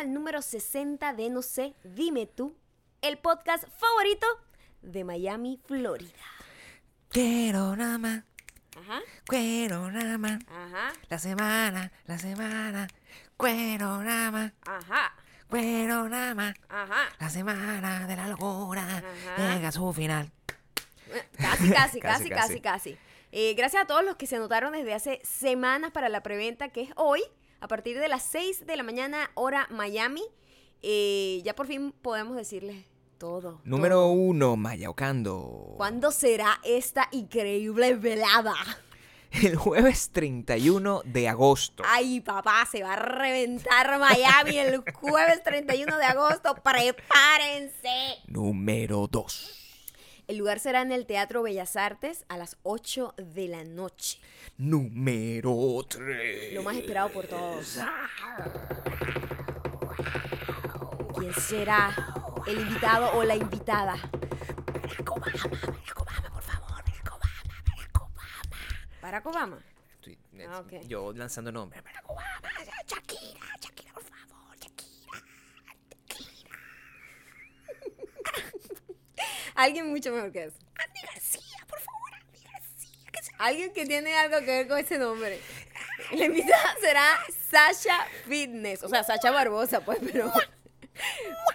al 0.00 0.12
número 0.12 0.42
60 0.42 1.12
de 1.12 1.30
No 1.30 1.42
sé, 1.42 1.74
dime 1.84 2.26
tú, 2.26 2.56
el 3.02 3.18
podcast 3.18 3.64
favorito 3.78 4.26
de 4.82 5.04
Miami, 5.04 5.60
Florida. 5.66 6.12
Quiero 7.10 7.76
nada 7.76 7.98
más, 7.98 8.22
Ajá, 8.76 9.00
quiero 9.26 9.90
nada 9.90 10.16
más. 10.16 10.38
ajá, 10.48 10.92
La 11.08 11.18
semana, 11.18 11.92
la 12.06 12.18
semana, 12.18 12.88
quiero 13.36 14.02
nada 14.02 14.30
más, 14.30 14.52
ajá, 14.66 15.12
quiero 15.48 16.08
nada 16.08 16.34
más. 16.34 16.54
ajá. 16.68 17.08
La 17.18 17.28
semana 17.30 18.06
de 18.06 18.16
la 18.16 18.28
locura 18.28 18.82
Ajá. 18.98 19.54
llega 19.54 19.68
a 19.68 19.72
su 19.72 19.92
final. 19.92 20.30
Casi, 21.36 21.70
casi, 21.70 21.70
casi, 21.72 22.00
Casi, 22.00 22.00
casi, 22.00 22.30
casi. 22.30 22.60
casi. 22.60 22.98
Eh, 23.32 23.54
gracias 23.54 23.82
a 23.82 23.86
todos 23.86 24.04
los 24.04 24.16
que 24.16 24.26
se 24.26 24.36
anotaron 24.36 24.72
desde 24.72 24.94
hace 24.94 25.20
semanas 25.24 25.90
para 25.92 26.08
la 26.08 26.22
preventa, 26.22 26.68
que 26.70 26.82
es 26.82 26.90
hoy, 26.96 27.22
a 27.60 27.68
partir 27.68 27.98
de 27.98 28.08
las 28.08 28.22
6 28.24 28.66
de 28.66 28.76
la 28.76 28.82
mañana, 28.82 29.30
hora 29.34 29.66
Miami. 29.70 30.22
Eh, 30.82 31.42
ya 31.44 31.54
por 31.54 31.66
fin 31.66 31.92
podemos 31.92 32.36
decirles 32.36 32.84
todo. 33.18 33.60
Número 33.64 33.96
todo. 33.96 34.08
uno, 34.08 34.56
Mayaucando. 34.56 35.74
¿Cuándo 35.76 36.10
será 36.10 36.58
esta 36.64 37.08
increíble 37.12 37.94
velada? 37.94 38.54
El 39.30 39.56
jueves 39.56 40.10
31 40.10 41.02
de 41.04 41.28
agosto. 41.28 41.84
Ay, 41.86 42.20
papá, 42.20 42.66
se 42.70 42.82
va 42.82 42.94
a 42.94 42.96
reventar 42.96 43.96
Miami 43.98 44.58
el 44.58 44.82
jueves 44.92 45.44
31 45.44 45.98
de 45.98 46.04
agosto. 46.04 46.54
Prepárense. 46.64 48.18
Número 48.26 49.06
2. 49.06 49.59
El 50.30 50.36
lugar 50.36 50.60
será 50.60 50.82
en 50.82 50.92
el 50.92 51.06
Teatro 51.06 51.42
Bellas 51.42 51.74
Artes 51.74 52.24
a 52.28 52.36
las 52.38 52.56
8 52.62 53.14
de 53.16 53.48
la 53.48 53.64
noche. 53.64 54.20
Número 54.58 55.84
3. 55.88 56.52
Lo 56.54 56.62
más 56.62 56.76
esperado 56.76 57.08
por 57.08 57.26
todos. 57.26 57.76
¿Quién 61.18 61.34
será 61.34 61.96
el 62.46 62.60
invitado 62.60 63.10
o 63.18 63.24
la 63.24 63.34
invitada? 63.34 63.96
Barack 63.96 65.10
Obama, 65.10 65.32
Barack 65.42 66.00
Obama, 66.00 66.30
por 66.30 66.42
favor, 66.42 66.84
Barack 66.84 67.12
Obama, 67.12 67.62
Barack 67.66 67.96
Obama. 68.00 68.56
Barack 69.02 69.26
Obama. 69.26 69.58
Estoy- 70.00 70.18
Ah, 70.48 70.60
ok. 70.60 70.86
Yo 70.86 71.12
lanzando 71.12 71.50
nombres. 71.50 71.82
Barack 71.82 72.08
Obama, 72.08 72.48
Shakira, 72.86 73.46
Shakira, 73.60 73.92
por 73.94 74.04
favor, 74.04 74.56
Shakira. 74.60 75.24
Alguien 79.60 79.88
mucho 79.90 80.12
mejor 80.12 80.32
que 80.32 80.44
eso. 80.44 80.56
Andy 80.76 81.00
García, 81.12 81.66
por 81.68 81.78
favor, 81.80 82.14
Andy 82.14 82.38
García. 82.52 83.10
que 83.12 83.22
se- 83.22 83.32
Alguien 83.38 83.72
que 83.72 83.86
tiene 83.86 84.14
algo 84.16 84.38
que 84.40 84.46
ver 84.46 84.68
con 84.68 84.78
ese 84.78 84.98
nombre. 84.98 85.38
La 86.12 86.24
invitada 86.24 86.74
será 86.80 87.04
Sasha 87.50 88.06
Fitness. 88.26 88.82
O 88.82 88.88
sea, 88.88 89.02
Sasha 89.04 89.30
Barbosa, 89.30 89.80
pues, 89.84 89.98
pero. 90.12 90.32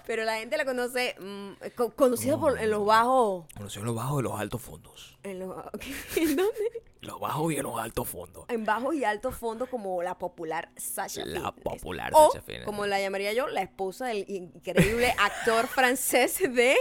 Pero 0.08 0.24
la 0.24 0.38
gente 0.38 0.58
la 0.58 0.66
conoce. 0.66 1.16
mm, 1.20 1.52
co- 1.76 1.92
conocida 1.96 2.40
por 2.40 2.60
en 2.60 2.70
los 2.72 2.86
bajos. 2.86 3.46
Conoció 3.56 3.84
los 3.84 3.96
bajos 3.96 4.20
y 4.22 4.24
los 4.24 4.40
altos 4.40 4.62
fondos. 4.62 5.18
En, 5.24 5.40
los, 5.40 5.56
¿En 6.16 6.36
dónde? 6.36 6.84
Los 7.02 7.20
bajos 7.20 7.54
y 7.54 7.58
en 7.58 7.64
los 7.64 7.80
altos 7.80 8.08
fondos. 8.10 8.46
En 8.50 8.66
bajos 8.66 8.96
y 8.96 9.04
altos 9.04 9.36
fondos, 9.36 9.70
como 9.70 10.02
la 10.02 10.18
popular 10.18 10.70
Sasha 10.78 11.24
La 11.26 11.52
Fitness. 11.52 11.64
popular 11.64 12.12
o, 12.16 12.32
Sasha 12.32 12.42
Fitness. 12.44 12.66
Como 12.66 12.86
la 12.88 13.00
llamaría 13.00 13.34
yo, 13.34 13.48
la 13.48 13.62
esposa 13.62 14.08
del 14.08 14.26
increíble 14.28 15.14
actor 15.20 15.68
francés 15.68 16.40
de. 16.40 16.76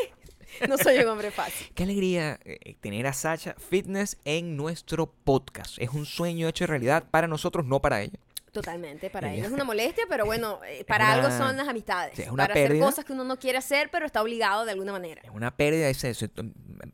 No 0.68 0.78
soy 0.78 0.98
un 0.98 1.08
hombre 1.08 1.30
fácil. 1.30 1.68
Qué 1.74 1.82
alegría 1.84 2.38
eh, 2.44 2.76
tener 2.80 3.06
a 3.06 3.12
Sacha 3.12 3.54
Fitness 3.58 4.16
en 4.24 4.56
nuestro 4.56 5.06
podcast. 5.10 5.76
Es 5.78 5.90
un 5.90 6.06
sueño 6.06 6.48
hecho 6.48 6.66
realidad 6.66 7.04
para 7.10 7.26
nosotros, 7.28 7.64
no 7.66 7.80
para 7.80 8.02
ella. 8.02 8.18
Totalmente, 8.52 9.10
para 9.10 9.32
Ella- 9.34 9.46
es 9.46 9.50
una 9.52 9.64
molestia, 9.64 10.04
pero 10.08 10.24
bueno, 10.26 10.60
eh, 10.64 10.84
para 10.84 11.06
una- 11.06 11.14
algo 11.14 11.30
son 11.36 11.56
las 11.56 11.66
amistades. 11.66 12.16
es 12.18 12.28
una 12.28 12.44
para 12.44 12.54
pérdida. 12.54 12.74
hacer 12.84 12.88
cosas 12.90 13.04
que 13.04 13.12
uno 13.12 13.24
no 13.24 13.36
quiere 13.36 13.58
hacer, 13.58 13.90
pero 13.90 14.06
está 14.06 14.22
obligado 14.22 14.64
de 14.64 14.70
alguna 14.70 14.92
manera. 14.92 15.20
Es 15.24 15.30
una 15.30 15.56
pérdida 15.56 15.88
ese. 15.88 16.10
ese- 16.10 16.30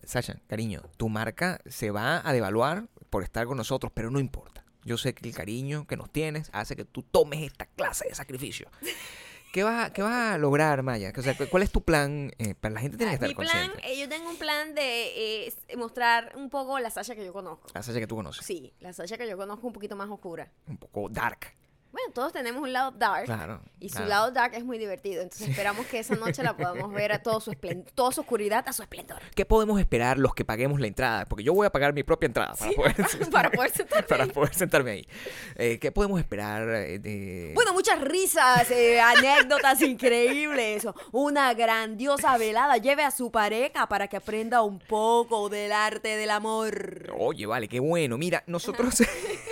Sacha, 0.04 0.36
cariño, 0.48 0.82
tu 0.96 1.08
marca 1.10 1.60
se 1.66 1.90
va 1.90 2.26
a 2.26 2.32
devaluar 2.32 2.84
por 3.10 3.22
estar 3.22 3.44
con 3.46 3.58
nosotros, 3.58 3.92
pero 3.94 4.10
no 4.10 4.18
importa. 4.20 4.64
Yo 4.84 4.96
sé 4.96 5.12
que 5.12 5.28
el 5.28 5.34
cariño 5.34 5.86
que 5.86 5.98
nos 5.98 6.10
tienes 6.10 6.48
hace 6.54 6.74
que 6.76 6.86
tú 6.86 7.02
tomes 7.02 7.42
esta 7.42 7.66
clase 7.66 8.08
de 8.08 8.14
sacrificio. 8.14 8.68
¿Qué 9.52 9.64
vas 9.64 9.86
a, 9.86 9.92
qué 9.92 10.00
vas 10.02 10.34
a 10.34 10.38
lograr, 10.38 10.82
Maya? 10.84 11.12
O 11.16 11.22
sea, 11.22 11.36
¿cu- 11.36 11.46
¿Cuál 11.50 11.64
es 11.64 11.72
tu 11.72 11.82
plan? 11.82 12.30
Eh, 12.38 12.54
para 12.54 12.74
la 12.74 12.80
gente 12.80 12.96
tiene 12.96 13.10
que 13.10 13.14
estar 13.16 13.28
Mi 13.28 13.34
plan, 13.34 13.48
consciente. 13.66 13.92
eh, 13.92 13.98
yo 13.98 14.08
tengo 14.08 14.30
un 14.30 14.36
plan 14.36 14.74
de 14.76 15.46
eh, 15.48 15.52
mostrar 15.76 16.32
un 16.36 16.50
poco 16.50 16.78
la 16.78 16.88
Sasha 16.90 17.16
que 17.16 17.24
yo 17.24 17.32
conozco. 17.32 17.66
La 17.74 17.82
Sacha 17.82 17.98
que 17.98 18.06
tú 18.06 18.14
conoces. 18.14 18.46
Sí, 18.46 18.72
la 18.78 18.92
Sasha 18.92 19.18
que 19.18 19.28
yo 19.28 19.36
conozco 19.36 19.66
un 19.66 19.72
poquito 19.72 19.96
más 19.96 20.08
oscura. 20.08 20.50
Un 20.68 20.76
poco 20.76 21.08
dark. 21.08 21.52
Bueno, 21.92 22.12
todos 22.14 22.32
tenemos 22.32 22.62
un 22.62 22.72
lado 22.72 22.92
dark. 22.92 23.24
Claro. 23.24 23.60
Y 23.80 23.88
su 23.88 23.96
claro. 23.96 24.08
lado 24.08 24.30
dark 24.30 24.54
es 24.54 24.64
muy 24.64 24.78
divertido. 24.78 25.22
Entonces 25.22 25.48
esperamos 25.48 25.86
que 25.86 25.98
esa 25.98 26.14
noche 26.14 26.42
la 26.42 26.56
podamos 26.56 26.92
ver 26.94 27.12
a 27.12 27.22
todo 27.22 27.40
su 27.40 27.52
toda 27.94 28.12
su 28.12 28.20
oscuridad 28.20 28.64
a 28.66 28.72
su 28.72 28.82
esplendor. 28.82 29.20
¿Qué 29.34 29.44
podemos 29.44 29.80
esperar 29.80 30.18
los 30.18 30.34
que 30.34 30.44
paguemos 30.44 30.80
la 30.80 30.86
entrada? 30.86 31.24
Porque 31.26 31.42
yo 31.42 31.52
voy 31.52 31.66
a 31.66 31.70
pagar 31.70 31.92
mi 31.92 32.02
propia 32.02 32.26
entrada 32.26 32.54
para, 32.54 32.72
poder, 32.72 32.94
Para 33.30 33.50
poder 33.50 33.70
sentarme 33.70 34.06
para 34.06 34.24
ahí. 34.24 34.30
poder 34.30 34.54
sentarme 34.54 34.90
ahí. 34.92 35.08
Eh, 35.56 35.78
¿Qué 35.80 35.90
podemos 35.90 36.20
esperar 36.20 36.68
eh. 36.68 37.52
Bueno, 37.54 37.72
muchas 37.72 38.00
risas, 38.00 38.70
eh, 38.70 39.00
anécdotas 39.00 39.82
increíbles, 39.82 40.86
una 41.10 41.54
grandiosa 41.54 42.38
velada. 42.38 42.76
Lleve 42.76 43.02
a 43.02 43.10
su 43.10 43.30
pareja 43.30 43.88
para 43.88 44.06
que 44.06 44.16
aprenda 44.16 44.62
un 44.62 44.78
poco 44.78 45.48
del 45.48 45.72
arte 45.72 46.16
del 46.16 46.30
amor. 46.30 47.10
Oye, 47.18 47.46
vale, 47.46 47.68
qué 47.68 47.80
bueno. 47.80 48.16
Mira, 48.16 48.44
nosotros... 48.46 49.02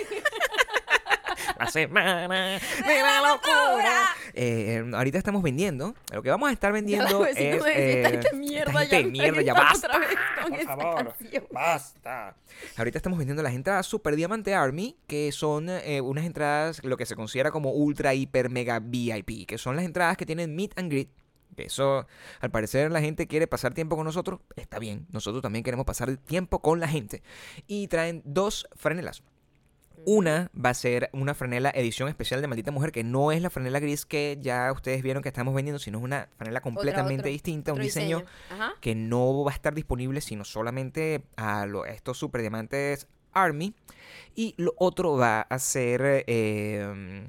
la 1.59 1.67
semana 1.67 2.59
de 2.87 3.01
la 3.01 3.21
locura. 3.21 4.05
Eh, 4.33 4.83
ahorita 4.93 5.17
estamos 5.17 5.43
vendiendo. 5.43 5.93
Lo 6.13 6.21
que 6.23 6.29
vamos 6.29 6.49
a 6.49 6.53
estar 6.53 6.71
vendiendo 6.71 7.25
es... 7.25 7.37
eh, 7.37 8.01
"Esta 8.01 8.09
gente 8.09 8.33
mierda, 8.35 8.83
esta 8.83 8.99
ya 9.01 9.07
mierda, 9.07 9.41
ya 9.41 9.51
empieza 9.51 9.53
basta. 9.53 9.87
otra 9.87 9.99
vez 9.99 10.17
con 10.41 10.51
por 10.51 10.63
favor, 10.65 11.15
canción". 11.17 11.43
basta. 11.51 12.35
Ahorita 12.77 12.97
estamos 12.97 13.19
vendiendo 13.19 13.43
las 13.43 13.53
entradas 13.53 13.85
Super 13.85 14.15
Diamante 14.15 14.53
Army, 14.55 14.97
que 15.07 15.31
son 15.31 15.69
eh, 15.69 16.01
unas 16.01 16.25
entradas, 16.25 16.83
lo 16.83 16.97
que 16.97 17.05
se 17.05 17.15
considera 17.15 17.51
como 17.51 17.71
ultra, 17.71 18.13
hiper, 18.13 18.49
mega 18.49 18.79
VIP, 18.79 19.45
que 19.47 19.57
son 19.57 19.75
las 19.75 19.85
entradas 19.85 20.17
que 20.17 20.25
tienen 20.25 20.55
meet 20.55 20.77
and 20.77 20.91
greet. 20.91 21.09
Eso, 21.57 22.07
al 22.39 22.51
parecer, 22.51 22.89
la 22.89 23.01
gente 23.01 23.27
quiere 23.27 23.45
pasar 23.45 23.73
tiempo 23.73 23.97
con 23.97 24.05
nosotros. 24.05 24.39
Está 24.55 24.79
bien, 24.79 25.07
nosotros 25.11 25.41
también 25.41 25.61
queremos 25.63 25.85
pasar 25.85 26.15
tiempo 26.15 26.59
con 26.61 26.79
la 26.79 26.87
gente. 26.87 27.21
Y 27.67 27.87
traen 27.89 28.21
dos 28.23 28.65
franelas. 28.77 29.23
Una 30.05 30.49
va 30.55 30.69
a 30.69 30.73
ser 30.73 31.09
una 31.13 31.33
franela 31.33 31.71
edición 31.75 32.09
especial 32.09 32.41
de 32.41 32.47
Maldita 32.47 32.71
Mujer, 32.71 32.91
que 32.91 33.03
no 33.03 33.31
es 33.31 33.41
la 33.41 33.49
franela 33.49 33.79
gris 33.79 34.05
que 34.05 34.37
ya 34.41 34.71
ustedes 34.71 35.03
vieron 35.03 35.21
que 35.21 35.29
estamos 35.29 35.53
vendiendo, 35.53 35.79
sino 35.79 35.97
es 35.99 36.03
una 36.03 36.29
franela 36.37 36.61
completamente 36.61 37.21
otro- 37.21 37.31
distinta, 37.31 37.73
un 37.73 37.79
diseño 37.81 38.17
que 38.81 38.95
no 38.95 39.43
va 39.43 39.51
a 39.51 39.53
estar 39.55 39.73
disponible 39.75 40.21
sino 40.21 40.43
solamente 40.45 41.23
a, 41.35 41.65
lo- 41.65 41.83
a 41.83 41.89
estos 41.89 42.17
super 42.17 42.41
diamantes 42.41 43.07
Army. 43.33 43.75
Y 44.35 44.55
lo 44.57 44.73
otro 44.77 45.15
va 45.17 45.41
a 45.41 45.59
ser 45.59 46.23
eh, 46.27 47.27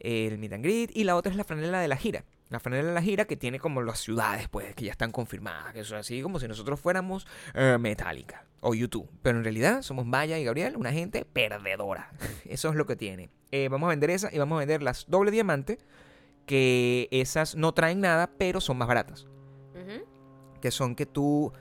el 0.00 0.38
meet 0.38 0.52
and 0.52 0.64
greet. 0.64 0.90
Y 0.94 1.04
la 1.04 1.16
otra 1.16 1.30
es 1.32 1.36
la 1.36 1.44
franela 1.44 1.80
de 1.80 1.88
la 1.88 1.96
gira. 1.96 2.24
La 2.52 2.60
franela 2.60 2.88
de 2.88 2.94
la 2.94 3.02
gira 3.02 3.24
que 3.24 3.36
tiene 3.36 3.58
como 3.58 3.80
las 3.82 3.98
ciudades, 3.98 4.48
pues, 4.48 4.74
que 4.74 4.84
ya 4.84 4.92
están 4.92 5.10
confirmadas. 5.10 5.72
Que 5.72 5.80
eso 5.80 5.96
es 5.96 6.02
así 6.02 6.20
como 6.20 6.38
si 6.38 6.46
nosotros 6.46 6.78
fuéramos 6.78 7.26
eh, 7.54 7.78
Metallica 7.80 8.44
o 8.60 8.74
YouTube. 8.74 9.08
Pero 9.22 9.38
en 9.38 9.44
realidad 9.44 9.82
somos 9.82 10.04
Maya 10.04 10.38
y 10.38 10.44
Gabriel, 10.44 10.76
una 10.76 10.92
gente 10.92 11.24
perdedora. 11.24 12.12
Eso 12.44 12.68
es 12.68 12.76
lo 12.76 12.86
que 12.86 12.94
tiene. 12.94 13.30
Eh, 13.50 13.68
vamos 13.70 13.86
a 13.88 13.90
vender 13.90 14.10
esa 14.10 14.28
y 14.32 14.38
vamos 14.38 14.56
a 14.56 14.58
vender 14.60 14.82
las 14.82 15.06
doble 15.08 15.30
diamante. 15.30 15.78
Que 16.46 17.08
esas 17.10 17.56
no 17.56 17.72
traen 17.72 18.00
nada, 18.00 18.30
pero 18.36 18.60
son 18.60 18.76
más 18.76 18.88
baratas 18.88 19.26
que 20.62 20.70
son 20.70 20.94
que 20.94 21.04
tú 21.04 21.52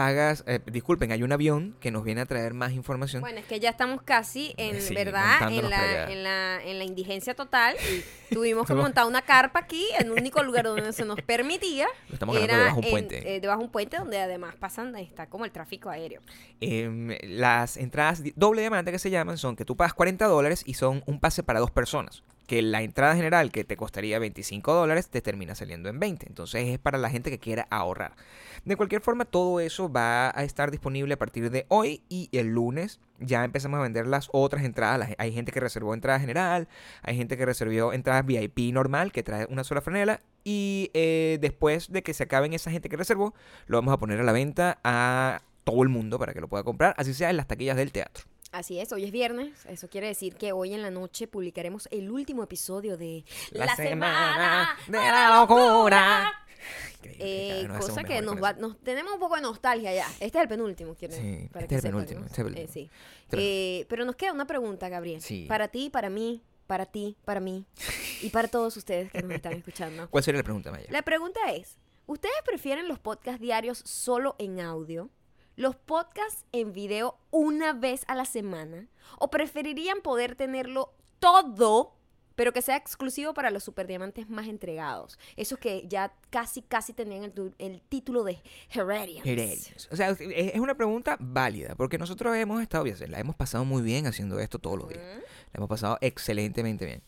pagas, 0.00 0.44
eh, 0.46 0.60
disculpen, 0.64 1.12
hay 1.12 1.22
un 1.22 1.30
avión 1.30 1.76
que 1.78 1.90
nos 1.90 2.04
viene 2.04 2.22
a 2.22 2.26
traer 2.26 2.54
más 2.54 2.72
información. 2.72 3.20
Bueno, 3.20 3.38
es 3.38 3.44
que 3.44 3.60
ya 3.60 3.68
estamos 3.68 4.00
casi 4.00 4.54
en 4.56 4.80
Sí, 4.80 4.94
verdad 4.94 5.52
en 5.52 5.68
la, 5.68 6.10
en, 6.10 6.22
la, 6.24 6.62
en 6.64 6.78
la 6.78 6.84
indigencia 6.84 7.34
total 7.34 7.76
y 7.76 8.02
tuvimos 8.34 8.66
que 8.66 8.72
montar 8.74 9.04
una 9.06 9.20
carpa 9.20 9.58
aquí 9.58 9.84
en 9.98 10.06
el 10.06 10.12
único 10.12 10.42
lugar 10.42 10.64
donde 10.64 10.92
se 10.94 11.04
nos 11.04 11.20
permitía. 11.20 11.86
Lo 12.08 12.14
estamos 12.14 12.34
grabando 12.34 12.56
debajo 12.56 12.80
de 12.80 12.80
un 12.80 12.84
en- 12.86 12.90
puente. 13.08 13.36
eh, 13.36 13.40
debajo 13.40 13.58
de 13.60 13.64
un 13.66 13.72
puente 13.72 13.96
donde 13.98 14.18
además 14.18 14.54
pasan, 14.56 14.96
está 14.96 15.26
como 15.26 15.44
el 15.44 15.50
tráfico 15.52 15.90
aéreo. 15.90 16.22
Em, 16.62 17.14
las 17.24 17.76
entradas 17.76 18.22
doble 18.36 18.62
diamante 18.62 18.90
que 18.92 18.98
se 18.98 19.10
llaman 19.10 19.36
son 19.36 19.54
que 19.54 19.66
tú 19.66 19.76
pagas 19.76 19.92
40 19.92 20.24
dólares 20.26 20.62
y 20.64 20.74
son 20.74 21.02
un 21.06 21.20
pase 21.20 21.42
para 21.42 21.60
dos 21.60 21.70
personas. 21.70 22.22
Que 22.50 22.62
la 22.62 22.82
entrada 22.82 23.14
general 23.14 23.52
que 23.52 23.62
te 23.62 23.76
costaría 23.76 24.18
25 24.18 24.74
dólares 24.74 25.08
te 25.08 25.20
termina 25.22 25.54
saliendo 25.54 25.88
en 25.88 26.00
20. 26.00 26.26
Entonces 26.26 26.66
es 26.66 26.80
para 26.80 26.98
la 26.98 27.08
gente 27.08 27.30
que 27.30 27.38
quiera 27.38 27.68
ahorrar. 27.70 28.16
De 28.64 28.74
cualquier 28.74 29.02
forma, 29.02 29.24
todo 29.24 29.60
eso 29.60 29.88
va 29.88 30.36
a 30.36 30.42
estar 30.42 30.72
disponible 30.72 31.14
a 31.14 31.16
partir 31.16 31.52
de 31.52 31.64
hoy 31.68 32.02
y 32.08 32.28
el 32.32 32.48
lunes 32.48 32.98
ya 33.20 33.44
empezamos 33.44 33.78
a 33.78 33.84
vender 33.84 34.08
las 34.08 34.30
otras 34.32 34.64
entradas. 34.64 35.10
Hay 35.18 35.32
gente 35.32 35.52
que 35.52 35.60
reservó 35.60 35.94
entrada 35.94 36.18
general, 36.18 36.66
hay 37.02 37.16
gente 37.16 37.36
que 37.36 37.46
reservó 37.46 37.92
entradas 37.92 38.26
VIP 38.26 38.72
normal 38.72 39.12
que 39.12 39.22
trae 39.22 39.46
una 39.48 39.62
sola 39.62 39.80
franela. 39.80 40.18
Y 40.42 40.90
eh, 40.92 41.38
después 41.40 41.92
de 41.92 42.02
que 42.02 42.14
se 42.14 42.24
acaben 42.24 42.52
esa 42.52 42.72
gente 42.72 42.88
que 42.88 42.96
reservó, 42.96 43.32
lo 43.68 43.76
vamos 43.76 43.94
a 43.94 43.98
poner 43.98 44.18
a 44.18 44.24
la 44.24 44.32
venta 44.32 44.80
a 44.82 45.42
todo 45.62 45.84
el 45.84 45.88
mundo 45.88 46.18
para 46.18 46.34
que 46.34 46.40
lo 46.40 46.48
pueda 46.48 46.64
comprar, 46.64 46.96
así 46.98 47.14
sea 47.14 47.30
en 47.30 47.36
las 47.36 47.46
taquillas 47.46 47.76
del 47.76 47.92
teatro. 47.92 48.24
Así 48.52 48.80
es, 48.80 48.90
hoy 48.92 49.04
es 49.04 49.12
viernes. 49.12 49.64
Eso 49.66 49.88
quiere 49.88 50.08
decir 50.08 50.34
que 50.34 50.52
hoy 50.52 50.74
en 50.74 50.82
la 50.82 50.90
noche 50.90 51.28
publicaremos 51.28 51.86
el 51.92 52.10
último 52.10 52.42
episodio 52.42 52.96
de 52.96 53.24
La, 53.52 53.76
semana 53.76 54.76
de 54.88 54.92
la 54.98 55.40
locura. 55.40 56.32
Eh, 57.04 57.64
nos 57.68 57.86
cosa 57.86 58.02
que 58.04 58.20
nos 58.22 58.42
va, 58.42 58.52
nos 58.54 58.78
tenemos 58.80 59.14
un 59.14 59.20
poco 59.20 59.36
de 59.36 59.42
nostalgia 59.42 59.94
ya. 59.94 60.06
Este 60.20 60.38
es 60.38 60.42
el 60.42 60.48
penúltimo, 60.48 60.94
quiero 60.94 61.14
Sí, 61.14 61.48
para 61.52 61.64
este 61.64 61.68
que 61.68 61.78
es 61.78 61.84
el 61.84 61.90
sepan, 61.90 61.92
penúltimo, 62.06 62.20
¿no? 62.20 62.26
este 62.26 62.40
es 62.42 62.46
el 62.46 62.52
Eh, 62.52 62.54
penúltimo. 62.56 62.72
sí. 62.72 62.90
Pero- 63.30 63.42
Eh, 63.42 63.86
pero 63.88 64.04
nos 64.04 64.16
queda 64.16 64.32
una 64.32 64.46
pregunta, 64.46 64.88
Gabriel. 64.88 65.22
Sí. 65.22 65.46
Para 65.48 65.68
ti, 65.68 65.88
para 65.88 66.10
mí, 66.10 66.42
para 66.66 66.86
ti, 66.86 67.16
para 67.24 67.40
mí 67.40 67.64
y 68.20 68.28
para 68.30 68.48
todos 68.48 68.76
ustedes 68.76 69.10
que 69.12 69.22
nos 69.22 69.30
están 69.32 69.52
escuchando. 69.54 70.08
¿Cuál 70.10 70.24
sería 70.24 70.38
la 70.40 70.44
pregunta, 70.44 70.70
Maya? 70.72 70.86
La 70.90 71.02
pregunta 71.02 71.40
es, 71.52 71.78
¿ustedes 72.06 72.34
prefieren 72.44 72.88
los 72.88 72.98
podcasts 72.98 73.40
diarios 73.40 73.78
solo 73.78 74.34
en 74.38 74.60
audio? 74.60 75.08
¿Los 75.60 75.76
podcasts 75.76 76.46
en 76.52 76.72
video 76.72 77.18
una 77.30 77.74
vez 77.74 78.04
a 78.08 78.14
la 78.14 78.24
semana? 78.24 78.88
¿O 79.18 79.28
preferirían 79.28 80.00
poder 80.00 80.34
tenerlo 80.34 80.94
todo, 81.18 81.98
pero 82.34 82.54
que 82.54 82.62
sea 82.62 82.78
exclusivo 82.78 83.34
para 83.34 83.50
los 83.50 83.62
superdiamantes 83.62 84.30
más 84.30 84.48
entregados? 84.48 85.18
Esos 85.36 85.58
que 85.58 85.86
ya 85.86 86.14
casi, 86.30 86.62
casi 86.62 86.94
tenían 86.94 87.24
el, 87.24 87.54
el 87.58 87.82
título 87.82 88.24
de 88.24 88.38
Heredians. 88.70 89.26
Heredians. 89.26 89.88
O 89.92 89.96
sea, 89.96 90.08
es 90.18 90.58
una 90.58 90.74
pregunta 90.78 91.18
válida, 91.20 91.74
porque 91.74 91.98
nosotros 91.98 92.34
hemos 92.36 92.62
estado, 92.62 92.86
la 92.86 93.20
hemos 93.20 93.36
pasado 93.36 93.66
muy 93.66 93.82
bien 93.82 94.06
haciendo 94.06 94.40
esto 94.40 94.58
todos 94.60 94.78
los 94.78 94.88
días. 94.88 95.02
La 95.04 95.58
hemos 95.58 95.68
pasado 95.68 95.98
excelentemente 96.00 96.86
bien. 96.86 97.02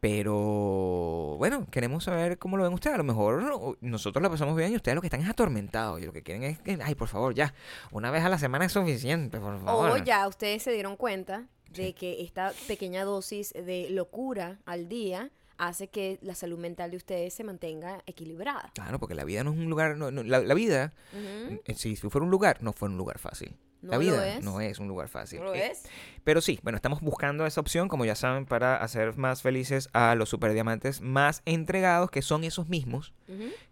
Pero, 0.00 1.36
bueno, 1.38 1.66
queremos 1.70 2.04
saber 2.04 2.38
cómo 2.38 2.56
lo 2.56 2.64
ven 2.64 2.72
ustedes. 2.72 2.94
A 2.94 2.98
lo 2.98 3.04
mejor 3.04 3.42
no- 3.42 3.76
nosotros 3.80 4.22
la 4.22 4.30
pasamos 4.30 4.56
bien 4.56 4.72
y 4.72 4.76
ustedes 4.76 4.94
lo 4.94 5.00
que 5.00 5.08
están 5.08 5.20
es 5.20 5.28
atormentados. 5.28 6.00
Y 6.00 6.06
lo 6.06 6.12
que 6.12 6.22
quieren 6.22 6.42
es 6.44 6.58
que, 6.58 6.78
ay, 6.82 6.94
por 6.94 7.08
favor, 7.08 7.34
ya, 7.34 7.54
una 7.90 8.10
vez 8.10 8.24
a 8.24 8.28
la 8.28 8.38
semana 8.38 8.64
es 8.64 8.72
suficiente, 8.72 9.38
por 9.38 9.60
favor. 9.62 9.90
O 9.90 9.96
ya 9.98 10.26
ustedes 10.28 10.62
se 10.62 10.72
dieron 10.72 10.96
cuenta 10.96 11.46
de 11.70 11.86
Sí. 11.88 11.92
que 11.92 12.22
esta 12.22 12.52
pequeña 12.66 13.04
dosis 13.04 13.52
de 13.52 13.88
locura 13.90 14.58
al 14.66 14.88
día 14.88 15.30
hace 15.58 15.88
que 15.88 16.18
la 16.22 16.34
salud 16.34 16.58
mental 16.58 16.90
de 16.90 16.96
ustedes 16.96 17.34
se 17.34 17.44
mantenga 17.44 18.02
equilibrada. 18.06 18.70
Claro, 18.74 18.98
porque 18.98 19.14
la 19.14 19.24
vida 19.24 19.44
no 19.44 19.52
es 19.52 19.58
un 19.58 19.68
lugar, 19.68 19.96
no- 19.96 20.10
no, 20.10 20.22
la, 20.22 20.40
la 20.40 20.54
vida, 20.54 20.94
eh, 21.12 21.74
si 21.74 21.96
fuera 21.96 22.24
un 22.24 22.30
lugar, 22.30 22.62
no 22.62 22.72
fue 22.72 22.88
un 22.88 22.96
lugar 22.96 23.18
fácil. 23.18 23.54
No 23.82 23.92
la 23.92 23.98
vida 23.98 24.36
es. 24.36 24.44
no 24.44 24.60
es 24.60 24.78
un 24.78 24.88
lugar 24.88 25.08
fácil. 25.08 25.38
¿No 25.40 25.46
lo 25.46 25.54
Eh, 25.54 25.68
es? 25.70 25.84
Pero 26.24 26.40
sí, 26.40 26.60
bueno, 26.62 26.76
estamos 26.76 27.00
buscando 27.00 27.46
esa 27.46 27.60
opción, 27.60 27.88
como 27.88 28.04
ya 28.04 28.14
saben, 28.14 28.44
para 28.44 28.76
hacer 28.76 29.16
más 29.16 29.40
felices 29.42 29.88
a 29.94 30.14
los 30.14 30.28
superdiamantes 30.28 31.00
más 31.00 31.40
entregados, 31.46 32.10
que 32.10 32.20
son 32.22 32.44
esos 32.44 32.68
mismos 32.68 33.12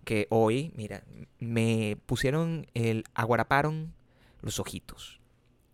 que 0.04 0.26
hoy, 0.30 0.72
mira, 0.76 1.02
me 1.38 1.98
pusieron 2.06 2.66
el, 2.74 3.04
aguaraparon 3.14 3.92
los 4.40 4.58
ojitos. 4.58 5.20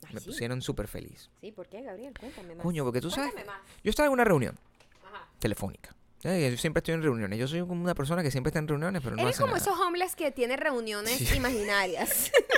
Ay, 0.07 0.15
Me 0.15 0.21
sí. 0.21 0.27
pusieron 0.27 0.61
súper 0.63 0.89
feliz. 0.89 1.31
Sí, 1.41 1.53
¿por 1.53 1.69
qué, 1.69 1.83
Gabriel? 1.83 2.13
Cuéntame 2.19 2.55
más. 2.57 2.63
Coño, 2.65 2.83
porque 2.85 3.01
tú 3.01 3.11
sabes, 3.11 3.33
Cuéntame 3.33 3.57
más. 3.59 3.67
yo 3.85 3.91
estaba 3.91 4.07
en 4.09 4.13
una 4.15 4.25
reunión 4.25 4.59
Ajá. 5.07 5.29
telefónica. 5.39 5.95
Eh, 6.25 6.49
Yo 6.51 6.57
siempre 6.57 6.79
estoy 6.79 6.95
en 6.95 7.03
reuniones. 7.03 7.39
Yo 7.39 7.47
soy 7.47 7.61
como 7.61 7.83
una 7.85 7.95
persona 7.95 8.23
que 8.23 8.31
siempre 8.31 8.49
está 8.49 8.59
en 8.59 8.67
reuniones, 8.67 9.03
pero 9.05 9.15
no 9.15 9.21
Eres 9.23 9.35
hace 9.35 9.43
como 9.43 9.55
nada. 9.55 9.63
esos 9.63 9.79
homeless 9.79 10.17
que 10.17 10.31
tienen 10.33 10.59
reuniones 10.59 11.19
Sí. 11.19 11.37
imaginarias. 11.37 12.33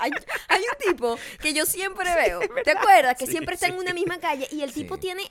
hay, 0.00 0.10
hay 0.48 0.60
un 0.62 0.92
tipo 0.92 1.18
que 1.40 1.52
yo 1.52 1.66
siempre 1.66 2.14
veo, 2.14 2.40
¿te 2.64 2.70
acuerdas? 2.70 3.16
Que 3.16 3.26
Sí, 3.26 3.32
siempre 3.32 3.54
está 3.54 3.66
en 3.66 3.76
una 3.78 3.92
misma 3.92 4.18
calle 4.18 4.48
y 4.50 4.62
el 4.62 4.72
tipo 4.72 4.98
tiene... 4.98 5.22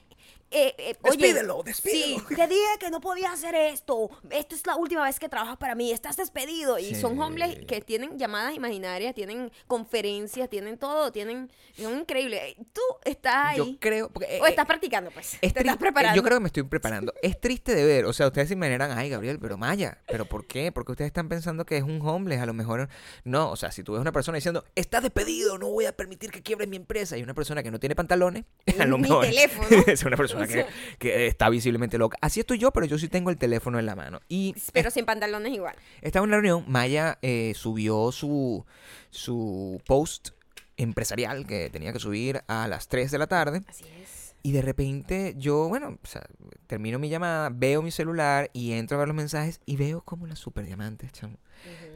eh, 0.49 0.73
eh, 0.77 0.95
oye, 1.03 1.17
Despídelo, 1.17 1.61
despídelo. 1.63 2.19
Sí, 2.27 2.35
te 2.35 2.47
dije 2.47 2.61
que 2.79 2.89
no 2.89 3.01
podías 3.01 3.33
hacer 3.33 3.53
esto. 3.55 4.09
Esta 4.29 4.55
es 4.55 4.65
la 4.65 4.75
última 4.75 5.03
vez 5.03 5.19
que 5.19 5.27
trabajas 5.29 5.57
para 5.57 5.75
mí. 5.75 5.91
Estás 5.91 6.15
despedido. 6.17 6.79
Y 6.79 6.95
son 6.95 7.15
Sí. 7.15 7.19
homeless 7.21 7.65
que 7.65 7.81
tienen 7.81 8.17
llamadas 8.17 8.55
imaginarias, 8.55 9.13
tienen 9.13 9.51
conferencias, 9.67 10.49
tienen 10.49 10.77
todo, 10.77 11.11
tienen... 11.11 11.51
Son 11.77 11.99
increíbles. 11.99 12.55
Tú 12.73 12.81
estás 13.05 13.35
ahí. 13.35 13.57
Yo 13.57 13.79
creo. 13.79 14.09
porque, 14.09 14.37
eh, 14.37 14.41
o 14.41 14.47
estás 14.47 14.65
practicando, 14.65 15.11
pues. 15.11 15.37
es 15.41 15.53
te 15.53 15.59
estás 15.59 15.77
preparando. 15.77 16.15
Yo 16.15 16.23
creo 16.23 16.37
que 16.37 16.41
me 16.41 16.47
estoy 16.47 16.63
preparando. 16.63 17.13
Es 17.21 17.39
triste 17.39 17.75
de 17.75 17.85
ver. 17.85 18.05
O 18.05 18.13
sea, 18.13 18.27
ustedes 18.27 18.47
se 18.47 18.53
imaginarán, 18.53 18.97
ay, 18.97 19.09
Gabriel, 19.09 19.39
pero 19.39 19.57
Maya, 19.57 19.99
¿pero 20.07 20.25
por 20.25 20.47
qué? 20.47 20.71
Porque 20.71 20.93
ustedes 20.93 21.09
están 21.09 21.29
pensando 21.29 21.65
que 21.65 21.77
es 21.77 21.83
un 21.83 22.01
homeless. 22.01 22.41
A 22.41 22.45
lo 22.45 22.53
mejor. 22.53 22.89
No, 23.23 23.51
o 23.51 23.55
sea, 23.55 23.71
si 23.71 23.83
tú 23.83 23.93
ves 23.93 24.01
una 24.01 24.11
persona 24.11 24.35
diciendo, 24.37 24.63
estás 24.75 25.03
despedido, 25.03 25.57
no 25.57 25.69
voy 25.69 25.85
a 25.85 25.91
permitir 25.95 26.31
que 26.31 26.41
quiebres 26.41 26.67
mi 26.67 26.77
empresa, 26.77 27.17
y 27.17 27.23
una 27.23 27.33
persona 27.33 27.61
que 27.63 27.71
no 27.71 27.79
tiene 27.79 27.95
pantalones, 27.95 28.45
a 28.79 28.85
lo 28.85 28.97
Mi 28.97 29.03
mejor. 29.03 29.25
teléfono. 29.25 29.67
es 29.87 30.03
una 30.03 30.17
persona 30.17 30.36
Que, 30.99 31.27
está 31.27 31.49
visiblemente 31.49 31.97
loca. 31.97 32.17
Así 32.21 32.39
estoy 32.39 32.57
yo, 32.57 32.71
pero 32.71 32.85
yo 32.85 32.97
sí 32.97 33.07
tengo 33.07 33.29
el 33.29 33.37
teléfono 33.37 33.79
en 33.79 33.85
la 33.85 33.95
mano. 33.95 34.19
Y 34.27 34.55
Pero 34.73 34.91
sin 34.91 35.05
pantalones 35.05 35.53
igual. 35.53 35.75
Estaba 36.01 36.25
en 36.25 36.31
la 36.31 36.37
reunión, 36.37 36.65
Maya 36.67 37.19
eh, 37.21 37.53
subió 37.55 38.11
su, 38.11 38.65
su 39.09 39.81
post 39.85 40.29
empresarial 40.77 41.45
que 41.45 41.69
tenía 41.69 41.91
que 41.91 41.99
subir 41.99 42.41
a 42.47 42.67
las 42.67 42.87
3 42.87 43.11
de 43.11 43.17
la 43.17 43.27
tarde 43.27 43.63
Así 43.67 43.83
es. 44.01 44.35
y 44.43 44.51
de 44.51 44.61
repente 44.61 45.33
yo, 45.37 45.67
bueno, 45.67 45.97
o 46.01 46.07
sea, 46.07 46.23
termino 46.67 46.99
mi 46.99 47.09
llamada, 47.09 47.49
veo 47.51 47.81
mi 47.81 47.91
celular 47.91 48.49
y 48.53 48.73
entro 48.73 48.97
a 48.97 48.99
ver 48.99 49.07
los 49.07 49.17
mensajes 49.17 49.59
y 49.65 49.75
veo 49.75 50.01
como 50.01 50.27
las 50.27 50.39
superdiamantes, 50.39 51.11
chamo, 51.11 51.39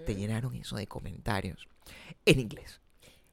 te 0.05 0.15
llenaron 0.15 0.55
eso 0.55 0.75
de 0.75 0.87
comentarios 0.87 1.67
en 2.25 2.39
inglés. 2.39 2.81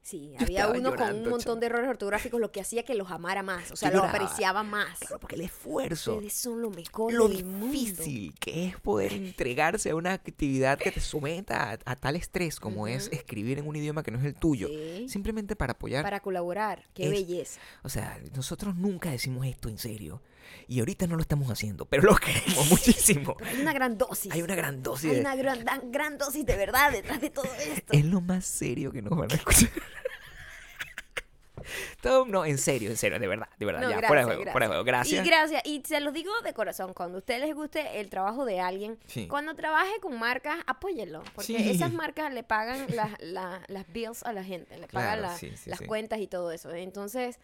Sí, 0.08 0.32
había 0.38 0.68
uno 0.68 0.96
con 0.96 1.16
un 1.16 1.28
montón 1.28 1.60
de 1.60 1.66
errores 1.66 1.90
ortográficos, 1.90 2.40
lo 2.40 2.50
que 2.50 2.62
hacía 2.62 2.82
que 2.82 2.94
los 2.94 3.10
amara 3.10 3.42
más, 3.42 3.70
o 3.70 3.76
sea, 3.76 3.90
los 3.90 4.02
apreciaba 4.04 4.62
más. 4.62 4.98
Claro, 5.00 5.18
porque 5.20 5.34
el 5.34 5.42
esfuerzo, 5.42 6.14
Ustedes 6.14 6.32
son 6.32 6.62
lo 6.62 6.70
mejor 6.70 7.12
lo 7.12 7.28
del 7.28 7.44
mundo. 7.44 7.66
difícil 7.72 8.34
que 8.40 8.66
es 8.68 8.80
poder 8.80 9.12
entregarse 9.12 9.90
a 9.90 9.94
una 9.96 10.14
actividad 10.14 10.78
que 10.78 10.92
te 10.92 11.00
someta 11.00 11.72
a, 11.72 11.78
a 11.84 11.96
tal 11.96 12.16
estrés 12.16 12.58
como 12.58 12.86
es 12.88 13.08
escribir 13.12 13.58
en 13.58 13.66
un 13.68 13.76
idioma 13.76 14.02
que 14.02 14.10
no 14.10 14.18
es 14.18 14.24
el 14.24 14.34
tuyo, 14.34 14.68
Sí, 14.68 15.06
simplemente 15.10 15.56
para 15.56 15.72
apoyar 15.72 16.02
para 16.04 16.20
colaborar, 16.20 16.84
qué 16.94 17.04
Es- 17.04 17.10
belleza. 17.10 17.60
O 17.82 17.90
sea, 17.90 18.18
nosotros 18.34 18.76
nunca 18.76 19.10
decimos 19.10 19.46
esto 19.46 19.68
en 19.68 19.76
serio. 19.76 20.22
Y 20.66 20.80
ahorita 20.80 21.06
no 21.06 21.16
lo 21.16 21.22
estamos 21.22 21.50
haciendo, 21.50 21.86
pero 21.86 22.02
lo 22.02 22.14
queremos 22.16 22.70
muchísimo. 22.70 23.36
Pero 23.38 23.50
hay 23.50 23.60
una 23.60 23.72
gran 23.72 23.96
dosis. 23.98 24.30
Hay 24.32 24.42
una 24.42 24.54
gran 24.54 24.82
dosis 24.82 25.08
Hay 25.10 25.14
de... 25.16 25.20
una 25.22 25.34
gran, 25.36 25.64
gran 25.90 26.18
dosis 26.18 26.44
de 26.44 26.56
verdad 26.56 26.92
detrás 26.92 27.20
de 27.20 27.30
todo 27.30 27.46
esto. 27.54 27.92
Es 27.92 28.04
lo 28.04 28.20
más 28.20 28.44
serio 28.44 28.92
que 28.92 29.02
nos 29.02 29.16
van 29.16 29.30
a 29.32 29.34
escuchar. 29.34 29.70
Todo, 32.00 32.24
no, 32.24 32.46
en 32.46 32.56
serio, 32.56 32.88
en 32.88 32.96
serio, 32.96 33.18
de 33.18 33.26
verdad, 33.26 33.48
de 33.58 33.66
verdad. 33.66 33.82
No, 33.82 33.90
ya, 33.90 33.96
gracias, 33.98 34.08
fuera 34.08 34.20
de 34.22 34.24
juego, 34.26 34.40
gracias. 34.42 34.52
fuera 34.52 34.66
de 34.66 34.68
juego. 34.70 34.84
Gracias. 34.84 35.26
Y 35.26 35.28
gracias. 35.28 35.62
Y 35.66 35.82
se 35.84 36.00
los 36.00 36.14
digo 36.14 36.30
de 36.42 36.54
corazón, 36.54 36.94
cuando 36.94 37.16
a 37.16 37.18
ustedes 37.18 37.40
les 37.40 37.54
guste 37.54 38.00
el 38.00 38.08
trabajo 38.08 38.44
de 38.46 38.60
alguien, 38.60 38.98
Sí. 39.06 39.26
cuando 39.26 39.54
trabaje 39.54 39.92
con 40.00 40.18
marcas, 40.18 40.56
apóyenlo. 40.66 41.22
Porque 41.34 41.58
Sí. 41.58 41.70
esas 41.70 41.92
marcas 41.92 42.32
le 42.32 42.42
pagan 42.44 42.86
las, 42.94 43.10
la- 43.20 43.60
las 43.66 43.92
bills 43.92 44.22
a 44.22 44.32
la 44.32 44.44
gente, 44.44 44.78
le 44.78 44.86
pagan 44.86 45.18
Claro, 45.18 45.22
la- 45.32 45.36
sí, 45.36 45.52
sí, 45.56 45.68
las 45.68 45.80
cuentas 45.82 46.20
y 46.20 46.26
todo 46.28 46.52
eso. 46.52 46.72
Entonces, 46.72 47.38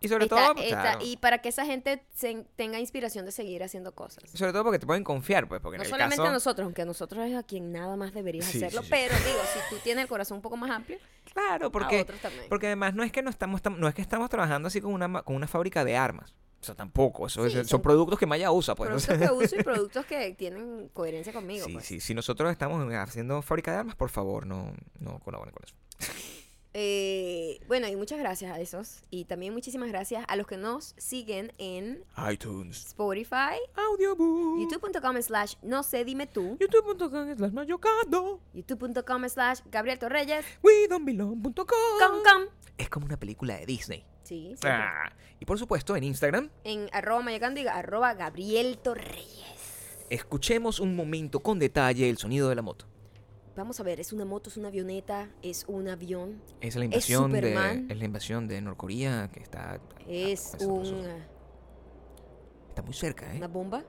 Y 0.00 0.08
sobre 0.08 0.24
está- 0.26 0.36
todo, 0.36 0.54
pues, 0.54 0.66
está- 0.66 0.80
claro, 0.82 0.98
y 1.02 1.16
para 1.16 1.38
que 1.38 1.48
esa 1.48 1.64
gente 1.66 2.04
se- 2.14 2.46
tenga 2.56 2.78
inspiración 2.78 3.24
de 3.24 3.32
seguir 3.32 3.62
haciendo 3.64 3.92
cosas. 3.94 4.22
sobre 4.32 4.52
todo 4.52 4.62
porque 4.64 4.78
te 4.78 4.86
pueden 4.86 5.02
confiar, 5.02 5.48
pues, 5.48 5.60
porque 5.60 5.74
en 5.76 5.78
No 5.80 5.84
el 5.84 5.90
solamente 5.90 6.16
caso... 6.18 6.28
a 6.28 6.32
nosotros, 6.32 6.64
aunque 6.64 6.82
a 6.82 6.84
nosotros 6.84 7.26
es 7.26 7.34
a 7.36 7.42
quien 7.42 7.72
nada 7.72 7.96
más 7.96 8.12
deberías 8.14 8.44
Sí, 8.46 8.58
hacerlo, 8.58 8.82
sí, 8.82 8.86
sí. 8.86 8.90
pero 8.92 9.14
digo, 9.16 9.38
si 9.52 9.74
tú 9.74 9.80
tienes 9.82 10.02
el 10.02 10.08
corazón 10.08 10.36
un 10.36 10.42
poco 10.42 10.56
más 10.56 10.70
amplio, 10.70 10.98
Claro, 11.32 11.66
a 11.66 11.70
porque, 11.70 12.00
otros 12.02 12.20
también. 12.20 12.44
porque 12.48 12.66
además 12.66 12.94
no 12.94 13.02
es 13.02 13.10
que 13.10 13.22
no 13.22 13.30
estamos, 13.30 13.62
tam- 13.62 13.76
no 13.76 13.88
es 13.88 13.94
que 13.94 14.02
estamos 14.02 14.28
trabajando 14.30 14.68
así 14.68 14.80
con 14.80 14.92
una, 14.92 15.22
con 15.22 15.34
una 15.34 15.46
fábrica 15.48 15.84
de 15.84 15.96
armas. 15.96 16.34
O 16.60 16.64
sea, 16.64 16.74
tampoco. 16.74 17.26
Eso 17.28 17.46
es- 17.46 17.52
son, 17.52 17.64
son- 17.66 17.82
productos 17.82 18.18
que 18.18 18.26
Maya 18.26 18.50
usa, 18.50 18.74
pues. 18.74 18.88
productos 18.90 19.16
que 19.18 19.32
uso 19.32 19.56
y 19.56 19.62
productos 19.64 20.06
que 20.06 20.32
tienen 20.34 20.88
coherencia 20.92 21.32
conmigo. 21.32 21.66
Sí, 21.66 21.72
pues. 21.74 21.86
sí, 21.86 22.00
si 22.00 22.14
nosotros 22.14 22.50
estamos 22.50 22.92
haciendo 22.94 23.42
fábrica 23.42 23.70
de 23.72 23.78
armas, 23.78 23.94
por 23.96 24.10
favor, 24.10 24.44
no, 24.46 24.72
no 24.98 25.18
colaboren 25.20 25.54
con 25.54 25.62
eso. 25.64 25.74
Eh, 26.80 27.58
bueno, 27.66 27.88
y 27.88 27.96
muchas 27.96 28.20
gracias 28.20 28.52
a 28.52 28.60
esos. 28.60 29.02
Y 29.10 29.24
también 29.24 29.52
muchísimas 29.52 29.88
gracias 29.88 30.24
a 30.28 30.36
los 30.36 30.46
que 30.46 30.56
nos 30.56 30.94
siguen 30.96 31.52
en 31.58 32.04
iTunes, 32.32 32.86
Spotify, 32.86 33.58
Audiobook, 33.74 34.60
youtube.com 34.60 35.20
slash 35.20 35.54
no 35.62 35.82
sé, 35.82 36.04
dime 36.04 36.28
tú, 36.28 36.56
youtube.com 36.60 37.34
slash 37.34 37.52
mayocando, 37.52 38.40
youtube.com 38.54 39.28
slash 39.28 39.60
Gabriel 39.72 39.98
Torreyes, 39.98 40.44
wedonbelong.com. 40.62 41.42
com, 41.64 42.22
com. 42.22 42.42
Es 42.76 42.88
como 42.88 43.06
una 43.06 43.16
película 43.18 43.56
de 43.56 43.66
Disney. 43.66 44.04
Sí, 44.22 44.42
siempre. 44.44 44.70
Ah, 44.70 45.12
y 45.40 45.44
por 45.46 45.58
supuesto, 45.58 45.96
en 45.96 46.04
Instagram, 46.04 46.48
En 46.62 46.88
arroba 46.92 47.22
mayacando 47.22 47.60
y 47.60 47.66
arroba 47.66 48.14
Gabriel 48.14 48.78
Torreyes. 48.78 50.06
escuchemos 50.10 50.78
un 50.78 50.94
momento 50.94 51.40
con 51.40 51.58
detalle 51.58 52.08
el 52.08 52.18
sonido 52.18 52.48
de 52.48 52.54
la 52.54 52.62
moto. 52.62 52.86
Vamos 53.58 53.80
a 53.80 53.82
ver, 53.82 53.98
es 53.98 54.12
una 54.12 54.24
moto, 54.24 54.50
es 54.50 54.56
una 54.56 54.68
avioneta, 54.68 55.28
es 55.42 55.64
un 55.66 55.88
avión, 55.88 56.40
Es 56.60 56.76
la 56.76 56.84
invasión 56.84 57.32
de 57.32 57.38
Superman. 57.40 57.86
es 57.90 57.98
la 57.98 58.04
invasión 58.04 58.46
de 58.46 58.60
Norcorea 58.60 59.28
que 59.32 59.40
está 59.40 59.80
es 60.06 60.56
un, 60.60 60.84
está 62.68 62.82
muy 62.82 62.94
cerca, 62.94 63.34
¿eh? 63.34 63.38
una 63.38 63.48
bomba. 63.48 63.82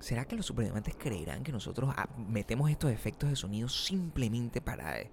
¿Será 0.00 0.26
que 0.26 0.36
los 0.36 0.44
superdiamantes 0.44 0.94
creerán 0.96 1.42
que 1.42 1.50
nosotros 1.50 1.94
ah, 1.96 2.10
metemos 2.18 2.70
estos 2.70 2.90
efectos 2.92 3.30
de 3.30 3.36
sonido 3.36 3.70
simplemente 3.70 4.60
para 4.60 5.00
eh, 5.00 5.10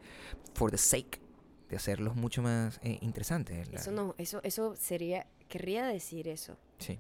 for 0.54 0.70
the 0.70 0.78
sake 0.78 1.22
de 1.70 1.78
hacerlos 1.78 2.14
mucho 2.18 2.42
más 2.42 2.78
eh, 2.84 2.98
interesantes? 3.02 3.72
La- 3.72 3.80
Eso 3.80 3.92
no, 3.92 4.16
eso, 4.18 4.42
eso 4.44 4.76
sería, 4.76 5.28
querría 5.48 5.86
decir 5.88 6.28
eso. 6.28 6.58
Sí. 6.80 7.00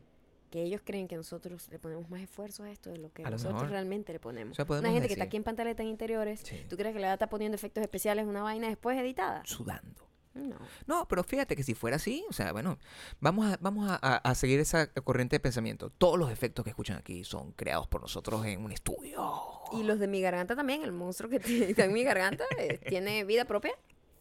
Que 0.58 0.64
ellos 0.64 0.82
creen 0.84 1.08
que 1.08 1.16
nosotros 1.16 1.68
le 1.70 1.78
ponemos 1.78 2.10
más 2.10 2.20
esfuerzo 2.20 2.64
a 2.64 2.72
esto 2.72 2.90
de 2.90 2.98
lo 2.98 3.14
que 3.14 3.24
A 3.24 3.30
nosotros 3.30 3.70
realmente 3.70 4.12
le 4.12 4.20
ponemos. 4.20 4.54
O 4.60 4.66
sea, 4.66 4.66
Una 4.80 4.90
gente 4.90 5.08
que 5.08 5.14
está 5.14 5.26
decir- 5.26 5.28
aquí 5.28 5.38
en 5.38 5.44
pantaletas 5.44 5.86
interiores, 5.86 6.40
Sí. 6.44 6.66
¿tú 6.68 6.76
crees 6.78 6.94
que 6.94 7.00
le 7.00 7.06
va 7.06 7.12
a 7.12 7.14
estar 7.14 7.30
poniendo 7.30 7.54
efectos 7.54 7.84
especiales 7.84 8.26
una 8.26 8.42
vaina 8.42 8.68
después 8.68 8.98
editada? 8.98 9.44
Sudando. 9.46 10.08
No. 10.34 10.58
No, 10.88 11.08
pero 11.08 11.24
fíjate 11.24 11.56
que 11.56 11.62
si 11.62 11.76
fuera 11.76 11.98
así, 11.98 12.26
o 12.28 12.34
sea, 12.34 12.54
bueno, 12.54 12.80
vamos 13.20 13.54
a, 13.54 13.58
vamos 13.62 13.88
a, 13.88 13.96
a- 13.98 14.34
seguir 14.36 14.60
esa 14.60 14.88
corriente 14.88 15.36
de 15.36 15.40
pensamiento. 15.40 15.92
Todos 15.92 16.18
los 16.18 16.32
efectos 16.32 16.64
que 16.64 16.72
escuchan 16.72 16.98
aquí 16.98 17.24
son 17.24 17.52
creados 17.52 17.86
por 17.88 18.02
nosotros 18.02 18.44
en 18.48 18.64
un 18.64 18.72
estudio. 18.72 19.32
Y 19.74 19.84
los 19.84 20.00
de 20.00 20.08
mi 20.08 20.22
garganta 20.22 20.56
también, 20.56 20.82
el 20.82 20.92
monstruo 20.92 21.30
que 21.30 21.36
está 21.82 21.86
en 21.86 21.94
mi 21.94 22.04
garganta 22.04 22.46
eh, 22.58 22.80
tiene 22.90 23.24
vida 23.26 23.46
propia, 23.46 23.74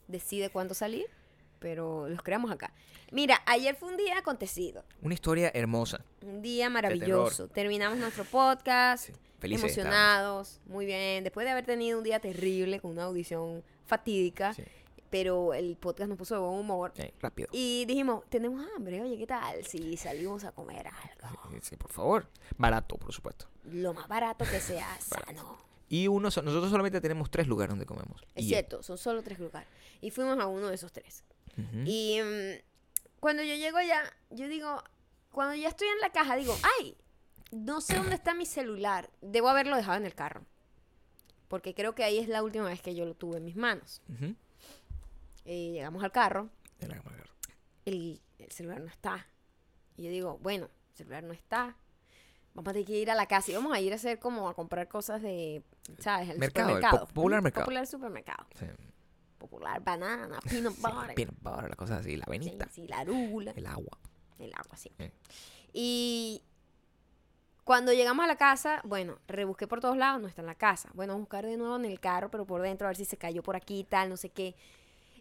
decide 0.07 0.51
cuándo 0.51 0.75
salir, 0.75 1.07
pero 1.59 2.09
los 2.09 2.23
creamos 2.23 2.51
acá. 2.51 2.73
Mira, 3.13 3.41
ayer 3.47 3.75
fue 3.77 3.89
un 3.89 3.97
día 3.97 4.19
acontecido, 4.19 4.85
Una 5.03 5.15
historia 5.15 5.51
hermosa. 5.55 6.05
un 6.23 6.43
día 6.43 6.69
maravilloso. 6.71 7.49
Terminamos 7.49 7.99
nuestro 7.99 8.25
podcast, 8.25 9.07
Sí, 9.07 9.13
felices 9.39 9.77
emocionados, 9.77 10.61
muy 10.67 10.87
bien, 10.87 11.23
después 11.25 11.45
de 11.45 11.51
haber 11.53 11.65
tenido 11.67 11.99
un 11.99 12.05
día 12.05 12.19
terrible 12.21 12.81
con 12.81 12.93
una 12.93 13.05
audición 13.05 13.63
fatídica, 13.87 14.53
Sí. 14.55 14.65
pero 15.11 15.55
el 15.55 15.77
podcast 15.77 16.09
nos 16.09 16.19
puso 16.19 16.35
de 16.35 16.41
buen 16.41 16.59
humor. 16.59 16.93
Sí, 16.97 17.05
rápido. 17.21 17.49
Y 17.53 17.85
dijimos, 17.87 18.25
tenemos 18.29 18.67
hambre, 18.75 19.01
oye, 19.01 19.17
¿qué 19.17 19.27
tal 19.27 19.65
si 19.65 19.97
salimos 19.97 20.43
a 20.45 20.53
comer 20.53 20.87
algo? 20.89 21.39
Sí, 21.53 21.59
sí, 21.63 21.77
por 21.77 21.93
favor. 21.93 22.29
Barato, 22.59 22.97
por 22.97 23.13
supuesto. 23.13 23.47
Lo 23.65 23.95
más 23.95 24.09
barato 24.09 24.45
que 24.51 24.59
sea 24.61 24.89
sano. 25.01 25.59
Y 25.89 26.09
uno, 26.09 26.33
so- 26.33 26.43
nosotros 26.43 26.71
solamente 26.73 27.01
tenemos 27.01 27.31
tres 27.31 27.47
lugares 27.47 27.71
donde 27.71 27.87
comemos. 27.87 28.21
Es 28.35 28.45
Y- 28.45 28.49
cierto, 28.49 28.83
son 28.83 28.99
solo 28.99 29.23
tres 29.23 29.39
lugares. 29.39 29.69
Y 30.01 30.11
fuimos 30.11 30.37
a 30.41 30.47
uno 30.49 30.67
de 30.69 30.75
esos 30.75 30.91
tres. 30.93 31.23
Ujú. 31.57 31.83
Y 31.87 32.21
mm, 32.23 32.63
cuando 33.21 33.43
yo 33.43 33.55
llego 33.55 33.79
allá, 33.79 34.03
yo 34.31 34.49
digo, 34.49 34.83
cuando 35.33 35.55
ya 35.55 35.69
estoy 35.69 35.89
en 35.89 36.01
la 36.01 36.11
caja, 36.11 36.37
digo, 36.37 36.57
ay, 36.81 36.97
no 37.51 37.81
sé 37.81 37.97
dónde 37.97 38.15
está 38.15 38.35
mi 38.35 38.47
celular. 38.47 39.11
Debo 39.21 39.49
haberlo 39.49 39.77
dejado 39.77 39.97
en 39.99 40.07
el 40.07 40.15
carro. 40.15 40.45
Porque 41.49 41.75
creo 41.75 41.95
que 41.95 42.03
ahí 42.05 42.19
es 42.19 42.29
la 42.29 42.43
última 42.43 42.65
vez 42.67 42.83
que 42.83 42.95
yo 42.95 43.05
lo 43.07 43.15
tuve 43.15 43.39
en 43.39 43.45
mis 43.45 43.57
manos. 43.57 44.03
Ujú. 44.13 44.35
Eh, 45.45 45.71
llegamos 45.73 46.03
al 46.03 46.11
carro, 46.11 46.49
cámara. 46.81 47.25
el, 47.85 48.21
el 48.39 48.51
celular 48.51 48.81
no 48.81 48.89
está. 48.89 49.27
Y 49.97 50.03
yo 50.05 50.11
digo, 50.11 50.39
bueno, 50.43 50.69
el 50.91 50.97
celular 50.97 51.23
no 51.23 51.33
está. 51.33 51.77
Vamos 52.53 52.71
a 52.71 52.73
tener 52.73 52.87
que 52.87 52.99
ir 52.99 53.11
a 53.11 53.15
la 53.15 53.27
casa 53.27 53.51
y 53.53 53.55
vamos 53.55 53.73
a 53.73 53.81
ir 53.81 53.93
a 53.93 53.97
hacer 53.97 54.19
como 54.19 54.49
a 54.49 54.55
comprar 54.55 54.89
cosas 54.89 55.23
de, 55.23 55.63
¿sabes? 56.01 56.31
El 56.31 56.39
Mercado, 56.39 56.71
el 56.71 56.75
supermercado. 56.77 57.07
po- 57.07 57.15
popular 57.15 57.43
mercado. 57.43 57.65
Popular 57.65 57.87
supermercado. 57.87 58.47
Sí. 58.59 58.67
Popular 59.47 59.83
banana, 59.83 60.41
peanut 60.41 60.77
butter. 60.77 61.15
Bien, 61.15 61.31
ahora 61.45 61.69
las 61.69 61.77
cosas 61.77 62.01
así, 62.01 62.17
la 62.17 62.25
sí, 62.25 62.31
avenita, 62.31 62.69
sí, 62.71 62.87
la 62.89 62.99
arúgula. 62.99 63.53
el 63.55 63.67
agua. 63.67 63.99
El 64.39 64.53
agua, 64.55 64.77
sí. 64.77 64.91
Eh. 64.99 65.13
Y 65.73 66.43
cuando 67.65 67.93
llegamos 67.93 68.25
a 68.25 68.27
la 68.27 68.37
casa, 68.37 68.81
bueno, 68.85 69.19
rebusqué 69.29 69.67
por 69.67 69.81
todos 69.81 69.97
lados, 69.97 70.21
no 70.21 70.29
está 70.29 70.41
en 70.43 70.47
la 70.47 70.55
casa. 70.55 70.91
Bueno, 70.95 71.13
a 71.13 71.17
buscar 71.17 71.47
de 71.47 71.57
nuevo 71.57 71.77
en 71.77 71.85
el 71.85 72.01
carro, 72.01 72.31
pero 72.31 72.45
por 72.45 72.61
dentro, 72.63 72.87
a 72.87 72.91
ver 72.91 72.97
si 72.97 73.05
se 73.05 73.17
cayó 73.17 73.43
por 73.43 73.57
aquí 73.57 73.81
y 73.81 73.85
tal, 73.85 74.09
no 74.09 74.17
sé 74.17 74.31
qué. 74.31 74.55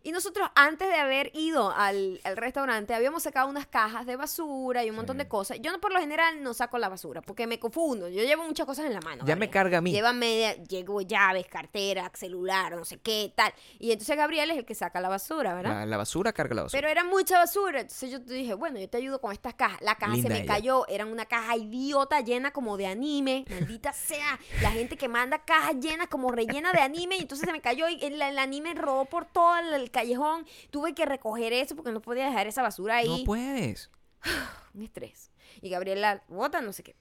Y 0.06 0.12
nosotros, 0.12 0.48
antes 0.56 0.88
de 0.88 0.96
haber 0.96 1.32
ido 1.34 1.72
al, 1.72 2.22
al 2.24 2.38
restaurante, 2.38 2.94
habíamos 2.94 3.24
sacado 3.24 3.50
unas 3.50 3.66
cajas 3.66 4.06
de 4.06 4.16
basura 4.16 4.84
y 4.86 4.90
un 4.92 4.96
montón 4.96 5.16
Sí. 5.18 5.24
de 5.24 5.28
cosas. 5.28 5.58
Yo 5.62 5.72
no, 5.72 5.82
por 5.82 5.92
lo 5.92 6.00
general 6.00 6.42
no 6.44 6.54
saco 6.54 6.78
la 6.78 6.90
basura, 6.90 7.22
porque 7.22 7.48
me 7.48 7.60
confundo. 7.60 8.08
Yo 8.08 8.24
llevo 8.24 8.44
muchas 8.44 8.66
cosas 8.66 8.86
en 8.86 8.94
la 8.94 9.02
mano. 9.02 9.24
Ya 9.26 9.36
me 9.36 9.50
carga 9.50 9.80
a 9.80 9.82
mí. 9.82 9.92
Lleva 9.92 10.14
media, 10.14 10.54
llevo 10.64 11.02
llaves, 11.02 11.48
cartera, 11.48 12.12
celular, 12.14 12.76
no 12.76 12.86
sé 12.86 12.98
qué, 13.00 13.34
tal. 13.36 13.52
Y 13.80 13.92
entonces 13.92 14.16
Gabriel 14.16 14.52
es 14.52 14.58
el 14.58 14.66
que 14.66 14.76
saca 14.76 15.00
la 15.02 15.10
basura, 15.10 15.54
¿verdad? 15.56 15.72
La, 15.72 15.86
la 15.88 15.98
basura 15.98 16.32
carga 16.34 16.54
la 16.56 16.64
basura. 16.64 16.78
Pero 16.80 16.90
era 16.92 17.04
mucha 17.04 17.40
basura. 17.40 17.82
Entonces 17.82 18.12
yo 18.12 18.22
te 18.24 18.34
dije, 18.34 18.54
bueno, 18.54 18.80
yo 18.80 18.88
te 18.88 18.98
ayudo 18.98 19.20
con 19.20 19.32
estas 19.32 19.56
cajas. 19.56 19.82
La 19.82 19.96
caja 19.96 20.14
Linda 20.14 20.28
se 20.30 20.34
me 20.36 20.40
ella. 20.44 20.54
cayó. 20.54 20.86
Era 20.88 21.06
una 21.08 21.26
caja 21.26 21.58
idiota 21.58 22.22
llena 22.22 22.52
como 22.52 22.78
de 22.78 22.86
anime. 22.88 23.46
Maldita 23.50 23.92
sea. 23.92 24.40
La 24.62 24.70
gente 24.70 24.98
que 24.98 25.08
manda 25.08 25.40
cajas 25.40 25.76
llenas 25.80 26.10
como 26.10 26.32
rellena 26.32 26.72
de 26.74 26.82
anime. 26.82 27.18
Y 27.18 27.22
entonces 27.22 27.46
se 27.48 27.52
me 27.52 27.62
cayó 27.62 27.88
y 27.90 28.04
el, 28.06 28.22
el 28.22 28.38
anime 28.38 28.76
rodó 28.76 29.06
por 29.06 29.26
todo 29.26 29.58
el 29.58 29.90
callejón. 29.96 30.46
Tuve 30.70 30.94
que 30.94 31.06
recoger 31.06 31.54
eso 31.54 31.76
porque 31.76 31.92
no 31.92 32.02
podía 32.02 32.26
dejar 32.26 32.46
esa 32.48 32.62
basura 32.62 32.98
ahí. 32.98 33.20
No 33.20 33.24
puedes. 33.26 33.90
Un 34.74 34.82
estrés. 34.84 35.32
Y 35.62 35.70
Gabriela 35.70 36.24
bota, 36.28 36.62
no 36.62 36.74
sé 36.74 36.84
qué. 36.84 36.96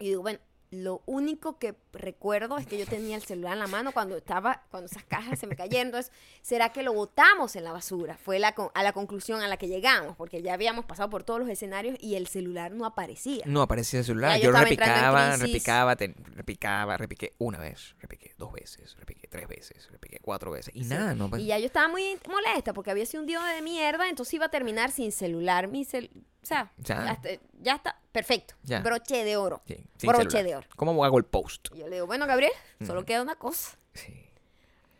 Y 0.00 0.06
digo, 0.08 0.22
bueno, 0.22 0.38
lo 0.70 1.02
único 1.06 1.58
que 1.60 1.76
recuerdo 1.92 2.58
es 2.58 2.66
que 2.66 2.76
yo 2.76 2.84
tenía 2.86 3.14
el 3.14 3.22
celular 3.22 3.52
en 3.52 3.60
la 3.60 3.68
mano 3.68 3.92
cuando 3.92 4.16
estaba, 4.16 4.64
cuando 4.70 4.86
esas 4.86 5.04
cajas 5.04 5.38
se 5.38 5.46
me 5.46 5.54
cayeron. 5.54 5.86
Entonces, 5.88 6.10
¿será 6.42 6.70
que 6.70 6.82
lo 6.82 6.92
botamos 6.92 7.54
en 7.54 7.62
la 7.62 7.70
basura? 7.70 8.16
Fue 8.16 8.40
la, 8.40 8.52
con- 8.56 8.70
a 8.74 8.82
la 8.82 8.92
conclusión 8.92 9.40
a 9.40 9.46
la 9.46 9.56
que 9.56 9.68
llegamos, 9.68 10.16
porque 10.16 10.42
ya 10.42 10.52
habíamos 10.54 10.84
pasado 10.84 11.10
por 11.10 11.22
todos 11.22 11.38
los 11.38 11.48
escenarios 11.48 11.96
y 12.00 12.16
el 12.16 12.26
celular 12.26 12.72
no 12.72 12.86
aparecía. 12.86 13.44
No 13.46 13.62
aparecía 13.62 14.00
el 14.00 14.04
celular. 14.06 14.32
Ya 14.32 14.38
yo 14.38 14.50
yo 14.52 14.58
repicaba, 14.58 15.36
repicaba, 15.36 15.94
te- 15.94 16.14
repicaba, 16.34 16.96
repiqué 16.96 17.34
una 17.38 17.58
vez, 17.60 17.94
repiqué 18.00 18.33
dos 18.44 18.52
veces, 18.52 18.96
repiqué 18.98 19.26
tres 19.28 19.48
veces, 19.48 19.88
repiqué 19.90 20.18
cuatro 20.20 20.50
veces. 20.50 20.74
Y 20.74 20.84
Sí. 20.84 20.90
nada, 20.90 21.14
no 21.14 21.30
Y 21.38 21.46
ya 21.46 21.58
yo 21.58 21.66
estaba 21.66 21.88
muy 21.88 22.18
molesta 22.28 22.72
porque 22.72 22.90
había 22.90 23.06
sido 23.06 23.22
un 23.22 23.26
día 23.26 23.42
de 23.42 23.62
mierda, 23.62 24.08
entonces 24.08 24.34
iba 24.34 24.46
a 24.46 24.50
terminar 24.50 24.90
sin 24.90 25.12
celular. 25.12 25.68
Mi 25.68 25.84
cel 25.84 26.10
o 26.42 26.46
sea, 26.46 26.70
Ya. 26.78 27.10
hasta- 27.10 27.30
ya 27.62 27.76
está, 27.76 27.98
perfecto. 28.12 28.54
Ya. 28.64 28.80
Broche 28.80 29.24
de 29.24 29.36
oro. 29.38 29.62
Sí, 29.66 29.76
broche 30.02 30.24
celular. 30.30 30.44
de 30.44 30.56
oro. 30.56 30.66
¿Cómo 30.76 31.04
hago 31.04 31.16
el 31.18 31.24
post? 31.24 31.68
Y 31.74 31.78
yo 31.78 31.88
le 31.88 31.96
digo, 31.96 32.06
bueno, 32.06 32.26
Gabriel, 32.26 32.52
solo 32.86 33.04
queda 33.04 33.22
una 33.22 33.36
cosa. 33.36 33.78
Sí. 33.94 34.12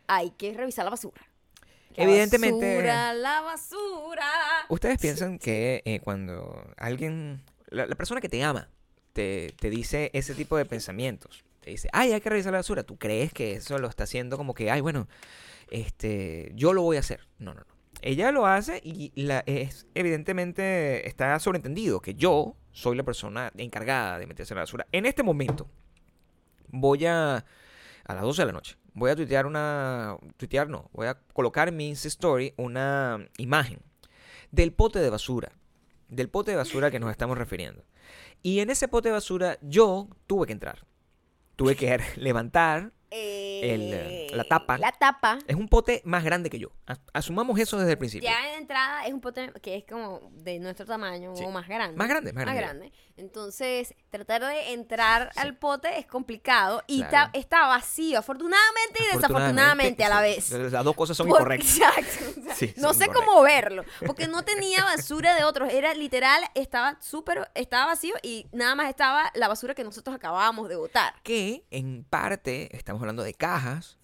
hay 0.07 0.29
que 0.31 0.53
revisar 0.53 0.85
la 0.85 0.91
basura. 0.91 1.21
La 1.95 2.03
Evidentemente- 2.03 2.75
basura, 2.75 3.13
la 3.13 3.41
basura. 3.41 4.29
Ustedes 4.69 4.99
piensan 4.99 5.39
que 5.39 5.81
eh, 5.85 5.99
cuando 5.99 6.63
alguien, 6.77 7.43
la, 7.69 7.85
la 7.87 7.95
persona 7.95 8.21
que 8.21 8.29
te 8.29 8.43
ama, 8.43 8.69
te, 9.13 9.53
te 9.59 9.69
dice 9.69 10.11
ese 10.13 10.35
tipo 10.35 10.57
de 10.57 10.65
pensamientos, 10.65 11.43
dice, 11.71 11.89
ay, 11.93 12.13
hay 12.13 12.21
que 12.21 12.29
revisar 12.29 12.51
la 12.51 12.59
basura, 12.59 12.83
tú 12.83 12.97
crees 12.97 13.33
que 13.33 13.53
eso 13.53 13.77
lo 13.77 13.87
está 13.87 14.03
haciendo 14.03 14.37
como 14.37 14.53
que, 14.53 14.71
ay, 14.71 14.81
bueno, 14.81 15.07
este, 15.69 16.51
yo 16.55 16.73
lo 16.73 16.81
voy 16.81 16.97
a 16.97 17.01
hacer. 17.01 17.27
No, 17.39 17.53
no, 17.53 17.61
no. 17.61 17.75
Ella 18.01 18.31
lo 18.31 18.45
hace 18.45 18.81
y 18.83 19.11
la, 19.15 19.43
es, 19.45 19.87
evidentemente 19.95 21.07
está 21.07 21.39
sobreentendido 21.39 22.01
que 22.01 22.13
yo 22.13 22.55
soy 22.71 22.95
la 22.95 23.03
persona 23.03 23.51
encargada 23.57 24.19
de 24.19 24.27
meterse 24.27 24.53
en 24.53 24.57
la 24.57 24.63
basura. 24.63 24.85
En 24.91 25.05
este 25.05 25.23
momento, 25.23 25.67
voy 26.67 27.05
a, 27.05 27.37
a 28.05 28.13
las 28.13 28.21
12 28.21 28.41
de 28.41 28.45
la 28.45 28.51
noche, 28.51 28.77
voy 28.93 29.11
a 29.11 29.15
tuitear 29.15 29.45
una, 29.45 30.17
tuitear 30.37 30.69
no, 30.69 30.89
voy 30.93 31.07
a 31.07 31.15
colocar 31.33 31.69
en 31.69 31.77
mi 31.77 31.87
Insta 31.89 32.07
Story 32.07 32.53
una 32.57 33.27
imagen 33.37 33.79
del 34.51 34.73
pote 34.73 34.99
de 34.99 35.09
basura, 35.09 35.51
del 36.09 36.29
pote 36.29 36.51
de 36.51 36.57
basura 36.57 36.91
que 36.91 36.99
nos 36.99 37.11
estamos 37.11 37.37
refiriendo. 37.37 37.83
Y 38.43 38.59
en 38.59 38.69
ese 38.69 38.87
pote 38.87 39.09
de 39.09 39.13
basura 39.13 39.57
yo 39.61 40.09
tuve 40.27 40.45
que 40.47 40.53
entrar, 40.53 40.85
tuve 41.55 41.75
que 41.75 41.99
levantar, 42.15 42.91
El, 43.63 43.93
eh, 43.93 44.27
la 44.33 44.43
tapa. 44.43 44.77
La 44.77 44.91
tapa. 44.91 45.39
es 45.47 45.55
un 45.55 45.67
pote 45.67 46.01
más 46.05 46.23
grande 46.23 46.49
que 46.49 46.59
yo, 46.59 46.69
As- 46.85 46.99
asumamos 47.13 47.59
eso 47.59 47.77
desde 47.77 47.91
el 47.93 47.97
principio. 47.97 48.29
Ya 48.29 48.49
en 48.53 48.59
entrada 48.61 49.05
es 49.05 49.13
un 49.13 49.21
pote 49.21 49.51
que 49.61 49.75
es 49.77 49.83
como 49.85 50.29
de 50.33 50.59
nuestro 50.59 50.85
tamaño 50.85 51.35
Sí. 51.35 51.43
o 51.45 51.51
más 51.51 51.67
grande. 51.67 51.95
Más 51.97 52.07
grande, 52.07 52.33
más 52.33 52.45
grande. 52.55 52.91
Entonces, 53.17 53.95
tratar 54.09 54.43
de 54.45 54.73
entrar 54.73 55.31
Sí. 55.33 55.39
al 55.39 55.55
pote 55.57 55.97
es 55.99 56.05
complicado 56.05 56.83
y 56.87 56.99
Claro. 57.01 57.27
está, 57.33 57.39
está 57.39 57.67
vacío, 57.67 58.19
afortunadamente 58.19 58.99
y 59.03 59.15
desafortunadamente 59.15 60.03
a 60.03 60.09
la 60.09 60.21
vez. 60.21 60.51
Las 60.51 60.83
dos 60.83 60.95
cosas 60.95 61.17
son 61.17 61.27
incorrectas. 61.27 61.69
Exacto. 61.97 62.39
o 62.39 62.43
sea, 62.43 62.55
Sí, 62.55 62.73
no 62.77 62.93
sé 62.93 63.05
incorrectas. 63.05 63.25
cómo 63.25 63.41
verlo. 63.41 63.83
Porque 64.05 64.27
no 64.27 64.43
tenía 64.43 64.83
basura 64.83 65.35
de 65.35 65.43
otros. 65.43 65.71
Era 65.71 65.93
literal, 65.93 66.41
estaba 66.55 66.97
súper, 67.01 67.49
estaba 67.55 67.85
vacío 67.87 68.15
y 68.21 68.47
nada 68.51 68.75
más 68.75 68.89
estaba 68.89 69.31
la 69.35 69.47
basura 69.47 69.73
que 69.75 69.83
nosotros 69.83 70.15
acabábamos 70.15 70.69
de 70.69 70.75
botar. 70.75 71.13
Que 71.23 71.65
en 71.71 72.03
parte 72.03 72.75
estamos 72.75 73.01
hablando 73.01 73.23
de 73.23 73.33
cajas. 73.61 73.97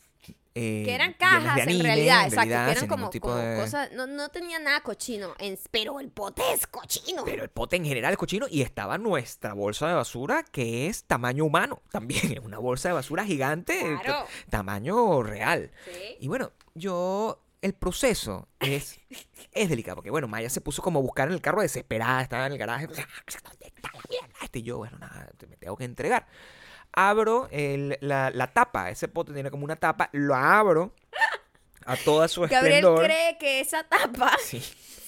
eh, 0.53 0.81
Que 0.83 0.93
eran 0.95 1.13
cajas 1.13 1.55
de 1.65 1.71
en 1.71 1.79
realidad, 1.81 2.23
exacto. 2.25 2.35
realidad, 2.49 2.65
Que 2.65 2.71
eran 2.73 2.87
como, 2.87 3.09
de- 3.09 3.57
cosas. 3.61 3.91
No, 3.93 4.05
no 4.05 4.27
tenía 4.29 4.59
nada 4.59 4.81
cochino. 4.81 5.33
en- 5.39 5.57
pero 5.71 5.99
el 6.01 6.09
pote 6.09 6.41
es 6.53 6.67
cochino. 6.67 7.23
Pero 7.23 7.43
el 7.43 7.49
pote 7.49 7.77
en 7.77 7.85
general 7.85 8.11
es 8.11 8.17
cochino 8.17 8.47
y 8.49 8.61
estaba 8.61 8.97
nuestra 8.97 9.53
bolsa 9.53 9.87
de 9.87 9.93
basura 9.93 10.43
que 10.43 10.87
es 10.87 11.05
tamaño 11.05 11.45
humano. 11.45 11.81
También 11.91 12.33
es 12.33 12.39
una 12.39 12.57
bolsa 12.57 12.89
de 12.89 12.95
basura 12.95 13.23
gigante, 13.23 13.79
Claro. 14.03 14.25
t- 14.25 14.49
tamaño 14.49 15.23
real. 15.23 15.71
Sí. 15.85 16.17
Y 16.19 16.27
bueno, 16.27 16.51
yo 16.75 17.41
el 17.61 17.73
proceso 17.73 18.49
es, 18.59 18.99
es 19.53 19.69
delicado, 19.69 19.95
porque 19.95 20.09
bueno, 20.11 20.27
Maya 20.27 20.49
se 20.49 20.59
puso 20.59 20.81
como 20.81 20.99
a 20.99 21.01
buscar 21.01 21.29
en 21.29 21.33
el 21.35 21.41
carro 21.41 21.61
desesperada, 21.61 22.21
estaba 22.21 22.47
en 22.47 22.51
el 22.51 22.57
garaje, 22.57 22.87
¿dónde 22.87 23.01
está 23.67 23.89
la 23.93 24.01
mierda? 24.09 24.27
Este 24.43 24.59
y 24.59 24.63
yo, 24.63 24.79
bueno, 24.79 24.97
nada, 24.99 25.29
me 25.47 25.55
tengo 25.55 25.77
que 25.77 25.85
entregar. 25.85 26.27
Abro 26.93 27.47
el- 27.51 27.97
la, 28.01 28.29
la 28.31 28.47
tapa, 28.47 28.89
ese 28.89 29.07
pote 29.07 29.33
tiene 29.33 29.49
como 29.51 29.63
una 29.65 29.75
tapa, 29.75 30.09
lo 30.13 30.35
abro 30.35 30.93
a 31.85 31.95
toda 31.95 32.27
su 32.27 32.41
Gabriel 32.41 32.65
esplendor. 32.85 33.03
cree 33.05 33.37
que 33.39 33.59
esa 33.59 33.83
tapa 33.83 34.37
Sí, 34.43 34.61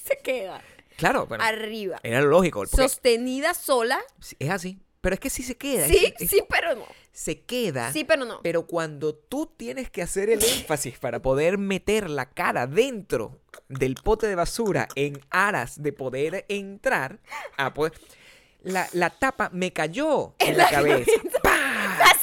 se 0.03 0.17
queda 0.23 0.61
claro, 0.97 1.25
bueno, 1.27 1.43
arriba. 1.43 1.99
era 2.03 2.21
lógico, 2.21 2.65
Sostenida 2.65 3.53
sola. 3.53 3.99
es 4.39 4.49
así. 4.49 4.79
Pero 5.01 5.15
es 5.15 5.19
que 5.19 5.29
sí 5.29 5.43
se 5.43 5.57
queda. 5.57 5.85
es 5.85 5.91
Sí, 5.91 6.13
es- 6.17 6.29
sí, 6.29 6.43
pero 6.49 6.75
no. 6.75 6.85
Se 7.11 7.41
queda. 7.41 7.91
Sí, 7.91 8.05
pero 8.05 8.23
no. 8.23 8.39
Pero 8.41 8.65
cuando 8.65 9.13
tú 9.13 9.47
tienes 9.57 9.89
que 9.91 10.01
hacer 10.01 10.29
el 10.29 10.41
énfasis 10.41 10.97
para 10.97 11.21
poder 11.21 11.57
meter 11.57 12.09
la 12.09 12.29
cara 12.29 12.65
dentro 12.67 13.41
del 13.67 13.95
pote 13.95 14.27
de 14.27 14.35
basura 14.35 14.87
en 14.95 15.19
aras 15.29 15.83
de 15.83 15.91
poder 15.91 16.45
entrar 16.47 17.19
a 17.57 17.73
poder... 17.73 17.91
La, 18.61 18.87
la 18.93 19.09
tapa 19.09 19.49
me 19.51 19.73
cayó 19.73 20.35
en 20.39 20.55
la 20.57 20.69
cabeza. 20.69 21.11
¡Pah! 21.43 21.52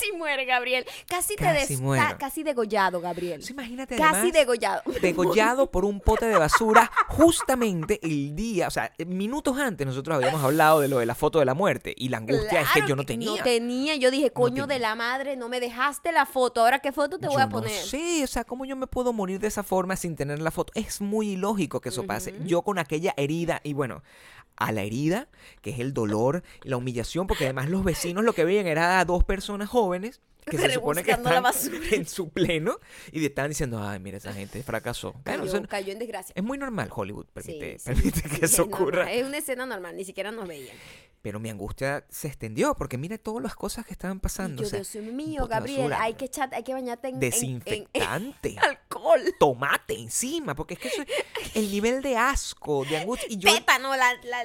Casi 0.01 0.13
muere, 0.17 0.45
Gabriel. 0.47 0.87
Casi, 1.09 1.37
te 1.37 1.45
Casi 1.45 1.77
muero. 1.77 2.03
ca- 2.05 2.17
casi 2.19 2.43
degollado, 2.43 3.01
Gabriel. 3.01 3.43
Imagínate 3.51 3.97
Casi 3.97 4.31
degollado. 4.31 4.83
degollado 5.03 5.71
por 5.71 5.85
un 5.85 6.01
pote 6.01 6.27
de 6.27 6.37
basura 6.39 6.91
justamente 7.09 8.01
el 8.03 8.35
día, 8.35 8.69
o 8.69 8.71
sea, 8.71 8.93
minutos 9.07 9.59
antes 9.59 9.87
nosotros 9.87 10.17
habíamos 10.17 10.43
hablado 10.43 10.81
de 10.81 10.89
lo 10.89 10.99
de 10.99 11.07
la 11.07 11.15
foto 11.15 11.39
de 11.39 11.45
la 11.45 11.55
muerte 11.55 11.95
y 11.97 12.09
la 12.09 12.19
angustia 12.19 12.63
es 12.63 12.69
que 12.71 12.83
yo 12.89 12.97
no 12.97 13.05
tenía. 13.05 13.29
No 13.31 13.37
tenía. 13.43 13.97
Yo 13.97 14.11
dije, 14.11 14.31
coño 14.33 14.67
de 14.67 14.79
la 14.79 14.95
madre, 14.95 15.37
no 15.37 15.49
me 15.49 15.61
dejaste 15.61 16.13
la 16.13 16.27
foto. 16.27 16.63
Ahora, 16.63 16.79
¿qué 16.79 16.93
foto 16.93 17.19
te 17.19 17.29
voy 17.29 17.43
a 17.43 17.49
poner? 17.49 17.71
No 17.71 17.87
sé, 17.87 18.25
o 18.25 18.27
sea, 18.27 18.45
¿cómo 18.45 18.65
yo 18.65 18.77
me 18.77 18.87
puedo 18.87 19.13
morir 19.13 19.39
de 19.39 19.49
esa 19.49 19.63
forma 19.63 19.97
sin 19.97 20.17
tener 20.17 20.41
la 20.41 20.51
foto? 20.51 20.73
Es 20.75 21.01
muy 21.01 21.31
ilógico 21.33 21.81
que 21.81 21.91
eso 21.91 22.05
pase. 22.07 22.35
Yo 22.45 22.63
con 22.63 22.79
aquella 22.79 23.13
herida, 23.17 23.61
y 23.65 23.73
bueno, 23.75 24.03
a 24.57 24.73
la 24.73 24.83
herida, 24.83 25.29
que 25.63 25.71
es 25.71 25.79
el 25.81 25.95
dolor, 25.95 26.43
la 26.63 26.77
humillación, 26.77 27.27
porque 27.27 27.45
además 27.45 27.69
los 27.71 27.83
vecinos 27.83 28.25
lo 28.25 28.35
que 28.35 28.45
veían 28.45 28.67
era 28.67 29.01
a 29.01 29.05
dos 29.07 29.25
personas 29.25 29.69
jóvenes 29.71 29.90
que 29.99 30.57
se 30.59 30.71
supone 30.75 31.03
que 31.03 31.11
están 31.13 31.45
en 31.93 32.07
su 32.07 32.31
pleno 32.31 32.79
y 33.13 33.25
estaban 33.25 33.51
diciendo, 33.51 33.83
ay, 33.83 34.01
mira, 34.01 34.17
esa 34.19 34.33
gente 34.33 34.63
fracasó. 34.63 35.13
Claro, 35.25 35.41
Cayó, 35.45 35.57
eso 35.59 35.69
cayó 35.69 35.93
en 35.93 35.99
desgracia. 35.99 36.33
es 36.37 36.43
muy 36.43 36.59
normal, 36.59 36.89
Hollywood, 36.95 37.27
Sí, 37.27 37.31
permite, 37.35 37.79
sí, 37.79 37.85
permite 37.87 38.21
sí, 38.21 38.29
que 38.29 38.45
eso 38.47 38.47
es 38.47 38.59
normal. 38.59 38.75
ocurra. 38.83 39.13
Es 39.13 39.25
una 39.27 39.39
escena 39.39 39.67
normal, 39.67 39.97
ni 39.97 40.05
siquiera 40.05 40.31
nos 40.33 40.49
veían. 40.49 40.77
Pero 41.23 41.39
mi 41.41 41.51
angustia 41.51 42.05
se 42.09 42.29
extendió 42.29 42.75
porque 42.75 42.97
mira 42.97 43.19
todas 43.19 43.43
las 43.43 43.55
cosas 43.55 43.85
que 43.85 43.93
estaban 43.93 44.21
pasando. 44.21 44.63
O 44.63 44.67
sea, 44.67 44.81
Dios 44.81 44.95
mío, 45.13 45.47
Gabriel, 45.47 45.93
hay 45.93 46.15
que 46.15 46.27
echar, 46.27 46.55
hay 46.55 46.63
que 46.63 46.73
bañarte 46.73 47.09
en 47.09 47.21
desinfectante, 47.21 48.49
en, 48.51 48.59
en, 48.59 48.59
en, 48.59 48.65
alcohol, 48.71 49.21
tomate 49.39 49.99
encima, 49.99 50.55
porque 50.55 50.75
es 50.75 50.81
que 50.81 50.89
eso 50.89 51.03
es 51.03 51.57
el 51.57 51.71
nivel 51.71 52.03
de 52.03 52.17
asco, 52.17 52.85
de 52.85 52.99
angustia 52.99 53.27
y 53.29 53.37
yo 53.37 53.51
la, 53.81 54.45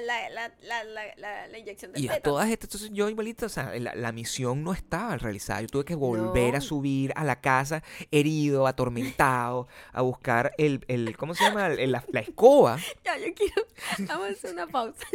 la, 0.60 1.48
la, 1.48 1.58
inyección 1.58 1.92
de 1.92 2.00
y 2.00 2.08
a 2.08 2.20
todas 2.20 2.48
estas, 2.48 2.68
entonces 2.68 2.90
yo 2.92 3.08
igualito, 3.08 3.46
o 3.46 3.48
sea, 3.48 3.72
la, 3.78 4.12
misión 4.12 4.62
no 4.62 4.72
estaba 4.72 5.16
realizada. 5.16 5.60
Yo 5.62 5.68
tuve 5.68 5.84
que 5.84 5.94
volver 5.94 6.56
a 6.56 6.60
subir 6.60 7.12
a 7.16 7.24
la 7.24 7.40
casa 7.40 7.82
herido, 8.10 8.66
atormentado, 8.66 9.68
a 9.92 10.02
buscar 10.02 10.52
el, 10.58 10.84
el 10.88 11.16
¿cómo 11.16 11.34
se 11.34 11.44
llama? 11.44 11.66
El, 11.68 11.92
la, 11.92 12.04
escoba. 12.20 12.78
Ya, 13.04 13.16
yo 13.18 13.32
quiero, 13.34 13.66
vamos 14.08 14.28
a 14.28 14.32
hacer 14.32 14.52
una 14.52 14.66
pausa. 14.66 15.06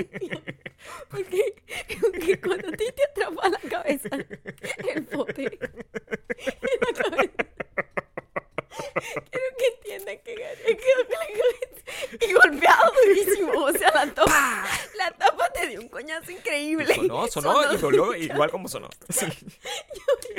porque 1.10 1.51
porque 2.02 2.40
cuando 2.40 2.68
a 2.68 2.72
ti 2.72 2.86
te 2.96 3.04
atrapa 3.04 3.50
la 3.50 3.60
cabeza 3.70 4.10
el 4.96 5.06
pote 5.06 5.46
en 5.46 6.80
la 6.82 7.04
cabeza. 7.04 7.51
Quiero 9.30 9.58
que 9.58 9.68
entiendan 9.76 10.18
que 10.20 10.36
cabeza 10.36 11.72
y 12.20 12.34
golpeado 12.34 12.92
durísimo. 13.06 13.52
O 13.64 13.72
sea, 13.72 13.92
la 13.92 14.14
tapa, 14.14 14.68
la 14.96 15.12
tapa 15.12 15.52
te 15.52 15.68
dio 15.68 15.82
un 15.82 15.90
coñazo 15.90 16.32
increíble. 16.32 16.94
Sonó, 16.96 17.28
sonó 17.28 17.74
y 17.74 17.78
dolió 17.78 18.16
igual 18.16 18.50
como 18.52 18.68
sonó. 18.68 18.90
Sí. 19.10 19.26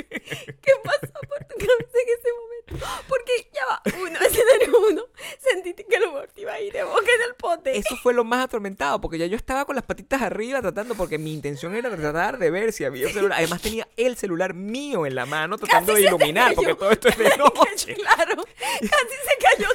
¿Qué 0.09 0.71
pasó 0.83 1.13
por 1.27 1.39
tu 1.45 1.55
cabeza 1.57 1.97
en 2.01 2.19
ese 2.19 2.29
momento? 2.33 2.87
Porque 3.07 3.49
ya 3.53 3.65
va, 3.65 3.81
uno, 4.01 4.19
escenario 4.19 4.79
uno, 4.89 5.05
sentiste 5.39 5.85
que 5.85 5.95
el 5.95 6.03
humor 6.05 6.29
te 6.33 6.41
iba 6.41 6.53
a 6.53 6.59
ir 6.59 6.73
de 6.73 6.83
boca 6.83 6.99
en 7.01 7.21
el 7.29 7.35
pote. 7.35 7.77
Eso 7.77 7.95
fue 7.97 8.13
lo 8.13 8.23
más 8.23 8.45
atormentado, 8.45 8.99
porque 9.01 9.17
ya 9.17 9.25
yo 9.25 9.35
estaba 9.35 9.65
con 9.65 9.75
las 9.75 9.85
patitas 9.85 10.21
arriba 10.21 10.61
tratando, 10.61 10.95
porque 10.95 11.17
mi 11.17 11.33
intención 11.33 11.75
era 11.75 11.95
tratar 11.95 12.37
de 12.37 12.49
ver 12.49 12.71
si 12.73 12.85
había 12.85 13.07
un 13.07 13.13
celular. 13.13 13.37
Además 13.37 13.61
tenía 13.61 13.87
el 13.97 14.15
celular 14.17 14.53
mío 14.53 15.05
en 15.05 15.15
la 15.15 15.25
mano 15.25 15.57
tratando 15.57 15.93
Casi 15.93 16.03
de 16.03 16.09
iluminar, 16.09 16.53
porque 16.55 16.75
todo 16.75 16.91
esto 16.91 17.09
es 17.09 17.17
de 17.17 17.37
noche. 17.37 17.95
Claro, 17.95 18.22
claro, 18.25 18.43
casi 18.57 19.15
se 19.27 19.57
cayó 19.57 19.69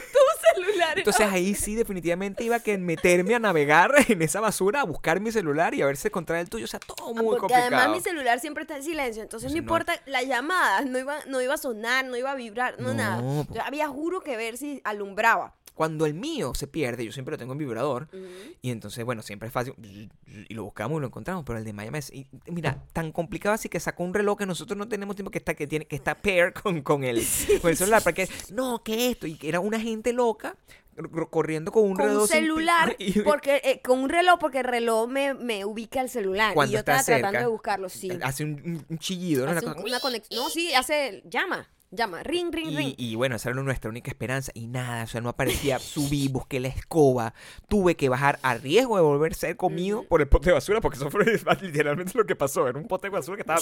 celular. 0.55 0.99
Entonces 0.99 1.27
ahí 1.27 1.55
sí 1.55 1.75
definitivamente 1.75 2.45
iba 2.45 2.57
a 2.57 2.61
que 2.61 2.77
meterme 2.79 3.35
a 3.35 3.39
navegar 3.39 3.93
en 4.09 4.23
esa 4.23 4.41
basura, 4.41 4.81
a 4.83 4.85
buscar 4.85 5.21
mi 5.21 5.33
celular 5.33 5.75
y 5.75 5.83
a 5.83 5.87
ver 5.87 5.97
si 5.97 6.09
encontraba 6.09 6.41
el 6.41 6.49
tuyo. 6.49 6.65
O 6.65 6.69
sea, 6.69 6.81
todo 6.81 7.15
muy 7.15 7.25
Porque 7.25 7.41
complicado. 7.41 7.67
además 7.77 7.91
mi 7.91 8.01
celular 8.01 8.41
siempre 8.41 8.63
está 8.63 8.77
en 8.77 8.83
silencio, 8.83 9.23
entonces 9.23 9.51
no 9.53 9.57
Entonces, 9.59 9.63
no. 9.87 9.93
importa 9.93 10.11
las 10.11 10.27
llamadas, 10.27 10.87
no 10.87 10.99
iba, 10.99 11.17
no 11.27 11.41
iba 11.41 11.55
a 11.55 11.59
sonar, 11.59 12.05
no 12.05 12.17
iba 12.17 12.31
a 12.33 12.35
vibrar, 12.35 12.81
no, 12.81 12.89
No, 12.89 12.95
nada. 12.95 13.45
po. 13.45 13.55
Yo 13.55 13.63
había 13.63 13.89
juro 13.89 14.21
que 14.21 14.37
ver 14.37 14.57
si 14.57 14.81
alumbraba. 14.85 15.55
Cuando 15.75 16.07
el 16.07 16.15
mío 16.15 16.55
se 16.55 16.67
pierde, 16.67 17.05
yo 17.05 17.13
siempre 17.13 17.31
lo 17.31 17.39
tengo 17.39 17.53
en 17.53 17.59
vibrador. 17.59 18.09
Y 18.63 18.71
entonces, 18.73 19.05
bueno, 19.05 19.23
siempre 19.23 19.47
es 19.47 19.53
fácil. 19.53 19.75
Y 20.49 20.53
lo 20.53 20.65
buscamos 20.65 20.99
y 20.99 21.01
lo 21.03 21.07
encontramos. 21.07 21.45
Pero 21.47 21.57
el 21.61 21.65
de 21.65 21.73
me 21.73 21.89
y 22.13 22.27
Mira, 22.51 22.83
tan 22.93 23.13
complicado 23.13 23.55
así 23.55 23.69
que 23.69 23.79
sacó 23.79 24.03
un 24.03 24.13
reloj 24.13 24.39
que 24.39 24.47
nosotros 24.47 24.77
no 24.77 24.89
tenemos 24.89 25.15
tiempo 25.15 25.31
que 25.31 25.39
está, 25.39 25.55
que 25.55 25.69
tiene, 25.69 25.85
que 25.87 25.95
está 25.95 26.17
pair 26.17 26.53
con, 26.53 26.83
con, 26.83 27.05
el, 27.05 27.25
con 27.63 27.71
el 27.71 27.77
celular. 27.77 28.03
Porque, 28.03 28.29
no, 28.51 28.83
que 28.83 29.11
esto. 29.11 29.29
Y 29.29 29.37
que 29.37 29.49
era 29.49 29.61
una 29.61 29.79
gente 29.79 30.13
loca 30.13 30.38
cor- 30.39 31.31
corriendo 31.31 31.71
con 31.73 31.85
un 31.85 31.95
con 31.97 32.07
reloj. 32.07 32.23
un 32.23 32.29
celular, 32.29 32.97
y- 32.99 33.21
porque 33.21 33.61
eh, 33.65 33.81
con 33.83 33.99
un 34.01 34.09
reloj, 34.09 34.39
porque 34.41 34.59
el 34.61 34.65
reloj 34.65 35.09
me, 35.09 35.35
me 35.35 35.65
ubica 35.65 36.01
el 36.01 36.09
celular. 36.09 36.55
Cuando 36.55 36.71
y 36.71 36.75
yo 36.75 36.79
está 36.81 36.97
estaba 37.01 37.19
tratando 37.19 37.31
cerca, 37.39 37.41
de 37.45 37.47
buscarlo, 37.53 37.89
sí. 37.89 38.11
Hace 38.23 38.45
un, 38.45 38.87
chillido, 38.99 39.45
¿no? 39.47 39.53
Una 39.53 39.61
Hace 39.61 39.69
un- 39.69 39.85
una 39.85 40.01
conexión. 40.01 40.41
No, 40.43 40.49
sí, 40.51 40.73
hace. 40.75 41.23
Llama, 41.29 41.69
llama. 41.91 42.23
Ring, 42.23 42.53
ring, 42.53 42.71
Y, 42.71 42.77
ring. 42.77 42.95
y 42.97 43.15
bueno, 43.15 43.37
esa 43.37 43.51
era 43.51 43.63
nuestra 43.63 43.89
única 43.91 44.11
esperanza. 44.11 44.51
Y 44.55 44.67
nada, 44.67 45.05
o 45.05 45.07
sea, 45.07 45.21
no 45.21 45.29
aparecía. 45.29 45.79
Subí, 45.79 46.29
busqué 46.29 46.59
la 46.61 46.69
escoba. 46.69 47.33
Tuve 47.69 47.95
que 47.97 48.09
bajar 48.09 48.39
a 48.43 48.55
riesgo 48.55 48.97
de 48.97 49.03
volver 49.03 49.33
a 49.33 49.35
ser 49.37 49.57
comido 49.57 50.03
por 50.05 50.21
el 50.21 50.29
pote 50.29 50.51
de 50.51 50.55
basura, 50.55 50.81
porque 50.81 50.97
eso 50.99 51.11
fue 51.11 51.25
literalmente 51.63 52.13
lo 52.19 52.27
que 52.27 52.35
pasó. 52.37 52.67
Era 52.69 52.79
un 52.79 52.89
pote 52.89 53.07
de 53.07 53.11
basura 53.11 53.37
que 53.37 53.43
estaba. 53.43 53.61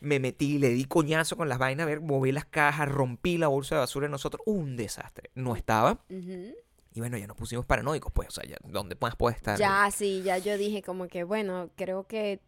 Me 0.00 0.18
metí, 0.18 0.58
le 0.58 0.70
di 0.70 0.84
coñazo 0.84 1.36
con 1.36 1.48
las 1.48 1.58
vainas, 1.58 1.84
a 1.84 1.86
ver, 1.88 2.00
moví 2.00 2.32
las 2.32 2.46
cajas, 2.46 2.88
rompí 2.88 3.36
la 3.38 3.48
bolsa 3.48 3.74
de 3.76 3.80
basura 3.80 4.06
de 4.06 4.10
nosotros. 4.10 4.42
Un 4.46 4.76
desastre. 4.76 5.30
No 5.34 5.54
estaba. 5.56 6.00
Y 6.08 6.98
bueno, 7.00 7.16
ya 7.18 7.26
nos 7.26 7.36
pusimos 7.36 7.64
paranoicos, 7.66 8.10
pues. 8.12 8.28
O 8.28 8.30
sea, 8.32 8.44
ya, 8.44 8.56
¿dónde 8.64 8.96
más 9.00 9.14
puede 9.16 9.36
estar? 9.36 9.58
Ya, 9.58 9.88
sí, 9.90 10.22
ya 10.24 10.38
yo 10.38 10.56
dije 10.58 10.82
como 10.82 11.06
que, 11.08 11.22
bueno, 11.24 11.70
creo 11.76 12.04
que 12.06 12.40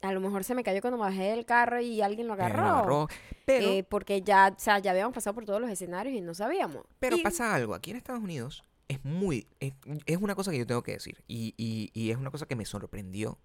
a 0.00 0.12
lo 0.12 0.20
mejor 0.20 0.42
se 0.44 0.54
me 0.54 0.62
cayó 0.64 0.80
cuando 0.80 0.98
bajé 0.98 1.24
del 1.30 1.44
carro 1.44 1.80
y 1.80 2.00
alguien 2.02 2.26
lo 2.26 2.34
Eh, 2.34 2.36
lo 2.38 2.42
agarró. 2.44 2.66
agarró. 2.68 3.08
Pero, 3.44 3.68
Eh, 3.68 3.84
porque 3.88 4.22
ya, 4.22 4.52
o 4.56 4.58
sea, 4.58 4.78
ya 4.78 4.90
habíamos 4.92 5.14
pasado 5.14 5.34
por 5.34 5.44
todos 5.44 5.60
los 5.60 5.70
escenarios 5.70 6.14
y 6.16 6.20
no 6.20 6.34
sabíamos. 6.34 6.84
Pero 6.98 7.16
Y- 7.16 7.22
pasa 7.22 7.54
algo, 7.54 7.74
aquí 7.74 7.90
en 7.90 7.96
Estados 7.98 8.22
Unidos 8.22 8.64
es 8.88 9.04
muy, 9.04 9.46
es, 9.60 9.74
es 10.06 10.16
una 10.18 10.34
cosa 10.34 10.50
que 10.50 10.58
yo 10.58 10.66
tengo 10.66 10.82
que 10.82 10.92
decir 10.92 11.22
y, 11.28 11.54
y- 11.56 11.90
y 11.94 12.10
es 12.10 12.16
una 12.16 12.30
cosa 12.30 12.46
que 12.46 12.56
me 12.56 12.64
sorprendió 12.64 13.38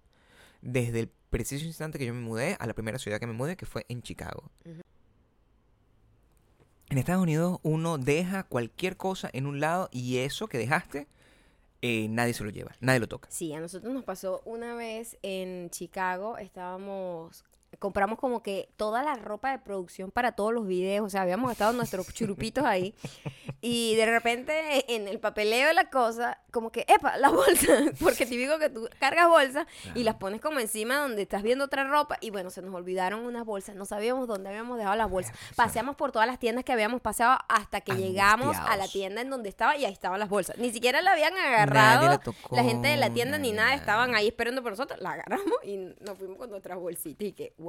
desde 0.60 1.00
el 1.00 1.10
preciso 1.30 1.64
instante 1.64 1.98
que 1.98 2.06
yo 2.06 2.14
me 2.14 2.20
mudé 2.20 2.56
a 2.58 2.66
la 2.66 2.74
primera 2.74 2.98
ciudad 2.98 3.18
que 3.20 3.26
me 3.26 3.32
mudé, 3.32 3.56
que 3.56 3.66
fue 3.66 3.84
en 3.88 4.02
Chicago. 4.02 4.50
En 6.90 6.96
Estados 6.96 7.22
Unidos 7.22 7.58
uno 7.62 7.98
deja 7.98 8.44
cualquier 8.44 8.96
cosa 8.96 9.28
en 9.32 9.46
un 9.46 9.60
lado 9.60 9.88
y 9.92 10.18
eso 10.18 10.48
que 10.48 10.56
dejaste, 10.58 11.06
eh, 11.82 12.08
nadie 12.08 12.34
se 12.34 12.44
lo 12.44 12.50
lleva, 12.50 12.72
nadie 12.80 13.00
lo 13.00 13.08
toca. 13.08 13.30
Sí, 13.30 13.52
a 13.52 13.60
nosotros 13.60 13.92
nos 13.92 14.04
pasó 14.04 14.42
una 14.44 14.74
vez 14.74 15.18
en 15.22 15.70
Chicago, 15.70 16.38
estábamos, 16.38 17.44
compramos 17.78 18.18
como 18.18 18.42
que 18.42 18.68
toda 18.76 19.02
la 19.02 19.14
ropa 19.14 19.50
de 19.50 19.58
producción 19.58 20.10
para 20.10 20.32
todos 20.32 20.52
los 20.52 20.66
videos, 20.66 21.06
o 21.06 21.10
sea, 21.10 21.22
habíamos 21.22 21.48
gastado 21.48 21.72
nuestros 21.72 22.06
churupitos 22.14 22.64
ahí 22.64 22.94
y 23.60 23.94
de 23.96 24.06
repente 24.06 24.94
en 24.94 25.08
el 25.08 25.20
papeleo 25.20 25.68
de 25.68 25.74
la 25.74 25.90
cosa, 25.90 26.38
como 26.50 26.70
que, 26.70 26.84
epa, 26.88 27.16
la 27.16 27.30
bolsa, 27.30 27.72
porque 28.00 28.26
típico 28.26 28.58
que 28.58 28.68
tú 28.68 28.88
cargas 28.98 29.28
bolsas 29.28 29.66
y 29.94 30.02
las 30.02 30.16
pones 30.16 30.40
como 30.40 30.60
encima 30.60 30.98
donde 30.98 31.22
estás 31.22 31.42
viendo 31.42 31.64
otra 31.64 31.84
ropa 31.84 32.18
y 32.20 32.30
bueno, 32.30 32.50
se 32.50 32.62
nos 32.62 32.74
olvidaron 32.74 33.20
unas 33.20 33.44
bolsas, 33.44 33.76
no 33.76 33.84
sabíamos 33.84 34.26
dónde 34.26 34.48
habíamos 34.48 34.78
dejado 34.78 34.96
las 34.96 35.10
bolsas, 35.10 35.34
paseamos 35.56 35.96
por 35.96 36.12
todas 36.12 36.26
las 36.26 36.38
tiendas 36.38 36.64
que 36.64 36.72
habíamos 36.72 37.00
pasado 37.00 37.38
hasta 37.48 37.80
que 37.80 37.92
llegamos 37.92 38.56
a 38.56 38.76
la 38.76 38.88
tienda 38.88 39.20
en 39.20 39.30
donde 39.30 39.48
estaba 39.48 39.76
y 39.76 39.84
ahí 39.84 39.92
estaban 39.92 40.18
las 40.18 40.28
bolsas, 40.28 40.58
ni 40.58 40.70
siquiera 40.70 41.00
la 41.02 41.12
habían 41.12 41.36
agarrado 41.36 42.06
la 42.06 42.18
tocó, 42.18 42.56
la 42.56 42.64
gente 42.64 42.88
de 42.88 42.96
la 42.96 43.10
tienda 43.10 43.38
ni 43.38 43.52
nada, 43.52 43.70
nada. 43.70 43.76
estaban 43.76 44.14
ahí 44.14 44.28
esperando 44.28 44.62
por 44.62 44.72
nosotros, 44.72 45.00
la 45.00 45.12
agarramos 45.12 45.54
y 45.64 45.76
nos 46.00 46.18
fuimos 46.18 46.38
con 46.38 46.50
nuestras 46.50 46.78
bolsitas 46.78 47.28
y 47.28 47.32
que, 47.32 47.54
wow. 47.58 47.67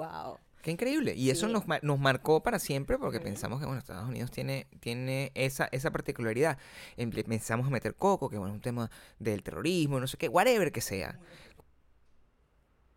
Qué 0.61 0.71
increíble. 0.71 1.13
Y 1.15 1.29
eso 1.29 1.47
nos, 1.47 1.63
nos 1.83 1.99
marcó 1.99 2.43
para 2.43 2.59
siempre 2.59 2.97
porque 2.97 3.19
pensamos 3.21 3.59
que, 3.59 3.65
bueno, 3.65 3.79
Estados 3.79 4.09
Unidos 4.09 4.29
tiene, 4.29 4.67
tiene 4.81 5.31
esa, 5.33 5.69
esa 5.71 5.89
particularidad. 5.91 6.57
Empezamos 6.97 7.65
a 7.67 7.69
meter 7.69 7.95
coco, 7.95 8.29
que 8.29 8.37
bueno, 8.37 8.51
es 8.53 8.55
un 8.57 8.61
tema 8.61 8.91
del 9.19 9.41
terrorismo, 9.41 9.99
no 10.01 10.07
sé 10.07 10.17
qué, 10.17 10.27
whatever 10.27 10.71
que 10.73 10.81
sea. 10.81 11.17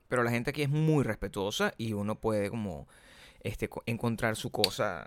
Pero 0.08 0.22
la 0.22 0.30
gente 0.30 0.50
aquí 0.50 0.62
es 0.62 0.68
muy 0.68 1.04
respetuosa 1.04 1.72
y 1.78 1.92
uno 1.94 2.20
puede 2.20 2.50
como 2.50 2.86
este, 3.40 3.68
co- 3.68 3.82
encontrar 3.86 4.36
su 4.36 4.50
cosa 4.50 5.06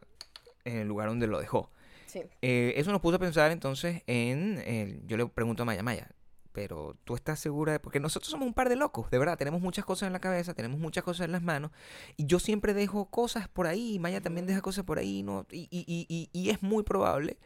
en 0.64 0.78
el 0.78 0.88
lugar 0.88 1.10
donde 1.10 1.28
lo 1.28 1.40
dejó. 1.40 1.72
Sí. 2.08 2.22
Eh, 2.42 2.74
eso 2.78 2.92
nos 2.92 3.02
puso 3.02 3.18
a 3.18 3.20
pensar 3.20 3.52
entonces 3.52 4.02
en, 4.08 4.58
el- 4.66 5.06
yo 5.06 5.18
le 5.18 5.28
pregunto 5.28 5.64
a 5.64 5.66
Maya, 5.66 5.84
Maya, 5.84 6.10
pero 6.56 6.96
tú 7.04 7.16
estás 7.16 7.38
segura 7.40 7.74
de, 7.74 7.80
porque 7.82 8.00
nosotros 8.00 8.32
somos 8.32 8.48
un 8.48 8.54
par 8.54 8.70
de 8.70 8.78
locos, 8.78 9.12
de 9.12 9.20
verdad, 9.20 9.38
tenemos 9.38 9.60
muchas 9.60 9.84
cosas 9.84 10.08
en 10.08 10.14
la 10.14 10.20
cabeza, 10.20 10.54
tenemos 10.54 10.80
muchas 10.80 11.04
cosas 11.04 11.26
en 11.26 11.34
las 11.34 11.44
manos, 11.44 11.72
y 12.16 12.26
yo 12.26 12.40
siempre 12.40 12.74
dejo 12.74 13.12
cosas 13.12 13.50
por 13.50 13.68
ahí, 13.68 13.96
y 13.96 14.00
Maya 14.00 14.22
también 14.22 14.48
deja 14.48 14.62
cosas 14.62 14.86
por 14.86 14.98
ahí, 14.98 15.22
¿no? 15.22 15.46
y, 15.52 15.68
y, 15.70 15.84
y, 15.86 16.06
y, 16.08 16.30
y 16.32 16.50
es 16.50 16.64
muy 16.64 16.84
probable 16.84 17.38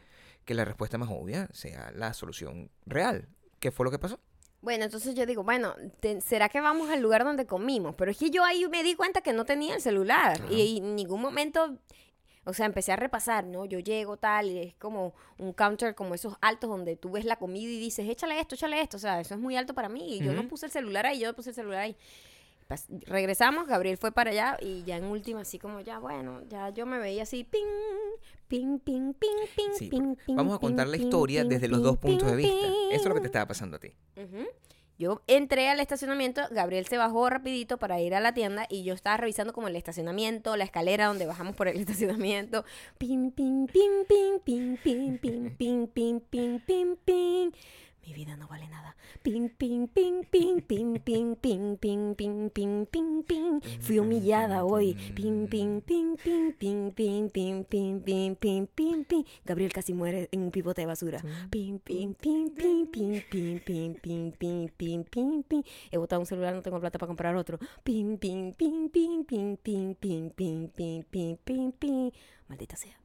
que 0.44 0.54
la 0.54 0.64
respuesta 0.64 0.96
más 0.96 1.08
obvia 1.10 1.48
sea 1.52 1.90
la 1.94 2.14
solución 2.14 2.70
real. 2.86 3.28
¿Qué 3.58 3.72
fue 3.72 3.84
lo 3.84 3.90
que 3.90 3.98
pasó? 3.98 4.20
Bueno, 4.62 4.84
entonces 4.84 5.14
yo 5.14 5.26
digo, 5.26 5.42
bueno, 5.42 5.74
¿será 6.20 6.48
que 6.48 6.60
vamos 6.60 6.90
al 6.90 7.00
lugar 7.00 7.24
donde 7.24 7.46
comimos? 7.46 7.94
Pero 7.96 8.10
es 8.10 8.18
que 8.18 8.30
yo 8.30 8.44
ahí 8.44 8.66
me 8.68 8.82
di 8.82 8.94
cuenta 8.94 9.22
que 9.22 9.32
no 9.32 9.44
tenía 9.44 9.74
el 9.74 9.80
celular 9.80 10.40
y 10.50 10.78
en 10.78 10.94
ningún 10.96 11.20
momento, 11.20 11.78
o 12.44 12.52
sea, 12.54 12.66
empecé 12.66 12.92
a 12.92 12.96
repasar, 12.96 13.44
¿no? 13.44 13.64
Yo 13.66 13.78
llego 13.80 14.16
tal 14.16 14.50
y 14.50 14.58
es 14.58 14.74
como 14.74 15.14
un 15.38 15.52
counter 15.52 15.94
como 15.94 16.14
esos 16.14 16.34
altos 16.40 16.70
donde 16.70 16.96
tú 16.96 17.10
ves 17.10 17.24
la 17.24 17.36
comida 17.36 17.70
y 17.70 17.78
dices, 17.78 18.08
échale 18.08 18.40
esto, 18.40 18.54
échale 18.54 18.80
esto, 18.80 18.96
o 18.96 19.00
sea, 19.00 19.20
eso 19.20 19.34
es 19.34 19.40
muy 19.40 19.56
alto 19.56 19.74
para 19.74 19.88
mí 19.88 20.14
y 20.16 20.18
yo 20.24 20.32
no 20.32 20.48
puse 20.48 20.66
el 20.66 20.72
celular 20.72 21.06
ahí, 21.06 21.20
yo 21.20 21.28
no 21.28 21.34
puse 21.34 21.50
el 21.50 21.54
celular 21.54 21.80
ahí. 21.80 21.96
Pas- 22.68 22.86
regresamos, 23.06 23.66
Gabriel 23.66 23.98
fue 23.98 24.12
para 24.12 24.30
allá 24.30 24.56
y 24.60 24.84
ya 24.84 24.96
en 24.96 25.04
última, 25.04 25.40
así 25.40 25.58
como 25.58 25.80
ya, 25.80 25.98
bueno, 25.98 26.40
ya 26.48 26.70
yo 26.70 26.86
me 26.86 26.98
veía 26.98 27.24
así, 27.24 27.42
ping, 27.44 27.66
ping, 28.48 28.78
ping, 28.78 29.12
ping, 29.12 29.36
ping, 29.56 29.72
Sí, 29.76 29.88
ping, 29.90 30.14
ping, 30.24 30.36
vamos 30.36 30.54
a 30.56 30.58
contar 30.60 30.86
la 30.86 30.96
historia 30.96 31.44
desde 31.44 31.66
los 31.68 31.82
dos 31.82 31.98
puntos 31.98 32.30
de 32.30 32.36
vista. 32.36 32.66
Eso 32.92 33.02
es 33.02 33.06
lo 33.06 33.14
que 33.14 33.20
te 33.20 33.26
estaba 33.26 33.46
pasando 33.46 33.76
a 33.76 33.80
ti. 33.80 33.88
Ujú. 34.16 34.46
Yo 35.00 35.22
entré 35.26 35.70
al 35.70 35.80
estacionamiento, 35.80 36.42
Gabriel 36.50 36.84
se 36.84 36.98
bajó 36.98 37.30
rapidito 37.30 37.78
para 37.78 38.02
ir 38.02 38.14
a 38.14 38.20
la 38.20 38.34
tienda 38.34 38.66
y 38.68 38.84
yo 38.84 38.92
estaba 38.92 39.16
revisando 39.16 39.54
como 39.54 39.66
el 39.66 39.76
estacionamiento, 39.76 40.58
la 40.58 40.64
escalera 40.64 41.06
donde 41.06 41.24
bajamos 41.24 41.56
por 41.56 41.68
el 41.68 41.78
estacionamiento. 41.80 42.66
Pim, 42.98 43.30
pim, 43.30 43.66
pim, 43.66 44.04
pim, 44.06 44.36
pim, 44.44 44.76
pim, 44.76 45.16
pim, 45.16 45.50
pim, 45.56 45.86
pim, 45.86 46.20
pim, 46.20 46.60
pim, 46.60 46.96
pim. 47.02 47.52
Mi 48.10 48.16
vida 48.16 48.36
no 48.36 48.48
vale 48.48 48.66
nada. 48.66 48.96
Pim, 49.22 49.48
pim, 49.50 49.86
pim, 49.86 50.24
pim, 50.24 50.60
pim, 50.60 50.98
pim, 50.98 51.36
pim, 51.36 51.76
pim, 51.76 52.14
pim, 52.16 52.50
pim, 52.50 52.86
pim, 52.86 53.22
pim. 53.22 53.60
Fui 53.80 53.98
humillada 53.98 54.64
hoy. 54.64 54.96
Pim, 55.14 55.46
pim, 55.46 55.80
pim, 55.80 56.16
pim, 56.16 56.50
pim, 56.58 56.90
pim, 56.90 57.30
pim, 57.30 57.62
pim, 57.62 58.00
pim, 58.02 58.34
pim, 58.34 58.66
pim, 58.66 59.04
pim. 59.04 59.24
Gabriel 59.44 59.72
casi 59.72 59.94
muere 59.94 60.28
en 60.32 60.42
un 60.42 60.50
pivote 60.50 60.80
de 60.80 60.86
basura. 60.88 61.22
Pim, 61.50 61.78
pim, 61.78 62.14
pim, 62.14 62.50
pim, 62.50 62.88
pim, 62.90 63.20
pim, 63.30 63.60
pim, 63.60 63.94
pim, 63.94 64.32
pim, 64.32 64.68
pim, 64.76 65.04
pim, 65.04 65.42
pim. 65.44 65.62
He 65.92 65.96
botado 65.96 66.20
un 66.20 66.26
celular, 66.26 66.52
no 66.52 66.62
tengo 66.62 66.80
plata 66.80 66.98
para 66.98 67.06
comprar 67.06 67.36
otro. 67.36 67.60
Pim, 67.84 68.18
pim, 68.18 68.52
pim, 68.54 68.88
pim, 68.88 69.24
pim, 69.24 69.54
pim, 69.62 69.94
pim, 69.94 70.30
pim, 70.30 70.68
pim, 70.70 71.04
pim, 71.04 71.36
pim, 71.44 71.72
pim. 71.78 72.10
Maldita 72.48 72.74
sea. 72.74 72.99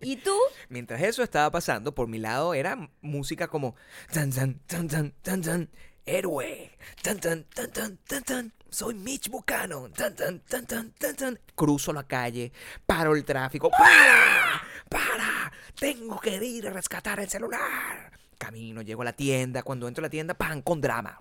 ¿Y 0.00 0.16
tú? 0.16 0.36
Mientras 0.68 1.02
eso 1.02 1.22
estaba 1.22 1.50
pasando, 1.50 1.94
por 1.94 2.08
mi 2.08 2.18
lado 2.18 2.54
era 2.54 2.90
música 3.00 3.48
como 3.48 3.74
tan 4.12 4.30
tan 4.30 4.58
tan 4.66 4.88
tan 4.88 5.12
tan 5.22 5.42
tan 5.42 5.70
héroe, 6.06 6.70
tan 7.02 7.18
tan 7.18 7.44
tan 7.44 7.70
tan 7.70 7.96
tan 7.98 8.22
tan 8.22 8.52
soy 8.70 8.94
Mitch 8.94 9.30
Buchanan, 9.30 9.92
tan 9.92 10.14
tan 10.14 10.40
tan 10.40 10.66
tan 10.66 10.90
tan 10.92 11.16
tan 11.16 11.38
cruzo 11.54 11.92
la 11.92 12.06
calle, 12.06 12.52
paro 12.86 13.14
el 13.14 13.24
tráfico, 13.24 13.70
para, 13.70 14.62
para, 14.88 15.52
tengo 15.74 16.20
que 16.20 16.36
ir 16.36 16.68
a 16.68 16.70
rescatar 16.70 17.20
el 17.20 17.28
celular. 17.28 18.12
Camino, 18.36 18.82
llego 18.82 19.02
a 19.02 19.06
la 19.06 19.12
tienda, 19.12 19.62
cuando 19.62 19.88
entro 19.88 20.02
a 20.02 20.06
la 20.06 20.10
tienda, 20.10 20.34
pan, 20.34 20.62
con 20.62 20.80
drama. 20.80 21.18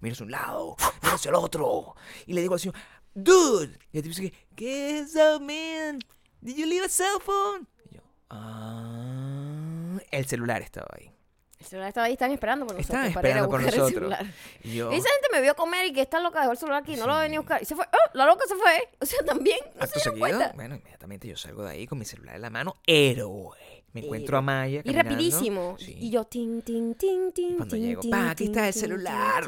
Miro 0.00 0.12
hacia 0.12 0.24
un 0.24 0.30
lado, 0.30 0.76
miro 1.02 1.14
hacia 1.14 1.28
el 1.30 1.36
otro. 1.36 1.94
Y 2.26 2.34
le 2.34 2.42
digo 2.42 2.54
al 2.54 2.60
señor, 2.60 2.74
dude. 3.14 3.78
Y 3.92 3.98
el 3.98 4.02
tipo 4.02 4.14
dice, 4.14 4.32
¿qué 4.54 4.98
es 4.98 5.10
eso, 5.14 5.40
man? 5.40 6.00
Did 6.40 6.56
you 6.56 6.66
leave 6.66 6.84
a 6.84 6.88
cell 6.88 7.18
phone? 7.20 7.66
Y 7.90 7.96
yo, 7.96 8.02
ah, 8.30 9.98
el 10.10 10.26
celular 10.26 10.62
estaba 10.62 10.88
ahí. 10.98 11.10
El 11.58 11.64
celular 11.66 11.88
estaba 11.88 12.06
ahí, 12.06 12.12
están 12.12 12.30
esperando 12.32 12.66
por 12.66 12.76
nosotros. 12.76 13.06
Estaban 13.06 13.12
para 13.14 13.28
ir 13.30 13.34
a 13.36 13.40
esperando 13.40 13.68
por 13.70 13.78
nosotros. 13.78 14.14
Y 14.62 14.74
yo, 14.76 14.90
Esa 14.92 15.08
gente 15.08 15.28
me 15.32 15.40
vio 15.40 15.54
comer 15.56 15.86
y 15.86 15.92
que 15.92 16.02
esta 16.02 16.20
loca 16.20 16.40
dejó 16.40 16.52
el 16.52 16.58
celular 16.58 16.82
aquí, 16.82 16.96
no 16.96 17.06
lo 17.06 17.12
va 17.14 17.24
a 17.24 17.28
buscar. 17.28 17.62
Y 17.62 17.64
se 17.64 17.74
fue. 17.74 17.86
¡Oh! 17.86 18.10
La 18.12 18.26
loca 18.26 18.44
se 18.46 18.54
fue. 18.54 18.88
O 19.00 19.06
sea, 19.06 19.24
también. 19.24 19.58
No 19.74 19.82
acto 19.82 19.98
se 19.98 20.04
seguido, 20.04 20.20
cuenta. 20.20 20.52
bueno, 20.54 20.76
inmediatamente 20.76 21.26
yo 21.28 21.36
salgo 21.36 21.64
de 21.64 21.70
ahí 21.70 21.86
con 21.86 21.98
mi 21.98 22.04
celular 22.04 22.36
en 22.36 22.42
la 22.42 22.50
mano, 22.50 22.74
héroe. 22.86 23.56
Me 23.92 24.02
encuentro 24.04 24.36
a 24.36 24.42
Maya 24.42 24.80
Y 24.80 24.82
caminando. 24.82 25.10
rapidísimo. 25.10 25.76
Sí. 25.78 25.96
Y 25.98 26.10
yo, 26.10 26.24
tin, 26.24 26.60
tin, 26.60 26.94
tin, 26.94 27.32
tin, 27.32 27.56
Cuando 27.56 27.74
tin, 27.74 27.84
llego, 27.86 28.00
tin, 28.02 28.10
pa, 28.10 28.30
aquí 28.30 28.44
tin, 28.44 28.52
está 28.52 28.68
el 28.68 28.74
tin, 28.74 28.80
celular. 28.82 29.44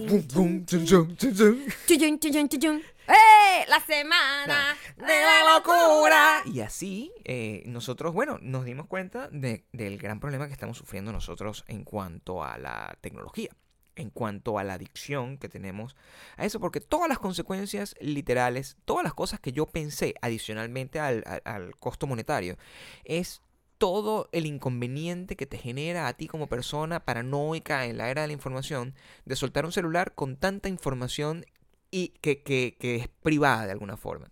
¡Eh! 3.08 3.64
La 3.68 3.80
semana 3.80 4.76
de 4.96 5.04
la 5.06 5.54
locura. 5.56 6.42
Y 6.46 6.60
así, 6.60 7.12
eh, 7.24 7.62
nosotros, 7.66 8.12
bueno, 8.14 8.38
nos 8.40 8.64
dimos 8.64 8.86
cuenta 8.86 9.28
de- 9.30 9.64
del 9.72 9.98
gran 9.98 10.20
problema 10.20 10.46
que 10.46 10.52
estamos 10.52 10.76
sufriendo 10.78 11.12
nosotros 11.12 11.64
en 11.68 11.84
cuanto 11.84 12.44
a 12.44 12.58
la 12.58 12.96
tecnología, 13.00 13.50
en 13.96 14.10
cuanto 14.10 14.58
a 14.58 14.64
la 14.64 14.74
adicción 14.74 15.38
que 15.38 15.48
tenemos 15.48 15.96
a 16.36 16.44
eso, 16.44 16.60
porque 16.60 16.80
todas 16.80 17.08
las 17.08 17.18
consecuencias 17.18 17.94
literales, 18.00 18.76
todas 18.84 19.04
las 19.04 19.14
cosas 19.14 19.40
que 19.40 19.52
yo 19.52 19.66
pensé 19.66 20.14
adicionalmente 20.22 21.00
al, 21.00 21.24
al- 21.26 21.42
al 21.44 21.76
costo 21.76 22.06
monetario, 22.06 22.56
es 23.04 23.42
todo 23.78 24.28
el 24.32 24.44
inconveniente 24.46 25.36
que 25.36 25.46
te 25.46 25.56
genera 25.56 26.08
a 26.08 26.12
ti 26.14 26.26
como 26.26 26.48
persona 26.48 27.04
paranoica 27.04 27.86
en 27.86 27.96
la 27.96 28.10
era 28.10 28.22
de 28.22 28.28
la 28.28 28.32
información 28.34 28.94
de 29.24 29.36
soltar 29.36 29.64
un 29.64 29.72
celular 29.72 30.14
con 30.14 30.36
tanta 30.36 30.68
información 30.68 31.46
y 31.90 32.08
que, 32.20 32.42
que- 32.42 32.76
que 32.78 32.96
es 32.96 33.08
privada 33.08 33.66
de 33.66 33.72
alguna 33.72 33.96
forma. 33.96 34.30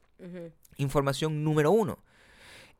Información 0.78 1.42
número 1.44 1.70
uno. 1.70 1.98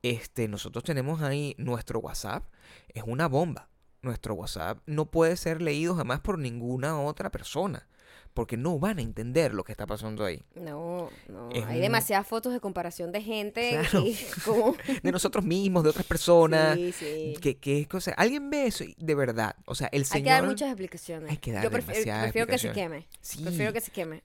Este, 0.02 0.48
nosotros 0.48 0.84
tenemos 0.84 1.22
ahí 1.22 1.54
nuestro 1.58 2.00
WhatsApp. 2.00 2.44
Es 2.88 3.02
una 3.06 3.26
bomba. 3.28 3.68
Nuestro 4.02 4.34
WhatsApp 4.34 4.78
no 4.86 5.06
puede 5.10 5.36
ser 5.36 5.62
leído 5.62 5.96
jamás 5.96 6.20
por 6.20 6.38
ninguna 6.38 7.00
otra 7.00 7.30
persona. 7.30 7.88
Porque 8.34 8.58
no 8.58 8.78
van 8.78 8.98
a 8.98 9.02
entender 9.02 9.54
lo 9.54 9.64
que 9.64 9.72
está 9.72 9.86
pasando 9.86 10.22
ahí. 10.22 10.42
No, 10.54 11.08
no. 11.28 11.48
Es 11.52 11.64
Hay 11.64 11.76
un- 11.76 11.82
demasiadas 11.82 12.26
fotos 12.26 12.52
de 12.52 12.60
comparación 12.60 13.10
de 13.10 13.22
gente. 13.22 13.70
Claro. 13.90 14.04
y 14.06 14.14
De 15.02 15.10
nosotros 15.10 15.42
mismos, 15.44 15.82
de 15.84 15.88
otras 15.90 16.04
personas. 16.06 16.76
Sí, 16.76 16.92
sí. 16.92 17.34
Que, 17.40 17.56
que, 17.56 17.88
o 17.90 18.00
sea, 18.00 18.12
alguien 18.14 18.50
ve 18.50 18.66
eso 18.66 18.84
y 18.84 18.94
de 18.98 19.14
verdad. 19.14 19.56
O 19.64 19.74
sea, 19.74 19.88
el 19.90 20.02
Hay 20.02 20.04
señor. 20.04 20.24
que 20.24 20.30
dar 20.30 20.46
muchas 20.46 20.68
explicaciones. 20.68 21.30
Hay 21.30 21.38
que 21.38 21.52
dar 21.52 21.64
Yo 21.64 21.70
prefi- 21.70 21.86
demasiadas 21.86 22.22
prefiero 22.24 22.46
que 22.46 22.58
se 22.58 22.72
queme. 22.72 23.08
Sí. 23.22 23.42
Prefiero 23.42 23.72
que 23.72 23.80
se 23.80 23.90
queme. 23.90 24.22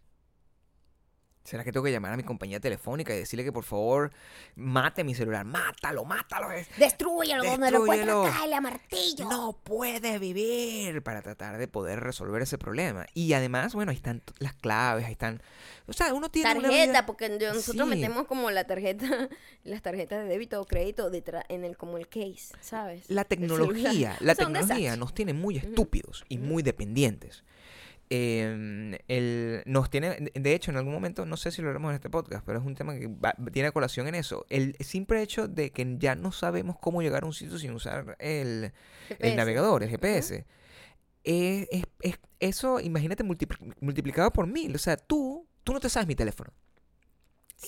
¿Será 1.43 1.63
que 1.63 1.71
tengo 1.71 1.83
que 1.83 1.91
llamar 1.91 2.13
a 2.13 2.17
mi 2.17 2.23
compañía 2.23 2.59
telefónica 2.59 3.15
y 3.15 3.17
decirle 3.17 3.43
que 3.43 3.51
por 3.51 3.63
favor 3.63 4.11
mate 4.55 5.03
mi 5.03 5.15
celular? 5.15 5.43
Mátalo, 5.43 6.05
mátalo. 6.05 6.51
es- 6.51 6.67
Destrúyelo 6.77 7.43
donde 7.43 7.71
lo 7.71 7.81
encuentres, 7.81 8.35
a 8.53 8.61
martillo. 8.61 9.27
no 9.27 9.53
puede 9.63 10.19
vivir 10.19 11.01
para 11.01 11.23
tratar 11.23 11.57
de 11.57 11.67
poder 11.67 11.99
resolver 11.99 12.43
ese 12.43 12.59
problema. 12.59 13.07
Y 13.15 13.33
además, 13.33 13.73
bueno, 13.73 13.89
ahí 13.89 13.97
están 13.97 14.21
las 14.37 14.53
claves, 14.53 15.05
ahí 15.05 15.13
están... 15.13 15.41
O 15.87 15.93
sea, 15.93 16.13
uno 16.13 16.29
tiene 16.29 16.51
una 16.51 16.61
tarjeta, 16.69 16.91
vida- 16.91 17.05
porque 17.07 17.27
nosotros 17.29 17.89
Sí. 17.89 17.95
metemos 17.95 18.27
como 18.27 18.51
la 18.51 18.65
tarjeta, 18.65 19.03
las 19.63 19.81
tarjetas 19.81 20.23
de 20.23 20.29
débito 20.29 20.61
o 20.61 20.65
crédito 20.65 21.09
detrás, 21.09 21.43
en 21.49 21.65
el 21.65 21.75
como 21.75 21.97
el 21.97 22.07
case, 22.07 22.53
¿sabes? 22.61 23.09
La 23.09 23.25
tecnología, 23.25 24.15
la 24.21 24.33
O 24.33 24.35
sea, 24.35 24.47
un 24.47 24.53
tecnología 24.53 24.95
nos 24.95 25.13
tiene 25.15 25.33
muy 25.33 25.57
estúpidos 25.57 26.23
y 26.29 26.37
muy 26.37 26.61
dependientes. 26.61 27.43
Eh, 28.13 28.99
el, 29.07 29.63
nos 29.65 29.89
tiene, 29.89 30.31
de 30.33 30.53
hecho, 30.53 30.69
en 30.69 30.75
algún 30.75 30.91
momento, 30.93 31.25
no 31.25 31.37
sé 31.37 31.49
si 31.49 31.61
lo 31.61 31.69
haremos 31.69 31.91
en 31.91 31.95
este 31.95 32.09
podcast, 32.09 32.45
pero 32.45 32.59
es 32.59 32.65
un 32.65 32.75
tema 32.75 32.93
que 32.99 33.07
va- 33.07 33.33
tiene 33.53 33.71
colación 33.71 34.05
en 34.09 34.15
eso. 34.15 34.45
El 34.49 34.75
simple 34.81 35.21
hecho 35.21 35.47
de 35.47 35.71
que 35.71 35.95
ya 35.97 36.15
no 36.15 36.33
sabemos 36.33 36.75
cómo 36.77 37.01
llegar 37.01 37.23
a 37.23 37.25
un 37.25 37.33
sitio 37.33 37.57
sin 37.57 37.71
usar 37.71 38.17
el, 38.19 38.73
el 39.17 39.35
navegador, 39.37 39.83
el 39.83 39.89
GPS. 39.89 40.45
Es- 41.23 41.67
es- 41.71 41.85
es- 42.01 42.19
eso, 42.41 42.81
imagínate, 42.81 43.23
multipli- 43.23 43.75
multiplicado 43.79 44.31
por 44.33 44.45
mil. 44.45 44.75
O 44.75 44.79
sea, 44.79 44.97
tú, 44.97 45.47
tú 45.63 45.71
no 45.71 45.79
te 45.79 45.87
sabes 45.87 46.05
mi 46.07 46.15
teléfono. 46.15 46.51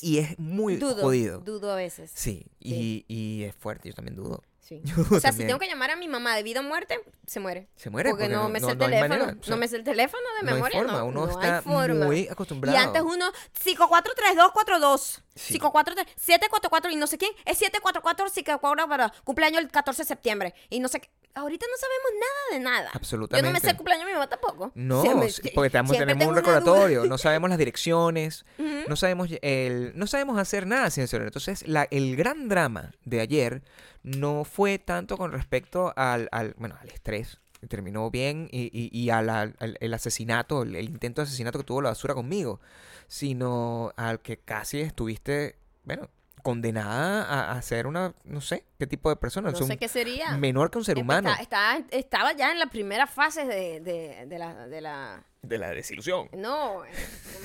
Y 0.01 0.17
es 0.17 0.37
muy 0.39 0.75
Dudo, 0.75 1.03
jodido. 1.03 1.39
dudo 1.39 1.71
a 1.71 1.75
veces. 1.77 2.11
Sí, 2.13 2.47
y, 2.59 3.05
y 3.07 3.43
es 3.43 3.55
fuerte, 3.55 3.87
yo 3.89 3.95
también 3.95 4.15
dudo. 4.17 4.43
Sí. 4.63 4.81
O 5.11 5.19
sea, 5.19 5.33
si 5.33 5.39
tengo 5.39 5.59
que 5.59 5.67
llamar 5.67 5.91
a 5.91 5.95
mi 5.97 6.07
mamá 6.07 6.35
de 6.35 6.43
vida 6.43 6.61
o 6.61 6.63
muerte, 6.63 6.99
se 7.27 7.39
muere. 7.41 7.67
Se 7.75 7.89
muere 7.89 8.09
porque, 8.11 8.29
no, 8.29 8.47
me 8.47 8.61
sé 8.61 8.71
el 8.71 8.77
no 8.77 8.85
teléfono. 8.85 9.09
manera, 9.09 9.37
o 9.39 9.43
sea, 9.43 9.55
no 9.55 9.59
me 9.59 9.67
sé 9.67 9.75
el 9.75 9.83
teléfono 9.83 10.23
de 10.39 10.45
no 10.45 10.49
hay 10.49 10.53
memoria. 10.55 10.79
forma, 10.79 10.97
no, 10.99 11.05
uno 11.05 11.25
no 11.25 11.31
está 11.31 11.57
hay 11.57 11.63
forma. 11.63 12.05
muy 12.05 12.27
acostumbrado. 12.29 12.77
Y 12.77 12.81
antes 12.81 13.01
uno, 13.01 13.31
543242. 13.59 15.21
Sí. 15.35 15.53
543, 15.59 16.05
744 16.15 16.91
y 16.91 16.95
no 16.95 17.07
sé 17.07 17.17
quién. 17.17 17.31
Es 17.45 17.57
744, 17.57 18.25
544 18.25 18.87
para 18.87 19.11
cumpleaños 19.23 19.61
el 19.61 19.69
14 19.71 20.03
de 20.03 20.07
septiembre. 20.07 20.53
Y 20.69 20.79
no 20.79 20.87
sé 20.87 20.99
qué. 21.01 21.09
Ahorita 21.35 21.65
no 21.65 21.77
sabemos 21.77 22.11
nada 22.19 22.57
de 22.57 22.63
nada. 22.63 22.77
Yo 22.77 22.83
no 22.83 22.91
me 22.91 22.97
Absolutamente. 22.97 23.59
sé 23.61 23.69
el 23.71 23.75
cumpleaños 23.77 24.05
de 24.05 24.11
mi 24.11 24.13
mamá 24.13 24.29
tampoco. 24.29 24.71
No, 24.75 25.01
Siempre- 25.01 25.31
porque 25.55 25.67
estamos, 25.67 25.97
tenemos 25.97 26.27
un 26.27 26.35
recordatorio, 26.35 27.05
no 27.05 27.17
sabemos 27.17 27.49
las 27.49 27.57
direcciones, 27.57 28.45
no 28.87 28.95
sabemos 28.95 29.29
el, 29.41 29.93
no 29.95 30.05
sabemos 30.05 30.37
hacer 30.37 30.67
nada 30.67 30.91
sin 30.91 31.01
el 31.01 31.07
celular. 31.07 31.29
Entonces, 31.29 31.67
la, 31.67 31.87
el 31.89 32.15
gran 32.15 32.49
drama 32.49 32.91
de 33.03 33.19
ayer 33.21 33.63
no 34.03 34.43
fue 34.43 34.77
tanto 34.77 35.17
con 35.17 35.31
respecto 35.31 35.91
al, 35.95 36.29
al 36.31 36.53
bueno, 36.57 36.77
al 36.79 36.89
estrés, 36.89 37.39
terminó 37.67 38.09
bien, 38.11 38.47
y, 38.51 38.63
y, 38.73 38.89
y 38.97 39.09
al, 39.09 39.55
el 39.59 39.93
asesinato, 39.93 40.63
el, 40.63 40.75
el 40.75 40.85
intento 40.89 41.21
de 41.21 41.27
asesinato 41.27 41.59
que 41.59 41.65
tuvo 41.65 41.81
la 41.81 41.89
basura 41.89 42.13
conmigo, 42.13 42.59
sino 43.07 43.93
al 43.95 44.21
que 44.21 44.37
casi 44.37 44.81
estuviste, 44.81 45.55
bueno, 45.83 46.09
condenada 46.41 47.23
a, 47.23 47.51
a 47.57 47.61
ser 47.61 47.87
una, 47.87 48.13
no 48.25 48.41
sé, 48.41 48.65
qué 48.77 48.85
tipo 48.85 49.09
de 49.09 49.15
persona, 49.15 49.49
No 49.49 49.53
o 49.53 49.57
sea, 49.57 49.67
sé 49.67 49.73
un- 49.73 49.79
qué 49.79 49.87
sería. 49.87 50.35
menor 50.37 50.71
que 50.71 50.77
un 50.77 50.83
ser 50.83 50.97
humano. 50.97 51.29
Está- 51.39 51.77
está- 51.79 51.95
estaba 51.97 52.33
ya 52.33 52.51
en 52.51 52.59
la 52.59 52.65
primera 52.65 53.07
fase 53.07 53.45
de, 53.45 53.79
de, 53.79 54.25
de 54.27 54.39
la, 54.39 54.67
de 54.67 54.81
la... 54.81 55.23
De 55.41 55.57
la 55.57 55.69
desilusión. 55.71 56.29
No, 56.37 56.75
¿cómo 56.75 56.85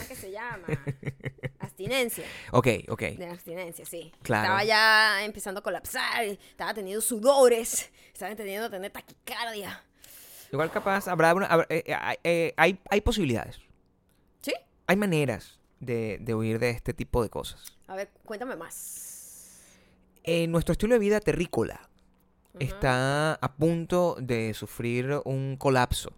es 0.03 0.09
que 0.09 0.15
se 0.17 0.31
llama? 0.33 0.67
Abstinencia. 1.61 2.25
Ok, 2.53 2.69
ok. 2.89 3.01
De 3.03 3.27
abstinencia, 3.29 3.85
sí. 3.85 4.13
Claro. 4.23 4.45
Estaba 4.45 4.65
ya 4.65 5.25
empezando 5.25 5.61
a 5.61 5.63
colapsar, 5.63 6.25
estaba 6.25 6.75
teniendo 6.75 7.01
sudores, 7.01 7.91
estaba 8.13 8.35
teniendo 8.37 8.71
tener 8.71 8.91
taquicardia. 8.93 9.83
Igual 10.53 10.71
capaz, 10.71 11.09
habrá 11.09 11.35
una, 11.35 11.47
habrá- 11.47 11.67
eh, 11.69 11.85
eh, 11.87 12.19
eh, 12.25 12.55
hay, 12.57 12.81
hay 12.91 13.01
posibilidades. 13.01 13.61
¿Sí? 14.41 14.53
Hay 14.87 14.97
maneras 14.97 15.61
de, 15.81 16.19
de 16.21 16.35
huir 16.35 16.59
de 16.59 16.71
este 16.71 16.95
tipo 16.95 17.23
de 17.23 17.29
cosas. 17.29 17.77
A 17.87 17.95
ver, 17.97 18.11
cuéntame 18.25 18.57
más. 18.57 19.61
Eh, 20.25 20.47
nuestro 20.47 20.73
estilo 20.73 20.95
de 20.95 20.99
vida 20.99 21.21
terrícola 21.21 21.89
está 22.59 23.35
a 23.35 23.55
punto 23.57 24.17
de 24.21 24.53
sufrir 24.55 25.21
un 25.25 25.57
colapso. 25.57 26.13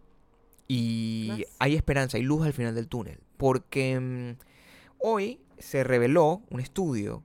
Y 0.68 1.26
Más. 1.30 1.40
hay 1.58 1.74
esperanza, 1.76 2.16
hay 2.16 2.22
luz 2.22 2.46
al 2.46 2.52
final 2.52 2.74
del 2.74 2.88
túnel. 2.88 3.18
Porque 3.36 3.98
mm, 3.98 4.36
hoy 4.98 5.40
se 5.58 5.82
reveló 5.84 6.42
un 6.50 6.60
estudio 6.60 7.24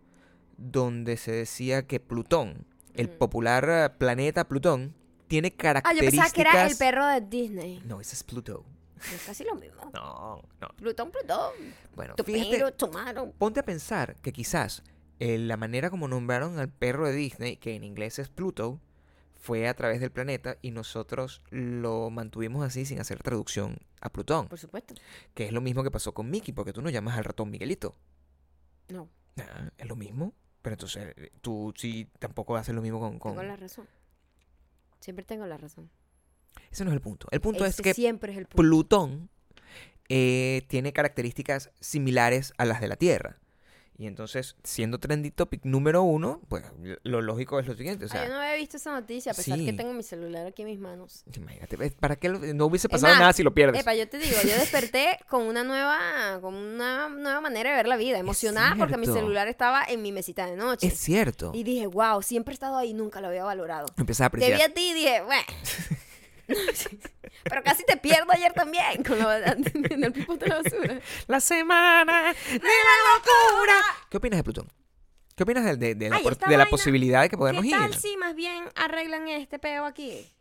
donde 0.57 1.17
se 1.17 1.31
decía 1.31 1.85
que 1.85 1.99
Plutón, 1.99 2.65
el 2.95 3.09
popular 3.09 3.95
planeta 3.97 4.47
Plutón, 4.47 4.95
tiene 5.27 5.47
Ah, 5.49 5.51
yo 5.51 5.57
características... 5.57 6.11
pensaba 6.11 6.31
que 6.33 6.41
era 6.41 6.67
el 6.67 6.77
perro 6.77 7.05
de 7.07 7.21
Disney. 7.21 7.81
No, 7.85 7.99
ese 8.01 8.15
es 8.15 8.23
Pluto. 8.23 8.65
Es 9.13 9.23
casi 9.25 9.43
lo 9.43 9.55
mismo. 9.55 9.91
No, 9.93 10.41
no. 10.61 10.67
Plutón, 10.77 11.11
Plutón. 11.11 11.51
Bueno, 11.95 12.15
fíjate, 12.23 12.71
tomaron. 12.73 13.31
ponte 13.33 13.59
a 13.59 13.63
pensar 13.63 14.15
que 14.21 14.31
quizás 14.31 14.83
eh, 15.19 15.37
la 15.37 15.57
manera 15.57 15.89
como 15.89 16.07
nombraron 16.07 16.57
al 16.59 16.69
perro 16.69 17.05
de 17.07 17.13
Disney, 17.13 17.57
que 17.57 17.75
en 17.75 17.83
inglés 17.83 18.17
es 18.19 18.29
Pluto, 18.29 18.79
fue 19.39 19.67
a 19.67 19.73
través 19.75 19.99
del 19.99 20.11
planeta 20.11 20.57
y 20.61 20.71
nosotros 20.71 21.41
lo 21.51 22.09
mantuvimos 22.09 22.65
así 22.65 22.85
sin 22.85 22.99
hacer 22.99 23.21
traducción 23.21 23.77
a 24.01 24.09
Plutón. 24.09 24.47
Por 24.47 24.57
supuesto. 24.57 24.95
Que 25.33 25.45
es 25.45 25.51
lo 25.51 25.61
mismo 25.61 25.83
que 25.83 25.91
pasó 25.91 26.13
con 26.13 26.29
Mickey, 26.31 26.53
porque 26.53 26.73
tú 26.73 26.81
no 26.81 26.89
llamas 26.89 27.17
al 27.17 27.25
ratón 27.25 27.49
Miguelito. 27.51 27.95
No, 28.89 29.09
Ah, 29.37 29.69
es 29.77 29.87
lo 29.87 29.95
mismo. 29.97 30.33
Pero 30.61 30.75
entonces 30.75 31.13
eh, 31.17 31.31
tú 31.41 31.73
sí 31.75 32.09
tampoco 32.17 32.55
haces 32.55 32.73
lo 32.73 32.81
mismo 32.81 32.99
con... 32.99 33.19
con- 33.19 33.33
tengo 33.33 33.43
la 33.43 33.55
razón. 33.57 33.85
Siempre 34.99 35.25
tengo 35.25 35.45
la 35.45 35.57
razón. 35.57 35.89
Ese 36.71 36.83
no 36.83 36.91
es 36.91 36.95
el 36.95 37.01
punto. 37.01 37.27
El 37.31 37.41
punto 37.41 37.65
es 37.65 37.77
que 37.77 37.93
siempre 37.93 38.31
es 38.31 38.37
el 38.37 38.45
punto. 38.45 38.57
Plutón 38.57 39.29
eh, 40.09 40.63
tiene 40.67 40.93
características 40.93 41.71
similares 41.79 42.53
a 42.57 42.65
las 42.65 42.81
de 42.81 42.87
la 42.87 42.95
Tierra. 42.95 43.39
Y 43.97 44.07
entonces, 44.07 44.57
siendo 44.61 44.99
trendy 44.99 45.31
topic 45.31 45.61
número 45.63 46.03
uno, 46.03 46.41
pues 46.49 46.65
lo 47.03 47.21
lógico 47.21 47.59
es 47.61 47.65
lo 47.67 47.75
siguiente. 47.75 48.05
O 48.05 48.07
sea, 48.09 48.27
yo 48.27 48.33
no 48.33 48.41
había 48.41 48.55
visto 48.55 48.75
esa 48.75 48.91
noticia, 48.91 49.31
a 49.31 49.35
pesar 49.35 49.57
sí. 49.57 49.65
que 49.65 49.71
tengo 49.71 49.93
mi 49.93 50.03
celular 50.03 50.45
aquí 50.47 50.63
en 50.63 50.67
mis 50.67 50.79
manos. 50.79 51.23
imagínate. 51.33 51.91
¿para 51.91 52.17
qué 52.17 52.27
lo- 52.27 52.39
no 52.39 52.65
hubiese 52.65 52.87
Es 52.87 52.91
pasado 52.91 53.13
más, 53.13 53.19
nada 53.21 53.31
si 53.33 53.41
lo 53.43 53.53
pierdes? 53.53 53.79
Epa, 53.81 53.95
yo 53.95 54.07
te 54.09 54.17
digo, 54.17 54.35
yo 54.43 54.49
desperté 54.59 55.17
con 55.29 55.43
una 55.43 55.63
nueva, 55.63 56.39
con 56.41 56.55
una 56.55 57.07
nueva 57.07 57.39
manera 57.39 57.69
de 57.69 57.77
ver 57.77 57.87
la 57.87 57.95
vida, 57.95 58.17
emocionada 58.19 58.75
porque 58.75 58.97
mi 58.97 59.05
celular 59.05 59.47
estaba 59.47 59.85
en 59.87 60.01
mi 60.01 60.11
mesita 60.11 60.45
de 60.45 60.57
noche. 60.57 60.87
Es 60.87 60.97
cierto. 60.99 61.51
Y 61.53 61.63
dije, 61.63 61.87
wow, 61.87 62.21
siempre 62.21 62.51
he 62.51 62.55
estado 62.55 62.75
ahí, 62.77 62.93
nunca 62.93 63.21
lo 63.21 63.27
había 63.29 63.45
valorado. 63.45 63.85
Empezás 63.97 64.27
a 64.27 64.29
Te 64.29 64.37
vi 64.37 64.43
apreciar. 64.45 64.71
a 64.71 64.73
ti 64.73 64.89
y 64.89 64.93
dije, 64.93 65.21
bueno. 65.21 65.43
Pero 67.43 67.63
casi 67.63 67.83
te 67.85 67.97
pierdo 67.97 68.31
ayer 68.31 68.53
también 68.53 69.03
con 69.03 69.19
lo 69.19 69.31
en 69.33 70.03
el 70.03 70.11
pipo 70.13 70.35
de 70.37 70.47
la 70.47 70.61
basura. 70.61 70.99
La 71.27 71.39
semana 71.39 72.33
de 72.33 72.59
la 72.59 73.13
locura. 73.13 73.81
¿Qué 74.09 74.17
opinas 74.17 74.37
de 74.39 74.43
Plutón? 74.43 74.71
¿Qué 75.35 75.43
opinas 75.43 75.65
de, 75.65 75.75
de- 75.75 75.95
de 75.95 76.09
la, 76.09 76.15
Ay, 76.17 76.23
por- 76.23 76.37
posibilidad 76.69 77.21
de 77.23 77.29
que 77.29 77.37
podamos 77.37 77.61
¿Qué 77.63 77.69
ir? 77.69 77.75
tal 77.75 77.93
si 77.93 78.15
más 78.17 78.35
bien 78.35 78.63
arreglan 78.75 79.27
este 79.27 79.59
peo 79.59 79.85
aquí? 79.85 80.31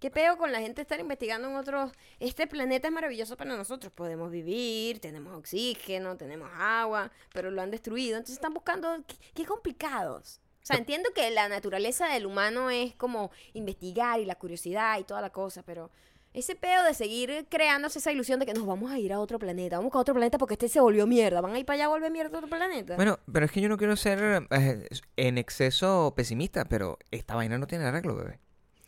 ¿Qué 0.00 0.10
peo 0.10 0.36
con 0.36 0.52
la 0.52 0.60
gente 0.60 0.82
estar 0.82 1.00
investigando 1.00 1.48
en 1.48 1.56
otros? 1.56 1.90
Este 2.20 2.46
planeta 2.46 2.88
es 2.88 2.92
maravilloso 2.94 3.36
para 3.38 3.56
nosotros. 3.56 3.90
Podemos 3.92 4.30
vivir, 4.30 5.00
tenemos 5.00 5.34
oxígeno, 5.36 6.16
tenemos 6.16 6.50
agua, 6.56 7.10
pero 7.32 7.50
lo 7.50 7.62
han 7.62 7.70
destruido. 7.70 8.16
Entonces 8.18 8.36
están 8.36 8.52
buscando... 8.52 9.02
Qué, 9.06 9.16
qué 9.34 9.46
complicados. 9.46 10.40
O 10.64 10.66
sea, 10.66 10.76
entiendo 10.78 11.10
que 11.14 11.30
la 11.30 11.46
naturaleza 11.50 12.08
del 12.08 12.24
humano 12.24 12.70
es 12.70 12.94
como 12.94 13.30
investigar 13.52 14.18
y 14.18 14.24
la 14.24 14.34
curiosidad 14.36 14.98
y 14.98 15.04
toda 15.04 15.20
la 15.20 15.28
cosa, 15.28 15.62
pero 15.62 15.90
ese 16.32 16.56
peo 16.56 16.82
de 16.84 16.94
seguir 16.94 17.46
creándose 17.50 17.98
esa 17.98 18.10
ilusión 18.12 18.40
de 18.40 18.46
que 18.46 18.54
nos 18.54 18.64
vamos 18.66 18.90
a 18.90 18.98
ir 18.98 19.12
a 19.12 19.20
otro 19.20 19.38
planeta, 19.38 19.76
vamos 19.76 19.94
a 19.94 19.98
otro 19.98 20.14
planeta 20.14 20.38
porque 20.38 20.54
este 20.54 20.70
se 20.70 20.80
volvió 20.80 21.06
mierda, 21.06 21.42
van 21.42 21.52
a 21.54 21.58
ir 21.58 21.66
para 21.66 21.74
allá 21.74 21.84
a 21.84 21.88
volver 21.88 22.10
mierda 22.10 22.34
a 22.36 22.38
otro 22.38 22.48
planeta. 22.48 22.96
Bueno, 22.96 23.18
pero 23.30 23.44
es 23.44 23.52
que 23.52 23.60
yo 23.60 23.68
no 23.68 23.76
quiero 23.76 23.94
ser 23.94 24.46
eh, 24.50 24.88
en 25.18 25.36
exceso 25.36 26.14
pesimista, 26.16 26.64
pero 26.64 26.98
esta 27.10 27.34
vaina 27.34 27.58
no 27.58 27.66
tiene 27.66 27.84
arreglo, 27.84 28.16
bebé. 28.16 28.40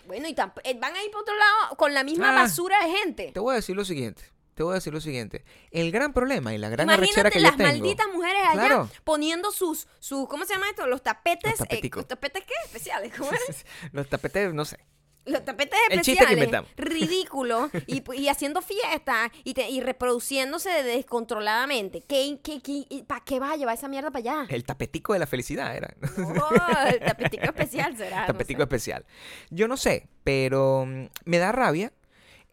Bueno, 0.06 0.28
y 0.28 0.30
eh, 0.30 0.78
van 0.80 0.96
a 0.96 1.04
ir 1.04 1.10
para 1.10 1.20
otro 1.20 1.34
lado 1.36 1.76
con 1.76 1.92
la 1.92 2.04
misma 2.04 2.30
Ah. 2.30 2.42
basura 2.42 2.82
de 2.86 2.90
gente. 2.90 3.32
Te 3.34 3.40
voy 3.40 3.52
a 3.52 3.56
decir 3.56 3.76
lo 3.76 3.84
siguiente. 3.84 4.22
Te 4.56 4.62
voy 4.62 4.72
a 4.72 4.74
decir 4.76 4.92
lo 4.92 5.00
siguiente. 5.02 5.44
El 5.70 5.92
gran 5.92 6.12
problema 6.14 6.52
y 6.54 6.58
la 6.58 6.68
gran 6.70 6.88
arrechera 6.90 7.30
que 7.30 7.38
las 7.40 7.52
yo 7.52 7.56
tengo. 7.58 7.70
malditas 7.70 8.06
mujeres 8.12 8.40
allá 8.42 8.52
Claro. 8.54 8.90
poniendo 9.04 9.52
sus, 9.52 9.86
sus, 10.00 10.26
¿cómo 10.26 10.46
se 10.46 10.54
llama 10.54 10.68
esto? 10.70 10.86
Los 10.86 11.02
tapetes. 11.02 11.50
Los 11.50 11.68
tapeticos. 11.68 12.00
¿los 12.00 12.08
tapetes 12.08 12.42
qué? 12.44 12.54
Especiales, 12.64 13.12
¿cómo 13.16 13.30
es? 13.32 13.66
Los 13.92 14.08
tapetes, 14.08 14.54
no 14.54 14.64
sé. 14.64 14.78
Los 15.26 15.44
tapetes 15.44 15.78
El 15.90 15.98
especiales. 15.98 16.06
chiste 16.06 16.26
que 16.26 16.32
inventamos. 16.32 16.70
Ridículos. 16.76 17.70
y, 17.86 18.02
y 18.14 18.28
haciendo 18.28 18.62
fiestas 18.62 19.30
y, 19.44 19.52
te- 19.54 19.68
y 19.68 19.80
reproduciéndose 19.82 20.70
descontroladamente. 20.84 22.00
¿Qué, 22.08 22.38
qué, 22.42 22.62
qué, 22.62 23.04
¿Para 23.06 23.24
qué 23.24 23.38
va 23.40 23.52
a 23.52 23.56
llevar 23.56 23.74
esa 23.76 23.88
mierda 23.88 24.10
para 24.10 24.20
allá? 24.42 24.46
El 24.48 24.64
tapetico 24.64 25.12
de 25.12 25.18
la 25.18 25.26
felicidad 25.26 25.76
era. 25.76 25.94
Oh, 26.18 26.86
el 26.88 27.00
tapetico 27.00 27.44
especial 27.44 27.94
será. 27.96 28.20
no 28.22 28.26
tapetico 28.28 28.60
sé. 28.60 28.62
especial. 28.64 29.04
Yo 29.50 29.68
no 29.68 29.76
sé, 29.76 30.08
pero 30.24 30.86
mm, 30.86 31.06
me 31.24 31.38
da 31.38 31.52
rabia. 31.52 31.92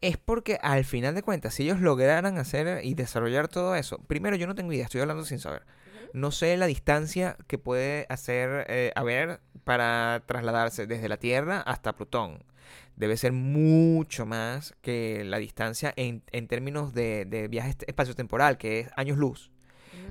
Es 0.04 0.18
porque 0.18 0.60
al 0.62 0.84
final 0.84 1.16
de 1.16 1.24
cuentas, 1.24 1.54
si 1.54 1.64
ellos 1.64 1.80
lograran 1.80 2.38
hacer 2.38 2.84
y 2.84 2.94
desarrollar 2.94 3.48
todo 3.48 3.74
eso, 3.74 4.00
primero 4.00 4.36
yo 4.36 4.48
no 4.48 4.54
tengo 4.54 4.74
idea, 4.74 4.84
estoy 4.84 5.00
hablando 5.00 5.24
sin 5.24 5.40
saber. 5.40 5.64
No 6.12 6.32
sé 6.32 6.58
la 6.58 6.66
distancia 6.66 7.38
que 7.48 7.58
puede 7.58 8.06
hacer 8.10 8.66
eh, 8.68 8.92
haber 8.96 9.40
para 9.64 10.22
trasladarse 10.26 10.88
desde 10.88 11.08
la 11.08 11.16
Tierra 11.16 11.62
hasta 11.62 11.96
Plutón. 11.96 12.44
Debe 12.98 13.16
ser 13.16 13.32
mucho 13.32 14.26
más 14.26 14.76
que 14.82 15.24
la 15.24 15.38
distancia 15.38 15.94
en, 15.96 16.22
en 16.34 16.50
términos 16.50 16.94
de, 16.94 17.24
de 17.24 17.48
viaje 17.48 17.74
espacio-temporal, 17.88 18.58
que 18.58 18.82
es 18.82 18.90
años 18.98 19.18
luz. 19.18 19.52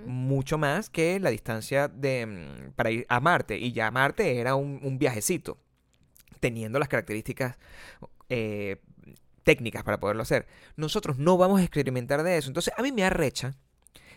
Mucho 0.06 0.56
más 0.56 0.88
que 0.88 1.20
la 1.20 1.28
distancia 1.28 1.88
de, 1.88 2.24
mm, 2.24 2.72
para 2.76 2.90
ir 2.90 3.04
a 3.10 3.20
Marte. 3.20 3.58
Y 3.58 3.72
ya 3.72 3.90
Marte 3.90 4.40
era 4.40 4.54
un, 4.54 4.80
un 4.82 4.98
viajecito, 4.98 5.58
teniendo 6.40 6.78
las 6.78 6.88
características 6.88 7.58
eh, 8.30 8.78
técnicas 9.42 9.84
para 9.84 9.98
poderlo 10.00 10.22
hacer. 10.22 10.46
Nosotros 10.76 11.18
no 11.18 11.36
vamos 11.36 11.60
a 11.60 11.64
experimentar 11.64 12.22
de 12.22 12.36
eso. 12.36 12.48
Entonces, 12.48 12.72
a 12.76 12.82
mí 12.82 12.92
me 12.92 13.04
arrecha 13.04 13.54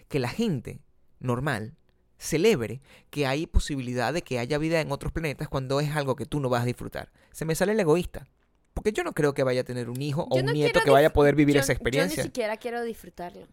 que 0.07 0.19
la 0.19 0.29
gente 0.29 0.79
normal 1.19 1.75
celebre 2.17 2.81
que 3.09 3.27
hay 3.27 3.45
posibilidad 3.47 4.13
de 4.13 4.21
que 4.21 4.39
haya 4.39 4.57
vida 4.57 4.79
en 4.79 4.91
otros 4.91 5.11
planetas 5.11 5.49
cuando 5.49 5.79
es 5.79 5.95
algo 5.95 6.15
que 6.15 6.25
tú 6.25 6.39
no 6.39 6.49
vas 6.49 6.63
a 6.63 6.65
disfrutar. 6.65 7.11
Se 7.31 7.45
me 7.45 7.55
sale 7.55 7.73
el 7.73 7.79
egoísta. 7.79 8.27
Porque 8.73 8.91
yo 8.91 9.03
no 9.03 9.13
creo 9.13 9.33
que 9.33 9.43
vaya 9.43 9.61
a 9.61 9.63
tener 9.63 9.89
un 9.89 10.01
hijo 10.01 10.27
o 10.29 10.35
un 10.35 10.45
no 10.45 10.51
nieto 10.51 10.81
que 10.83 10.91
vaya 10.91 11.07
a 11.07 11.13
poder 11.13 11.35
vivir 11.35 11.55
Yo- 11.55 11.61
esa 11.61 11.71
experiencia. 11.71 12.17
Yo 12.17 12.23
ni 12.23 12.27
siquiera 12.27 12.57
quiero 12.57 12.83
disfrutarlo. 12.83 13.47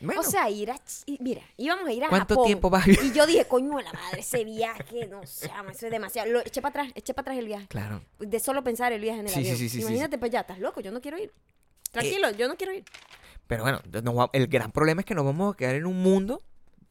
Bueno, 0.00 0.20
O 0.20 0.24
sea, 0.24 0.48
ir 0.48 0.70
a... 0.70 0.80
Mira, 1.20 1.42
íbamos 1.56 1.86
a 1.86 1.92
ir 1.92 2.04
a 2.04 2.08
¿cuánto 2.08 2.34
Japón. 2.34 2.46
tiempo 2.46 2.70
vas 2.70 2.86
a? 2.86 2.90
Y 2.90 3.12
yo 3.12 3.26
dije, 3.26 3.46
coño, 3.46 3.80
la 3.80 3.92
madre, 3.92 4.20
ese 4.20 4.44
viaje, 4.44 5.06
no 5.08 5.26
sé, 5.26 5.50
eso 5.72 5.86
es 5.86 5.92
demasiado. 5.92 6.30
Lo, 6.30 6.40
eché 6.40 6.62
para 6.62 6.70
atrás, 6.82 6.92
eché 6.94 7.14
para 7.14 7.22
atrás 7.24 7.38
el 7.38 7.46
viaje. 7.46 7.66
Claro. 7.68 8.02
De 8.18 8.38
solo 8.40 8.62
pensar 8.62 8.92
el 8.92 9.00
viaje 9.00 9.20
en 9.20 9.26
el 9.26 9.32
Sí, 9.32 9.40
sí, 9.40 9.50
avión. 9.50 9.56
sí, 9.58 9.68
sí, 9.68 9.76
sí, 9.76 9.82
Imagínate 9.82 10.18
para 10.18 10.28
allá, 10.28 10.40
estás 10.42 10.58
loco, 10.60 10.80
yo 10.80 10.92
no 10.92 11.00
quiero 11.00 11.18
ir. 11.18 11.32
Tranquilo, 11.90 12.30
yo 12.30 12.48
no 12.48 12.56
quiero 12.56 12.72
ir. 12.74 12.84
Pero 13.46 13.62
bueno, 13.62 13.80
el 14.34 14.46
gran 14.46 14.70
problema 14.72 15.00
es 15.00 15.06
que 15.06 15.14
nos 15.14 15.24
vamos 15.24 15.54
a 15.54 15.56
quedar 15.56 15.74
en 15.74 15.86
un 15.86 16.02
mundo 16.02 16.42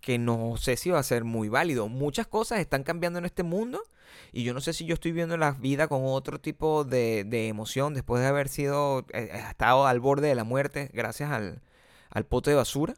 que 0.02 0.18
no 0.18 0.56
sé 0.58 0.76
si 0.76 0.90
va 0.90 1.00
a 1.00 1.04
ser 1.04 1.24
muy 1.24 1.50
válido. 1.50 1.88
Muchas 1.88 2.28
cosas 2.28 2.60
están 2.60 2.84
cambiando 2.84 3.20
en 3.20 3.26
este 3.26 3.44
mundo 3.44 3.82
y 4.32 4.44
yo 4.44 4.54
no 4.54 4.62
sé 4.62 4.74
si 4.74 4.86
yo 4.86 4.96
estoy 4.96 5.12
viendo 5.12 5.38
la 5.38 5.52
vida 5.52 5.88
con 5.88 6.02
otro 6.04 6.40
tipo 6.40 6.84
de, 6.84 7.24
de 7.26 7.48
emoción 7.48 7.94
después 7.94 8.22
de 8.22 8.28
haber 8.28 8.50
sido 8.50 9.00
eh, 9.14 9.30
eh, 9.32 9.44
estado 9.50 9.86
al 9.86 10.00
borde 10.00 10.28
de 10.30 10.36
la 10.36 10.44
muerte 10.44 10.90
gracias 10.94 11.32
al, 11.32 11.62
al 12.10 12.26
pote 12.26 12.50
de 12.52 12.56
basura. 12.56 12.94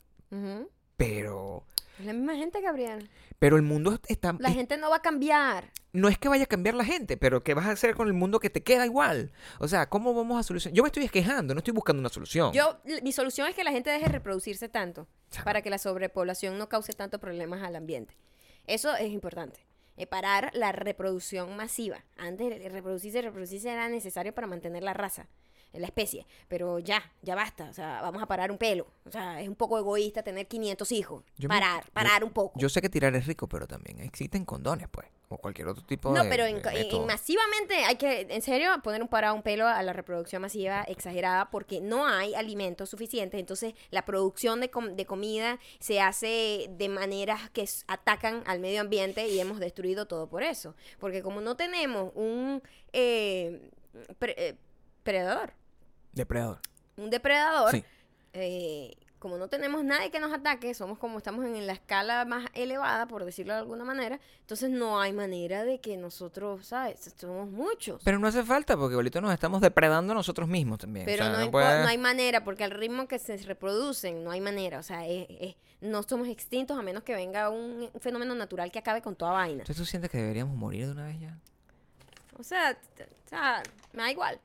Pero, 0.97 1.63
Es 1.99 2.05
la 2.05 2.13
misma 2.13 2.35
gente, 2.35 2.61
Gabriel. 2.61 3.09
pero 3.39 3.55
el 3.55 3.61
mundo 3.63 3.99
está... 4.07 4.35
La 4.39 4.49
es- 4.49 4.55
gente 4.55 4.77
no 4.77 4.89
va 4.89 4.97
a 4.97 5.01
cambiar. 5.01 5.71
no 5.93 6.07
es 6.09 6.17
que 6.17 6.27
vaya 6.27 6.43
a 6.43 6.47
cambiar 6.47 6.75
la 6.75 6.83
gente, 6.85 7.15
pero 7.17 7.41
¿qué 7.43 7.53
vas 7.53 7.65
a 7.67 7.71
hacer 7.71 7.95
con 7.95 8.07
el 8.07 8.13
mundo 8.13 8.39
que 8.39 8.49
te 8.49 8.61
queda 8.63 8.85
igual? 8.85 9.31
O 9.59 9.67
sea, 9.67 9.87
¿cómo 9.89 10.13
vamos 10.13 10.39
a 10.39 10.43
solucionar? 10.43 10.75
Yo 10.75 10.83
me 10.83 10.87
estoy 10.89 11.07
quejando, 11.09 11.53
no 11.53 11.59
estoy 11.59 11.73
buscando 11.73 11.99
una 12.01 12.09
solución. 12.09 12.51
Yo, 12.53 12.79
mi 13.01 13.11
solución 13.11 13.47
es 13.47 13.55
que 13.55 13.63
la 13.63 13.71
gente 13.71 13.89
deje 13.89 14.05
de 14.05 14.11
reproducirse 14.11 14.67
tanto 14.69 15.07
Chama. 15.31 15.45
para 15.45 15.61
que 15.61 15.69
la 15.69 15.77
sobrepoblación 15.77 16.57
no 16.57 16.67
cause 16.69 16.93
tantos 16.93 17.19
problemas 17.19 17.63
al 17.63 17.75
ambiente. 17.75 18.15
Eso 18.67 18.93
es 18.95 19.09
importante. 19.11 19.65
Eh, 19.97 20.05
parar 20.05 20.51
la 20.53 20.71
reproducción 20.71 21.55
masiva. 21.57 22.03
Antes 22.17 22.49
de 22.49 22.69
reproducirse, 22.69 23.21
reproducirse 23.21 23.69
era 23.69 23.89
necesario 23.89 24.33
para 24.33 24.47
mantener 24.47 24.83
la 24.83 24.93
raza, 24.93 25.27
eh, 25.73 25.79
la 25.79 25.88
especie. 25.88 26.25
Pero 26.47 26.79
ya, 26.79 27.01
ya 27.21 27.36
basta. 27.36 27.69
O 27.69 27.73
sea, 27.73 28.01
vamos 28.01 28.21
a 28.21 28.25
parar 28.25 28.51
un 28.51 28.58
pelo. 28.58 28.88
O 29.05 29.12
sea, 29.12 29.41
es 29.41 29.47
un 29.47 29.55
poco 29.55 29.77
egoísta 29.77 30.23
tener 30.23 30.47
500 30.47 30.91
hijos. 30.91 31.23
Yo 31.38 31.49
me- 31.49 31.55
parar, 31.55 31.84
yo- 31.86 31.91
parar 31.93 32.23
un 32.23 32.32
poco. 32.32 32.60
Yo 32.60 32.69
sé 32.69 32.82
que 32.82 32.89
tirar 32.89 33.15
es 33.15 33.25
rico, 33.27 33.47
pero 33.47 33.67
también 33.67 33.99
existen 33.99 34.45
condones, 34.45 34.88
pues. 34.89 35.08
O 35.32 35.38
cualquier 35.38 35.67
otro 35.67 35.84
tipo 35.86 36.12
No, 36.12 36.23
de. 36.23 36.29
pero 36.29 36.45
en, 36.45 36.60
de 36.60 36.69
en- 36.82 36.95
en 36.95 37.05
masivamente 37.05 37.75
hay 37.86 37.97
que, 37.97 38.21
en 38.32 38.41
serio, 38.41 38.71
poner 38.84 38.99
un 39.03 39.08
parado 39.08 39.36
un 39.36 39.43
pelo 39.43 39.67
a 39.67 39.84
la 39.84 39.93
reproducción 39.93 40.41
masiva 40.41 40.82
exagerada 40.88 41.51
porque 41.51 41.82
no 41.82 42.08
hay 42.08 42.34
alimentos 42.34 42.89
suficientes. 42.89 43.39
Entonces, 43.39 43.75
la 43.91 44.05
producción 44.05 44.60
de, 44.60 44.71
com- 44.71 44.95
de 44.95 45.05
comida 45.05 45.60
se 45.79 46.01
hace 46.01 46.67
de 46.71 46.89
maneras 46.89 47.47
que 47.51 47.69
atacan 47.86 48.41
al 48.47 48.60
medio 48.60 48.82
ambiente 48.82 49.27
y 49.27 49.39
hemos 49.39 49.60
destruido 49.60 50.08
todo 50.08 50.27
por 50.27 50.41
eso. 50.41 50.73
Porque 50.97 51.21
como 51.21 51.41
no 51.41 51.55
tenemos 51.55 52.12
un 52.15 52.63
eh, 52.91 53.69
pre- 54.17 54.34
eh, 54.36 54.55
predador, 55.03 55.53
Depredador. 56.13 56.59
un 56.97 57.09
depredador, 57.09 57.71
Sí. 57.71 57.83
eh, 58.33 58.95
como 59.19 59.38
no 59.38 59.49
tenemos 59.49 59.83
nadie 59.83 60.12
que 60.12 60.19
nos 60.21 60.31
ataque, 60.31 60.73
somos 60.73 60.97
como 60.97 61.17
estamos 61.17 61.43
en 61.45 61.67
la 61.67 61.73
escala 61.73 62.23
más 62.23 62.45
elevada, 62.53 63.05
por 63.05 63.25
decirlo 63.25 63.51
de 63.51 63.59
alguna 63.59 63.83
manera, 63.83 64.17
entonces 64.39 64.69
no 64.69 64.97
hay 65.01 65.12
manera 65.12 65.65
de 65.65 65.81
que 65.81 65.97
nosotros, 65.97 66.65
¿sabes? 66.67 67.13
Somos 67.17 67.49
muchos. 67.49 68.01
Pero 68.05 68.17
no 68.17 68.27
hace 68.27 68.43
falta 68.43 68.77
porque 68.77 68.95
ahorita 68.95 69.19
nos 69.19 69.33
estamos 69.33 69.59
depredando 69.59 70.13
nosotros 70.13 70.47
mismos 70.47 70.79
también. 70.79 71.05
Pero 71.05 71.23
O 71.25 71.27
sea, 71.27 71.33
no, 71.35 71.39
hay, 71.43 71.49
puede- 71.49 71.81
no 71.81 71.88
hay 71.89 71.97
manera, 71.97 72.45
porque 72.45 72.63
al 72.63 72.71
ritmo 72.71 73.09
que 73.09 73.19
se 73.19 73.35
reproducen, 73.38 74.23
no 74.23 74.31
hay 74.31 74.39
manera. 74.39 74.79
O 74.79 74.83
sea, 74.83 75.05
es- 75.05 75.27
es- 75.29 75.55
no 75.81 76.01
somos 76.03 76.29
extintos 76.29 76.79
a 76.79 76.81
menos 76.81 77.03
que 77.03 77.13
venga 77.13 77.49
un, 77.49 77.89
un 77.93 78.01
fenómeno 78.01 78.33
natural 78.35 78.71
que 78.71 78.79
acabe 78.79 79.01
con 79.01 79.15
toda 79.17 79.31
vaina. 79.31 79.63
Entonces 79.63 79.75
tú 79.75 79.85
sientes 79.85 80.09
que 80.09 80.17
deberíamos 80.17 80.55
morir 80.55 80.85
de 80.85 80.91
una 80.93 81.05
vez 81.05 81.19
ya. 81.19 81.38
O 82.38 82.43
sea, 82.43 82.73
t- 82.73 83.03
o 83.03 83.29
sea, 83.29 83.63
me 83.91 84.03
da 84.03 84.12
igual. 84.12 84.39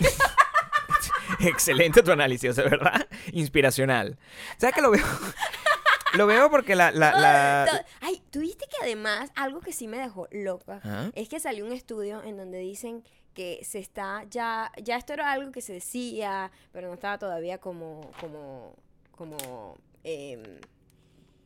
Excelente 1.40 2.02
tu 2.02 2.12
análisis, 2.12 2.56
de 2.56 2.62
verdad. 2.62 3.06
Inspiracional. 3.32 4.18
¿Sabes 4.58 4.74
que 4.74 4.82
lo 4.82 4.90
veo? 4.90 5.04
lo 6.14 6.26
veo 6.26 6.50
porque 6.50 6.76
la... 6.76 6.90
la, 6.90 7.12
la- 7.12 7.86
Ay, 8.00 8.22
tuviste 8.30 8.66
que 8.66 8.76
además, 8.82 9.30
algo 9.34 9.60
que 9.60 9.72
sí 9.72 9.88
me 9.88 9.98
dejó 9.98 10.28
loca, 10.30 10.76
Ajá. 10.76 11.10
es 11.14 11.28
que 11.28 11.40
salió 11.40 11.64
un 11.64 11.72
estudio 11.72 12.22
en 12.22 12.36
donde 12.36 12.58
dicen 12.58 13.02
que 13.34 13.60
se 13.64 13.78
está 13.78 14.24
ya, 14.28 14.70
ya 14.82 14.96
esto 14.96 15.14
era 15.14 15.32
algo 15.32 15.52
que 15.52 15.62
se 15.62 15.72
decía, 15.72 16.50
pero 16.70 16.88
no 16.88 16.94
estaba 16.94 17.18
todavía 17.18 17.58
como, 17.58 18.10
como, 18.20 18.76
como, 19.10 19.78
em, 20.04 20.42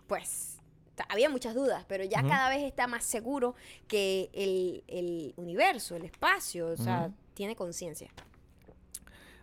pues, 0.08 0.56
había 1.08 1.28
muchas 1.28 1.54
dudas, 1.54 1.84
pero 1.86 2.02
ya 2.04 2.22
cada 2.22 2.48
vez 2.48 2.62
está 2.64 2.86
más 2.88 3.04
seguro 3.04 3.54
que 3.86 4.30
el, 4.32 4.82
el 4.88 5.34
universo, 5.36 5.94
el 5.94 6.04
espacio, 6.06 6.68
o 6.68 6.76
sea, 6.76 7.10
tiene 7.34 7.54
conciencia. 7.54 8.08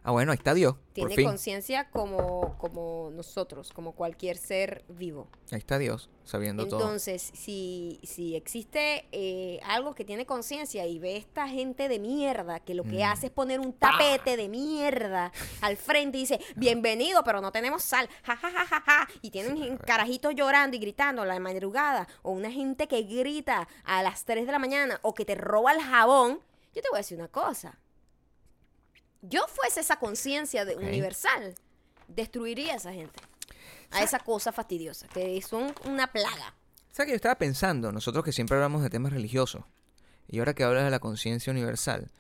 Ah, 0.06 0.12
bueno, 0.12 0.34
ahí 0.34 0.38
está 0.38 0.54
Dios. 0.54 0.76
Tiene 0.92 1.16
conciencia 1.24 1.90
como, 1.90 2.58
como 2.58 3.10
nosotros, 3.14 3.72
como 3.72 3.94
cualquier 3.94 4.38
ser 4.38 4.84
vivo. 4.90 5.30
Ahí 5.50 5.60
está 5.60 5.78
Dios, 5.80 6.10
sabiendo 6.26 6.68
todo. 6.68 6.82
Entonces, 6.82 7.32
si, 7.34 8.02
si 8.04 8.36
existe 8.36 9.08
eh, 9.14 9.62
algo 9.64 9.96
que 9.96 10.04
tiene 10.04 10.26
conciencia 10.26 10.86
y 10.86 11.00
ve 11.00 11.16
esta 11.16 11.48
gente 11.48 11.88
de 11.88 12.00
mierda 12.00 12.60
que 12.60 12.74
lo 12.76 12.84
que 12.84 12.98
Mm. 13.00 13.12
hace 13.12 13.28
es 13.28 13.32
poner 13.32 13.62
un 13.62 13.72
tapete 13.72 14.36
de 14.36 14.50
mierda 14.50 15.32
al 15.62 15.78
frente 15.78 16.18
y 16.18 16.22
dice, 16.22 16.40
bienvenido, 16.58 17.24
pero 17.24 17.40
no 17.40 17.54
tenemos 17.54 17.82
sal, 17.84 18.10
ja, 18.24 18.36
ja, 18.36 18.52
ja, 18.52 18.66
ja, 18.66 18.82
ja", 18.86 19.08
y 19.22 19.32
tienen 19.32 19.78
carajitos 19.78 20.36
llorando 20.36 20.76
y 20.76 20.80
gritando 20.82 21.22
a 21.22 21.26
la 21.26 21.40
madrugada, 21.40 22.10
o 22.24 22.32
una 22.32 22.52
gente 22.52 22.88
que 22.90 23.04
grita 23.04 23.70
a 23.86 24.04
las 24.04 24.26
3 24.26 24.46
de 24.46 24.52
la 24.52 24.60
mañana, 24.60 25.00
o 25.02 25.14
que 25.14 25.24
te 25.24 25.36
roba 25.36 25.72
el 25.72 25.82
jabón, 25.82 26.42
yo 26.76 26.82
te 26.82 26.90
voy 26.90 26.98
a 26.98 27.00
decir 27.00 27.18
una 27.18 27.30
cosa. 27.30 27.80
Yo 29.24 29.46
fuese 29.48 29.80
esa 29.80 29.96
conciencia 29.98 30.66
de 30.66 30.76
universal, 30.76 31.56
destruiría 32.08 32.74
a 32.74 32.76
esa 32.76 32.94
gente. 32.94 33.20
A 33.92 34.04
esa 34.04 34.20
cosa 34.20 34.52
fastidiosa, 34.52 35.08
que 35.08 35.42
son 35.42 35.74
una 35.86 36.12
plaga. 36.12 36.54
¿Sabes 36.92 37.08
que 37.08 37.12
yo 37.12 37.16
estaba 37.16 37.36
pensando, 37.36 37.92
nosotros 37.92 38.24
que 38.26 38.32
siempre 38.32 38.56
hablamos 38.58 38.84
de 38.84 38.90
temas 38.90 39.14
religiosos, 39.14 39.64
y 40.28 40.40
ahora 40.40 40.54
que 40.54 40.64
hablas 40.64 40.84
de 40.84 40.90
la 40.92 41.00
conciencia 41.00 41.52
universal, 41.52 42.12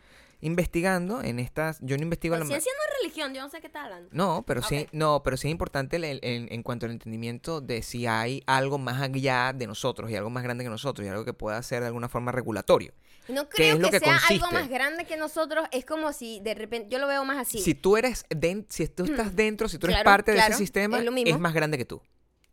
investigando 0.41 1.21
en 1.21 1.39
estas, 1.39 1.79
yo 1.81 1.97
no 1.97 2.03
investigo 2.03 2.35
la 2.35 2.39
Conciencia 2.41 2.71
no 2.75 2.83
es 2.93 3.01
religión, 3.01 3.33
yo 3.33 3.41
no 3.41 3.49
sé 3.49 3.59
qué 3.61 3.71
hablando. 3.75 4.09
No, 4.11 4.43
pero 4.45 4.61
sí, 4.61 4.87
no, 4.91 5.23
pero 5.23 5.37
sí 5.37 5.47
es 5.47 5.51
importante 5.51 5.95
el- 5.97 6.19
en 6.21 6.63
cuanto 6.63 6.85
al 6.85 6.91
entendimiento 6.91 7.59
de 7.61 7.81
si 7.81 8.07
hay 8.07 8.43
algo 8.45 8.77
más 8.77 9.01
allá 9.01 9.51
de 9.53 9.67
nosotros 9.67 10.11
y 10.11 10.15
algo 10.15 10.29
más 10.29 10.43
grande 10.43 10.63
que 10.63 10.69
nosotros 10.69 11.05
y 11.05 11.09
algo 11.09 11.25
que 11.25 11.33
pueda 11.33 11.61
ser 11.63 11.81
de 11.81 11.87
alguna 11.87 12.09
forma 12.09 12.31
regulatorio. 12.31 12.93
No 13.27 13.47
¿Qué 13.49 13.55
creo 13.57 13.75
es 13.75 13.79
lo 13.81 13.89
que, 13.89 13.99
que 13.99 14.05
sea 14.05 14.13
consiste? 14.19 14.33
algo 14.45 14.51
más 14.51 14.69
grande 14.69 15.05
que 15.05 15.15
nosotros. 15.17 15.65
Es 15.71 15.85
como 15.85 16.11
si 16.13 16.39
de 16.41 16.53
repente, 16.55 16.89
yo 16.89 16.99
lo 16.99 17.07
veo 17.07 17.23
más 17.25 17.37
así. 17.37 17.59
Si 17.61 17.73
tú 17.75 17.95
eres 17.97 18.25
den- 18.29 18.65
si 18.69 18.87
tú 18.87 19.05
estás 19.05 19.35
dentro, 19.35 19.69
si 19.69 19.77
tú 19.77 19.87
eres 19.87 19.95
Claro, 19.97 20.05
parte 20.05 20.31
de 20.31 20.37
claro, 20.37 20.53
ese 20.53 20.57
sistema, 20.59 20.97
es 20.99 21.05
lo 21.05 21.11
mismo. 21.11 21.39
más 21.39 21.53
grande 21.53 21.77
que 21.77 21.85
tú. 21.85 22.01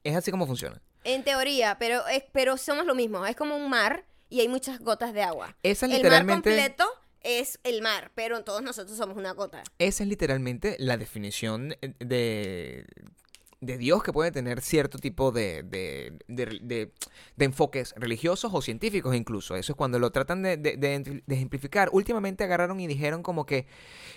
Es 0.05 0.15
así 0.17 0.31
como 0.31 0.47
funciona. 0.47 0.81
En 1.05 1.25
teoría, 1.25 1.77
pero, 1.79 2.07
es, 2.09 2.25
pero 2.33 2.57
somos 2.57 2.87
lo 2.87 2.95
mismo. 2.95 3.25
Es 3.27 3.37
como 3.37 3.57
un 3.57 3.69
mar 3.69 4.05
y 4.29 4.41
hay 4.41 4.49
muchas 4.49 4.79
gotas 4.81 5.13
de 5.13 5.23
agua. 5.23 5.57
Esa 5.63 5.87
es 5.87 5.93
el 5.93 5.99
mar 5.99 6.03
literalmente 6.03 6.51
completo 6.51 6.89
es 7.23 7.59
el 7.65 7.83
mar, 7.83 8.11
pero 8.15 8.45
todos 8.45 8.63
nosotros 8.63 8.97
somos 8.97 9.17
una 9.19 9.33
gota. 9.33 9.63
esa 9.79 10.03
es 10.05 10.09
literalmente 10.09 10.77
la 10.79 10.97
definición 10.97 11.77
de 11.99 12.87
de 13.61 13.77
Dios 13.79 14.03
que 14.03 14.12
puede 14.12 14.33
tener 14.33 14.61
cierto 14.62 14.99
tipo 14.99 15.33
de, 15.33 15.62
de, 15.62 16.12
de- 16.29 16.92
enfoques 17.38 17.94
religiosos 17.96 18.53
o 18.55 18.62
científicos 18.62 19.14
incluso. 19.14 19.57
Eso 19.57 19.73
es 19.73 19.77
cuando 19.77 19.99
lo 19.99 20.11
tratan 20.11 20.42
de 20.42 21.20
ejemplificar. 21.29 21.90
Últimamente 21.92 22.44
agarraron 22.44 22.81
y 22.81 22.87
dijeron 22.87 23.23
como 23.23 23.46
que 23.46 23.66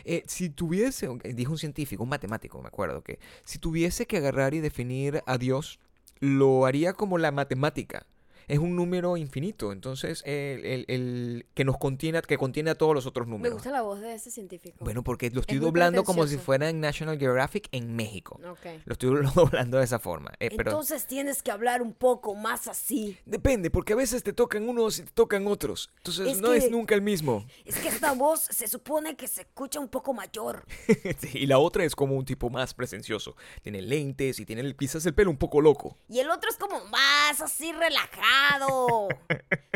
eh, 0.05 0.23
si 0.27 0.49
tuviese, 0.49 1.09
dijo 1.35 1.51
un 1.51 1.57
científico, 1.57 2.03
un 2.03 2.09
matemático, 2.09 2.61
me 2.61 2.67
acuerdo, 2.67 3.03
que 3.03 3.19
si 3.45 3.59
tuviese 3.59 4.05
que 4.05 4.17
agarrar 4.17 4.53
y 4.53 4.59
definir 4.59 5.23
a 5.25 5.37
Dios, 5.37 5.79
lo 6.19 6.65
haría 6.65 6.93
como 6.93 7.17
la 7.17 7.31
matemática. 7.31 8.05
Es 8.47 8.59
un 8.59 8.75
número 8.75 9.17
infinito, 9.17 9.71
entonces 9.71 10.21
el, 10.25 10.65
el- 10.65 10.85
el 10.87 11.45
que 11.53 11.63
nos 11.65 11.77
contiene, 11.77 12.21
que 12.21 12.37
contiene 12.37 12.71
a 12.71 12.75
todos 12.75 12.93
los 12.93 13.05
otros 13.05 13.27
Me 13.27 13.31
números. 13.33 13.55
gusta 13.55 13.71
la 13.71 13.81
voz 13.81 13.99
de 14.01 14.13
ese 14.15 14.31
científico. 14.31 14.77
Bueno, 14.83 15.03
porque 15.03 15.29
lo 15.31 15.41
estoy 15.41 15.57
muy 15.57 15.65
doblando 15.65 16.03
como 16.03 16.27
si 16.27 16.37
fuera 16.37 16.69
en 16.69 16.79
National 16.79 17.17
Geographic 17.17 17.67
en 17.71 17.95
México. 17.95 18.39
Ok. 18.49 18.81
Lo 18.85 18.93
estoy 18.93 19.09
doblando 19.35 19.77
de 19.77 19.83
esa 19.83 19.99
forma. 19.99 20.31
eh, 20.39 20.49
pero 20.55 20.71
Entonces 20.71 21.07
tienes 21.07 21.41
que 21.43 21.51
hablar 21.51 21.81
un 21.81 21.93
poco 21.93 22.35
más 22.35 22.67
así. 22.67 23.17
depende, 23.25 23.69
porque 23.71 23.93
a 23.93 23.95
veces 23.95 24.23
te 24.23 24.33
tocan 24.33 24.67
unos 24.67 24.99
y 24.99 25.03
te 25.03 25.11
tocan 25.11 25.47
otros. 25.47 25.89
Entonces 25.97 26.27
Es 26.27 26.41
no 26.41 26.51
que- 26.51 26.57
es 26.57 26.71
nunca 26.71 26.95
el 26.95 27.01
mismo. 27.01 27.45
Es 27.65 27.75
que 27.77 27.87
esta 27.87 28.11
voz 28.13 28.41
se 28.41 28.67
supone 28.67 29.15
que 29.15 29.27
se 29.27 29.41
escucha 29.41 29.79
un 29.79 29.87
poco 29.89 30.13
mayor. 30.13 30.65
Sí, 31.19 31.29
y 31.33 31.45
la 31.45 31.57
otra 31.59 31.83
es 31.85 31.95
como 31.95 32.15
un 32.15 32.25
tipo 32.25 32.49
más 32.49 32.73
presencioso. 32.73 33.35
Tiene 33.61 33.81
lentes 33.81 34.39
y 34.39 34.45
tiene 34.45 34.75
quizás 34.75 35.05
el 35.05 35.13
pelo 35.13 35.29
un 35.31 35.37
poco 35.37 35.61
loco. 35.61 35.97
Y 36.09 36.19
el 36.19 36.29
otro 36.29 36.49
es 36.49 36.57
como 36.57 36.83
más 36.85 37.39
así 37.41 37.71
relajado. 37.71 38.32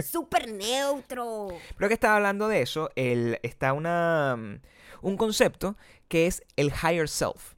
Súper 0.04 0.52
neutro. 0.52 1.48
Pero 1.78 1.88
que 1.88 1.94
estaba 1.94 2.16
hablando 2.18 2.48
de 2.48 2.62
eso, 2.62 2.90
el, 2.96 3.40
está 3.44 3.74
una, 3.74 4.36
mm, 4.38 4.62
un 5.02 5.18
concepto 5.18 5.76
que 6.08 6.28
es 6.28 6.44
el 6.56 6.68
higher 6.72 7.08
self. 7.10 7.54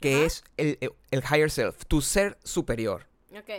Que 0.00 0.24
es 0.24 0.44
el, 0.56 0.78
el- 0.80 0.92
el 1.10 1.22
higher 1.24 1.50
self, 1.50 1.84
tu 1.86 2.00
ser 2.00 2.38
superior. 2.44 3.06
Ok. 3.36 3.50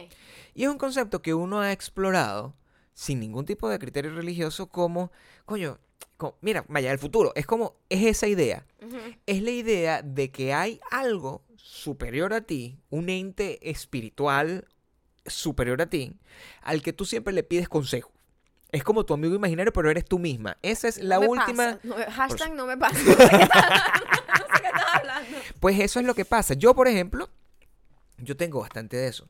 Y 0.54 0.64
es 0.64 0.70
un 0.70 0.78
concepto 0.78 1.22
que 1.22 1.34
uno 1.34 1.60
ha 1.60 1.72
explorado 1.72 2.56
sin 2.94 3.20
ningún 3.20 3.46
tipo 3.46 3.70
de 3.70 3.80
criterio 3.80 4.12
religioso 4.14 4.68
como, 4.68 5.12
coño, 5.46 5.80
co- 6.18 6.38
mira, 6.42 6.66
vaya, 6.70 6.92
el 6.92 7.00
futuro. 7.00 7.32
Es 7.36 7.46
como, 7.46 7.76
es 7.90 8.06
esa 8.06 8.28
idea. 8.28 8.66
Es 9.26 9.42
la 9.42 9.52
idea 9.52 10.02
de 10.02 10.32
que 10.32 10.54
hay 10.54 10.80
algo 10.92 11.44
superior 11.58 12.34
a 12.34 12.42
ti, 12.42 12.80
un 12.90 13.10
ente 13.10 13.70
espiritual 13.70 14.68
superior 15.30 15.82
a 15.82 15.90
ti, 15.90 16.14
al 16.62 16.82
que 16.82 16.94
tú 16.94 17.06
siempre 17.06 17.34
le 17.34 17.44
pides 17.44 17.68
consejo. 17.70 18.12
Es 18.72 18.84
como 18.84 19.04
tu 19.06 19.14
amigo 19.16 19.34
imaginario, 19.34 19.74
pero 19.74 19.90
eres 19.90 20.06
tú 20.06 20.20
misma. 20.20 20.58
Esa 20.62 20.88
es 20.88 20.98
la 21.00 21.16
No 21.16 21.22
me 21.22 21.28
última... 21.30 21.66
pasa. 21.66 21.80
No 21.84 21.96
hashtag 22.12 22.54
no 22.54 22.66
me 22.68 22.78
pasa. 22.78 23.00
No 24.40 24.56
sé 24.56 24.62
qué 24.62 24.68
estás 24.68 24.86
hablando. 24.96 25.38
Pues 25.60 25.80
eso 25.80 26.00
es 26.00 26.06
lo 26.06 26.14
que 26.14 26.26
pasa. 26.26 26.54
Yo, 26.54 26.76
por 26.76 26.88
ejemplo, 26.88 27.30
yo 28.18 28.38
tengo 28.38 28.60
bastante 28.60 28.98
de 28.98 29.08
eso. 29.08 29.28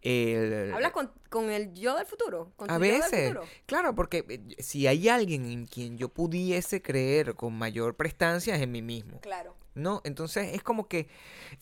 El- 0.00 0.72
¿Hablas 0.74 0.92
con, 0.92 1.10
con 1.28 1.50
el 1.50 1.72
yo 1.74 1.96
del 1.96 2.06
futuro? 2.06 2.52
¿Con 2.56 2.68
tu 2.68 2.74
A 2.74 2.78
yo 2.78 2.82
del 2.84 3.00
veces, 3.00 3.28
futuro? 3.28 3.46
claro, 3.66 3.94
porque 3.96 4.24
eh, 4.28 4.62
si 4.62 4.86
hay 4.86 5.08
alguien 5.08 5.44
en 5.46 5.66
quien 5.66 5.98
yo 5.98 6.08
pudiese 6.08 6.80
creer 6.82 7.34
con 7.34 7.52
mayor 7.54 7.96
prestancia 7.96 8.54
es 8.54 8.62
en 8.62 8.70
mí 8.72 8.80
mismo, 8.80 9.20
Claro. 9.20 9.56
¿No? 9.78 10.00
Entonces 10.04 10.54
es 10.54 10.62
como 10.62 10.88
que 10.88 11.08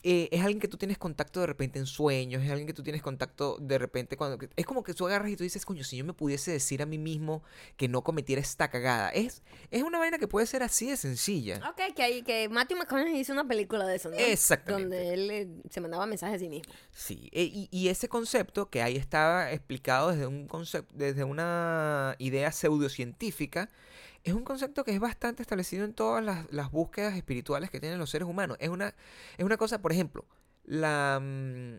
eh, 0.03 0.29
es 0.31 0.41
alguien 0.41 0.59
que 0.59 0.67
tú 0.67 0.77
tienes 0.77 0.97
contacto 0.97 1.39
de 1.39 1.47
repente 1.47 1.79
en 1.79 1.85
sueños, 1.85 2.43
es 2.43 2.49
alguien 2.49 2.67
que 2.67 2.73
tú 2.73 2.83
tienes 2.83 3.01
contacto 3.01 3.57
de 3.59 3.77
repente 3.77 4.17
cuando... 4.17 4.37
Es 4.55 4.65
como 4.65 4.83
que 4.83 4.93
tú 4.93 5.07
agarras 5.07 5.31
y 5.31 5.35
tú 5.35 5.43
dices, 5.43 5.65
coño, 5.65 5.83
si 5.83 5.97
yo 5.97 6.05
me 6.05 6.13
pudiese 6.13 6.51
decir 6.51 6.81
a 6.81 6.85
mí 6.85 6.97
mismo 6.97 7.43
que 7.77 7.87
no 7.87 8.03
cometiera 8.03 8.41
esta 8.41 8.69
cagada. 8.69 9.09
Es, 9.09 9.43
es 9.71 9.83
una 9.83 9.99
vaina 9.99 10.17
que 10.17 10.27
puede 10.27 10.47
ser 10.47 10.63
así 10.63 10.89
de 10.89 10.97
sencilla. 10.97 11.61
Ok, 11.69 11.95
que, 11.95 12.03
hay, 12.03 12.21
que 12.23 12.49
Matthew 12.49 12.77
McConaughey 12.77 13.19
hizo 13.19 13.33
una 13.33 13.47
película 13.47 13.85
de 13.85 13.95
eso, 13.95 14.09
¿no? 14.09 14.17
Exactamente. 14.17 14.95
Donde 14.95 15.13
él 15.13 15.31
eh, 15.31 15.47
se 15.69 15.81
mandaba 15.81 16.05
mensajes 16.05 16.35
a 16.35 16.39
sí 16.39 16.49
mismo. 16.49 16.73
Sí, 16.91 17.29
e- 17.31 17.43
y, 17.43 17.69
y 17.71 17.89
ese 17.89 18.09
concepto 18.09 18.69
que 18.69 18.81
ahí 18.81 18.95
estaba 18.97 19.51
explicado 19.51 20.11
desde 20.11 20.27
un 20.27 20.47
concepto, 20.47 20.93
desde 20.95 21.23
una 21.23 22.15
idea 22.19 22.51
pseudocientífica, 22.51 23.69
es 24.23 24.33
un 24.33 24.43
concepto 24.43 24.83
que 24.83 24.91
es 24.93 24.99
bastante 24.99 25.41
establecido 25.41 25.85
en 25.85 25.93
todas 25.93 26.23
las, 26.23 26.51
las 26.51 26.71
búsquedas 26.71 27.15
espirituales 27.15 27.69
que 27.69 27.79
tienen 27.79 27.97
los 27.99 28.09
seres 28.09 28.27
humanos. 28.27 28.57
Es 28.59 28.69
una, 28.69 28.93
es 29.37 29.45
una 29.45 29.57
cosa, 29.57 29.81
por 29.81 29.91
ejemplo, 29.91 30.25
la 30.65 31.19
mm, 31.21 31.77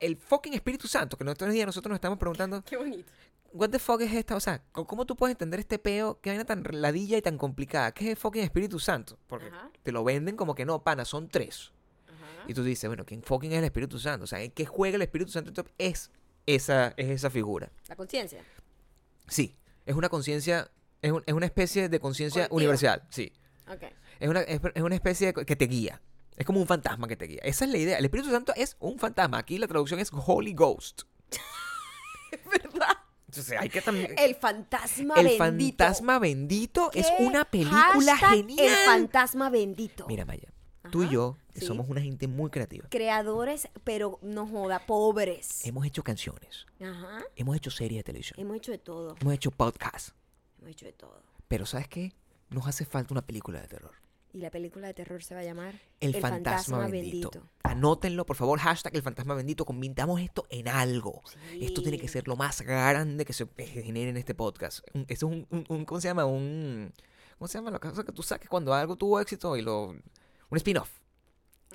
el 0.00 0.16
fucking 0.16 0.54
Espíritu 0.54 0.88
Santo, 0.88 1.16
que 1.16 1.24
nosotros 1.24 1.52
días 1.52 1.66
nosotros 1.66 1.90
nos 1.90 1.96
estamos 1.96 2.18
preguntando, 2.18 2.62
Qué 2.64 2.76
bonito. 2.76 3.10
what 3.52 3.70
the 3.70 3.78
fuck 3.78 4.00
es 4.02 4.12
esta? 4.12 4.36
O 4.36 4.40
sea, 4.40 4.62
¿cómo 4.72 4.86
¿cómo 4.86 5.06
tú 5.06 5.16
puedes 5.16 5.32
entender 5.34 5.60
este 5.60 5.78
peo? 5.78 6.20
¿Qué 6.20 6.30
vaina 6.30 6.44
tan 6.44 6.62
ladilla 6.70 7.16
y 7.16 7.22
tan 7.22 7.38
complicada? 7.38 7.92
¿Qué 7.92 8.04
es 8.04 8.10
el 8.10 8.16
fucking 8.16 8.42
Espíritu 8.42 8.78
Santo? 8.78 9.18
Porque 9.26 9.46
Ajá. 9.46 9.70
te 9.82 9.92
lo 9.92 10.04
venden 10.04 10.36
como 10.36 10.54
que 10.54 10.64
no, 10.66 10.82
pana, 10.82 11.04
son 11.04 11.28
tres. 11.28 11.72
Ajá. 12.08 12.44
Y 12.46 12.52
tú 12.54 12.62
dices, 12.62 12.88
bueno, 12.90 13.04
¿quién 13.06 13.22
fucking 13.22 13.52
es 13.52 13.58
el 13.58 13.64
Espíritu 13.64 13.98
Santo? 13.98 14.24
O 14.24 14.26
sea, 14.26 14.42
¿en 14.42 14.50
qué 14.50 14.66
juega 14.66 14.96
el 14.96 15.02
Espíritu 15.02 15.30
Santo? 15.30 15.64
Es 15.78 16.10
esa, 16.44 16.92
es 16.98 17.08
esa 17.08 17.30
figura. 17.30 17.70
La 17.88 17.96
conciencia. 17.96 18.42
Sí, 19.28 19.56
es 19.86 19.94
una 19.94 20.08
conciencia, 20.10 20.70
es, 21.02 21.12
un- 21.12 21.22
es 21.26 21.34
una 21.34 21.46
especie 21.46 21.88
de 21.88 22.00
conciencia 22.00 22.48
universal, 22.50 23.02
sí. 23.10 23.32
Ok. 23.68 23.82
Es 24.20 24.28
una, 24.28 24.40
es, 24.40 24.60
es 24.74 24.82
una 24.82 24.94
especie 24.94 25.32
de 25.32 25.44
que 25.44 25.56
te 25.56 25.66
guía. 25.66 26.00
Es 26.36 26.44
como 26.46 26.60
un 26.60 26.66
fantasma 26.66 27.08
que 27.08 27.16
te 27.16 27.26
guía. 27.26 27.40
Esa 27.42 27.64
es 27.64 27.70
la 27.70 27.78
idea. 27.78 27.98
El 27.98 28.04
Espíritu 28.04 28.30
Santo 28.30 28.52
es 28.56 28.76
un 28.80 28.98
fantasma. 28.98 29.38
Aquí 29.38 29.58
la 29.58 29.66
traducción 29.66 30.00
es 30.00 30.10
Holy 30.12 30.52
Ghost. 30.54 31.02
¿Verdad? 32.50 32.96
Entonces 33.28 33.58
hay 33.58 33.68
que 33.68 33.80
también... 33.82 34.14
El 34.18 34.34
fantasma 34.34 35.14
El 35.16 35.26
bendito. 35.38 35.84
fantasma 35.84 36.18
bendito 36.18 36.90
es 36.94 37.06
una 37.18 37.44
película 37.44 38.16
Hashtag 38.16 38.30
genial. 38.30 38.66
El 38.66 38.74
fantasma 38.86 39.50
bendito. 39.50 40.06
Mira, 40.08 40.24
Maya, 40.24 40.48
tú 40.90 41.02
y 41.04 41.08
yo 41.10 41.36
sí. 41.54 41.66
somos 41.66 41.88
una 41.88 42.00
gente 42.00 42.28
muy 42.28 42.50
creativa. 42.50 42.86
Creadores, 42.90 43.68
pero 43.84 44.18
no 44.22 44.46
joda, 44.46 44.86
pobres. 44.86 45.64
Hemos 45.66 45.84
hecho 45.86 46.02
canciones, 46.04 46.66
Ajá. 46.80 47.20
hemos 47.34 47.56
hecho 47.56 47.70
series 47.70 47.98
de 48.00 48.04
televisión, 48.04 48.38
Hemos 48.40 48.56
hecho 48.58 48.72
de 48.72 48.78
todo. 48.78 49.16
hemos 49.20 49.34
hecho 49.34 49.50
podcasts. 49.50 50.14
Hemos 50.66 50.72
hecho 50.74 50.86
de 50.86 50.92
todo. 50.92 51.22
Pero 51.46 51.64
¿sabes 51.64 51.86
qué? 51.86 52.12
Nos 52.50 52.66
hace 52.66 52.84
falta 52.84 53.14
una 53.14 53.22
película 53.24 53.60
de 53.60 53.68
terror. 53.68 53.92
Y 54.32 54.38
la 54.40 54.50
película 54.50 54.88
de 54.88 54.94
terror 54.94 55.22
se 55.22 55.34
va 55.34 55.40
a 55.40 55.44
llamar 55.44 55.80
El, 56.00 56.14
fantasma, 56.16 56.88
bendito. 56.88 57.30
Anótenlo, 57.62 58.26
por 58.26 58.34
favor, 58.36 58.58
hashtag 58.58 58.94
el 58.96 59.02
fantasma 59.02 59.34
bendito. 59.36 59.64
Convirtamos 59.64 60.20
esto 60.20 60.44
en 60.50 60.66
algo. 60.68 61.22
Esto 61.60 61.82
tiene 61.82 61.98
que 61.98 62.08
Sí. 62.08 62.14
ser 62.14 62.26
lo 62.28 62.34
más 62.36 62.60
grande 62.62 63.24
que 63.24 63.32
se 63.32 63.46
genere 63.64 64.10
en 64.10 64.16
este 64.16 64.34
podcast. 64.34 64.80
Es 65.08 65.22
un, 65.22 65.46
un- 65.50 65.64
un- 65.68 65.84
¿cómo 65.84 66.00
se 66.00 66.08
llama? 66.08 66.26
Un, 66.26 66.92
¿cómo 67.38 67.46
se 67.48 67.58
llama 67.58 67.70
la 67.70 67.78
cosa 67.78 68.02
que 68.02 68.12
tú 68.12 68.22
saques 68.24 68.48
cuando 68.48 68.74
algo 68.74 68.96
tuvo 68.96 69.20
éxito 69.20 69.56
y 69.56 69.62
lo... 69.62 69.86
Un 70.48 70.56
spin-off. 70.58 70.90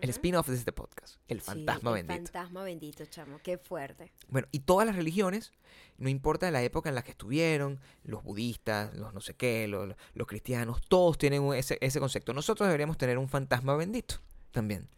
El 0.02 0.10
spin-off 0.10 0.47
de 0.47 0.56
este 0.56 0.72
podcast. 0.72 1.16
El 1.28 1.39
Sí, 1.41 1.45
fantasma 1.45 1.91
el 1.91 2.06
bendito. 2.08 2.14
fantasma 2.32 2.64
bendito, 2.64 3.06
chamo. 3.06 3.39
Qué 3.43 3.58
fuerte. 3.58 4.12
Bueno, 4.28 4.47
y 4.52 4.60
todas 4.60 4.86
las 4.88 4.95
religiones, 4.95 5.52
no 5.97 6.10
importa 6.10 6.49
la 6.52 6.64
época 6.64 6.89
en 6.89 6.95
la 6.95 7.04
que 7.04 7.12
estuvieron, 7.12 7.80
los 8.04 8.24
budistas, 8.24 8.93
los 8.95 9.14
no 9.14 9.22
sé 9.22 9.36
qué, 9.36 9.68
los, 9.68 9.95
los 10.14 10.28
cristianos, 10.28 10.82
todos 10.88 11.18
tienen 11.18 11.43
ese, 11.54 11.78
ese 11.82 11.99
concepto. 11.99 12.34
Nosotros 12.34 12.68
deberíamos 12.68 12.97
tener 12.97 13.18
un 13.18 13.30
fantasma 13.30 13.76
bendito 13.76 14.16
también. 14.52 14.89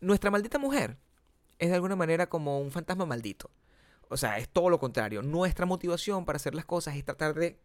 Nuestra 0.00 0.30
maldita 0.30 0.58
mujer 0.58 0.96
es 1.58 1.68
de 1.68 1.74
alguna 1.74 1.96
manera 1.96 2.28
como 2.28 2.60
un 2.60 2.70
fantasma 2.70 3.04
maldito. 3.06 3.50
O 4.08 4.16
sea, 4.16 4.38
es 4.38 4.48
todo 4.48 4.70
lo 4.70 4.78
contrario. 4.78 5.20
Nuestra 5.22 5.66
motivación 5.66 6.24
para 6.24 6.36
hacer 6.36 6.54
las 6.54 6.64
cosas 6.64 6.96
es 6.96 7.04
tratar 7.04 7.34
de 7.34 7.58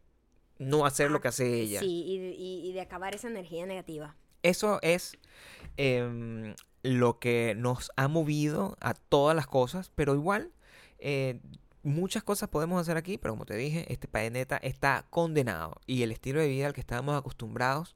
no 0.60 0.86
hacer 0.86 1.10
lo 1.12 1.22
que 1.22 1.30
hace 1.30 1.62
ella. 1.62 1.80
Sí, 1.80 2.04
y, 2.06 2.18
de- 2.20 2.36
y- 2.36 2.68
y 2.70 2.74
de 2.74 2.82
acabar 2.82 3.16
esa 3.16 3.28
energía 3.30 3.66
negativa. 3.66 4.16
Eso 4.42 4.80
es 4.82 5.18
em, 5.78 6.54
lo 6.84 7.18
que 7.20 7.56
nos 7.56 7.92
ha 7.96 8.08
movido 8.08 8.78
a 8.82 8.94
todas 8.94 9.36
las 9.36 9.48
cosas, 9.48 9.92
pero 9.96 10.14
igual 10.14 10.52
eh, 11.00 11.40
muchas 11.82 12.24
cosas 12.24 12.50
podemos 12.50 12.80
hacer 12.82 12.98
aquí, 12.98 13.18
pero 13.18 13.34
como 13.34 13.46
te 13.46 13.56
dije, 13.56 13.92
este 13.92 14.08
planeta 14.08 14.58
está 14.58 15.06
condenado 15.10 15.76
y 15.88 16.04
el 16.04 16.12
estilo 16.12 16.40
de 16.40 16.48
vida 16.48 16.68
al 16.68 16.74
que 16.74 16.82
estábamos 16.82 17.18
acostumbrados 17.18 17.96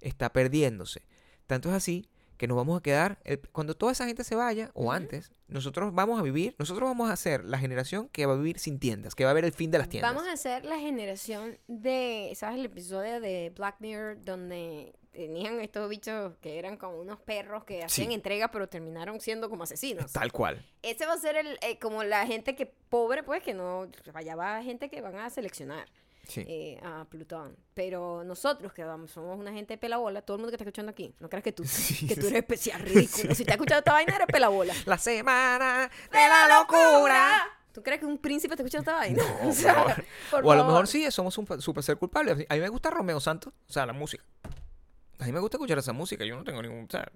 está 0.00 0.32
perdiéndose. 0.32 1.02
Tanto 1.46 1.68
es 1.70 1.74
así 1.74 2.08
que 2.36 2.48
nos 2.48 2.56
vamos 2.56 2.76
a 2.78 2.82
quedar, 2.82 3.18
el- 3.24 3.38
cuando 3.40 3.76
toda 3.76 3.92
esa 3.92 4.06
gente 4.06 4.24
se 4.24 4.34
vaya, 4.34 4.70
o 4.74 4.90
antes, 4.90 5.30
nosotros 5.46 5.94
vamos 5.94 6.18
a 6.18 6.22
vivir, 6.22 6.56
nosotros 6.58 6.88
vamos 6.88 7.08
a 7.08 7.14
ser 7.16 7.44
la 7.44 7.58
generación 7.58 8.08
que 8.08 8.26
va 8.26 8.32
a 8.34 8.36
vivir 8.36 8.58
sin 8.58 8.80
tiendas, 8.80 9.14
que 9.14 9.24
va 9.24 9.30
a 9.30 9.34
ver 9.34 9.44
el 9.44 9.52
fin 9.52 9.70
de 9.70 9.78
las 9.78 9.88
tiendas. 9.88 10.12
Vamos 10.12 10.28
a 10.28 10.32
hacer 10.32 10.64
la 10.64 10.78
generación 10.80 11.56
de, 11.68 12.32
¿sabes? 12.34 12.58
El 12.58 12.64
episodio 12.66 13.20
de 13.20 13.52
Black 13.54 13.76
Mirror 13.78 14.20
donde 14.24 14.94
tenían 15.14 15.60
estos 15.60 15.88
bichos 15.88 16.34
que 16.42 16.58
eran 16.58 16.76
como 16.76 16.98
unos 17.00 17.20
perros 17.20 17.64
que 17.64 17.82
hacían 17.84 18.08
Sí. 18.08 18.14
entrega 18.14 18.48
pero 18.50 18.68
terminaron 18.68 19.20
siendo 19.20 19.48
como 19.48 19.62
asesinos. 19.62 20.12
Tal 20.12 20.32
cual. 20.32 20.62
Ese 20.82 21.06
va 21.06 21.14
a 21.14 21.18
ser 21.18 21.36
el, 21.36 21.58
eh, 21.62 21.78
como 21.78 22.02
la 22.04 22.26
gente 22.26 22.54
que 22.54 22.66
pobre, 22.66 23.22
pues, 23.22 23.42
que 23.42 23.54
no, 23.54 23.88
allá 24.12 24.36
va 24.36 24.62
gente 24.62 24.90
que 24.90 25.00
van 25.00 25.16
a 25.16 25.30
seleccionar 25.30 25.88
Sí. 26.26 26.44
eh, 26.48 26.80
a 26.82 27.04
Plutón. 27.04 27.56
Pero 27.74 28.24
nosotros 28.24 28.72
que 28.72 28.82
vamos, 28.82 29.10
somos 29.10 29.38
una 29.38 29.52
gente 29.52 29.74
de 29.74 29.78
pelabola, 29.78 30.22
todo 30.22 30.36
el 30.36 30.40
mundo 30.40 30.50
que 30.50 30.56
está 30.56 30.64
escuchando 30.64 30.90
aquí, 30.90 31.14
no 31.20 31.28
creas 31.28 31.44
que 31.44 31.52
tú, 31.52 31.64
Sí, 31.66 32.06
que 32.08 32.14
tú 32.16 32.22
sí. 32.22 32.26
eres 32.28 32.38
especial, 32.40 32.80
ridículo. 32.82 33.34
Si 33.34 33.44
te 33.44 33.50
has 33.52 33.56
escuchado 33.56 33.78
esta 33.80 33.92
vaina, 33.92 34.14
eres 34.16 34.26
pelabola. 34.26 34.74
La 34.86 34.98
semana 34.98 35.90
de 36.10 36.18
la 36.18 36.60
locura. 36.60 37.42
¿Tú 37.72 37.82
crees 37.82 37.98
que 38.00 38.06
un 38.06 38.18
príncipe 38.18 38.54
te 38.56 38.62
escucha 38.62 38.78
esta 38.78 38.94
vaina? 38.94 39.22
No, 39.42 39.48
o, 39.48 39.52
sea, 39.52 39.96
por 40.30 40.44
O 40.46 40.50
a 40.52 40.54
lo 40.54 40.60
favor. 40.62 40.66
mejor 40.66 40.86
sí, 40.88 41.10
somos 41.10 41.36
un 41.38 41.60
super 41.60 41.82
ser 41.82 41.96
culpables. 41.98 42.46
A 42.48 42.54
mí 42.54 42.60
me 42.60 42.68
gusta 42.68 42.88
Romeo 42.90 43.18
Santos, 43.20 43.52
o 43.68 43.72
sea, 43.72 43.84
la 43.84 43.92
música. 43.92 44.24
A 45.18 45.26
mí 45.26 45.32
me 45.32 45.40
gusta 45.40 45.56
escuchar 45.56 45.78
esa 45.78 45.92
música, 45.92 46.24
yo 46.24 46.36
no 46.36 46.44
tengo 46.44 46.62
ningún... 46.62 46.84
O 46.84 46.90
sea, 46.90 47.10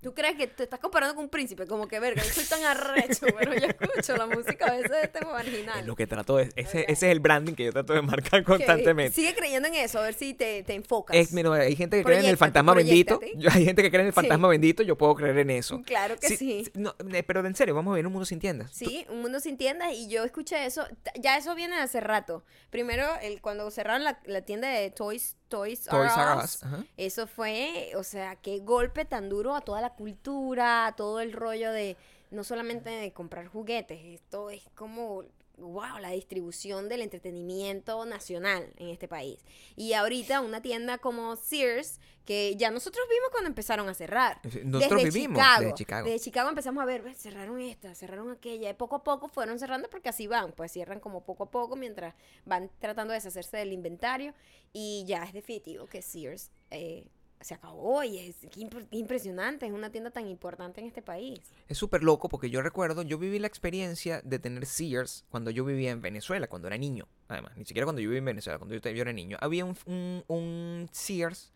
¿Tú 0.00 0.14
crees 0.14 0.36
que 0.36 0.46
te 0.46 0.62
estás 0.62 0.78
comparando 0.78 1.16
con 1.16 1.24
un 1.24 1.28
príncipe? 1.28 1.66
Como 1.66 1.88
que, 1.88 1.98
verga, 1.98 2.22
yo 2.22 2.30
soy 2.30 2.44
tan 2.44 2.62
arrecho, 2.64 3.26
pero 3.36 3.52
yo 3.52 3.66
escucho 3.66 4.16
la 4.16 4.26
música 4.26 4.66
a 4.66 4.70
veces 4.76 4.92
de 4.92 5.00
este 5.02 5.18
es 5.18 5.26
marginal. 5.26 5.84
lo 5.84 5.96
que 5.96 6.06
trato 6.06 6.36
de... 6.36 6.44
Ese, 6.54 6.82
Ok. 6.82 6.84
ese 6.86 6.92
es 6.92 7.02
el 7.02 7.18
branding 7.18 7.54
que 7.54 7.64
yo 7.64 7.72
trato 7.72 7.94
de 7.94 8.02
marcar 8.02 8.44
constantemente. 8.44 9.12
Sigue 9.12 9.34
creyendo 9.34 9.66
en 9.66 9.74
eso, 9.74 9.98
a 9.98 10.02
ver 10.02 10.14
si 10.14 10.34
te, 10.34 10.62
te 10.62 10.74
enfocas. 10.74 11.16
Es, 11.16 11.32
mira, 11.32 11.52
hay 11.54 11.74
gente 11.74 11.96
que 11.98 12.04
cree 12.04 12.20
en 12.20 12.26
el 12.26 12.36
fantasma 12.36 12.74
bendito. 12.74 13.18
Yo- 13.34 13.50
hay 13.52 13.64
gente 13.64 13.82
que 13.82 13.90
cree 13.90 14.02
en 14.02 14.06
el 14.06 14.12
Sí. 14.12 14.20
fantasma 14.20 14.46
bendito, 14.46 14.84
yo 14.84 14.96
puedo 14.96 15.16
creer 15.16 15.36
en 15.38 15.50
eso. 15.50 15.82
Claro 15.82 16.16
que 16.16 16.28
sí. 16.36 16.70
no, 16.74 16.94
eh, 17.12 17.24
pero 17.24 17.44
en 17.44 17.56
serio, 17.56 17.74
vamos 17.74 17.90
a 17.90 17.96
ver 17.96 18.06
un 18.06 18.12
mundo 18.12 18.24
sin 18.24 18.38
tiendas. 18.38 18.70
Sí, 18.72 19.04
un 19.10 19.20
mundo 19.20 19.40
sin 19.40 19.56
tiendas 19.58 19.92
y 19.94 20.08
yo 20.08 20.22
escuché 20.22 20.64
eso, 20.64 20.86
ya 21.20 21.36
eso 21.36 21.56
viene 21.56 21.74
de 21.74 21.82
hace 21.82 21.98
rato. 21.98 22.44
Primero, 22.70 23.04
el, 23.20 23.40
cuando 23.40 23.68
cerraron 23.72 24.04
la, 24.04 24.20
la 24.26 24.42
tienda 24.42 24.68
de 24.68 24.92
Toys, 24.92 25.34
Toys, 25.48 25.84
Toys 25.84 26.12
R 26.16 26.36
Us, 26.36 26.62
Us, 26.62 26.84
eso 26.96 27.26
fue, 27.26 27.92
o 27.96 28.02
sea, 28.02 28.36
qué 28.36 28.60
golpe 28.60 29.04
tan 29.04 29.28
duro 29.28 29.54
a 29.54 29.60
toda 29.60 29.80
la 29.80 29.94
cultura, 29.94 30.86
a 30.86 30.96
todo 30.96 31.20
el 31.20 31.32
rollo 31.32 31.72
de, 31.72 31.96
no 32.30 32.44
solamente 32.44 32.90
de 32.90 33.12
comprar 33.12 33.46
juguetes, 33.46 34.00
esto 34.04 34.50
es 34.50 34.62
como, 34.74 35.24
wow, 35.58 35.98
la 36.00 36.10
distribución 36.10 36.88
del 36.88 37.02
entretenimiento 37.02 38.04
nacional 38.06 38.72
en 38.76 38.88
este 38.88 39.08
país. 39.08 39.38
Y 39.76 39.92
ahorita 39.92 40.40
una 40.40 40.62
tienda 40.62 40.98
como 40.98 41.36
Sears, 41.36 42.00
que 42.24 42.56
ya 42.56 42.70
nosotros 42.70 43.06
vimos 43.08 43.28
cuando 43.30 43.48
empezaron 43.48 43.88
a 43.88 43.94
cerrar. 43.94 44.40
Nosotros 44.64 45.02
desde 45.02 45.18
vivimos 45.18 45.38
Chicago, 45.38 45.60
desde 45.62 45.74
Chicago. 45.74 46.04
Desde 46.06 46.24
Chicago 46.24 46.48
empezamos 46.50 46.82
a 46.82 46.86
ver, 46.86 47.02
"Ves, 47.02 47.18
cerraron 47.18 47.60
esta, 47.60 47.94
cerraron 47.94 48.30
aquella. 48.30 48.70
Y 48.70 48.74
poco 48.74 48.96
a 48.96 49.04
poco 49.04 49.28
fueron 49.28 49.58
cerrando 49.58 49.88
porque 49.88 50.10
así 50.10 50.26
van. 50.26 50.52
Pues 50.52 50.72
cierran 50.72 51.00
como 51.00 51.24
poco 51.24 51.44
a 51.44 51.50
poco 51.50 51.76
mientras 51.76 52.14
van 52.44 52.70
tratando 52.78 53.12
de 53.12 53.18
deshacerse 53.18 53.56
del 53.56 53.72
inventario. 53.72 54.34
Y 54.72 55.04
ya 55.06 55.24
es 55.24 55.32
definitivo 55.32 55.86
que 55.86 56.02
Sears 56.02 56.50
eh, 56.70 57.06
se 57.40 57.54
acabó. 57.54 58.02
Y 58.04 58.18
es 58.18 58.36
qué 58.50 58.68
impresionante. 58.90 59.66
Es 59.66 59.72
una 59.72 59.90
tienda 59.90 60.10
tan 60.10 60.26
importante 60.28 60.80
en 60.80 60.86
este 60.86 61.02
país. 61.02 61.40
Es 61.68 61.78
súper 61.78 62.02
loco 62.02 62.28
porque 62.28 62.50
yo 62.50 62.62
recuerdo, 62.62 63.02
yo 63.02 63.18
viví 63.18 63.38
la 63.38 63.46
experiencia 63.46 64.20
de 64.22 64.38
tener 64.38 64.66
Sears 64.66 65.24
cuando 65.30 65.50
yo 65.50 65.64
vivía 65.64 65.90
en 65.90 66.00
Venezuela, 66.00 66.46
cuando 66.48 66.68
era 66.68 66.76
niño. 66.78 67.06
Además, 67.28 67.52
ni 67.56 67.64
siquiera 67.64 67.84
cuando 67.86 68.00
yo 68.00 68.08
vivía 68.08 68.18
en 68.20 68.24
Venezuela, 68.24 68.58
cuando 68.58 68.74
yo, 68.76 68.80
era 69.02 69.12
niño. 69.12 69.36
Había 69.40 69.64
un, 69.64 69.76
un- 69.86 70.24
un 70.28 70.88
Sears 70.92 71.52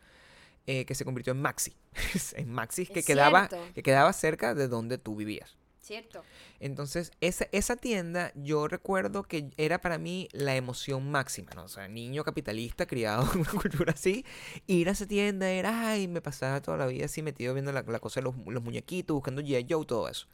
eh, 0.66 0.84
que 0.84 0.94
se 0.94 1.04
convirtió 1.04 1.32
en 1.32 1.40
Maxi. 1.42 1.74
en 2.36 2.50
Maxi 2.52 2.86
que 2.86 3.00
Es 3.00 3.06
quedaba, 3.06 3.48
cierto. 3.48 3.74
que 3.74 3.82
quedaba 3.82 4.12
cerca 4.12 4.54
de 4.54 4.68
donde 4.68 4.98
tú 4.98 5.16
vivías. 5.16 5.56
¿Cierto? 5.82 6.22
Entonces, 6.60 7.10
esa, 7.20 7.48
esa 7.50 7.74
tienda, 7.74 8.30
yo 8.36 8.68
recuerdo 8.68 9.24
que 9.24 9.50
era 9.56 9.80
para 9.80 9.98
mí 9.98 10.28
la 10.30 10.54
emoción 10.54 11.10
máxima, 11.10 11.50
¿no? 11.56 11.64
O 11.64 11.68
sea, 11.68 11.88
niño 11.88 12.22
capitalista, 12.22 12.86
criado 12.86 13.28
en 13.34 13.40
una 13.40 13.50
cultura 13.50 13.92
así, 13.92 14.24
ir 14.68 14.88
a 14.88 14.92
esa 14.92 15.06
tienda 15.06 15.50
era, 15.50 15.88
ay, 15.90 16.06
me 16.06 16.20
pasaba 16.20 16.62
toda 16.62 16.76
la 16.76 16.86
vida 16.86 17.06
así 17.06 17.20
metido 17.20 17.52
viendo 17.52 17.72
la, 17.72 17.82
la 17.82 17.98
cosa 17.98 18.20
de 18.20 18.24
los, 18.24 18.36
los 18.46 18.62
muñequitos, 18.62 19.12
buscando 19.12 19.42
G.I. 19.42 19.66
Joe, 19.68 19.84
todo 19.84 20.08
eso. 20.08 20.28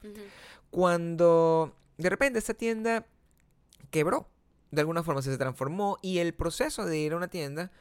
Cuando 0.71 1.75
de 1.97 2.11
repente 2.11 2.41
esa 2.41 2.53
tienda 2.53 3.07
quebró, 3.91 4.29
de 4.71 4.83
alguna 4.83 5.03
forma 5.03 5.23
se 5.23 5.39
transformó 5.39 5.97
y 6.03 6.19
el 6.19 6.35
proceso 6.35 6.85
de 6.85 6.99
ir 6.99 7.15
a 7.15 7.17
una 7.17 7.29
tienda 7.29 7.73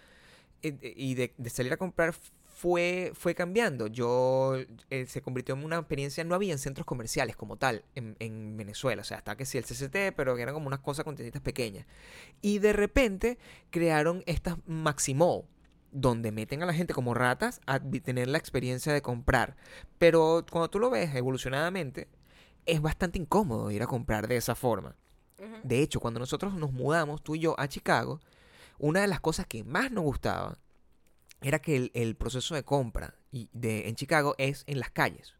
eh, 0.62 0.94
y 0.96 1.16
de, 1.16 1.34
de 1.38 1.50
salir 1.50 1.74
a 1.74 1.78
comprar 1.78 2.16
fue, 2.58 3.12
fue 3.14 3.36
cambiando. 3.36 3.86
Yo 3.86 4.56
eh, 4.90 5.06
se 5.06 5.22
convirtió 5.22 5.54
en 5.54 5.64
una 5.64 5.78
experiencia, 5.78 6.24
no 6.24 6.34
había 6.34 6.58
centros 6.58 6.88
comerciales 6.88 7.36
como 7.36 7.58
tal 7.58 7.86
en, 7.94 8.16
en 8.18 8.58
Venezuela, 8.58 9.04
o 9.04 9.06
sea, 9.06 9.18
hasta 9.18 9.38
que 9.38 9.46
sí 9.46 9.60
el 9.60 9.64
CCT, 9.64 10.16
pero 10.16 10.36
que 10.36 10.42
eran 10.42 10.56
como 10.56 10.66
unas 10.66 10.80
cosas 10.80 11.06
con 11.06 11.16
tienditas 11.16 11.44
pequeñas. 11.44 11.86
Y 12.42 12.58
de 12.58 12.74
repente 12.74 13.38
crearon 13.70 14.24
estas 14.26 14.56
Maximall, 14.66 15.44
donde 15.92 16.32
meten 16.32 16.64
a 16.64 16.66
la 16.66 16.74
gente 16.74 16.96
como 16.96 17.14
ratas 17.14 17.62
a 17.68 17.80
tener 17.80 18.28
la 18.28 18.40
experiencia 18.40 18.92
de 18.92 19.04
comprar. 19.04 19.56
Pero 20.00 20.44
cuando 20.50 20.68
tú 20.72 20.80
lo 20.80 20.90
ves 20.90 21.14
evolucionadamente, 21.14 22.08
es 22.66 22.82
bastante 22.82 23.20
incómodo 23.20 23.70
ir 23.70 23.84
a 23.84 23.88
comprar 23.88 24.28
de 24.28 24.38
esa 24.38 24.56
forma. 24.56 24.96
De 25.64 25.84
hecho, 25.84 26.00
cuando 26.00 26.20
nosotros 26.20 26.56
nos 26.56 26.74
mudamos, 26.74 27.22
tú 27.22 27.36
y 27.36 27.40
yo, 27.40 27.54
a 27.60 27.68
Chicago, 27.68 28.20
una 28.80 29.02
de 29.02 29.08
las 29.08 29.20
cosas 29.20 29.46
que 29.46 29.64
más 29.64 29.92
nos 29.92 30.04
gustaba 30.04 30.58
era 31.42 31.60
que 31.60 31.76
el, 31.76 31.92
el 31.94 32.16
proceso 32.16 32.56
de 32.56 32.64
compra 32.64 33.16
y 33.32 33.50
de, 33.54 33.88
en 33.88 33.96
Chicago 33.96 34.36
es 34.38 34.64
en 34.68 34.80
las 34.80 34.90
calles. 34.92 35.34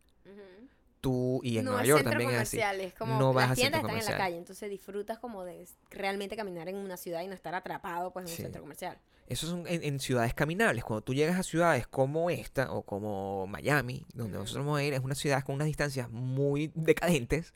Tú 1.00 1.42
y 1.44 1.60
en 1.60 1.66
no 1.66 1.72
Nueva 1.72 1.86
York 1.86 2.04
también 2.04 2.32
es 2.32 2.38
así. 2.42 2.60
es 2.60 2.94
como 2.96 3.20
No 3.20 3.32
vas 3.32 3.50
las 3.50 3.52
a 3.52 3.56
tiendas 3.56 3.82
centro 3.82 3.96
están 3.98 4.10
en 4.10 4.18
la 4.18 4.24
calle, 4.26 4.38
entonces 4.38 4.70
disfrutas 4.70 5.20
como 5.20 5.46
de 5.46 5.66
realmente 5.92 6.36
caminar 6.36 6.68
en 6.70 6.76
una 6.76 6.98
ciudad 6.98 7.22
y 7.22 7.28
no 7.28 7.34
estar 7.36 7.54
atrapado 7.54 8.12
pues 8.12 8.24
en 8.26 8.28
Sí. 8.30 8.42
un 8.42 8.46
centro 8.48 8.62
comercial. 8.62 8.98
Eso 9.28 9.46
son 9.46 9.68
en, 9.68 9.84
en 9.84 10.00
ciudades 10.00 10.34
caminables. 10.34 10.84
Cuando 10.84 11.04
tú 11.04 11.14
llegas 11.14 11.38
a 11.38 11.44
ciudades 11.44 11.86
como 11.86 12.30
esta 12.30 12.72
o 12.72 12.82
como 12.82 13.46
Miami, 13.46 14.06
donde 14.14 14.38
nosotros 14.40 14.66
vamos 14.66 14.80
a 14.80 14.84
ir, 14.84 14.94
es 14.96 15.02
una 15.02 15.16
ciudad 15.16 15.44
con 15.44 15.56
unas 15.56 15.68
distancias 15.68 16.10
muy 16.10 16.72
decadentes. 16.76 17.54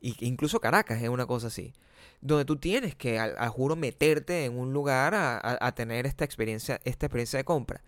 Y 0.00 0.16
incluso 0.26 0.60
Caracas 0.60 1.00
es 1.00 1.08
una 1.08 1.26
cosa 1.26 1.46
así. 1.46 1.72
Donde 2.20 2.44
tú 2.44 2.56
tienes 2.56 2.94
que, 2.94 3.18
a, 3.18 3.34
a 3.38 3.48
juro, 3.48 3.76
meterte 3.76 4.44
en 4.44 4.58
un 4.58 4.72
lugar 4.72 5.14
a, 5.14 5.36
a- 5.38 5.66
a 5.66 5.74
tener 5.74 6.06
esta 6.06 6.24
experiencia, 6.24 6.80
esta 6.84 7.06
experiencia 7.06 7.38
de 7.38 7.44
compra. 7.44 7.82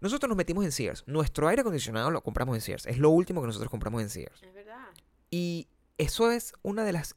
Nosotros 0.00 0.28
nos 0.28 0.36
metimos 0.36 0.64
en 0.64 0.72
Sears. 0.72 1.02
Nuestro 1.06 1.48
aire 1.48 1.60
acondicionado 1.62 2.10
lo 2.10 2.22
compramos 2.22 2.54
en 2.56 2.60
Sears. 2.62 2.86
Es 2.86 2.98
lo 2.98 3.10
último 3.10 3.40
que 3.40 3.48
nosotros 3.48 3.70
compramos 3.70 4.00
en 4.00 4.08
Sears. 4.10 4.42
Es 4.42 4.54
verdad. 4.54 4.86
Y 5.30 5.68
eso 5.98 6.30
es 6.30 6.52
una 6.62 6.84
de 6.84 6.92
las... 6.92 7.14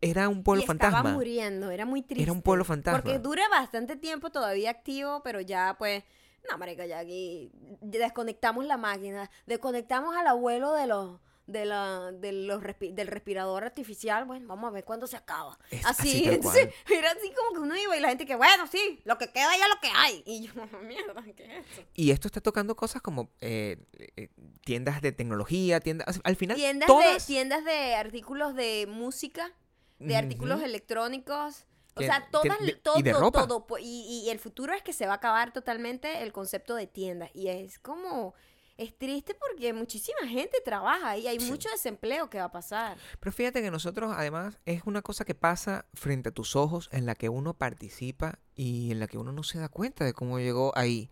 Era 0.00 0.28
un 0.28 0.42
pueblo 0.42 0.60
y 0.60 0.64
estaba 0.70 0.90
fantasma. 0.92 1.12
muriendo, 1.14 1.70
era 1.70 1.86
muy 1.86 2.02
triste. 2.02 2.22
Era 2.22 2.32
un 2.32 2.42
pueblo 2.42 2.64
fantasma. 2.64 3.00
Porque 3.02 3.18
dura 3.18 3.42
bastante 3.50 3.96
tiempo 3.96 4.30
todavía 4.30 4.70
activo, 4.70 5.22
pero 5.24 5.40
ya 5.40 5.76
pues, 5.78 6.04
no, 6.50 6.58
marica, 6.58 6.84
ya 6.86 6.98
aquí 6.98 7.50
desconectamos 7.80 8.66
la 8.66 8.76
máquina, 8.76 9.30
desconectamos 9.46 10.14
al 10.14 10.26
abuelo 10.26 10.72
de 10.74 10.86
los 10.86 11.20
de 11.46 11.66
la, 11.66 12.10
de 12.12 12.32
los 12.32 12.62
respi- 12.62 12.94
del 12.94 13.06
respirador 13.08 13.64
artificial, 13.64 14.24
bueno, 14.24 14.46
vamos 14.48 14.68
a 14.68 14.70
ver 14.72 14.84
cuándo 14.84 15.06
se 15.06 15.16
acaba. 15.16 15.58
Es 15.70 15.84
así, 15.84 16.26
así 16.26 16.38
cual. 16.42 16.72
era 16.90 17.10
así 17.10 17.30
como 17.34 17.52
que 17.54 17.60
uno 17.60 17.76
iba 17.76 17.96
y 17.96 18.00
la 18.00 18.08
gente 18.08 18.24
que, 18.24 18.34
bueno, 18.34 18.66
sí, 18.66 19.00
lo 19.04 19.18
que 19.18 19.30
queda 19.30 19.56
ya 19.56 19.68
lo 19.68 19.78
que 19.80 19.88
hay. 19.94 20.22
Y 20.26 20.46
yo, 20.46 20.52
mierda, 20.82 21.22
¿qué 21.36 21.44
es 21.58 21.66
eso? 21.72 21.82
Y 21.94 22.10
esto 22.12 22.28
está 22.28 22.40
tocando 22.40 22.74
cosas 22.76 23.02
como 23.02 23.30
eh, 23.40 23.76
eh, 24.16 24.28
tiendas 24.64 25.02
de 25.02 25.12
tecnología, 25.12 25.80
tiendas... 25.80 26.20
Al 26.24 26.36
final, 26.36 26.56
Tiendas, 26.56 26.86
todas... 26.86 27.26
de, 27.26 27.32
tiendas 27.34 27.64
de 27.64 27.94
artículos 27.94 28.54
de 28.54 28.86
música, 28.88 29.52
de 29.98 30.16
artículos 30.16 30.62
electrónicos. 30.62 31.66
O 31.96 32.00
sea, 32.00 32.26
todas, 32.30 32.58
de- 32.60 32.72
todo, 32.72 32.98
y 32.98 33.02
de 33.02 33.12
ropa. 33.12 33.46
todo. 33.46 33.66
Y, 33.78 34.22
y 34.26 34.30
el 34.30 34.38
futuro 34.40 34.72
es 34.72 34.82
que 34.82 34.92
se 34.92 35.06
va 35.06 35.12
a 35.12 35.16
acabar 35.16 35.52
totalmente 35.52 36.22
el 36.22 36.32
concepto 36.32 36.74
de 36.74 36.86
tiendas. 36.88 37.30
Y 37.34 37.48
es 37.48 37.78
como, 37.78 38.34
es 38.76 38.96
triste 38.98 39.34
porque 39.34 39.72
muchísima 39.72 40.26
gente 40.28 40.58
trabaja 40.64 41.10
ahí. 41.10 41.26
Hay 41.28 41.38
Sí. 41.40 41.50
mucho 41.50 41.68
desempleo 41.70 42.28
que 42.28 42.38
va 42.38 42.44
a 42.44 42.52
pasar. 42.52 42.96
Pero 43.20 43.32
fíjate 43.32 43.62
que 43.62 43.70
nosotros, 43.70 44.12
además, 44.16 44.58
es 44.66 44.82
una 44.84 45.02
cosa 45.02 45.24
que 45.24 45.34
pasa 45.34 45.86
frente 45.94 46.30
a 46.30 46.32
tus 46.32 46.56
ojos, 46.56 46.88
en 46.92 47.06
la 47.06 47.14
que 47.14 47.28
uno 47.28 47.54
participa 47.54 48.38
y 48.54 48.90
en 48.92 49.00
la 49.00 49.06
que 49.06 49.18
uno 49.18 49.32
no 49.32 49.42
se 49.42 49.58
da 49.58 49.68
cuenta 49.68 50.04
de 50.04 50.12
cómo 50.12 50.38
llegó 50.38 50.72
ahí. 50.76 51.10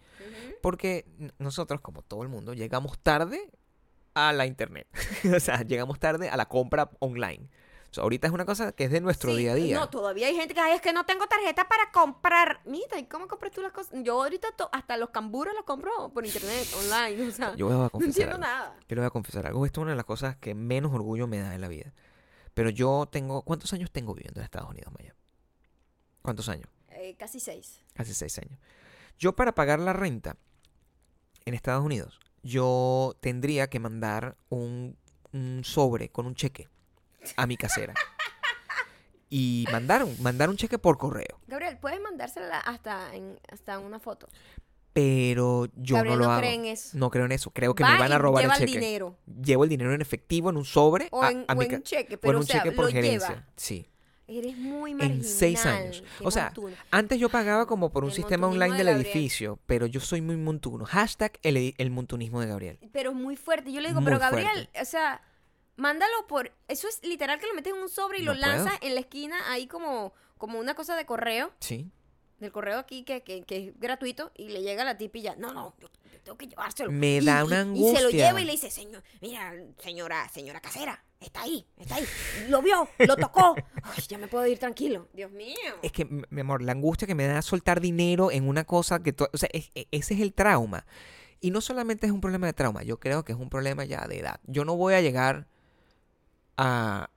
Porque 0.60 1.06
nosotros, 1.38 1.80
como 1.80 2.02
todo 2.02 2.22
el 2.22 2.28
mundo, 2.28 2.52
llegamos 2.54 2.98
tarde 2.98 3.50
a 4.14 4.32
la 4.32 4.46
internet. 4.46 4.86
o 5.36 5.40
sea, 5.40 5.62
llegamos 5.62 5.98
tarde 5.98 6.28
a 6.28 6.36
la 6.36 6.46
compra 6.46 6.90
online. 7.00 7.48
O 7.92 7.94
sea, 7.94 8.04
ahorita 8.04 8.26
es 8.26 8.32
una 8.32 8.46
cosa 8.46 8.72
que 8.72 8.84
es 8.84 8.90
de 8.90 9.02
nuestro 9.02 9.32
Sí, 9.32 9.36
día 9.36 9.52
a 9.52 9.54
día. 9.54 9.78
No, 9.78 9.90
todavía 9.90 10.26
hay 10.26 10.34
gente 10.34 10.54
que 10.54 10.60
"Ay, 10.60 10.72
es 10.76 10.80
que 10.80 10.94
no 10.94 11.04
tengo 11.04 11.26
tarjeta 11.26 11.68
para 11.68 11.92
comprar. 11.92 12.62
Mira, 12.64 12.98
¿y 12.98 13.04
cómo 13.04 13.28
compras 13.28 13.52
tú 13.52 13.60
las 13.60 13.70
cosas? 13.72 13.92
Yo 14.02 14.22
ahorita 14.22 14.48
hasta 14.72 14.96
los 14.96 15.10
camburos 15.10 15.52
los 15.54 15.64
compro 15.64 16.10
por 16.12 16.24
internet, 16.24 16.66
online. 16.78 17.28
O 17.28 17.30
sea, 17.32 17.54
Yo 17.54 17.66
voy 17.66 17.74
a 17.74 17.78
no 17.78 17.90
confesar 17.90 18.08
entiendo 18.08 18.34
algo. 18.36 18.46
nada. 18.46 18.76
Yo 18.88 18.94
le 18.96 19.00
voy 19.02 19.06
a 19.06 19.10
confesar 19.10 19.46
algo. 19.46 19.66
Esto 19.66 19.80
es 19.80 19.82
una 19.82 19.90
de 19.90 19.96
las 19.96 20.06
cosas 20.06 20.36
que 20.38 20.54
menos 20.54 20.90
orgullo 20.94 21.26
me 21.26 21.38
da 21.38 21.54
en 21.54 21.60
la 21.60 21.68
vida. 21.68 21.92
Pero 22.54 22.70
yo 22.70 23.06
tengo... 23.12 23.42
¿Cuántos 23.42 23.72
años 23.74 23.90
tengo 23.90 24.14
viviendo 24.14 24.40
en 24.40 24.44
Estados 24.44 24.70
Unidos, 24.70 24.90
Maya? 24.98 25.14
¿Cuántos 26.22 26.48
años? 26.48 26.68
Eh, 26.88 27.14
casi 27.18 27.40
seis. 27.40 27.82
Hace 27.96 28.14
seis 28.14 28.38
años. 28.38 28.58
Yo 29.18 29.34
para 29.36 29.54
pagar 29.54 29.78
la 29.80 29.92
renta 29.92 30.36
en 31.44 31.52
Estados 31.52 31.84
Unidos, 31.84 32.18
yo 32.42 33.16
tendría 33.20 33.68
que 33.68 33.80
mandar 33.80 34.36
un, 34.48 34.96
un 35.32 35.62
sobre 35.62 36.08
con 36.10 36.24
un 36.26 36.34
cheque 36.34 36.68
a 37.36 37.46
mi 37.46 37.56
casera. 37.56 37.94
Y 39.28 39.66
mandar 39.72 40.04
un, 40.04 40.14
mandar 40.22 40.50
un 40.50 40.56
cheque 40.56 40.78
por 40.78 40.98
correo. 40.98 41.40
Gabriel, 41.46 41.78
puedes 41.78 42.00
mandársela 42.00 42.58
hasta 42.60 43.14
en 43.14 43.38
hasta 43.50 43.78
una 43.78 43.98
foto. 43.98 44.28
Pero 44.92 45.68
yo 45.74 45.96
Gabriel 45.96 46.18
no 46.18 46.20
lo 46.20 46.24
no 46.26 46.32
hago. 46.32 46.40
cree 46.42 46.54
en 46.54 46.64
eso. 46.66 46.98
No 46.98 47.10
creo 47.10 47.24
en 47.24 47.32
eso. 47.32 47.50
Creo 47.50 47.74
que 47.74 47.82
Va 47.82 47.92
me 47.94 47.98
van 47.98 48.12
a 48.12 48.18
robar 48.18 48.44
el 48.44 48.50
cheque. 48.52 48.66
dinero. 48.66 49.16
Llevo 49.42 49.64
el 49.64 49.70
dinero 49.70 49.94
en 49.94 50.02
efectivo 50.02 50.50
en 50.50 50.58
un 50.58 50.66
sobre 50.66 51.08
O 51.12 51.22
a, 51.22 51.30
en, 51.30 51.46
a 51.48 51.54
o 51.54 51.56
mi 51.56 51.64
en 51.64 51.74
un 51.76 51.82
cheque, 51.82 52.16
o 52.16 52.20
pero 52.20 52.32
en 52.32 52.36
o 52.36 52.40
un 52.40 52.46
sea, 52.46 52.62
cheque 52.62 52.72
por 52.76 52.90
gerencia. 52.92 53.28
lleva. 53.30 53.46
Sí. 53.56 53.88
Eres 54.28 54.56
muy 54.58 54.90
En 54.92 54.96
marginal. 54.98 55.24
seis 55.24 55.64
años. 55.64 56.04
qué 56.18 56.24
O 56.26 56.30
sea, 56.30 56.44
montuno. 56.46 56.76
Antes 56.90 57.18
yo 57.18 57.30
pagaba 57.30 57.66
como 57.66 57.90
por 57.90 58.04
un 58.04 58.10
El 58.10 58.16
sistema 58.16 58.46
online 58.48 58.76
de 58.76 58.84
del 58.84 58.88
edificio, 58.96 59.58
pero 59.64 59.86
yo 59.86 60.00
soy 60.00 60.20
muy 60.20 60.36
montuno. 60.36 60.84
Hashtag 60.84 61.38
el, 61.42 61.74
el 61.78 61.90
montunismo 61.90 62.40
de 62.42 62.48
Gabriel. 62.48 62.78
pero 62.92 63.10
es 63.12 63.16
muy 63.16 63.36
fuerte. 63.36 63.72
Yo 63.72 63.80
le 63.80 63.88
digo, 63.88 64.00
Muy 64.02 64.06
pero 64.10 64.18
Gabriel, 64.18 64.50
fuerte. 64.52 64.80
o 64.82 64.84
sea, 64.84 65.22
mándalo 65.76 66.12
por. 66.28 66.52
Eso 66.68 66.88
es 66.88 67.00
literal 67.02 67.38
que 67.38 67.46
lo 67.46 67.54
metes 67.54 67.72
en 67.74 67.80
un 67.80 67.88
sobre 67.88 68.18
y 68.20 68.24
No 68.24 68.34
lo 68.34 68.40
lanzas 68.40 68.78
puedo. 68.78 68.88
en 68.88 68.94
la 68.94 69.00
esquina 69.00 69.52
ahí 69.52 69.66
como, 69.66 70.12
como 70.38 70.58
una 70.58 70.74
cosa 70.74 70.96
de 70.96 71.06
correo. 71.06 71.52
Sí. 71.60 71.90
Del 72.38 72.50
correo 72.50 72.78
aquí 72.78 73.04
que, 73.04 73.22
que, 73.22 73.42
que 73.44 73.68
es 73.68 73.78
gratuito 73.78 74.32
y 74.36 74.48
le 74.48 74.62
llega 74.62 74.82
a 74.82 74.84
la 74.84 74.96
tipa 74.98 75.18
y 75.18 75.22
ya. 75.22 75.36
No, 75.36 75.52
no, 75.52 75.74
yo, 75.78 75.88
yo 76.12 76.20
tengo 76.22 76.36
que 76.36 76.48
llevárselo. 76.48 76.90
Me 76.90 77.18
Y- 77.18 77.24
da 77.24 77.40
y- 77.40 77.44
una 77.44 77.60
Y 77.62 77.66
se 77.66 77.92
lo 77.92 77.98
angustia. 77.98 78.26
lleva 78.26 78.40
y 78.40 78.44
le 78.44 78.52
dice, 78.52 78.68
señor, 78.70 79.02
mira, 79.20 79.54
señora, 79.78 80.28
señora 80.28 80.60
casera, 80.60 81.04
está 81.20 81.42
ahí, 81.42 81.64
está 81.76 81.94
ahí. 81.94 82.04
Lo 82.48 82.60
vio, 82.60 82.88
lo 82.98 83.14
tocó. 83.16 83.54
Ay, 83.84 84.02
ya 84.08 84.18
me 84.18 84.26
puedo 84.26 84.44
ir 84.48 84.58
tranquilo. 84.58 85.06
Dios 85.12 85.30
mío. 85.30 85.56
Es 85.84 85.92
que, 85.92 86.04
mi 86.04 86.40
amor, 86.40 86.62
la 86.62 86.72
angustia 86.72 87.06
que 87.06 87.14
me 87.14 87.28
da 87.28 87.42
soltar 87.42 87.80
dinero 87.80 88.32
en 88.32 88.48
una 88.48 88.64
cosa 88.64 89.00
que... 89.04 89.14
o 89.32 89.36
sea, 89.38 89.48
es- 89.52 89.70
e- 89.76 89.86
ese 89.92 90.14
es 90.14 90.20
el 90.20 90.32
trauma. 90.34 90.84
Y 91.40 91.52
no 91.52 91.60
solamente 91.60 92.06
es 92.06 92.12
un 92.12 92.20
problema 92.20 92.46
de 92.48 92.52
trauma, 92.54 92.82
yo 92.82 92.98
creo 92.98 93.24
que 93.24 93.32
es 93.32 93.38
un 93.38 93.50
problema 93.50 93.84
ya 93.84 94.04
de 94.08 94.18
edad. 94.18 94.40
Yo 94.46 94.64
no 94.64 94.76
voy 94.76 94.94
a 94.94 95.00
llegar 95.00 95.46
a, 96.56 97.10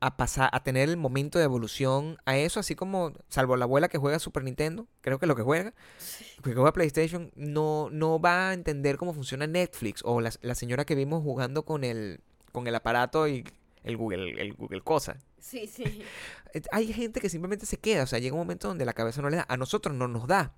a 0.00 0.16
pasar, 0.16 0.50
a 0.52 0.62
tener 0.62 0.88
el 0.88 0.96
momento 0.96 1.38
de 1.38 1.44
evolución 1.44 2.18
a 2.24 2.36
eso, 2.36 2.60
así 2.60 2.74
como, 2.74 3.12
salvo 3.28 3.56
la 3.56 3.64
abuela 3.64 3.88
que 3.88 3.98
juega 3.98 4.18
Super 4.18 4.44
Nintendo, 4.44 4.86
creo 5.00 5.18
que 5.18 5.26
lo 5.26 5.36
que 5.36 5.42
juega, 5.42 5.74
que 6.42 6.54
juega 6.54 6.72
PlayStation, 6.72 7.30
no, 7.36 7.88
no 7.90 8.20
va 8.20 8.50
a 8.50 8.54
entender 8.54 8.96
cómo 8.96 9.12
funciona 9.14 9.46
Netflix, 9.46 10.02
o 10.04 10.20
la, 10.20 10.32
la 10.42 10.54
señora 10.54 10.84
que 10.84 10.94
vimos 10.94 11.22
jugando 11.22 11.64
con 11.64 11.84
el, 11.84 12.20
con 12.52 12.66
el 12.66 12.74
aparato 12.74 13.28
y 13.28 13.44
el 13.84 13.96
Google, 13.96 14.40
el 14.40 14.54
Google 14.54 14.82
cosa. 14.82 15.18
Sí, 15.38 15.66
sí. 15.66 15.84
Eh, 16.52 16.62
Hay 16.72 16.92
gente 16.92 17.20
que 17.20 17.28
simplemente 17.28 17.64
se 17.64 17.76
queda, 17.76 18.02
o 18.02 18.06
sea, 18.08 18.18
llega 18.18 18.34
un 18.34 18.40
momento 18.40 18.66
donde 18.66 18.84
la 18.84 18.92
cabeza 18.92 19.22
no 19.22 19.30
le 19.30 19.36
da. 19.36 19.46
A 19.48 19.56
nosotros 19.56 19.94
no 19.94 20.08
nos 20.08 20.26
da. 20.26 20.52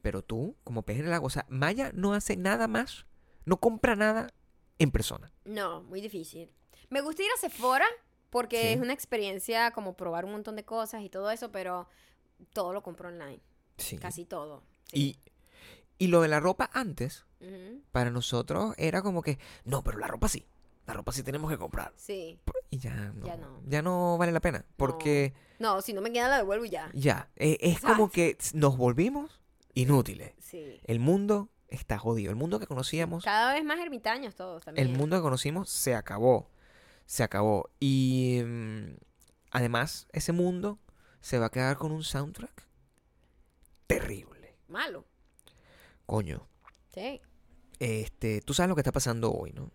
Pero 0.00 0.22
tú, 0.22 0.56
como 0.64 0.80
pez 0.84 1.00
en 1.00 1.06
el 1.08 1.12
agua, 1.12 1.26
o 1.26 1.30
sea, 1.30 1.44
Maya 1.50 1.90
no 1.92 2.14
hace 2.14 2.38
nada 2.38 2.66
más, 2.66 3.04
no 3.44 3.58
compra 3.58 3.94
nada 3.94 4.32
en 4.78 4.90
persona. 4.90 5.30
No, 5.44 5.82
muy 5.82 6.00
difícil. 6.00 6.50
Me 6.94 7.00
gusta 7.00 7.22
ir 7.24 7.28
a 7.36 7.40
Sephora 7.40 7.86
porque 8.30 8.60
Sí. 8.62 8.68
es 8.68 8.80
una 8.80 8.92
experiencia 8.92 9.72
como 9.72 9.96
probar 9.96 10.24
un 10.24 10.30
montón 10.32 10.54
de 10.56 10.64
cosas 10.64 11.02
y 11.02 11.08
todo 11.10 11.30
eso, 11.32 11.50
pero 11.50 11.88
todo 12.52 12.72
lo 12.72 12.82
compro 12.82 13.08
online. 13.08 13.40
Sí. 13.78 13.98
Casi 13.98 14.24
todo. 14.24 14.62
sí. 14.84 15.18
Y, 15.98 16.04
y 16.04 16.06
lo 16.08 16.20
de 16.22 16.28
la 16.28 16.38
ropa 16.40 16.70
antes, 16.72 17.24
para 17.92 18.10
nosotros 18.10 18.74
era 18.78 19.02
como 19.02 19.22
que, 19.22 19.38
no, 19.64 19.82
pero 19.82 19.98
la 19.98 20.06
ropa 20.06 20.28
sí. 20.28 20.46
La 20.86 20.92
ropa 20.94 21.12
sí 21.12 21.22
tenemos 21.22 21.50
que 21.50 21.56
comprar. 21.58 21.92
Sí. 21.96 22.38
Y 22.70 22.78
ya 22.78 22.94
no. 22.94 23.26
Ya 23.26 23.36
no. 23.36 23.60
ya 23.66 23.80
no 23.82 24.16
vale 24.18 24.30
la 24.32 24.40
pena. 24.40 24.64
Porque 24.76 25.32
No, 25.58 25.80
si 25.82 25.92
no 25.94 26.00
me 26.00 26.12
queda 26.12 26.28
la 26.28 26.36
devuelvo 26.38 26.64
ya. 26.64 26.90
ya, 26.94 27.28
eh, 27.36 27.56
es 27.60 27.80
como 27.80 28.10
que 28.10 28.36
nos 28.52 28.76
volvimos 28.76 29.40
inútiles. 29.74 30.32
Sí. 30.40 30.80
El 30.84 31.00
mundo 31.00 31.48
está 31.68 31.98
jodido. 31.98 32.30
El 32.30 32.36
mundo 32.36 32.58
que 32.60 32.66
conocíamos 32.66 33.24
Cada 33.24 33.52
vez 33.54 33.64
más 33.64 33.78
ermitaños 33.80 34.34
todos 34.34 34.64
también. 34.64 34.86
El 34.88 34.96
mundo 34.96 35.16
que 35.16 35.22
conocimos 35.22 35.70
se 35.70 35.94
acabó. 35.94 36.48
Se 37.06 37.22
acabó. 37.22 37.70
Y 37.80 38.40
mm, 38.44 38.96
además, 39.50 40.06
ese 40.12 40.32
mundo 40.32 40.78
se 41.20 41.38
va 41.38 41.46
a 41.46 41.50
quedar 41.50 41.76
con 41.76 41.92
un 41.92 42.04
soundtrack 42.04 42.64
terrible. 43.86 44.56
Malo. 44.68 45.04
Coño. 46.06 46.48
Sí. 46.92 47.20
Este, 47.78 48.40
tú 48.40 48.54
sabes 48.54 48.68
lo 48.68 48.74
que 48.74 48.80
está 48.80 48.92
pasando 48.92 49.32
hoy, 49.32 49.52
¿no? 49.52 49.72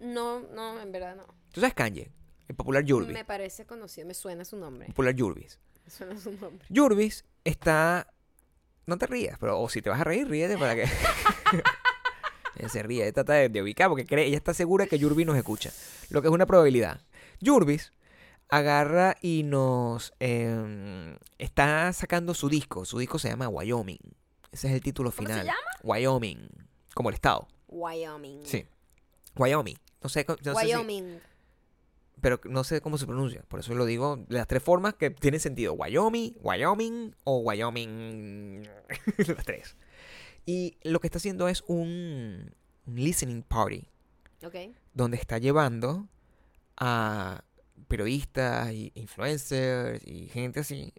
No, 0.00 0.40
no, 0.40 0.80
en 0.80 0.92
verdad 0.92 1.16
no. 1.16 1.26
Tú 1.52 1.60
sabes 1.60 1.74
Kanye, 1.74 2.10
el 2.48 2.54
popular 2.54 2.84
Yurvis. 2.84 3.12
Me 3.12 3.24
parece 3.24 3.66
conocido, 3.66 4.06
me 4.06 4.14
suena 4.14 4.44
su 4.44 4.56
nombre. 4.56 4.86
Popular 4.88 5.14
Yurvis. 5.14 5.58
Me 5.84 5.90
suena 5.90 6.20
su 6.20 6.32
nombre. 6.32 6.66
Yurvis 6.68 7.24
está. 7.44 8.12
No 8.86 8.98
te 8.98 9.06
rías, 9.06 9.38
pero 9.38 9.60
o 9.60 9.68
si 9.68 9.82
te 9.82 9.90
vas 9.90 10.00
a 10.00 10.04
reír, 10.04 10.28
ríete 10.28 10.58
para 10.58 10.74
que. 10.74 10.84
Ella 12.58 12.68
se 12.68 12.82
ríe, 12.82 13.12
trata 13.12 13.34
de, 13.34 13.48
de 13.48 13.62
ubicar 13.62 13.88
porque 13.88 14.06
cree, 14.06 14.26
ella 14.26 14.36
está 14.36 14.54
segura 14.54 14.86
que 14.86 14.98
Yurvis 14.98 15.26
nos 15.26 15.36
escucha. 15.36 15.70
Lo 16.10 16.22
que 16.22 16.28
es 16.28 16.34
una 16.34 16.46
probabilidad. 16.46 17.00
Yurvis 17.40 17.92
agarra 18.48 19.16
y 19.20 19.42
nos 19.42 20.12
em, 20.20 21.16
está 21.38 21.92
sacando 21.92 22.32
su 22.34 22.48
disco. 22.48 22.84
Su 22.84 22.98
disco 22.98 23.18
se 23.18 23.28
llama 23.28 23.48
Wyoming. 23.48 23.98
Ese 24.52 24.68
es 24.68 24.74
el 24.74 24.80
título 24.80 25.10
¿Cómo 25.10 25.28
se 25.28 25.34
final. 25.34 25.46
llama? 25.46 25.58
Wyoming. 25.82 26.48
Como 26.94 27.08
el 27.10 27.14
estado. 27.14 27.48
Wyoming. 27.68 28.40
Sí. 28.46 28.64
Wyoming. 29.36 29.76
No 30.02 30.08
sé, 30.08 30.24
no 30.28 30.36
sé 30.36 30.42
si- 30.60 30.66
Wyoming. 30.72 31.18
pero 32.20 32.40
no 32.44 32.64
sé 32.64 32.80
cómo 32.80 32.96
se 32.96 33.06
pronuncia. 33.06 33.42
Por 33.48 33.60
eso 33.60 33.74
lo 33.74 33.84
digo 33.84 34.16
de 34.28 34.36
las 34.38 34.46
tres 34.46 34.62
formas 34.62 34.94
que 34.94 35.10
tienen 35.10 35.40
sentido. 35.40 35.74
Wyoming, 35.74 36.36
Wyoming 36.40 37.14
o 37.24 37.38
Wyoming. 37.40 38.62
las 39.36 39.44
tres. 39.44 39.76
Y 40.46 40.78
lo 40.84 41.00
que 41.00 41.08
está 41.08 41.18
haciendo 41.18 41.48
es 41.48 41.62
un, 41.66 42.54
un 42.86 42.94
listening 42.94 43.42
party. 43.42 43.88
Ok. 44.44 44.54
Donde 44.94 45.16
está 45.16 45.38
llevando 45.38 46.08
a 46.76 47.42
periodistas 47.88 48.72
y 48.72 48.92
influencers 48.94 50.00
y 50.06 50.28
gente 50.28 50.60
así 50.60 50.92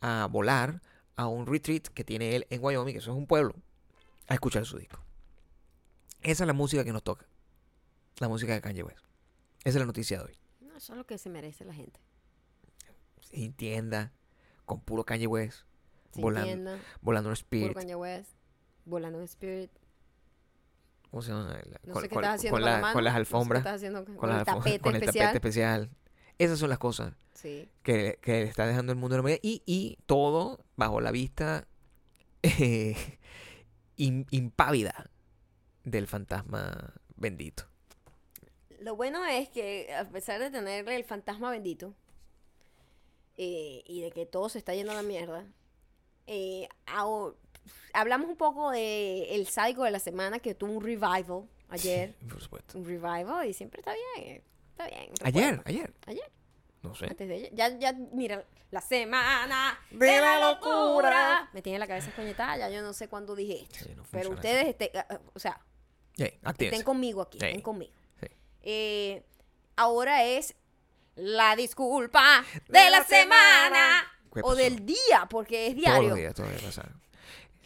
a 0.00 0.26
volar 0.30 0.80
a 1.16 1.26
un 1.26 1.46
retreat 1.46 1.88
que 1.88 2.04
tiene 2.04 2.34
él 2.36 2.46
en 2.50 2.62
Wyoming, 2.64 2.94
que 2.94 2.98
eso 3.00 3.10
es 3.12 3.16
un 3.16 3.26
pueblo, 3.26 3.54
a 4.28 4.34
escuchar 4.34 4.64
su 4.64 4.78
disco. 4.78 4.98
Esa 6.22 6.44
es 6.44 6.46
la 6.46 6.52
música 6.54 6.84
que 6.84 6.92
nos 6.92 7.02
toca. 7.02 7.26
La 8.18 8.28
música 8.28 8.52
de 8.54 8.60
Kanye 8.60 8.82
West. 8.82 9.04
Esa 9.60 9.70
es 9.70 9.76
la 9.76 9.84
noticia 9.86 10.18
de 10.18 10.24
hoy. 10.24 10.38
No, 10.60 10.76
eso 10.76 10.92
es 10.94 10.96
lo 10.98 11.06
que 11.06 11.18
se 11.18 11.28
merece 11.28 11.64
la 11.64 11.74
gente. 11.74 12.00
sin 13.20 13.52
tienda, 13.52 14.12
con 14.64 14.80
puro 14.80 15.04
Kanye 15.04 15.26
West, 15.26 15.64
Sin 16.12 16.22
Volando. 16.22 16.46
tienda, 16.48 16.78
volando 17.02 17.28
en 17.30 17.34
puro 17.34 17.34
Spirit. 17.34 17.74
Kanye 17.74 17.94
West, 17.94 18.30
Volando 18.84 19.20
Spirit. 19.22 19.70
¿Cómo 21.10 21.22
se 21.22 21.32
llama? 21.32 21.58
No 21.82 21.94
con, 21.94 22.22
las 22.22 23.14
alfombras. 23.14 23.82
No 23.82 24.04
con, 24.16 24.30
el, 24.30 24.44
tapete 24.44 25.34
especial. 25.34 25.90
Esas 26.38 26.58
son 26.58 26.70
las 26.70 26.78
cosas 26.78 27.14
sí. 27.34 27.68
que, 27.82 28.18
que 28.22 28.42
está 28.42 28.66
dejando 28.66 28.92
el 28.92 28.98
mundo 28.98 29.14
de 29.14 29.18
la 29.18 29.20
humanidad. 29.22 29.40
Y, 29.42 29.62
y 29.66 29.98
todo 30.06 30.64
bajo 30.76 31.00
la 31.00 31.10
vista 31.10 31.66
eh, 32.42 32.96
impávida 33.96 35.10
del 35.84 36.06
fantasma 36.06 36.94
bendito. 37.16 37.64
Lo 38.80 38.96
bueno 38.96 39.26
es 39.26 39.48
que 39.50 39.92
a 39.92 40.08
pesar 40.08 40.40
de 40.40 40.50
tener 40.50 40.88
el 40.88 41.04
fantasma 41.04 41.50
bendito 41.50 41.94
eh, 43.36 43.82
y 43.86 44.00
de 44.00 44.10
que 44.10 44.24
todo 44.24 44.48
se 44.48 44.58
está 44.58 44.74
yendo 44.74 44.92
a 44.92 44.94
la 44.94 45.02
mierda, 45.02 45.44
eh, 46.26 46.68
hablamos 47.92 48.28
un 48.28 48.36
poco 48.36 48.70
de 48.70 49.34
el 49.34 49.46
sádico 49.48 49.84
de 49.84 49.90
la 49.90 49.98
semana 49.98 50.38
que 50.38 50.54
tuvo 50.54 50.72
un 50.72 50.82
revival 50.82 51.48
ayer. 51.68 52.14
Por 52.28 52.40
supuesto. 52.40 52.78
Un 52.78 52.84
revival 52.84 53.46
y 53.48 53.52
siempre 53.52 53.80
está 53.80 53.94
bien. 54.16 54.42
Está 54.72 54.86
bien. 54.86 55.10
Ayer, 55.22 55.62
ayer. 55.64 55.94
Ayer. 56.06 56.30
No 56.82 56.94
sé. 56.94 57.06
Antes 57.06 57.28
de 57.28 57.34
ayer. 57.34 57.54
Ya, 57.54 57.68
ya, 57.78 57.92
mira, 57.92 58.44
la 58.70 58.80
semana 58.80 59.78
de, 59.90 60.20
la 60.20 60.40
locura. 60.40 61.50
Me 61.52 61.62
tiene 61.62 61.78
la 61.78 61.86
cabeza 61.86 62.10
coñetada, 62.14 62.56
ya 62.56 62.70
yo 62.70 62.82
no 62.82 62.92
sé 62.92 63.08
cuándo 63.08 63.34
dije 63.34 63.66
esto. 63.70 64.02
Pero 64.10 64.30
ustedes, 64.30 64.68
estén, 64.68 64.90
ah, 64.94 65.06
ah, 65.10 65.20
o 65.34 65.38
sea, 65.38 65.60
estén 66.16 66.82
conmigo 66.82 67.22
aquí, 67.22 67.38
estén 67.38 67.60
conmigo. 67.60 67.92
Eh, 68.62 69.24
ahora 69.76 70.24
es 70.24 70.54
la 71.16 71.56
disculpa 71.56 72.44
de, 72.68 72.90
la, 72.90 73.04
semana. 73.04 74.06
O 74.42 74.54
del 74.54 74.86
día, 74.86 75.26
porque 75.28 75.68
es 75.68 75.76
diario. 75.76 76.14
Todos 76.34 76.50
los 76.50 76.60
días, 76.62 76.76
día. 76.76 76.84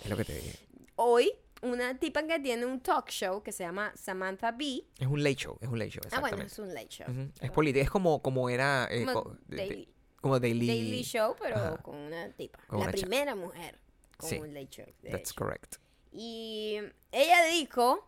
Es 0.05 0.11
lo 0.11 0.17
que 0.19 0.25
te 0.25 0.35
dije. 0.35 0.59
Hoy, 0.97 1.33
una 1.63 1.99
tipa 1.99 2.23
que 2.27 2.39
tiene 2.39 2.67
un 2.67 2.81
talk 2.81 3.09
show 3.09 3.43
que 3.43 3.53
se 3.53 3.65
llama 3.65 3.93
Samantha 3.97 4.53
Bee. 4.53 4.87
Es 4.99 5.07
un 5.07 5.23
late 5.23 5.37
show, 5.37 5.57
es 5.63 5.69
un 5.69 5.79
late 5.79 5.93
show, 5.93 6.03
Ah, 6.13 6.21
bueno, 6.21 6.43
es 6.43 6.59
un 6.59 6.75
late 6.75 6.89
show. 6.89 7.07
Es 7.41 7.51
política, 7.51 7.83
es 7.83 7.91
como, 7.91 8.21
como 8.21 8.51
era... 8.51 8.87
Eh, 8.91 9.07
como, 9.07 9.37
daily, 9.49 9.89
como 10.21 10.39
daily... 10.39 11.03
Show, 11.03 11.35
pero 11.41 11.79
con 11.83 11.97
una 11.97 12.31
tipa. 12.33 12.59
La 12.71 12.91
primera 12.91 13.35
mujer 13.35 13.79
con 14.19 14.33
un 14.39 14.53
late 14.53 14.69
show. 14.71 14.87
That's 15.11 15.33
correct. 15.33 15.77
Y 16.13 16.79
ella 17.11 17.45
dijo... 17.47 18.07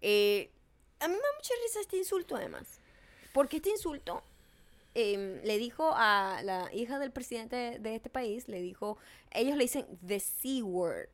Eh, 0.00 0.52
a 1.00 1.08
mí 1.08 1.14
me 1.14 1.20
da 1.20 1.28
mucha 1.36 1.54
risa 1.64 1.80
este 1.80 1.96
insulto, 1.96 2.36
además. 2.36 2.80
Porque 3.32 3.56
este 3.56 3.70
insulto 3.70 4.22
Em, 5.00 5.40
le 5.44 5.58
dijo 5.58 5.92
a 5.94 6.40
la 6.42 6.74
hija 6.74 6.98
del 6.98 7.12
presidente 7.12 7.78
de, 7.78 7.94
este 7.94 8.10
país, 8.10 8.48
le 8.48 8.60
dijo, 8.60 8.98
ellos 9.30 9.56
le 9.56 9.62
dicen 9.62 9.86
the 10.04 10.18
C 10.18 10.60
word 10.60 11.08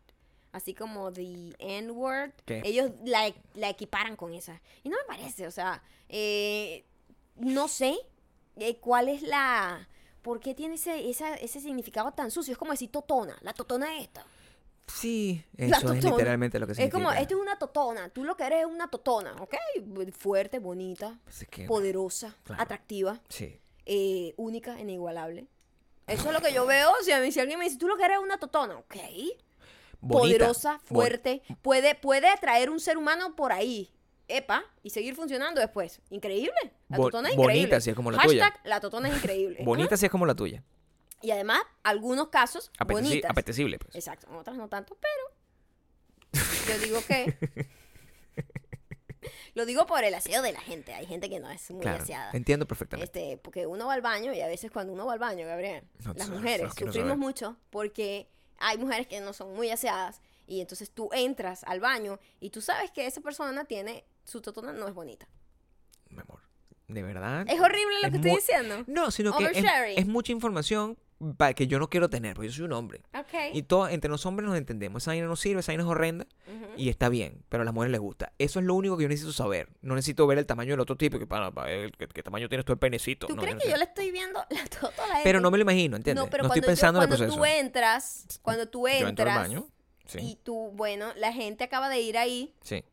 así 0.52 0.72
como 0.72 1.12
The 1.12 1.54
N-Word, 1.58 2.32
ellos 2.46 2.92
la, 3.04 3.30
la, 3.54 3.68
equiparan 3.68 4.16
con 4.16 4.32
esa. 4.32 4.62
Y 4.84 4.88
no 4.88 4.96
me 4.96 5.04
parece, 5.04 5.48
o 5.48 5.50
sea, 5.50 5.82
eh, 6.08 6.84
no 7.36 7.68
sé 7.68 7.96
eh, 8.56 8.76
cuál 8.76 9.08
es 9.08 9.20
la... 9.22 9.88
¿Por 10.22 10.40
qué 10.40 10.54
tiene 10.54 10.76
ese, 10.76 11.10
ese 11.10 11.60
significado 11.60 12.12
tan 12.12 12.30
sucio? 12.30 12.52
Es 12.52 12.58
como 12.58 12.70
decir 12.70 12.90
totona, 12.90 13.36
la 13.42 13.52
totona 13.52 13.98
es 13.98 14.04
esta. 14.04 14.24
Sí, 14.86 15.44
eso 15.56 15.92
es 15.92 16.04
literalmente 16.04 16.58
lo 16.58 16.66
que 16.68 16.74
significa. 16.74 16.96
Es 16.96 17.04
como, 17.04 17.12
esto 17.12 17.34
es 17.34 17.40
una 17.40 17.58
totona, 17.58 18.08
tú 18.08 18.24
lo 18.24 18.36
que 18.36 18.44
eres 18.44 18.60
es 18.60 18.66
una 18.66 18.88
totona, 18.88 19.34
¿ok? 19.40 19.56
Fuerte, 20.16 20.60
bonita, 20.60 21.18
pues 21.24 21.66
poderosa, 21.66 22.34
atractiva. 22.56 23.20
Sí 23.28 23.60
eh, 23.86 24.34
única, 24.36 24.78
e 24.78 24.82
inigualable. 24.82 25.46
Eso 26.06 26.28
es 26.28 26.32
lo 26.34 26.40
que 26.40 26.52
yo 26.52 26.66
veo. 26.66 26.90
Si, 27.02 27.12
a 27.12 27.20
mí, 27.20 27.32
si 27.32 27.40
alguien 27.40 27.58
me 27.58 27.64
dice, 27.64 27.78
tú 27.78 27.88
lo 27.88 27.96
que 27.96 28.04
eres 28.04 28.18
una 28.18 28.38
totona, 28.38 28.76
ok. 28.78 28.96
Poderosa, 30.06 30.78
fuerte. 30.80 31.42
Puede, 31.62 31.94
puede 31.94 32.28
atraer 32.28 32.70
un 32.70 32.80
ser 32.80 32.98
humano 32.98 33.34
por 33.36 33.52
ahí. 33.52 33.90
Epa, 34.26 34.64
y 34.82 34.90
seguir 34.90 35.14
funcionando 35.14 35.60
después. 35.60 36.00
Increíble. 36.10 36.54
La 36.88 36.96
totona 36.96 37.28
es 37.28 37.34
increíble. 37.34 37.56
Bonita, 37.56 37.80
si 37.80 37.90
es 37.90 37.96
como 37.96 38.10
la 38.10 38.18
Hashtag, 38.18 38.60
la 38.64 38.80
totona 38.80 39.08
es 39.08 39.16
increíble. 39.16 39.58
bonita, 39.64 39.94
¿Ah? 39.94 39.98
si 39.98 40.06
es 40.06 40.12
como 40.12 40.24
la 40.24 40.34
tuya. 40.34 40.62
Y 41.20 41.30
además, 41.30 41.60
algunos 41.82 42.28
casos. 42.28 42.70
Apeteci 42.78 43.08
bonitas. 43.08 43.30
Apetecible, 43.30 43.78
pues. 43.78 43.94
Exacto. 43.94 44.26
En 44.28 44.36
otras 44.36 44.56
no 44.56 44.68
tanto, 44.68 44.96
pero. 45.00 46.44
Yo 46.68 46.78
digo 46.84 47.00
que. 47.06 47.68
Lo 49.54 49.66
digo 49.66 49.86
por 49.86 50.02
el 50.02 50.14
aseo 50.14 50.42
de 50.42 50.52
la 50.52 50.60
gente. 50.60 50.92
Hay 50.94 51.06
gente 51.06 51.30
que 51.30 51.38
no 51.38 51.48
es 51.48 51.70
muy 51.70 51.80
claro, 51.80 52.02
aseada. 52.02 52.30
Entiendo 52.32 52.66
perfectamente. 52.66 53.06
Este, 53.06 53.36
porque 53.38 53.66
uno 53.66 53.86
va 53.86 53.94
al 53.94 54.02
baño 54.02 54.32
y 54.32 54.40
a 54.40 54.48
veces 54.48 54.70
cuando 54.70 54.92
uno 54.92 55.06
va 55.06 55.12
al 55.12 55.18
baño, 55.18 55.46
Gabriel, 55.46 55.84
no, 56.04 56.12
las 56.14 56.28
mujeres 56.28 56.66
no 56.66 56.86
sufrimos 56.86 57.16
mucho 57.16 57.56
porque 57.70 58.28
hay 58.58 58.78
mujeres 58.78 59.06
que 59.06 59.20
no 59.20 59.32
son 59.32 59.54
muy 59.54 59.70
aseadas 59.70 60.20
y 60.46 60.60
entonces 60.60 60.90
tú 60.90 61.08
entras 61.12 61.62
al 61.64 61.80
baño 61.80 62.18
y 62.40 62.50
tú 62.50 62.60
sabes 62.60 62.90
que 62.90 63.06
esa 63.06 63.20
persona 63.20 63.64
tiene 63.64 64.04
su 64.24 64.40
totona 64.40 64.72
no 64.72 64.88
es 64.88 64.94
bonita. 64.94 65.28
Mi 66.10 66.20
amor. 66.20 66.40
De 66.88 67.02
verdad. 67.02 67.46
Es 67.48 67.60
horrible 67.60 68.00
lo 68.00 68.06
es 68.06 68.10
que 68.10 68.16
estoy 68.16 68.36
diciendo. 68.36 68.84
No, 68.86 69.10
sino 69.10 69.36
que 69.36 69.44
es, 69.44 69.64
es, 69.96 70.06
mucha 70.06 70.32
información 70.32 70.98
que 71.54 71.66
yo 71.66 71.78
no 71.78 71.88
quiero 71.88 72.10
tener, 72.10 72.34
porque 72.34 72.48
yo 72.48 72.54
soy 72.54 72.64
un 72.64 72.72
hombre. 72.72 73.02
Okay. 73.18 73.50
Y 73.54 73.62
todo, 73.62 73.88
entre 73.88 74.10
los 74.10 74.26
hombres 74.26 74.48
nos 74.48 74.56
entendemos. 74.58 75.02
Esa 75.02 75.12
vaina 75.12 75.26
no 75.26 75.36
sirve, 75.36 75.60
esa 75.60 75.72
vaina 75.72 75.84
es 75.84 75.88
horrenda 75.88 76.26
y 76.76 76.88
está 76.88 77.08
bien, 77.08 77.44
pero 77.48 77.62
a 77.62 77.64
las 77.64 77.74
mujeres 77.74 77.92
les 77.92 78.00
gusta. 78.00 78.32
Eso 78.38 78.58
es 78.58 78.66
lo 78.66 78.74
único 78.74 78.96
que 78.96 79.04
yo 79.04 79.08
necesito 79.08 79.32
saber. 79.32 79.68
No 79.80 79.94
necesito 79.94 80.26
ver 80.26 80.38
el 80.38 80.46
tamaño 80.46 80.72
del 80.72 80.80
otro 80.80 80.96
tipo, 80.96 81.18
que 81.18 81.26
para, 81.26 81.50
qué, 81.52 82.22
tamaño 82.22 82.48
tienes 82.48 82.64
tú 82.64 82.72
el 82.72 82.78
penecito. 82.78 83.26
¿Tú 83.26 83.36
crees 83.36 83.56
que 83.56 83.70
yo 83.70 83.76
le 83.76 83.84
estoy 83.84 84.10
viendo 84.10 84.44
la 84.50 84.64
tota 84.80 85.06
la 85.06 85.20
Pero 85.22 85.40
no 85.40 85.50
me 85.50 85.58
lo 85.58 85.62
imagino, 85.62 85.96
¿entiendes? 85.96 86.24
No, 86.24 86.30
pero 86.30 86.46
estoy 86.46 86.62
pensando 86.62 87.00
en 87.00 87.04
el 87.04 87.08
proceso. 87.08 87.36
tú 87.36 87.44
entras, 87.44 88.26
cuando 88.42 88.68
tú 88.68 88.86
entras 88.86 89.28
al 89.28 89.42
baño, 89.42 89.68
sí. 90.06 90.18
y 90.20 90.36
tú, 90.42 90.72
bueno, 90.74 91.12
la 91.16 91.32
gente 91.32 91.64
acaba 91.64 91.88
de 91.88 92.00
ir 92.00 92.18
ahí 92.18 92.54
sí. 92.62 92.84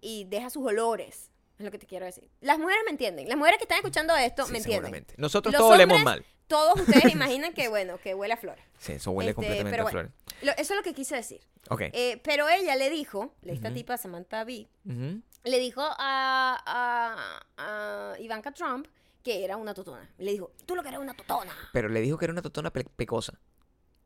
y 0.00 0.24
deja 0.24 0.50
sus 0.50 0.64
olores. 0.66 1.30
Es 1.58 1.64
lo 1.64 1.70
que 1.70 1.78
te 1.78 1.86
quiero 1.86 2.06
decir. 2.06 2.28
Las 2.40 2.58
mujeres 2.58 2.82
me 2.84 2.90
entienden. 2.90 3.28
Las 3.28 3.38
mujeres 3.38 3.58
que 3.58 3.64
están 3.64 3.76
escuchando 3.76 4.16
esto 4.16 4.46
me 4.48 4.58
entienden. 4.58 5.06
Nosotros 5.16 5.54
todos 5.54 5.70
hombres, 5.70 5.86
olemos 5.86 6.04
mal 6.04 6.24
todos 6.52 6.80
ustedes 6.80 7.10
imaginan 7.12 7.54
que, 7.54 7.68
bueno, 7.68 7.98
que 7.98 8.14
huele 8.14 8.34
a 8.34 8.36
flores. 8.36 8.62
Sí, 8.78 8.92
eso 8.92 9.10
huele 9.10 9.30
este, 9.30 9.36
completamente 9.36 9.80
a 9.80 9.86
flores. 9.86 10.12
Eso 10.42 10.74
es 10.74 10.76
lo 10.76 10.82
que 10.82 10.92
quise 10.92 11.16
decir. 11.16 11.40
Ok. 11.70 11.80
Eh, 11.92 12.20
pero 12.22 12.46
ella 12.50 12.76
le 12.76 12.90
dijo, 12.90 13.32
esta 13.42 13.68
uh 13.68 13.70
-huh. 13.70 13.74
tipa 13.74 13.96
Samantha 13.96 14.44
Bee, 14.44 14.68
uh 14.84 14.90
-huh. 14.90 15.22
le 15.44 15.58
dijo 15.58 15.80
a, 15.82 17.38
Ivanka 18.18 18.52
Trump 18.52 18.86
que 19.24 19.44
era 19.44 19.56
una 19.56 19.72
totona. 19.72 20.10
Le 20.18 20.32
dijo, 20.32 20.52
tú 20.66 20.76
lo 20.76 20.82
que 20.82 20.88
eres 20.88 21.00
una 21.00 21.14
totona. 21.14 21.56
Pero 21.72 21.88
le 21.88 22.00
dijo 22.00 22.18
que 22.18 22.26
era 22.26 22.32
una 22.32 22.42
totona 22.42 22.70
pecosa. 22.70 23.38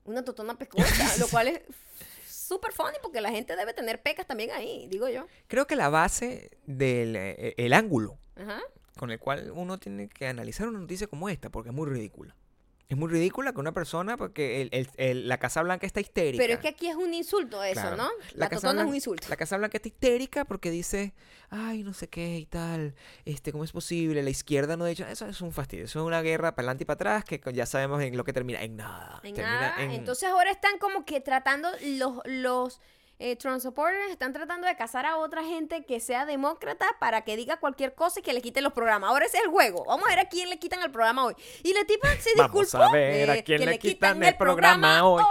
Una 0.05 0.23
totona 0.23 0.57
pecosa, 0.57 0.87
lo 1.19 1.27
cual 1.27 1.49
es 1.49 1.63
súper 2.29 2.73
funny 2.73 2.99
porque 3.03 3.21
la 3.21 3.31
gente 3.31 3.57
debe 3.57 3.73
tener 3.75 4.03
pecas 4.03 4.27
también 4.27 4.53
ahí, 4.53 4.87
digo 4.89 5.09
yo. 5.09 5.27
Creo 5.49 5.67
que 5.67 5.75
la 5.75 5.89
base 5.89 6.51
del 6.67 7.17
eh, 7.17 7.55
el, 7.57 7.73
ángulo 7.73 8.19
Ajá 8.37 8.61
con 8.97 9.11
el 9.11 9.19
cual 9.19 9.51
uno 9.55 9.79
tiene 9.79 10.09
que 10.09 10.27
analizar 10.27 10.69
una 10.69 10.79
noticia 10.79 11.07
como 11.07 11.29
esta, 11.29 11.51
porque 11.51 11.71
es 11.71 11.75
muy 11.75 11.89
ridícula. 11.89 12.35
Es 12.89 12.97
muy 12.97 13.11
ridícula 13.11 13.53
que 13.53 13.59
una 13.59 13.73
persona, 13.73 14.17
pues, 14.17 14.29
porque 14.29 14.63
el, 14.63 14.89
el, 14.97 15.29
la 15.29 15.39
Casa 15.39 15.61
Blanca 15.61 15.87
está 15.89 16.01
histérica. 16.01 16.41
Pero 16.41 16.55
es 16.55 16.61
que 16.61 16.69
aquí 16.69 16.87
es 16.87 16.95
un 16.95 17.13
insulto 17.15 17.65
eso, 17.65 17.97
¿no? 17.97 18.09
La, 18.35 18.45
la 18.45 18.49
Casa 18.49 18.69
Blanca, 18.69 18.83
es 18.83 18.89
un 18.89 18.95
insulto. 18.95 19.29
La 19.29 19.37
Casa 19.37 19.57
Blanca 19.57 19.79
está 19.79 19.89
histérica 19.89 20.45
porque 20.45 20.71
dice, 20.71 21.13
ay, 21.51 21.83
no 21.83 21.93
sé 21.95 22.09
qué 22.09 22.39
y 22.39 22.47
tal, 22.47 22.95
este, 23.25 23.51
¿cómo 23.51 23.65
es 23.65 23.73
posible? 23.73 24.23
La 24.23 24.31
izquierda 24.31 24.77
no 24.77 24.85
ha 24.85 24.89
dicho, 24.89 25.05
eso 25.05 25.27
es 25.27 25.41
un 25.41 25.51
fastidio, 25.51 25.87
eso 25.87 25.99
es 25.99 26.07
una 26.07 26.23
guerra 26.23 26.55
para 26.55 26.67
adelante 26.67 26.85
y 26.85 26.87
para 26.87 26.95
atrás 26.95 27.25
que 27.25 27.41
ya 27.53 27.67
sabemos 27.67 28.01
en 28.03 28.17
lo 28.17 28.23
que 28.23 28.33
termina, 28.33 28.63
en 28.63 28.77
nada. 28.77 29.21
En 29.25 29.35
nada. 29.35 29.75
Entonces 29.83 30.29
ahora 30.29 30.53
están 30.53 30.79
como 30.79 31.05
que 31.05 31.21
tratando 31.21 31.69
los... 31.83 32.21
los 32.25 32.81
eh, 33.19 33.37
Trump 33.37 33.61
supporters 33.61 34.11
están 34.11 34.33
tratando 34.33 34.67
de 34.67 34.77
casar 34.77 35.07
a 35.07 35.17
otra 35.17 35.43
gente 35.43 35.85
que 35.87 36.01
sea 36.01 36.27
demócrata 36.27 36.87
para 37.01 37.23
que 37.23 37.37
diga 37.37 37.59
cualquier 37.59 37.95
cosa 37.95 38.21
y 38.21 38.23
que 38.23 38.33
le 38.33 38.43
quiten 38.43 38.63
los 38.63 38.73
programas. 38.75 39.11
Ahora 39.11 39.27
ese 39.27 39.39
es 39.39 39.45
el 39.45 39.51
juego. 39.51 39.85
Vamos 39.87 40.07
a 40.07 40.11
ver 40.11 40.19
a 40.19 40.29
quién 40.29 40.51
le 40.51 40.59
quitan 40.59 40.83
el 40.83 40.91
programa 40.91 41.25
hoy. 41.25 41.35
Y 41.63 41.73
la 41.73 41.85
tipa 41.85 42.09
se 42.21 42.31
disculpó. 42.35 42.79
Vamos 42.79 42.95
a 42.95 42.97
ver 42.97 43.31
a 43.31 43.43
quién 43.43 43.65
le 43.65 43.79
quitan, 43.79 44.23
el 44.23 44.37
programa, 44.37 45.05
hoy. 45.05 45.23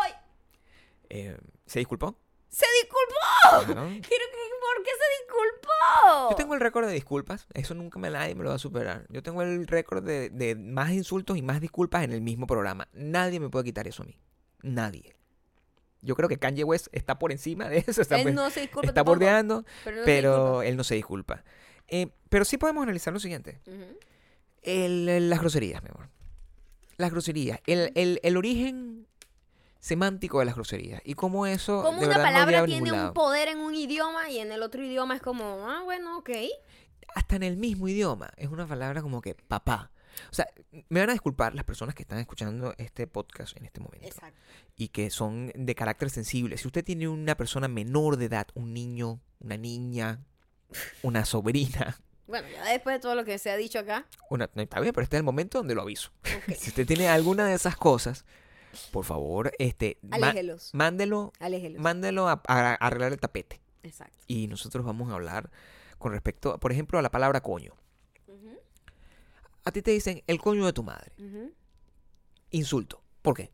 Eh, 1.10 1.38
¿Se 1.66 1.80
disculpó? 1.80 2.18
¡Se 2.50 2.66
disculpó! 2.82 3.74
¿Por 4.66 4.84
qué 4.84 4.92
se 4.92 5.24
disculpó? 5.24 6.30
Yo 6.32 6.36
tengo 6.36 6.56
el 6.56 6.60
récord 6.60 6.88
de 6.88 6.94
disculpas. 6.94 7.48
Eso 7.54 7.76
nunca 7.76 8.00
me, 8.00 8.10
nadie 8.10 8.34
me 8.34 8.44
lo 8.44 8.50
va 8.50 8.56
a 8.56 8.60
superar. 8.60 9.06
Yo 9.10 9.22
tengo 9.22 9.42
el 9.44 9.68
récord 9.68 10.04
de, 10.04 10.30
de 10.30 10.56
más 10.56 10.92
insultos 10.92 11.38
y 11.38 11.44
más 11.44 11.62
disculpas 11.62 12.04
en 12.04 12.12
el 12.14 12.22
mismo 12.22 12.48
programa. 12.48 12.88
Nadie 12.94 13.40
me 13.40 13.50
puede 13.50 13.66
quitar 13.66 13.88
eso 13.88 14.04
a 14.04 14.06
mí. 14.08 14.18
Nadie 14.64 15.16
yo 16.06 16.16
creo 16.16 16.30
que 16.30 16.38
Kanye 16.38 16.64
West 16.64 16.88
está 16.92 17.20
por 17.20 17.32
encima 17.32 17.68
de 17.68 17.80
eso. 17.80 17.86
Pues, 17.88 18.00
está, 18.00 18.20
él 18.20 18.34
no 18.34 18.50
se 18.50 18.62
disculpa. 18.62 18.88
Está 18.88 19.04
bordeando, 19.04 19.66
pero, 20.06 20.62
él 20.62 20.78
no 20.78 20.84
se 20.84 20.96
disculpa. 20.96 21.44
Pero 22.30 22.46
sí 22.46 22.58
podemos 22.58 22.84
analizar 22.84 23.14
lo 23.14 23.20
siguiente. 23.20 23.60
Las 24.64 25.40
groserías, 25.40 25.84
mi 25.84 25.90
amor. 25.90 26.10
Las 26.98 27.12
groserías. 27.12 27.60
El, 27.68 27.92
el, 27.96 28.20
el, 28.24 28.38
origen 28.38 29.06
semántico 29.80 30.40
de 30.40 30.46
las 30.46 30.56
groserías. 30.56 31.02
Y 31.04 31.14
cómo 31.14 31.46
eso... 31.46 31.84
Cómo 31.84 32.02
una 32.02 32.16
palabra 32.16 32.66
tiene 32.66 32.92
un 32.92 33.14
poder 33.14 33.50
en 33.50 33.60
un 33.60 33.76
idioma 33.76 34.30
y 34.30 34.40
en 34.40 34.52
el 34.52 34.64
otro 34.64 34.82
idioma 34.82 35.16
es 35.16 35.22
como, 35.22 35.68
ah, 35.68 35.82
bueno, 35.84 36.18
ok. 36.18 36.30
Hasta 37.14 37.36
en 37.36 37.44
el 37.44 37.58
mismo 37.58 37.88
idioma. 37.88 38.32
Es 38.38 38.50
una 38.50 38.66
palabra 38.66 39.02
como 39.02 39.22
que 39.22 39.36
papá. 39.36 39.92
O 40.32 40.34
sea, 40.34 40.48
me 40.90 41.00
van 41.00 41.10
a 41.10 41.14
disculpar 41.14 41.56
las 41.56 41.66
personas 41.66 41.96
que 41.96 42.04
están 42.04 42.20
escuchando 42.20 42.74
este 42.78 43.08
podcast 43.08 43.56
en 43.58 43.66
este 43.66 43.80
momento. 43.80 44.06
Exacto. 44.06 44.40
Y 44.76 44.90
que 44.90 45.10
son 45.10 45.52
de 45.56 45.76
carácter 45.76 46.10
sensible. 46.10 46.58
Si 46.58 46.68
usted 46.68 46.84
tiene 46.84 47.08
una 47.08 47.36
persona 47.36 47.68
menor 47.68 48.18
de 48.18 48.26
edad, 48.26 48.48
un 48.54 48.74
niño, 48.74 49.20
una 49.40 49.58
niña, 49.58 50.20
una 51.02 51.26
sobrina. 51.26 52.00
Bueno, 52.28 52.48
ya 52.52 52.72
después 52.72 52.96
de 52.96 53.00
todo 53.00 53.14
lo 53.14 53.24
que 53.24 53.38
se 53.38 53.52
ha 53.52 53.56
dicho 53.56 53.78
acá. 53.78 54.08
Una, 54.32 54.50
no, 54.56 54.64
está 54.64 54.80
bien, 54.80 54.92
pero 54.96 55.04
este 55.04 55.16
es 55.16 55.20
el 55.20 55.24
momento 55.24 55.60
donde 55.60 55.76
lo 55.76 55.84
aviso. 55.84 56.10
Si 56.58 56.70
usted 56.70 56.88
tiene 56.88 57.08
alguna 57.08 57.46
de 57.46 57.54
esas 57.54 57.76
cosas, 57.76 58.26
por 58.92 59.06
favor, 59.06 59.52
este, 59.60 60.00
Aléjelos. 60.10 60.72
mándelo, 60.74 61.34
Aléjelos. 61.40 61.86
a, 61.86 62.42
arreglar 62.80 63.14
el 63.14 63.20
tapete. 63.20 63.62
Exacto. 63.84 64.18
Y 64.26 64.48
nosotros 64.48 64.84
vamos 64.84 65.12
a 65.12 65.14
hablar 65.14 65.52
con 66.00 66.14
respecto, 66.14 66.58
por 66.60 66.72
ejemplo, 66.72 66.98
a 66.98 67.04
la 67.04 67.12
palabra 67.12 67.42
coño. 67.42 67.76
A 69.66 69.72
ti 69.72 69.82
te 69.82 69.92
dicen 69.92 70.24
el 70.28 70.40
coño 70.40 70.66
de 70.66 70.74
tu 70.74 70.84
madre. 70.84 71.12
Insulto. 72.52 73.02
¿Por 73.22 73.36
qué? 73.36 73.52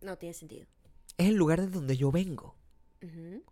No 0.00 0.16
tiene 0.16 0.32
sentido. 0.34 0.66
Es 1.18 1.28
el 1.28 1.34
lugar 1.34 1.60
de 1.60 1.66
donde 1.68 1.96
yo 1.96 2.10
vengo. 2.12 2.54
Ujú. 3.02 3.42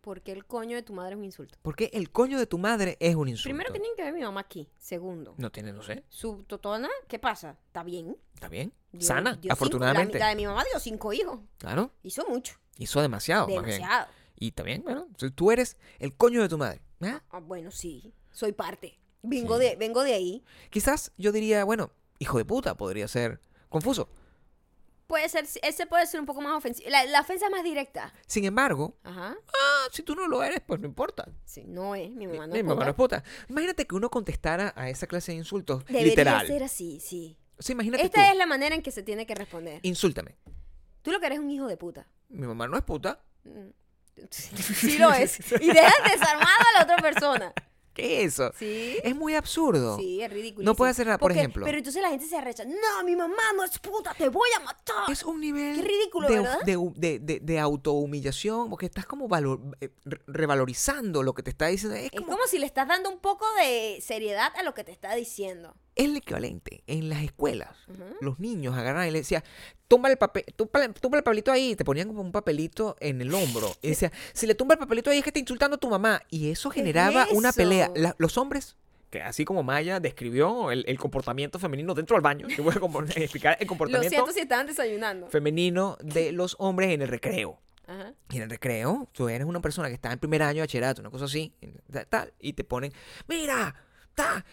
Porque 0.00 0.32
el 0.32 0.46
coño 0.46 0.76
de 0.76 0.82
tu 0.82 0.92
madre 0.94 1.12
es 1.14 1.18
un 1.18 1.24
insulto. 1.24 1.58
Porque 1.60 1.90
el 1.92 2.10
coño 2.10 2.38
de 2.38 2.46
tu 2.46 2.56
madre 2.56 2.96
es 3.00 3.14
un 3.16 3.28
insulto. 3.28 3.48
Primero 3.48 3.72
que 3.72 3.80
tiene 3.80 3.94
que 3.96 4.02
ver 4.04 4.14
mi 4.14 4.20
mamá 4.22 4.40
aquí. 4.40 4.68
Segundo, 4.78 5.34
No 5.36 5.50
tiene, 5.50 5.72
no 5.72 5.82
sé. 5.82 6.04
su 6.08 6.44
totona, 6.44 6.88
¿qué 7.08 7.18
pasa? 7.18 7.58
¿Está 7.66 7.82
bien? 7.82 8.16
¿Está 8.34 8.48
bien? 8.48 8.72
Dio- 8.92 9.06
Sana, 9.06 9.32
dio 9.32 9.42
cinco- 9.42 9.52
afortunadamente. 9.52 10.18
la, 10.18 10.26
la 10.26 10.30
de 10.30 10.36
mi 10.36 10.46
mamá 10.46 10.64
dio 10.70 10.78
cinco 10.80 11.12
hijos. 11.12 11.40
Claro. 11.58 11.92
Hizo 12.04 12.24
mucho. 12.28 12.54
Hizo 12.78 13.02
demasiado, 13.02 13.48
más 13.48 13.64
bien. 13.64 13.78
demasiado. 13.80 14.06
Y 14.36 14.52
también, 14.52 14.82
bueno, 14.84 15.08
tú- 15.16 15.30
tú 15.32 15.50
eres 15.50 15.76
el 15.98 16.14
coño 16.16 16.40
de 16.42 16.48
tu 16.48 16.56
madre. 16.56 16.80
¿ah? 17.02 17.20
Ah, 17.30 17.40
bueno, 17.40 17.70
sí. 17.70 18.14
Soy 18.30 18.52
parte. 18.52 18.98
Vengo, 19.22 19.58
Sí. 19.58 19.64
de, 19.64 19.76
vengo 19.76 20.02
de 20.04 20.14
ahí. 20.14 20.44
Quizás 20.70 21.12
yo 21.16 21.32
diría, 21.32 21.64
bueno, 21.64 21.90
hijo 22.18 22.38
de 22.38 22.44
puta, 22.44 22.76
podría 22.76 23.08
ser 23.08 23.40
confuso. 23.68 24.08
Puede 25.06 25.26
ser, 25.30 25.46
ese 25.62 25.86
puede 25.86 26.06
ser 26.06 26.20
un 26.20 26.26
poco 26.26 26.42
más 26.42 26.52
ofensivo. 26.54 26.90
La, 26.90 27.04
la 27.06 27.20
ofensa 27.22 27.46
es 27.46 27.50
más 27.50 27.64
directa. 27.64 28.12
Sin 28.26 28.44
embargo, 28.44 28.94
Ajá. 29.04 29.34
ah, 29.48 29.86
si 29.90 30.02
tú 30.02 30.14
no 30.14 30.28
lo 30.28 30.42
eres, 30.42 30.60
pues 30.66 30.80
no 30.80 30.86
importa. 30.86 31.26
Sí, 31.46 31.64
no 31.66 31.94
es. 31.94 32.10
Mi 32.10 32.26
mamá 32.26 32.46
no 32.46 32.52
Mi 32.52 32.58
es 32.58 32.64
mamá 32.64 32.74
puta. 32.74 32.84
no 32.84 32.90
es 32.90 32.96
puta. 32.96 33.24
Imagínate 33.48 33.86
que 33.86 33.94
uno 33.94 34.10
contestara 34.10 34.74
a 34.76 34.90
esa 34.90 35.06
clase 35.06 35.32
de 35.32 35.38
insultos 35.38 35.82
Debería 35.86 36.08
literal. 36.10 36.46
ser 36.46 36.62
así, 36.62 37.00
sí. 37.00 37.38
O 37.58 37.62
sea, 37.62 37.72
imagínate 37.72 38.04
Esta 38.04 38.22
tú. 38.22 38.30
es 38.32 38.36
la 38.36 38.44
manera 38.46 38.74
en 38.74 38.82
que 38.82 38.90
se 38.90 39.02
tiene 39.02 39.24
que 39.26 39.34
responder. 39.34 39.80
Insúltame. 39.82 40.36
Tú 41.00 41.10
lo 41.10 41.20
que 41.20 41.26
eres 41.26 41.38
un 41.38 41.50
hijo 41.50 41.66
de 41.66 41.78
puta. 41.78 42.06
Mi 42.28 42.46
mamá 42.46 42.68
no 42.68 42.76
es 42.76 42.82
puta. 42.84 43.18
Mm. 43.44 43.68
Sí, 44.30 44.56
sí 44.62 44.98
lo 44.98 45.10
es. 45.12 45.38
Y 45.58 45.68
dejas 45.68 45.94
desarmado 46.04 46.58
a 46.74 46.78
la 46.78 46.84
otra 46.84 46.96
persona. 46.98 47.52
¿Qué 47.98 48.22
es 48.22 48.34
eso? 48.34 48.52
Sí. 48.56 48.96
Es 49.02 49.16
muy 49.16 49.34
absurdo. 49.34 49.96
Sí, 49.98 50.22
es 50.22 50.30
ridículo. 50.30 50.64
No 50.64 50.74
puede 50.76 50.94
ser 50.94 51.06
nada, 51.06 51.18
por 51.18 51.32
ejemplo. 51.32 51.64
Pero 51.66 51.78
entonces 51.78 52.00
la 52.00 52.10
gente 52.10 52.26
se 52.26 52.36
arrecha. 52.36 52.64
No, 52.64 53.04
mi 53.04 53.16
mamá 53.16 53.34
no 53.56 53.64
es 53.64 53.76
puta, 53.80 54.14
te 54.16 54.28
voy 54.28 54.48
a 54.56 54.60
matar. 54.60 55.10
Es 55.10 55.24
un 55.24 55.40
nivel 55.40 55.76
Qué 55.76 55.82
ridículo, 55.82 56.28
de, 56.28 56.36
¿verdad? 56.36 56.60
de, 56.64 56.90
de, 56.94 57.18
de, 57.18 57.40
de 57.40 57.58
autohumillación, 57.58 58.70
porque 58.70 58.86
estás 58.86 59.04
como 59.04 59.26
valor- 59.28 59.76
eh, 59.80 59.90
re- 60.04 60.20
revalorizando 60.26 61.22
lo 61.24 61.34
que 61.34 61.42
te 61.42 61.50
está 61.50 61.66
diciendo. 61.66 61.96
Es, 61.96 62.04
Es 62.04 62.10
como, 62.20 62.32
como 62.32 62.46
si 62.46 62.58
le 62.58 62.66
estás 62.66 62.86
dando 62.86 63.10
un 63.10 63.18
poco 63.18 63.44
de 63.60 64.00
seriedad 64.00 64.52
a 64.56 64.62
lo 64.62 64.74
que 64.74 64.84
te 64.84 64.92
está 64.92 65.14
diciendo. 65.14 65.74
Es 65.98 66.04
el 66.06 66.16
equivalente. 66.16 66.82
En 66.86 67.08
las 67.10 67.22
escuelas, 67.22 67.70
los 68.20 68.38
niños 68.38 68.74
agarraban 68.76 69.08
y 69.08 69.10
le 69.10 69.18
decían, 69.18 69.42
tumba 69.88 70.08
el 70.10 70.16
papel, 70.16 70.44
tumba, 70.56 70.88
tumba 70.94 71.18
el 71.18 71.24
papelito 71.24 71.52
ahí. 71.52 71.74
Te 71.76 71.84
ponían 71.84 72.08
como 72.08 72.22
un 72.22 72.32
papelito 72.32 72.96
en 73.00 73.20
el 73.20 73.34
hombro. 73.34 73.74
Y 73.82 73.88
decía, 73.88 74.10
si 74.32 74.46
le 74.46 74.54
tumba 74.54 74.74
el 74.74 74.78
papelito 74.78 75.10
ahí 75.10 75.18
es 75.18 75.24
que 75.24 75.30
está 75.30 75.40
insultando 75.40 75.74
a 75.76 75.78
tu 75.78 75.90
mamá. 75.90 76.22
Y 76.30 76.50
eso 76.50 76.70
¿Qué 76.70 76.80
es 76.80 76.86
generaba 76.86 77.26
una 77.32 77.52
pelea. 77.52 77.90
La- 77.94 78.14
los 78.18 78.38
hombres, 78.38 78.76
que 79.10 79.20
así 79.22 79.44
como 79.44 79.62
Maya 79.62 80.00
describió 80.00 80.70
el, 80.70 80.84
el 80.86 80.98
comportamiento 80.98 81.58
femenino 81.58 81.94
dentro 81.94 82.14
del 82.14 82.22
baño, 82.22 82.46
yo 82.48 82.62
voy 82.62 82.74
a 82.74 82.78
explicar 83.20 83.56
el 83.58 83.66
Lo 83.66 83.68
comportamiento 83.68 84.08
siento 84.10 84.32
si 84.32 84.40
estaban 84.40 84.66
desayunando. 84.66 85.28
femenino 85.28 85.96
de 86.02 86.32
los 86.32 86.56
hombres 86.58 86.90
en 86.90 87.02
el 87.02 87.08
recreo. 87.08 87.58
Ajá. 87.86 88.12
Y 88.30 88.36
en 88.36 88.42
el 88.42 88.50
recreo, 88.50 89.08
tú 89.12 89.30
eres 89.30 89.46
una 89.46 89.60
persona 89.62 89.88
que 89.88 89.94
está 89.94 90.12
en 90.12 90.18
primer 90.18 90.42
año 90.42 90.56
de 90.56 90.60
bachillerato, 90.60 91.00
una 91.00 91.08
cosa 91.10 91.24
así, 91.24 91.54
tal, 92.10 92.34
y 92.38 92.52
te 92.52 92.62
ponen, 92.62 92.92
mira, 93.26 93.74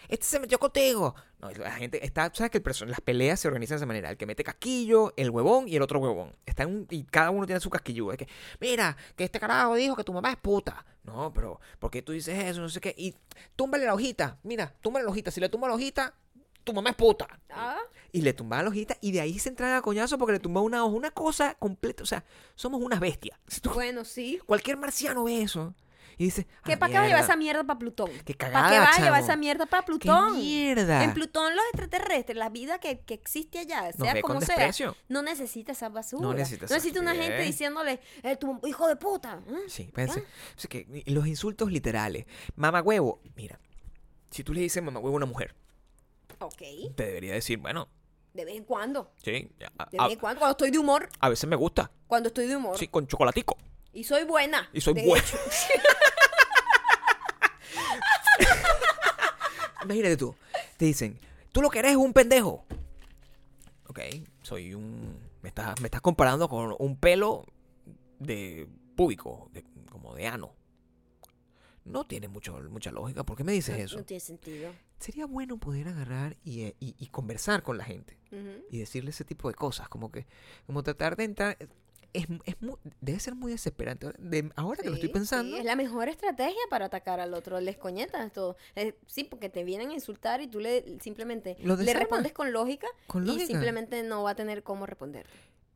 este 0.08 0.24
se 0.26 0.40
metió 0.40 0.58
contigo. 0.58 1.14
No, 1.40 1.50
la 1.50 1.72
gente 1.72 2.04
está, 2.04 2.30
sabes 2.34 2.50
que 2.50 2.58
el 2.58 2.88
las 2.90 3.00
peleas 3.00 3.40
se 3.40 3.48
organizan 3.48 3.76
de 3.76 3.78
esa 3.78 3.86
manera, 3.86 4.10
el 4.10 4.16
que 4.16 4.26
mete 4.26 4.42
casquillo, 4.42 5.12
el 5.16 5.30
huevón 5.30 5.68
y 5.68 5.76
el 5.76 5.82
otro 5.82 6.00
huevón. 6.00 6.34
Están 6.46 6.68
un- 6.68 6.86
y 6.90 7.04
cada 7.04 7.30
uno 7.30 7.46
tiene 7.46 7.60
su 7.60 7.70
casquillo. 7.70 8.10
Es 8.12 8.18
que, 8.18 8.28
mira, 8.60 8.96
que 9.16 9.24
este 9.24 9.38
carajo 9.40 9.74
dijo 9.74 9.94
que 9.96 10.04
tu 10.04 10.12
mamá 10.12 10.30
es 10.30 10.36
puta. 10.36 10.84
No, 11.04 11.32
pero, 11.32 11.60
¿por 11.78 11.90
qué 11.90 12.02
tú 12.02 12.12
dices 12.12 12.38
eso? 12.44 12.60
No 12.60 12.68
sé 12.68 12.80
qué. 12.80 12.94
Y 12.96 13.14
túmbale 13.54 13.84
la 13.86 13.94
hojita, 13.94 14.38
mira, 14.42 14.74
túmbale 14.80 15.04
la 15.04 15.10
hojita. 15.10 15.30
Si 15.30 15.40
le 15.40 15.48
tumba 15.48 15.68
la 15.68 15.74
hojita, 15.74 16.14
tu 16.64 16.72
mamá 16.72 16.90
es 16.90 16.96
puta. 16.96 17.28
Ah, 17.50 17.78
Y 18.12 18.22
le 18.22 18.32
tumbaba 18.32 18.62
la 18.64 18.70
hojita 18.70 18.96
y 19.00 19.12
de 19.12 19.20
ahí 19.20 19.38
se 19.38 19.50
entraba 19.50 19.76
a 19.76 19.82
coñazo 19.82 20.16
porque 20.18 20.32
le 20.32 20.40
tumbaba 20.40 20.64
una 20.66 20.84
hoja, 20.84 20.96
una 20.96 21.10
cosa 21.10 21.54
completa. 21.54 22.02
O 22.02 22.06
sea, 22.06 22.24
somos 22.54 22.82
unas 22.82 22.98
bestias. 22.98 23.38
Bueno, 23.74 24.04
sí. 24.04 24.40
cualquier 24.46 24.76
marciano 24.78 25.24
ve 25.24 25.42
eso 25.42 25.74
y 26.18 26.24
dice, 26.24 26.46
¿Qué 26.64 26.72
"Ah, 26.74 26.78
para 26.78 26.90
qué 26.92 26.98
vas 26.98 27.04
a 27.04 27.08
llevar 27.08 27.24
esa 27.24 27.36
mierda 27.36 27.64
para 27.64 27.78
Plutón? 27.78 28.10
Qué 28.24 28.34
¿Para 28.34 28.52
cagada, 28.52 28.70
qué 28.70 28.78
vas 28.78 28.98
a 28.98 29.02
llevar 29.02 29.22
esa 29.22 29.36
mierda 29.36 29.66
para 29.66 29.82
¡Qué 29.82 29.86
Plutón? 29.86 30.36
mierda! 30.36 31.04
En 31.04 31.12
Plutón 31.14 31.54
los 31.54 31.64
extraterrestres, 31.72 32.36
la 32.36 32.48
vida 32.48 32.78
que, 32.78 33.00
que 33.00 33.14
existe 33.14 33.58
allá, 33.58 33.92
sea 33.92 34.20
como 34.22 34.40
sea, 34.40 34.70
no 35.08 35.22
necesita 35.22 35.72
esa 35.72 35.88
basura. 35.90 36.22
No 36.22 36.32
necesita 36.32 36.64
esa- 36.66 36.74
necesita 36.74 37.00
una 37.00 37.14
gente 37.14 37.42
diciéndole, 37.42 38.00
eh, 38.22 38.36
tu 38.36 38.60
hijo 38.66 38.88
de 38.88 38.96
puta. 38.96 39.42
¿eh? 39.46 39.68
Sí, 39.68 39.90
pensé. 39.94 40.24
Que 40.68 40.86
y 41.06 41.10
los 41.12 41.26
insultos 41.26 41.70
literales. 41.70 42.24
Mamá 42.54 42.80
huevo, 42.82 43.20
mira, 43.34 43.60
si 44.30 44.42
tú 44.42 44.54
le 44.54 44.60
dices 44.62 44.82
mamá 44.82 45.00
huevo 45.00 45.14
a 45.14 45.18
una 45.18 45.26
mujer, 45.26 45.54
Ok, 46.38 46.62
te 46.96 47.06
debería 47.06 47.32
decir, 47.34 47.58
bueno, 47.58 47.88
de 48.34 48.44
vez 48.44 48.56
en 48.56 48.64
cuando. 48.64 49.12
sí, 49.22 49.48
a, 49.78 49.86
De 49.90 49.98
vez 49.98 50.12
en 50.12 50.18
cuando, 50.18 50.40
cuando 50.40 50.50
estoy 50.52 50.70
de 50.70 50.78
humor. 50.78 51.08
a 51.20 51.28
veces 51.30 51.48
me 51.48 51.56
gusta, 51.56 51.90
Cuando 52.06 52.28
estoy 52.28 52.46
de 52.46 52.56
humor. 52.56 52.76
sí, 52.78 52.88
con 52.88 53.06
chocolatico. 53.06 53.56
Y 53.96 54.04
soy 54.04 54.24
buena. 54.24 54.68
Y 54.74 54.80
soy 54.82 54.92
buena. 54.92 55.24
Imagínate 59.84 60.16
tú, 60.18 60.34
te 60.76 60.84
dicen, 60.84 61.18
tú 61.52 61.62
lo 61.62 61.70
que 61.70 61.78
eres 61.78 61.92
es 61.92 61.96
un 61.96 62.12
pendejo. 62.12 62.64
Ok, 63.88 64.00
soy 64.42 64.74
un... 64.74 65.18
Me 65.42 65.48
estás, 65.48 65.80
me 65.80 65.86
estás 65.86 66.00
comparando 66.02 66.48
con 66.48 66.74
un 66.78 66.96
pelo 66.98 67.46
de 68.18 68.68
púbico, 68.96 69.48
de- 69.52 69.64
como 69.90 70.14
de 70.14 70.26
ano. 70.26 70.52
No 71.84 72.04
tiene 72.04 72.26
mucho, 72.28 72.58
mucha 72.68 72.90
lógica. 72.90 73.22
¿Por 73.24 73.36
qué 73.36 73.44
me 73.44 73.52
dices 73.52 73.78
No- 73.78 73.84
eso? 73.84 73.96
No 73.98 74.04
tiene 74.04 74.20
sentido. 74.20 74.72
Sería 74.98 75.24
bueno 75.26 75.56
poder 75.56 75.88
agarrar 75.88 76.36
y, 76.42 76.62
eh, 76.64 76.76
y- 76.80 76.96
y 76.98 77.06
conversar 77.06 77.62
con 77.62 77.78
la 77.78 77.84
gente 77.84 78.18
y 78.70 78.78
decirle 78.78 79.10
ese 79.10 79.24
tipo 79.24 79.48
de 79.48 79.54
cosas. 79.54 79.88
Como 79.88 80.10
que, 80.10 80.26
como 80.66 80.82
tratar 80.82 81.16
de 81.16 81.24
entrar. 81.24 81.56
Es, 82.16 82.26
es 82.44 82.60
mu- 82.62 82.76
debe 83.00 83.20
ser 83.20 83.34
muy 83.34 83.52
desesperante. 83.52 84.12
De- 84.18 84.50
ahora 84.56 84.82
que 84.82 84.88
lo 84.88 84.94
estoy 84.94 85.08
pensando. 85.10 85.54
sí, 85.56 85.58
es 85.60 85.64
la 85.64 85.76
mejor 85.76 86.08
estrategia 86.08 86.60
para 86.70 86.86
atacar 86.86 87.20
al 87.20 87.34
otro. 87.34 87.60
Les 87.60 87.76
coñetas 87.76 88.32
todo. 88.32 88.56
Eh, 88.74 88.96
sí, 89.06 89.24
porque 89.24 89.48
te 89.48 89.64
vienen 89.64 89.90
a 89.90 89.92
insultar 89.94 90.40
y 90.40 90.48
tú 90.48 90.60
le 90.60 90.98
simplemente 91.00 91.56
le 91.60 91.94
respondes 91.94 92.32
con 92.32 92.52
lógica, 92.52 92.86
Con 93.06 93.28
y 93.28 93.40
simplemente 93.40 94.02
no 94.02 94.22
va 94.22 94.30
a 94.30 94.34
tener 94.34 94.62
cómo 94.62 94.86
responderte. 94.86 95.30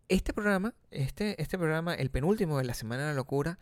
Este 0.09 0.32
programa, 0.32 0.74
este, 0.91 1.41
este 1.41 1.57
programa, 1.57 1.95
el 1.95 2.11
penúltimo 2.11 2.59
de 2.59 2.64
la 2.64 2.74
Semana 2.74 3.03
de 3.03 3.09
la 3.11 3.14
Locura, 3.14 3.59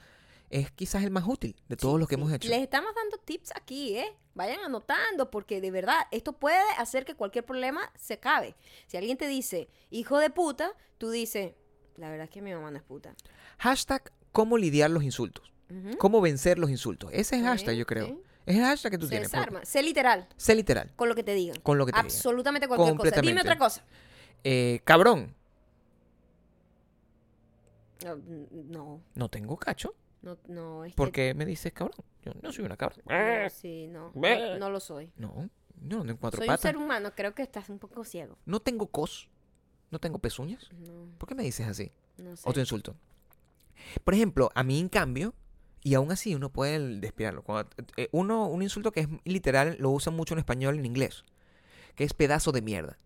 es 0.51 0.71
quizás 0.71 1.05
el 1.05 1.11
más 1.11 1.25
útil 1.27 1.55
de 1.69 1.77
todos 1.77 1.99
los 2.01 2.09
que 2.09 2.15
Sí, 2.15 2.21
hemos 2.23 2.33
hecho. 2.33 2.49
Les 2.49 2.63
estamos 2.63 2.95
dando 2.95 3.19
tips 3.19 3.53
aquí, 3.55 3.99
¿eh? 3.99 4.17
Vayan 4.35 4.61
anotando, 4.61 5.31
porque 5.31 5.61
de 5.61 5.71
verdad, 5.71 5.99
esto 6.11 6.33
puede 6.33 6.63
hacer 6.79 7.05
que 7.05 7.15
cualquier 7.15 7.45
problema 7.45 7.93
se 7.99 8.15
acabe. 8.15 8.55
Si 8.87 8.97
alguien 8.97 9.19
te 9.19 9.27
dice, 9.29 9.69
hijo 9.91 10.17
de 10.19 10.31
puta, 10.31 10.73
tú 10.97 11.11
dices, 11.11 11.53
la 11.99 12.09
verdad 12.11 12.25
es 12.25 12.31
que 12.31 12.41
mi 12.43 12.53
mamá 12.55 12.71
no 12.71 12.77
es 12.79 12.83
puta. 12.83 13.15
Hashtag 13.59 14.11
cómo 14.33 14.57
lidiar 14.59 14.91
los 14.91 15.03
insultos. 15.03 15.53
Cómo 15.99 16.21
vencer 16.23 16.59
los 16.59 16.71
insultos. 16.71 17.11
Ese 17.13 17.37
es 17.37 17.43
Sí, 17.43 17.47
hashtag, 17.47 17.75
yo 17.77 17.85
creo. 17.87 18.07
sí. 18.07 18.19
Es 18.47 18.57
el 18.57 18.63
hashtag 18.63 18.93
que 18.93 18.99
tú 18.99 19.05
Se 19.07 19.11
tienes. 19.11 19.31
desarma. 19.31 19.63
Sé 19.67 19.83
literal, 19.83 20.27
Sé 20.39 20.55
literal. 20.55 20.91
con 20.97 21.11
lo 21.11 21.15
que 21.15 21.23
te 21.23 21.35
digan. 21.35 21.61
Con 21.61 21.77
lo 21.77 21.85
que 21.85 21.93
te 21.93 21.99
digan. 21.99 22.07
Absolutamente 22.07 22.67
cualquier 22.67 22.97
cosa. 22.97 23.21
Dime 23.21 23.41
otra 23.43 23.59
cosa. 23.59 23.85
Eh, 24.45 24.81
cabrón. 24.85 25.35
No, 28.05 28.17
No, 28.17 29.01
No 29.15 29.29
tengo 29.29 29.57
cacho. 29.57 29.95
no, 30.23 30.39
no, 30.47 30.85
es 30.85 30.95
¿Por 30.95 31.09
que... 31.13 31.29
qué 31.29 31.35
me 31.35 31.45
dices 31.45 31.73
cabrón? 31.73 31.97
Yo 32.25 32.33
no 32.43 32.53
soy 32.53 32.65
una 32.65 32.77
cabra. 32.77 32.97
no, 33.07 33.51
sí, 33.51 33.87
no, 33.89 34.13
no, 34.15 34.59
no 34.59 34.71
lo 34.71 34.81
soy. 34.81 35.11
No, 35.17 35.49
yo 35.83 35.99
no 35.99 36.05
tengo 36.07 36.19
cuatro 36.19 36.39
Soy 36.39 36.47
patas. 36.47 36.65
un 36.65 36.69
ser 36.71 36.77
humano, 36.77 37.13
creo 37.15 37.35
que 37.35 37.43
estás 37.43 37.69
un 37.69 37.79
poco 37.79 38.05
ciego. 38.05 38.39
No 38.47 38.61
tengo 38.61 38.87
cos. 38.87 39.29
No 39.91 39.99
tengo 39.99 40.19
pezuñas. 40.19 40.69
No, 40.73 41.07
¿Por 41.19 41.29
qué 41.29 41.35
me 41.35 41.43
dices 41.43 41.67
así? 41.67 41.91
no 42.19 42.37
sé. 42.37 42.43
Otro 42.49 42.61
insulto. 42.61 42.95
Por 44.05 44.15
ejemplo, 44.15 44.51
a 44.55 44.63
mí 44.65 44.79
en 44.81 44.89
cambio, 44.89 45.35
y 45.83 45.95
aún 45.95 46.11
así 46.13 46.35
uno 46.35 46.51
puede 46.51 46.79
despidarlo. 46.99 47.43
Cuando, 47.43 47.71
eh, 47.97 48.09
uno, 48.13 48.47
un 48.47 48.63
insulto 48.63 48.93
que 48.93 49.01
es 49.01 49.09
literal, 49.25 49.77
lo 49.79 49.91
usan 49.91 50.15
mucho 50.15 50.35
en 50.35 50.41
español 50.41 50.77
y 50.77 50.79
en 50.81 50.87
inglés, 50.87 51.25
que 51.95 52.05
es 52.05 52.13
pedazo 52.13 52.53
de 52.53 52.61
mierda. 52.63 52.99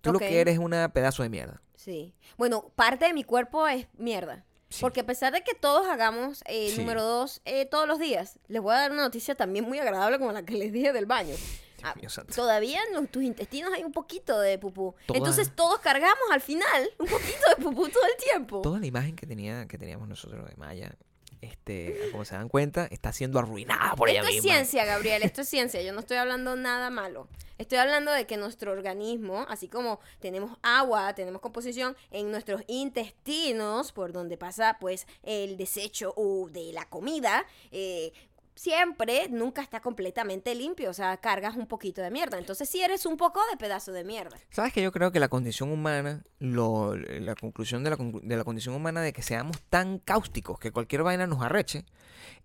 Tú 0.00 0.12
lo 0.12 0.18
que 0.18 0.40
eres 0.40 0.54
es 0.54 0.60
una 0.60 0.92
pedazo 0.92 1.22
de 1.22 1.28
mierda. 1.28 1.60
Sí. 1.74 2.14
Bueno, 2.36 2.70
parte 2.76 3.04
de 3.06 3.12
mi 3.12 3.24
cuerpo 3.24 3.66
es 3.68 3.86
mierda. 3.98 4.44
Sí. 4.68 4.80
Porque 4.80 5.00
a 5.00 5.06
pesar 5.06 5.32
de 5.32 5.42
que 5.42 5.54
todos 5.54 5.86
hagamos, 5.86 6.42
eh, 6.46 6.70
Sí. 6.70 6.78
número 6.80 7.02
dos, 7.02 7.40
eh, 7.44 7.66
todos 7.66 7.86
los 7.86 7.98
días, 7.98 8.38
les 8.48 8.62
voy 8.62 8.74
a 8.74 8.78
dar 8.78 8.92
una 8.92 9.02
noticia 9.02 9.34
también 9.34 9.64
muy 9.64 9.78
agradable 9.78 10.18
como 10.18 10.32
la 10.32 10.44
que 10.44 10.54
les 10.54 10.72
dije 10.72 10.92
del 10.92 11.06
baño. 11.06 11.34
Ah, 11.82 11.94
todavía 12.34 12.80
en 12.94 13.06
tus 13.08 13.22
intestinos 13.22 13.72
hay 13.72 13.84
un 13.84 13.92
poquito 13.92 14.38
de 14.40 14.58
pupú. 14.58 14.94
Toda- 15.06 15.18
Entonces 15.18 15.54
todos 15.54 15.78
cargamos 15.80 16.24
al 16.32 16.40
final 16.40 16.90
un 16.98 17.06
poquito 17.06 17.40
de 17.56 17.62
pupú 17.62 17.88
todo 17.88 18.04
el 18.04 18.16
tiempo. 18.22 18.62
Toda 18.62 18.78
la 18.80 18.86
imagen 18.86 19.14
que, 19.16 19.26
tenía, 19.26 19.66
que 19.66 19.78
teníamos 19.78 20.08
nosotros 20.08 20.48
de 20.48 20.56
Maya, 20.56 20.96
este, 21.42 22.08
como 22.12 22.24
se 22.24 22.34
dan 22.34 22.48
cuenta, 22.48 22.86
está 22.90 23.12
siendo 23.12 23.38
arruinada 23.38 23.94
por 23.94 24.08
ella 24.08 24.20
Esto 24.20 24.32
es 24.34 24.42
ciencia, 24.42 24.84
Gabriel, 24.84 25.22
esto 25.22 25.42
es 25.42 25.48
ciencia. 25.50 25.82
Yo 25.82 25.92
no 25.92 26.00
estoy 26.00 26.16
hablando 26.16 26.56
nada 26.56 26.90
malo. 26.90 27.28
Estoy 27.58 27.78
hablando 27.78 28.10
de 28.12 28.26
que 28.26 28.36
nuestro 28.36 28.72
organismo, 28.72 29.46
así 29.48 29.68
como 29.68 30.00
tenemos 30.20 30.58
agua, 30.62 31.14
tenemos 31.14 31.40
composición 31.40 31.96
en 32.10 32.30
nuestros 32.30 32.62
intestinos, 32.66 33.92
por 33.92 34.12
donde 34.12 34.36
pasa 34.36 34.76
pues 34.80 35.06
el 35.22 35.56
desecho 35.56 36.12
o 36.16 36.48
de 36.50 36.72
la 36.72 36.86
comida, 36.88 37.46
eh, 37.70 38.12
siempre 38.56 39.28
nunca 39.30 39.62
está 39.62 39.78
completamente 39.80 40.52
limpio. 40.56 40.90
O 40.90 40.92
sea, 40.94 41.16
cargas 41.18 41.54
un 41.54 41.66
poquito 41.68 42.02
de 42.02 42.10
mierda. 42.10 42.38
Entonces, 42.38 42.68
si 42.68 42.80
eres 42.82 43.06
un 43.06 43.16
poco 43.16 43.40
de 43.52 43.56
pedazo 43.56 43.92
de 43.92 44.02
mierda. 44.02 44.36
¿Sabes 44.50 44.72
que 44.72 44.82
yo 44.82 44.90
creo 44.90 45.12
que 45.12 45.20
la 45.20 45.28
condición 45.28 45.70
humana, 45.70 46.24
lo- 46.40 46.96
la 46.96 47.36
conclusión 47.36 47.84
de 47.84 47.90
la, 47.90 47.96
de 47.96 48.36
la 48.36 48.42
condición 48.42 48.74
humana 48.74 49.00
de 49.02 49.12
que 49.12 49.22
seamos 49.22 49.60
tan 49.70 49.98
cáusticos 50.00 50.58
que 50.58 50.72
cualquier 50.72 51.04
vaina 51.04 51.28
nos 51.28 51.42
arreche, 51.42 51.84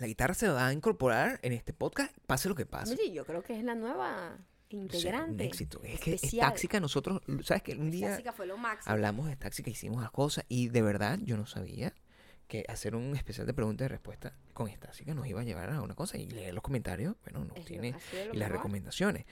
La 0.00 0.06
guitarra 0.06 0.34
se 0.34 0.48
va 0.48 0.66
a 0.68 0.72
incorporar 0.72 1.38
en 1.42 1.52
este 1.52 1.72
podcast, 1.72 2.16
pase 2.26 2.48
lo 2.48 2.54
que 2.54 2.66
pase. 2.66 2.96
Sí, 2.96 3.12
yo 3.12 3.24
creo 3.24 3.42
que 3.42 3.56
es 3.56 3.64
la 3.64 3.74
nueva 3.74 4.32
O 4.34 4.36
sea, 4.68 4.80
integrante. 4.80 5.32
un 5.32 5.40
éxito. 5.40 5.80
Es 5.84 6.00
que 6.00 6.14
es 6.14 6.36
táxica. 6.36 6.80
Nosotros, 6.80 7.20
¿sabes 7.42 7.62
qué? 7.62 7.74
Un 7.76 7.90
día 7.90 8.08
Táxica 8.10 8.32
fue 8.32 8.46
lo 8.46 8.56
máximo. 8.56 8.92
hablamos 8.92 9.28
de 9.28 9.36
táxica, 9.36 9.70
hicimos 9.70 10.02
las 10.02 10.10
cosas 10.10 10.44
y 10.48 10.68
de 10.68 10.82
verdad 10.82 11.18
yo 11.22 11.36
no 11.36 11.46
sabía 11.46 11.94
que 12.48 12.64
hacer 12.68 12.94
un 12.94 13.16
especial 13.16 13.46
de 13.46 13.54
preguntas 13.54 13.86
y 13.86 13.88
respuestas 13.88 14.32
con 14.52 14.70
táxica 14.78 15.14
nos 15.14 15.26
iba 15.26 15.40
a 15.40 15.44
llevar 15.44 15.70
a 15.70 15.80
una 15.80 15.94
cosa 15.94 16.18
y 16.18 16.26
leer 16.28 16.54
los 16.54 16.62
comentarios, 16.62 17.16
bueno, 17.24 17.44
nos 17.44 17.56
Es 17.58 17.64
tiene 17.64 17.96
lo 18.26 18.34
y 18.34 18.36
las 18.36 18.50
recomendaciones. 18.50 19.24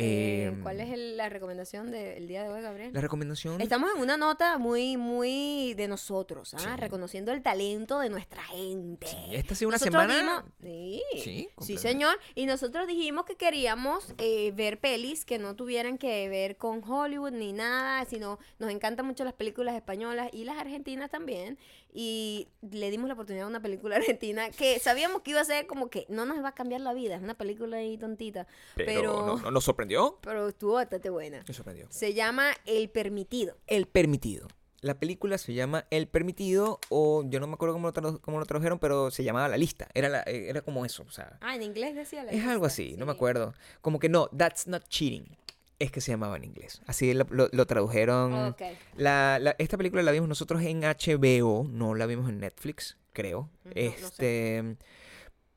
Eh, 0.00 0.44
Em, 0.46 0.62
¿Cuál 0.62 0.80
es 0.80 0.90
el- 0.90 1.16
la 1.16 1.28
recomendación 1.28 1.90
del 1.90 2.26
día 2.26 2.42
de 2.42 2.48
hoy, 2.48 2.62
Gabriel? 2.62 2.90
La 2.92 3.00
recomendación 3.00 3.60
Estamos 3.60 3.90
en 3.94 4.00
una 4.00 4.16
nota 4.16 4.56
muy, 4.58 4.96
muy 4.96 5.74
de 5.74 5.88
nosotros, 5.88 6.54
¿ah? 6.54 6.58
Sí. 6.58 6.66
reconociendo 6.76 7.32
el 7.32 7.42
talento 7.42 7.98
de 8.00 8.08
nuestra 8.08 8.42
gente. 8.44 9.06
Sí, 9.06 9.16
esta 9.32 9.52
ha 9.52 9.56
sido 9.56 9.68
una 9.68 9.76
Nosotros 9.76 10.02
semana- 10.02 10.44
dijimos- 10.60 11.04
sí, 11.14 11.22
Sí, 11.22 11.48
sí, 11.60 11.76
señor. 11.76 12.18
Y 12.34 12.46
nosotros 12.46 12.86
dijimos 12.86 13.24
que 13.26 13.36
queríamos 13.36 14.14
eh, 14.18 14.52
ver 14.52 14.78
pelis 14.80 15.24
que 15.24 15.38
no 15.38 15.54
tuvieran 15.56 15.98
que 15.98 16.28
ver 16.28 16.56
con 16.56 16.82
Hollywood 16.82 17.32
ni 17.32 17.52
nada, 17.52 18.04
sino 18.06 18.38
nos 18.58 18.70
encantan 18.70 19.06
mucho 19.06 19.24
las 19.24 19.34
películas 19.34 19.74
españolas 19.74 20.30
y 20.32 20.44
las 20.44 20.56
argentinas 20.58 21.10
también. 21.10 21.58
Y 21.92 22.46
le 22.70 22.90
dimos 22.90 23.08
la 23.08 23.14
oportunidad 23.14 23.46
a 23.46 23.48
una 23.48 23.60
película 23.60 23.96
argentina 24.18 24.50
que 24.50 24.78
sabíamos 24.78 25.22
que 25.22 25.32
iba 25.32 25.40
a 25.40 25.44
ser 25.44 25.66
como 25.66 25.90
que 25.90 26.06
no 26.08 26.24
nos 26.24 26.42
va 26.42 26.48
a 26.50 26.54
cambiar 26.54 26.80
la 26.80 26.92
vida, 26.94 27.16
es 27.16 27.22
una 27.22 27.34
película 27.34 27.78
ahí 27.78 27.98
tontita, 27.98 28.46
pero, 28.76 29.26
no, 29.26 29.36
no, 29.38 29.50
nos 29.50 29.64
sorprendió. 29.64 29.89
Pero 30.22 30.48
estuvo 30.48 30.74
bastante 30.74 31.10
buena. 31.10 31.42
Nos 31.46 31.56
sorprendió. 31.56 31.86
Se 31.90 32.14
llama 32.14 32.52
El 32.66 32.88
Permitido. 32.90 33.56
El 33.66 33.86
Permitido. 33.86 34.46
La 34.82 34.98
película 34.98 35.36
se 35.36 35.52
llama 35.52 35.84
El 35.90 36.06
Permitido 36.08 36.80
o 36.88 37.22
yo 37.28 37.38
no 37.40 37.46
me 37.46 37.52
acuerdo 37.54 37.74
cómo 37.74 37.90
lo, 37.94 38.20
cómo 38.22 38.38
lo 38.38 38.46
tradujeron, 38.46 38.78
pero 38.78 39.10
se 39.10 39.22
llamaba 39.24 39.46
La 39.48 39.58
Lista. 39.58 39.88
Era, 39.92 40.08
la- 40.08 40.22
eh, 40.22 40.48
era 40.48 40.62
como 40.62 40.86
eso, 40.86 41.02
o 41.06 41.10
sea, 41.10 41.36
Ah, 41.42 41.54
en 41.54 41.62
inglés 41.62 41.94
decía 41.94 42.24
la 42.24 42.30
es 42.30 42.46
algo 42.46 42.64
así, 42.64 42.94
no 42.96 43.04
me 43.04 43.12
acuerdo. 43.12 43.52
Como 43.82 43.98
que 43.98 44.08
no, 44.08 44.28
That's 44.28 44.66
Not 44.68 44.84
Cheating. 44.88 45.36
Es 45.78 45.90
que 45.92 46.00
se 46.00 46.12
llamaba 46.12 46.36
en 46.36 46.44
inglés. 46.44 46.80
Así 46.86 47.12
lo, 47.14 47.26
lo- 47.30 47.48
lo 47.52 47.66
tradujeron. 47.66 48.32
Ok. 48.50 48.62
La, 48.96 49.38
la- 49.38 49.54
esta 49.58 49.76
película 49.76 50.02
la 50.02 50.12
vimos 50.12 50.28
nosotros 50.28 50.62
en 50.62 50.80
HBO, 50.82 51.66
no 51.70 51.94
la 51.94 52.06
vimos 52.06 52.28
en 52.30 52.38
Netflix, 52.40 52.96
creo. 53.12 53.48
No, 53.64 53.72
no 53.74 54.08
sé. 54.10 54.76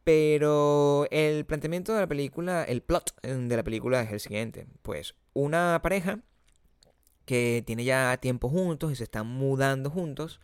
Pero 0.03 1.07
el 1.11 1.45
planteamiento 1.45 1.93
de 1.93 2.01
la 2.01 2.07
película, 2.07 2.63
el 2.63 2.81
plot 2.81 3.13
eh, 3.23 3.33
de 3.33 3.55
la 3.57 3.63
película 3.63 4.01
es 4.01 4.11
el 4.11 4.19
siguiente: 4.19 4.67
pues 4.81 5.15
una 5.33 5.79
pareja 5.81 6.19
que 7.25 7.63
tiene 7.65 7.83
ya 7.85 8.17
tiempo 8.17 8.49
juntos 8.49 8.91
y 8.91 8.95
se 8.95 9.03
están 9.05 9.27
mudando 9.27 9.89
juntos. 9.89 10.39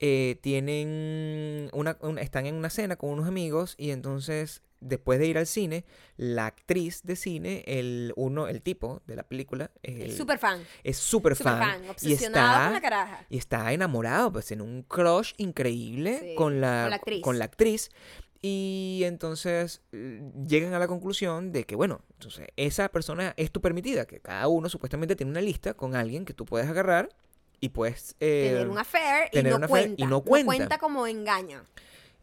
eh, 0.00 0.38
tienen 0.42 1.70
una, 1.72 1.96
una- 2.00 2.20
están 2.20 2.46
en 2.46 2.56
una 2.56 2.68
cena 2.68 2.96
con 2.96 3.10
unos 3.10 3.28
amigos 3.28 3.74
y 3.78 3.90
entonces 3.92 4.60
después 4.80 5.20
de 5.20 5.28
ir 5.28 5.38
al 5.38 5.46
cine 5.46 5.84
la 6.16 6.46
actriz 6.46 7.02
de 7.04 7.14
cine 7.14 7.62
el 7.66 8.12
uno 8.16 8.48
el 8.48 8.60
tipo 8.60 9.02
de 9.06 9.14
la 9.14 9.22
película 9.22 9.70
el- 9.84 10.02
Es 10.10 10.16
súper 10.16 10.38
fan. 10.38 10.60
es 10.82 10.96
Súper 10.98 11.36
fan, 11.36 11.58
fan. 11.60 11.84
y 11.84 11.88
Obsesionado 11.90 12.52
está 12.54 12.64
con 12.64 12.72
la 12.74 12.80
caraja. 12.80 13.26
y 13.30 13.38
está 13.38 13.72
enamorado 13.72 14.32
pues 14.32 14.50
en 14.50 14.60
un 14.62 14.82
crush 14.82 15.32
increíble 15.38 16.18
Sí, 16.20 16.34
con 16.34 16.60
la 16.60 16.82
con 16.82 16.90
la 16.90 16.96
actriz. 16.96 17.22
con 17.22 17.38
la 17.38 17.44
actriz. 17.46 17.90
Y 18.46 19.04
entonces 19.04 19.80
eh, 19.92 20.20
llegan 20.46 20.74
a 20.74 20.78
la 20.78 20.86
conclusión 20.86 21.50
de 21.50 21.64
que 21.64 21.76
bueno 21.76 22.02
entonces 22.12 22.48
esa 22.56 22.90
persona 22.90 23.32
es 23.38 23.50
tu 23.50 23.62
permitida 23.62 24.04
que 24.04 24.20
cada 24.20 24.48
uno 24.48 24.68
supuestamente 24.68 25.16
tiene 25.16 25.32
una 25.32 25.40
lista 25.40 25.72
con 25.72 25.96
alguien 25.96 26.26
que 26.26 26.34
tú 26.34 26.44
puedes 26.44 26.68
agarrar 26.68 27.08
y 27.58 27.70
puedes 27.70 28.16
eh, 28.20 28.50
tener 28.50 28.68
un 28.68 28.76
affair 28.76 29.30
y 29.32 29.42
no 29.42 29.56
un 29.56 29.64
affair 29.64 29.86
cuenta. 29.86 30.04
y 30.04 30.06
no 30.06 30.22
cuenta. 30.22 30.76
como 30.76 31.06
engaño. 31.06 31.62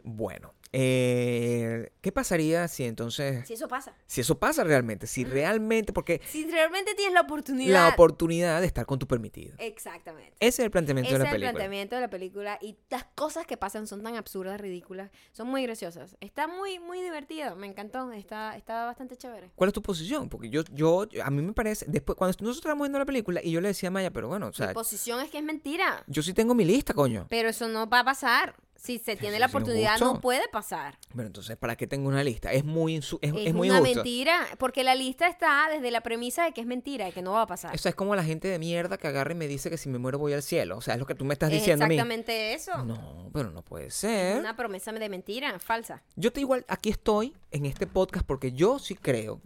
bueno 0.03 0.53
eh, 0.73 1.91
qué 2.01 2.11
pasaría 2.11 2.67
si 2.67 2.83
entonces 2.85 3.45
Si 3.47 3.53
eso 3.53 3.67
pasa. 3.67 3.93
si 4.07 4.21
eso 4.21 4.39
pasa 4.39 4.63
realmente 4.63 5.05
si 5.07 5.23
realmente 5.25 5.93
porque 5.93 6.21
Si 6.27 6.49
realmente 6.49 6.95
tienes 6.95 7.13
la 7.13 7.21
oportunidad. 7.21 7.73
la 7.73 7.89
oportunidad 7.89 8.61
de 8.61 8.67
estar 8.67 8.85
con 8.85 8.97
tu 8.99 9.07
permitido 9.07 9.55
Exactamente. 9.59 10.33
ese 10.39 10.61
es 10.61 10.65
el 10.65 10.71
planteamiento 10.71 11.09
Ese 11.09 11.17
de 11.17 11.23
es 11.23 11.23
la 11.23 11.29
el 11.29 11.35
película 11.35 11.51
planteamiento 11.51 11.95
de 11.95 12.01
la 12.01 12.09
película 12.09 12.59
y 12.61 12.77
las 12.89 13.03
cosas 13.15 13.45
que 13.45 13.57
pasan 13.57 13.85
son 13.87 14.01
tan 14.03 14.15
absurdas, 14.15 14.59
ridículas, 14.61 15.11
son 15.31 15.47
muy 15.47 15.63
graciosas. 15.63 16.15
Está 16.21 16.47
muy, 16.47 16.79
muy 16.79 17.01
divertido, 17.01 17.55
me 17.55 17.67
encantó, 17.67 18.11
está, 18.11 18.55
está 18.57 18.85
bastante 18.85 19.17
chévere. 19.17 19.51
¿Cuál 19.55 19.69
es 19.69 19.73
tu 19.73 19.81
posición? 19.81 20.29
Porque 20.29 20.49
yo, 20.49 20.63
yo, 20.71 21.05
a 21.23 21.29
mí 21.29 21.41
me 21.41 21.53
parece, 21.53 21.85
después, 21.87 22.17
cuando 22.17 22.31
nosotros 22.31 22.57
estábamos 22.57 22.85
viendo 22.85 22.99
la 22.99 23.05
película 23.05 23.41
y 23.43 23.51
yo 23.51 23.61
le 23.61 23.69
decía 23.69 23.89
a 23.89 23.91
Maya, 23.91 24.11
pero 24.11 24.27
bueno, 24.27 24.47
o 24.47 24.53
sea, 24.53 24.67
Mi 24.69 24.73
posición 24.73 25.19
es 25.21 25.29
que 25.29 25.37
es 25.37 25.43
mentira, 25.43 26.03
yo 26.07 26.21
sí 26.23 26.33
tengo 26.33 26.53
mi 26.55 26.65
lista, 26.65 26.93
coño. 26.93 27.27
pero 27.29 27.49
eso 27.49 27.67
no 27.67 27.87
va 27.89 27.99
a 27.99 28.03
pasar. 28.05 28.55
Si 28.81 28.97
se 28.97 29.15
tiene 29.15 29.37
la 29.37 29.45
oportunidad, 29.45 29.99
no 29.99 30.19
puede 30.19 30.47
pasar. 30.47 30.97
Pero 31.15 31.27
entonces, 31.27 31.55
¿para 31.55 31.75
qué 31.75 31.85
tengo 31.85 32.09
una 32.09 32.23
lista? 32.23 32.51
Es 32.51 32.65
muy, 32.65 32.95
es, 32.95 33.13
Es, 33.21 33.31
es 33.35 33.53
muy 33.53 33.69
una 33.69 33.77
injusto. 33.79 33.95
mentira, 34.03 34.47
porque 34.57 34.83
la 34.83 34.95
lista 34.95 35.27
está 35.27 35.67
desde 35.71 35.91
la 35.91 36.01
premisa 36.01 36.45
de 36.45 36.51
que 36.51 36.61
es 36.61 36.67
mentira 36.67 37.07
y 37.07 37.11
que 37.11 37.21
no 37.21 37.33
va 37.33 37.43
a 37.43 37.47
pasar. 37.47 37.75
Eso 37.75 37.89
es 37.89 37.93
como 37.93 38.15
la 38.15 38.23
gente 38.23 38.47
de 38.47 38.57
mierda 38.57 38.97
que 38.97 39.07
agarra 39.07 39.33
y 39.33 39.35
me 39.35 39.47
dice 39.47 39.69
que 39.69 39.77
si 39.77 39.87
me 39.87 39.99
muero 39.99 40.17
voy 40.17 40.33
al 40.33 40.41
cielo. 40.41 40.77
O 40.77 40.81
sea, 40.81 40.95
es 40.95 40.99
lo 40.99 41.05
que 41.05 41.13
tú 41.13 41.25
me 41.25 41.33
estás 41.33 41.51
es 41.51 41.59
diciendo 41.59 41.85
a 41.85 41.87
mí. 41.87 41.93
exactamente 41.93 42.53
eso. 42.55 42.83
No, 42.83 43.29
pero 43.31 43.51
no 43.51 43.61
puede 43.61 43.91
ser. 43.91 44.39
una 44.39 44.55
promesa 44.57 44.91
de 44.91 45.09
mentira, 45.09 45.59
falsa. 45.59 46.01
Yo 46.15 46.33
te 46.33 46.39
igual, 46.41 46.65
aquí 46.67 46.89
estoy 46.89 47.35
en 47.51 47.67
este 47.67 47.85
podcast 47.85 48.25
porque 48.25 48.51
yo 48.51 48.79
sí 48.79 48.95
creo. 48.95 49.41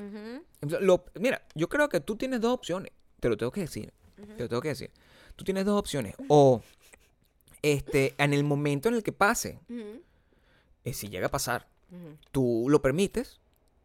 Lo- 0.61 1.05
mira, 1.19 1.41
yo 1.55 1.67
creo 1.67 1.89
que 1.89 1.99
tú 1.99 2.15
tienes 2.15 2.39
dos 2.39 2.53
opciones. 2.53 2.91
Te 3.19 3.27
lo 3.29 3.36
tengo 3.36 3.51
que 3.51 3.61
decir. 3.61 3.93
Te 4.38 4.43
lo 4.43 4.47
tengo 4.49 4.61
que 4.61 4.69
decir. 4.69 4.91
Tú 5.36 5.43
tienes 5.43 5.65
dos 5.65 5.77
opciones. 5.77 6.15
O, 6.29 6.61
este, 7.74 8.13
en 8.18 8.34
el 8.34 8.43
momento 8.43 8.89
en 8.89 8.95
el 8.95 9.03
que 9.03 9.11
pase, 9.11 9.59
eh, 10.84 10.93
si 10.93 11.09
llega 11.09 11.28
a 11.28 11.32
pasar, 11.32 11.68
tú 12.32 12.66
lo 12.70 12.82
permites, 12.82 13.39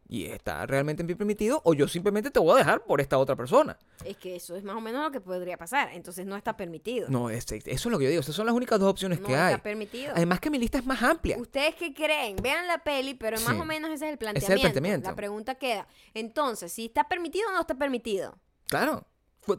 y 0.07 0.25
está 0.25 0.65
realmente 0.65 1.03
bien 1.03 1.17
permitido, 1.17 1.61
o 1.63 1.73
yo 1.73 1.87
simplemente 1.87 2.29
te 2.31 2.39
voy 2.39 2.51
a 2.55 2.57
dejar 2.57 2.83
por 2.83 2.99
esta 2.99 3.17
otra 3.17 3.37
persona. 3.37 3.77
Es 4.03 4.17
que 4.17 4.35
eso 4.35 4.57
es 4.57 4.63
más 4.65 4.75
o 4.75 4.81
menos 4.81 5.01
lo 5.05 5.09
que 5.11 5.21
podría 5.21 5.55
pasar. 5.57 5.89
Entonces 5.93 6.25
no 6.25 6.35
está 6.35 6.57
permitido. 6.57 7.07
No, 7.09 7.29
es- 7.29 7.49
eso 7.49 7.63
es 7.65 7.85
lo 7.85 7.97
que 7.97 8.03
yo 8.03 8.09
digo. 8.09 8.19
Esas 8.19 8.35
son 8.35 8.45
las 8.45 8.53
únicas 8.53 8.77
dos 8.77 8.89
opciones 8.89 9.21
No 9.21 9.27
que 9.27 9.31
está 9.31 9.47
hay. 9.47 9.57
permitido. 9.59 10.11
Además 10.13 10.41
que 10.41 10.49
mi 10.49 10.57
lista 10.59 10.79
es 10.79 10.85
más 10.85 11.01
amplia. 11.01 11.37
¿Ustedes 11.37 11.75
qué 11.75 11.93
creen? 11.93 12.35
Vean 12.43 12.67
la 12.67 12.79
peli, 12.83 13.13
pero 13.13 13.37
más 13.39 13.55
Sí. 13.55 13.61
o 13.61 13.63
menos 13.63 13.89
ese 13.91 14.03
es 14.05 14.09
el 14.09 14.13
Ese 14.15 14.17
planteamiento. 14.17 14.53
es 14.53 14.55
el 14.55 14.59
planteamiento. 14.59 15.09
La 15.11 15.15
pregunta 15.15 15.55
queda. 15.55 15.87
Entonces, 16.13 16.73
si 16.73 16.87
está 16.87 17.07
permitido 17.07 17.47
o 17.49 17.53
no 17.53 17.61
está 17.61 17.75
permitido. 17.75 18.37
Claro. 18.67 19.07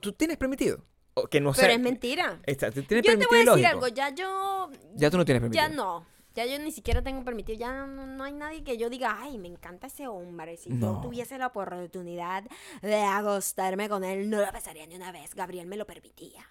¿Tú 0.01 0.13
tienes 0.13 0.37
permitido? 0.37 0.85
Que 1.31 1.41
no 1.41 1.53
sé. 1.55 1.63
Pero 1.63 1.75
es 1.75 1.81
mentira. 1.81 2.41
Tienes 2.47 2.75
Yo 2.75 2.85
te 2.87 3.27
voy 3.27 3.37
a 3.37 3.39
decir 3.41 3.45
lógico. 3.47 3.69
algo. 3.69 3.89
Ya 3.89 4.11
yo. 4.11 4.71
Ya 4.95 5.11
tú 5.11 5.17
no 5.19 5.25
tienes 5.25 5.41
permitido. 5.43 5.69
Ya 5.69 5.75
no. 5.75 6.07
Ya 6.35 6.47
yo 6.47 6.59
ni 6.59 6.73
siquiera 6.73 7.03
tengo 7.03 7.23
permitido. 7.25 7.59
Ya 7.59 7.85
no, 7.85 8.07
no 8.07 8.25
hay 8.25 8.33
nadie 8.33 8.65
que 8.65 8.79
yo 8.79 8.89
diga, 8.89 9.19
ay, 9.21 9.37
me 9.37 9.49
encanta 9.49 9.89
ese 9.89 10.09
hombre. 10.09 10.57
Si 10.57 10.71
No. 10.71 10.95
yo 10.95 11.01
tuviese 11.03 11.37
la 11.37 11.49
oportunidad 11.49 12.45
de 12.81 12.97
acostarme 13.03 13.89
con 13.91 14.03
él, 14.05 14.31
no 14.31 14.41
lo 14.41 14.51
pensaría 14.51 14.87
ni 14.87 14.95
una 14.95 15.13
vez. 15.13 15.35
Gabriel 15.35 15.67
me 15.67 15.77
lo 15.77 15.87
permitía. 15.87 16.49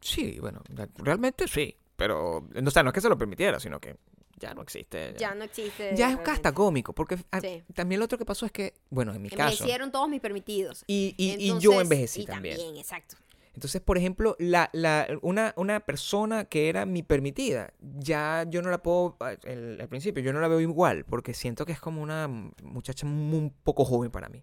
Sí, 0.00 0.38
bueno, 0.38 0.62
realmente 0.96 1.48
sí. 1.48 1.76
Pero, 1.96 2.36
o 2.64 2.70
sea, 2.70 2.82
no 2.84 2.90
es 2.90 2.94
que 2.94 3.00
se 3.00 3.08
lo 3.08 3.18
permitiera, 3.18 3.58
sino 3.58 3.80
que 3.80 3.96
ya 4.38 4.52
no 4.54 4.62
existe. 4.62 5.14
Ya 5.18 5.34
no 5.34 5.44
existe. 5.44 5.94
Ya 5.96 6.10
es 6.12 6.28
hasta 6.28 6.52
cómico, 6.52 6.92
porque 6.92 7.18
ah, 7.32 7.40
Sí. 7.40 7.62
también 7.74 7.98
lo 8.00 8.04
otro 8.04 8.18
que 8.18 8.24
pasó 8.24 8.46
es 8.46 8.52
que, 8.52 8.74
bueno, 8.90 9.14
en 9.14 9.22
mi 9.22 9.30
caso. 9.30 9.42
Envejecieron 9.42 9.90
todos 9.90 10.08
mis 10.08 10.20
permitidos. 10.20 10.84
Y, 10.86 11.14
y, 11.16 11.50
y 11.50 11.58
yo 11.58 11.80
envejecí 11.80 12.22
y 12.22 12.26
también. 12.26 12.76
exacto. 12.76 13.16
Entonces, 13.54 13.80
por 13.80 13.96
ejemplo, 13.96 14.34
la, 14.38 14.68
la, 14.72 15.06
una, 15.22 15.54
una 15.56 15.80
persona 15.80 16.44
que 16.44 16.68
era 16.68 16.86
mi 16.86 17.02
permitida, 17.04 17.72
ya 17.80 18.44
yo 18.48 18.62
no 18.62 18.70
la 18.70 18.82
puedo, 18.82 19.16
ah, 19.20 19.34
el- 19.44 19.80
al 19.80 19.88
principio, 19.88 20.22
yo 20.22 20.32
no 20.32 20.40
la 20.40 20.48
veo 20.48 20.60
igual, 20.60 21.04
porque 21.04 21.34
siento 21.34 21.64
que 21.64 21.72
es 21.72 21.80
como 21.80 22.02
una 22.02 22.26
muchacha 22.62 23.06
muy- 23.06 23.38
un 23.38 23.50
poco 23.62 23.84
joven 23.84 24.10
para 24.10 24.28
mí. 24.28 24.42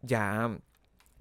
Ya, 0.00 0.58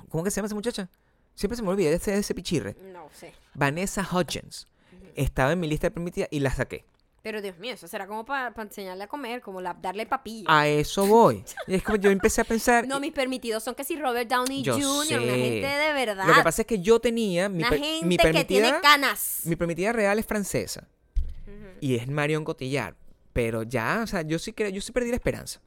¿cómo 0.09 0.23
que 0.23 0.31
se 0.31 0.37
llama 0.37 0.45
esa 0.47 0.55
muchacha? 0.55 0.89
Siempre 1.35 1.55
se 1.57 1.63
me 1.63 1.69
olvida 1.69 1.89
de 1.89 1.95
ese, 1.97 2.17
ese 2.17 2.33
pichirre. 2.33 2.75
No 2.93 3.09
sé. 3.13 3.33
Vanessa 3.53 4.07
Hudgens. 4.09 4.67
Estaba 5.15 5.51
en 5.51 5.59
mi 5.59 5.67
lista 5.67 5.87
de 5.87 5.91
permitida 5.91 6.27
y 6.31 6.39
la 6.39 6.51
saqué. 6.51 6.85
Pero 7.23 7.39
Dios 7.41 7.57
mío, 7.59 7.73
eso 7.75 7.87
será 7.87 8.07
como 8.07 8.25
para 8.25 8.51
enseñarle 8.63 9.03
a 9.03 9.07
comer, 9.07 9.41
como 9.41 9.61
la- 9.61 9.75
darle 9.75 10.07
papilla. 10.07 10.45
A 10.49 10.67
eso 10.67 11.05
voy. 11.05 11.43
Y 11.67 11.75
es 11.75 11.83
como 11.83 11.97
yo 11.97 12.09
empecé 12.09 12.41
a 12.41 12.43
pensar. 12.43 12.87
No, 12.87 12.99
mis 12.99 13.11
permitidos 13.11 13.63
son 13.63 13.75
que 13.75 13.83
si 13.83 13.95
Robert 13.95 14.27
Downey 14.27 14.63
Yo 14.63 14.73
Jr., 14.73 15.19
una 15.19 15.33
sé. 15.33 15.37
gente 15.37 15.67
de 15.67 15.93
verdad. 15.93 16.25
Lo 16.27 16.33
que 16.33 16.41
pasa 16.43 16.63
es 16.63 16.67
que 16.67 16.79
yo 16.79 16.99
tenía 16.99 17.47
mi, 17.47 17.59
una 17.59 17.69
per- 17.69 17.79
gente 17.79 18.05
mi 18.07 18.17
que 18.17 18.23
permitida. 18.23 18.45
tiene 18.63 18.79
canas. 18.81 19.41
Mi 19.43 19.55
permitida 19.55 19.93
real 19.93 20.17
es 20.17 20.25
francesa. 20.25 20.87
Y 21.79 21.95
es 21.95 22.07
Marion 22.07 22.43
Cotillard. 22.43 22.95
Pero 23.33 23.63
ya, 23.63 24.01
o 24.03 24.07
sea, 24.07 24.23
yo 24.23 24.39
sí 24.39 24.51
creo, 24.53 24.69
yo 24.69 24.81
sí 24.81 24.91
perdí 24.91 25.09
la 25.09 25.15
esperanza. 25.15 25.61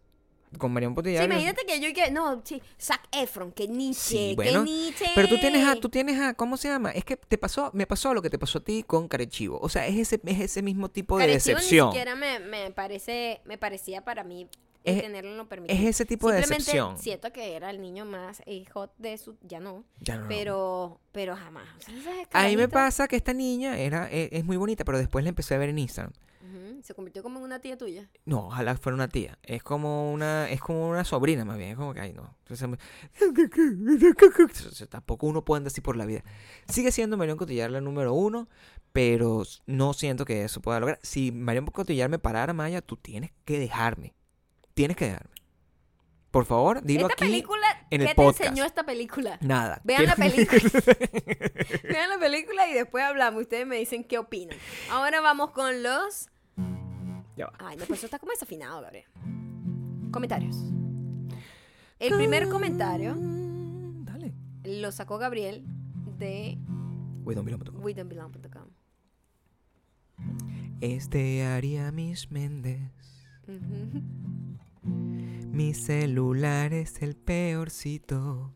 Con 0.59 0.73
Marion 0.73 0.95
Cotillard. 0.95 1.25
Sí, 1.25 1.31
imagínate 1.31 1.65
que 1.67 1.81
yo 1.81 1.89
y 1.89 1.93
que 1.93 2.11
no, 2.11 2.43
sí, 2.45 2.63
Zac 2.81 3.03
Efron, 3.13 3.53
que 3.53 3.69
Nietzsche, 3.69 4.31
Sí, 4.31 4.37
que 4.37 4.59
Nietzsche. 4.59 5.07
Pero 5.15 5.29
tú 5.29 5.39
tienes 5.39 5.67
a, 5.67 5.77
tú 5.77 5.89
tienes 5.89 6.21
a, 6.21 6.35
¿cómo 6.35 6.57
se 6.57 6.69
llama? 6.69 6.91
Es 6.91 7.05
que 7.05 7.17
te 7.17 7.39
pasó, 7.39 7.71
me 7.73 7.87
pasó 7.87 8.15
lo 8.15 8.23
que 8.23 8.31
te 8.31 8.39
pasó 8.39 8.59
a 8.59 8.65
ti 8.65 8.83
con 8.83 9.09
Carechivo. 9.09 9.59
O 9.61 9.69
sea, 9.69 9.87
es 9.87 9.97
ese, 9.97 10.21
es 10.25 10.41
ese 10.41 10.63
mismo 10.63 10.89
tipo 10.89 11.19
de 11.19 11.27
Carechivo 11.27 11.57
decepción. 11.57 11.89
Ni 11.89 11.93
siquiera 11.93 12.17
me, 12.17 12.39
me 12.41 12.71
parece, 12.71 13.41
me 13.45 13.59
parecía 13.59 14.05
para 14.05 14.25
mí 14.25 14.49
Es- 14.85 15.03
tenerlo 15.03 15.31
en 15.31 15.37
lo 15.39 15.49
permitido. 15.49 15.79
Es 15.81 15.87
ese 15.87 16.05
tipo 16.05 16.31
de 16.31 16.37
decepción. 16.37 16.99
siento 16.99 17.33
que 17.33 17.57
era 17.57 17.71
el 17.71 17.81
niño 17.81 18.05
más 18.05 18.43
eh, 18.47 18.65
hot 18.73 18.93
de 18.99 19.17
su, 19.19 19.37
ya 19.43 19.59
no, 19.59 19.85
Ya 20.01 20.19
no. 20.19 20.29
pero, 20.29 21.01
pero 21.13 21.35
jamás. 21.37 21.67
O 21.79 21.81
sea, 22.03 22.13
A 22.33 22.49
mí 22.49 22.57
me 22.57 22.69
pasa 22.69 23.09
que 23.09 23.17
esta 23.17 23.33
niña 23.33 23.79
era, 23.79 24.11
es, 24.11 24.29
es 24.33 24.45
muy 24.45 24.57
bonita, 24.59 24.85
pero 24.85 24.99
después 24.99 25.25
la 25.25 25.31
empecé 25.31 25.55
a 25.55 25.59
ver 25.59 25.71
en 25.71 25.79
Instagram. 25.79 26.13
se 26.83 26.93
convirtió 26.95 27.23
como 27.23 27.39
en 27.39 27.45
una 27.47 27.61
tía 27.61 27.79
tuya. 27.79 28.11
No, 28.27 28.49
ojalá 28.49 28.77
fuera 28.77 28.95
una 28.95 29.09
tía. 29.09 29.39
Es 29.43 29.63
como 29.63 30.13
una, 30.13 30.51
es 30.51 30.61
como 30.61 30.87
una 30.91 31.03
sobrina 31.05 31.47
más 31.47 31.57
bien. 31.57 31.71
Es 31.71 31.77
como 31.79 31.95
que, 31.95 32.01
ay, 32.01 32.13
no. 32.13 32.37
Entonces, 32.47 32.69
tampoco 34.91 35.27
uno 35.27 35.45
puede 35.45 35.59
andar 35.61 35.71
así 35.71 35.81
por 35.81 35.97
la 35.97 36.05
vida. 36.05 36.23
Sigue 36.69 36.93
siendo 36.93 37.17
Marion 37.17 37.39
Cotillard 37.39 37.71
la 37.73 37.81
número 37.81 38.13
uno, 38.13 38.49
pero 38.93 39.45
no 39.67 39.95
siento 39.95 40.25
que 40.25 40.45
eso 40.45 40.61
pueda 40.61 40.81
lograr. 40.81 40.99
Si 41.03 41.33
Marion 41.33 41.67
Cotillard 41.67 42.11
me 42.11 42.19
parara, 42.19 42.53
Maya, 42.53 42.83
tú 42.83 42.97
tienes 42.97 43.31
que 43.45 43.59
dejarme. 43.59 44.15
Tienes 44.75 44.97
que 44.97 45.07
dejarme. 45.07 45.31
Por 46.31 46.47
favor, 46.47 46.83
dilo 46.83 47.03
esta 47.03 47.15
aquí. 47.15 47.31
película, 47.31 47.87
en 47.91 48.07
¿qué 48.07 48.13
te 48.15 48.25
enseñó 48.25 48.65
esta 48.65 48.85
película? 48.85 49.39
Nada. 49.41 49.81
Vean 49.85 50.05
la 50.07 50.17
película. 50.17 50.61
Vean 51.85 52.11
la 52.11 52.19
película 52.19 52.69
y 52.69 52.75
después 52.75 53.05
hablamos. 53.05 53.43
Ustedes 53.43 53.67
me 53.69 53.77
dicen 53.77 54.03
qué 54.03 54.19
opinan. 54.19 54.59
Ahora 54.91 55.21
vamos 55.21 55.53
con 55.53 55.85
los. 55.85 56.29
Ya 57.37 57.47
va. 57.47 57.53
Ay, 57.59 57.77
no, 57.77 57.85
pues 57.87 58.01
eso 58.01 58.07
está 58.07 58.19
como 58.19 58.33
desafinado, 58.33 58.83
Gabriel. 58.83 59.07
Comentarios. 60.11 60.57
El 62.01 62.15
primer 62.17 62.49
comentario 62.49 63.15
Dale. 63.17 64.33
lo 64.65 64.91
sacó 64.91 65.19
Gabriel 65.19 65.65
de 66.19 66.59
Wait, 67.25 67.37
don't 67.37 67.47
be 67.47 67.53
long, 67.53 67.83
WeDon'tBelong.com. 67.83 68.69
Este 70.81 71.45
haría 71.45 71.93
mis 71.93 72.31
Méndez. 72.31 72.91
Ujú. 73.47 74.03
Mi 75.55 75.73
celular 75.73 76.75
es 76.75 77.01
el 77.01 77.15
peorcito. 77.15 78.53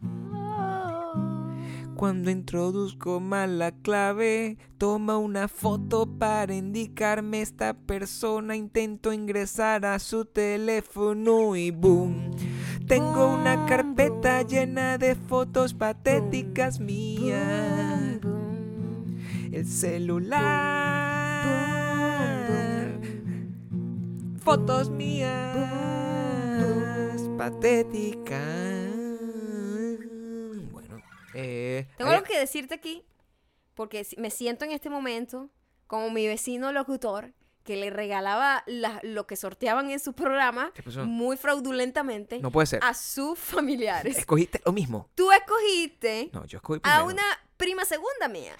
Cuando 1.94 2.28
introduzco 2.28 3.20
mal 3.20 3.60
la 3.60 3.70
clave, 3.70 4.58
toma 4.78 5.16
una 5.16 5.46
foto 5.46 6.06
para 6.18 6.56
indicarme 6.56 7.40
esta 7.40 7.74
persona. 7.74 8.56
Intento 8.56 9.12
ingresar 9.12 9.86
a 9.86 10.00
su 10.00 10.24
teléfono 10.24 11.54
y 11.54 11.70
boom. 11.70 12.32
Tengo 12.88 13.32
una 13.32 13.64
carpeta 13.66 14.42
llena 14.42 14.98
de 14.98 15.14
fotos 15.14 15.74
patéticas 15.74 16.80
mías. 16.80 18.18
El 19.52 19.66
celular. 19.68 20.48
Fotos 24.40 24.90
mías. 24.90 25.87
Patéticas. 27.36 28.40
Bueno. 30.70 31.02
Eh, 31.34 31.86
Tengo 31.96 32.10
algo 32.10 32.24
que 32.24 32.38
decirte 32.38 32.74
aquí, 32.74 33.04
porque 33.74 34.06
me 34.16 34.30
siento 34.30 34.64
en 34.64 34.72
este 34.72 34.90
momento 34.90 35.50
como 35.86 36.10
mi 36.10 36.26
vecino 36.26 36.72
locutor 36.72 37.32
que 37.64 37.76
le 37.76 37.90
regalaba 37.90 38.64
la- 38.66 39.00
lo 39.02 39.26
que 39.26 39.36
sorteaban 39.36 39.90
en 39.90 40.00
su 40.00 40.14
programa 40.14 40.72
muy 41.04 41.36
fraudulentamente 41.36 42.40
No 42.40 42.50
puede 42.50 42.66
ser. 42.66 42.80
a 42.82 42.94
sus 42.94 43.38
familiares. 43.38 44.16
Escogiste 44.18 44.60
lo 44.64 44.72
mismo. 44.72 45.08
Tú 45.14 45.30
escogiste 45.32 46.30
No, 46.32 46.44
yo 46.46 46.56
escogí 46.58 46.80
a 46.84 47.04
una 47.04 47.22
prima 47.56 47.84
segunda 47.84 48.28
mía. 48.28 48.56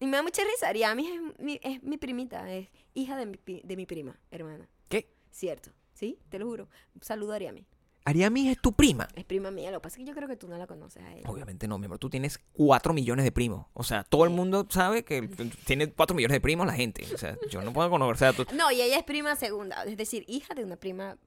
Y 0.00 0.06
me 0.06 0.16
da 0.16 0.22
mucha 0.22 0.42
risa. 0.42 0.68
Ariami 0.70 1.06
es 1.06 1.20
mi, 1.38 1.60
es 1.62 1.82
mi 1.82 1.96
primita, 1.98 2.50
es 2.50 2.68
hija 2.94 3.16
de 3.16 3.26
mi, 3.26 3.36
pi- 3.36 3.60
de 3.64 3.76
mi 3.76 3.86
prima, 3.86 4.18
hermana. 4.30 4.68
¿Qué? 4.88 5.08
Cierto. 5.30 5.70
¿Sí? 6.02 6.18
Te 6.30 6.40
lo 6.40 6.46
juro. 6.46 6.68
Un 6.96 7.02
saludo 7.02 7.32
a 7.32 7.36
Ariami. 7.36 7.64
Ariami 8.04 8.48
es 8.48 8.60
tu 8.60 8.72
prima. 8.72 9.06
Es 9.14 9.24
prima 9.24 9.52
mía. 9.52 9.70
Lo 9.70 9.78
que 9.78 9.84
pasa 9.84 9.94
es 9.94 9.98
que 9.98 10.04
yo 10.04 10.16
creo 10.16 10.26
que 10.26 10.34
tú 10.34 10.48
no 10.48 10.58
la 10.58 10.66
conoces 10.66 11.00
a 11.00 11.14
ella. 11.14 11.30
Obviamente 11.30 11.68
no, 11.68 11.78
mi 11.78 11.86
amor. 11.86 12.00
Tú 12.00 12.10
tienes 12.10 12.40
4 12.54 12.92
millones 12.92 13.24
de 13.24 13.30
primos. 13.30 13.66
O 13.72 13.84
sea, 13.84 14.02
todo 14.02 14.24
el 14.24 14.30
mundo 14.30 14.66
sabe 14.68 15.04
que 15.04 15.28
tiene 15.64 15.92
4 15.92 16.16
millones 16.16 16.34
de 16.34 16.40
primos 16.40 16.66
la 16.66 16.72
gente. 16.72 17.06
O 17.14 17.18
sea, 17.18 17.38
yo 17.48 17.62
no 17.62 17.72
puedo 17.72 17.88
conocer 17.88 18.26
a 18.26 18.32
tu... 18.32 18.44
No, 18.52 18.72
y 18.72 18.82
ella 18.82 18.98
es 18.98 19.04
prima 19.04 19.36
segunda. 19.36 19.84
Es 19.84 19.96
decir, 19.96 20.24
hija 20.26 20.54
de 20.56 20.64
una 20.64 20.74
prima. 20.74 21.18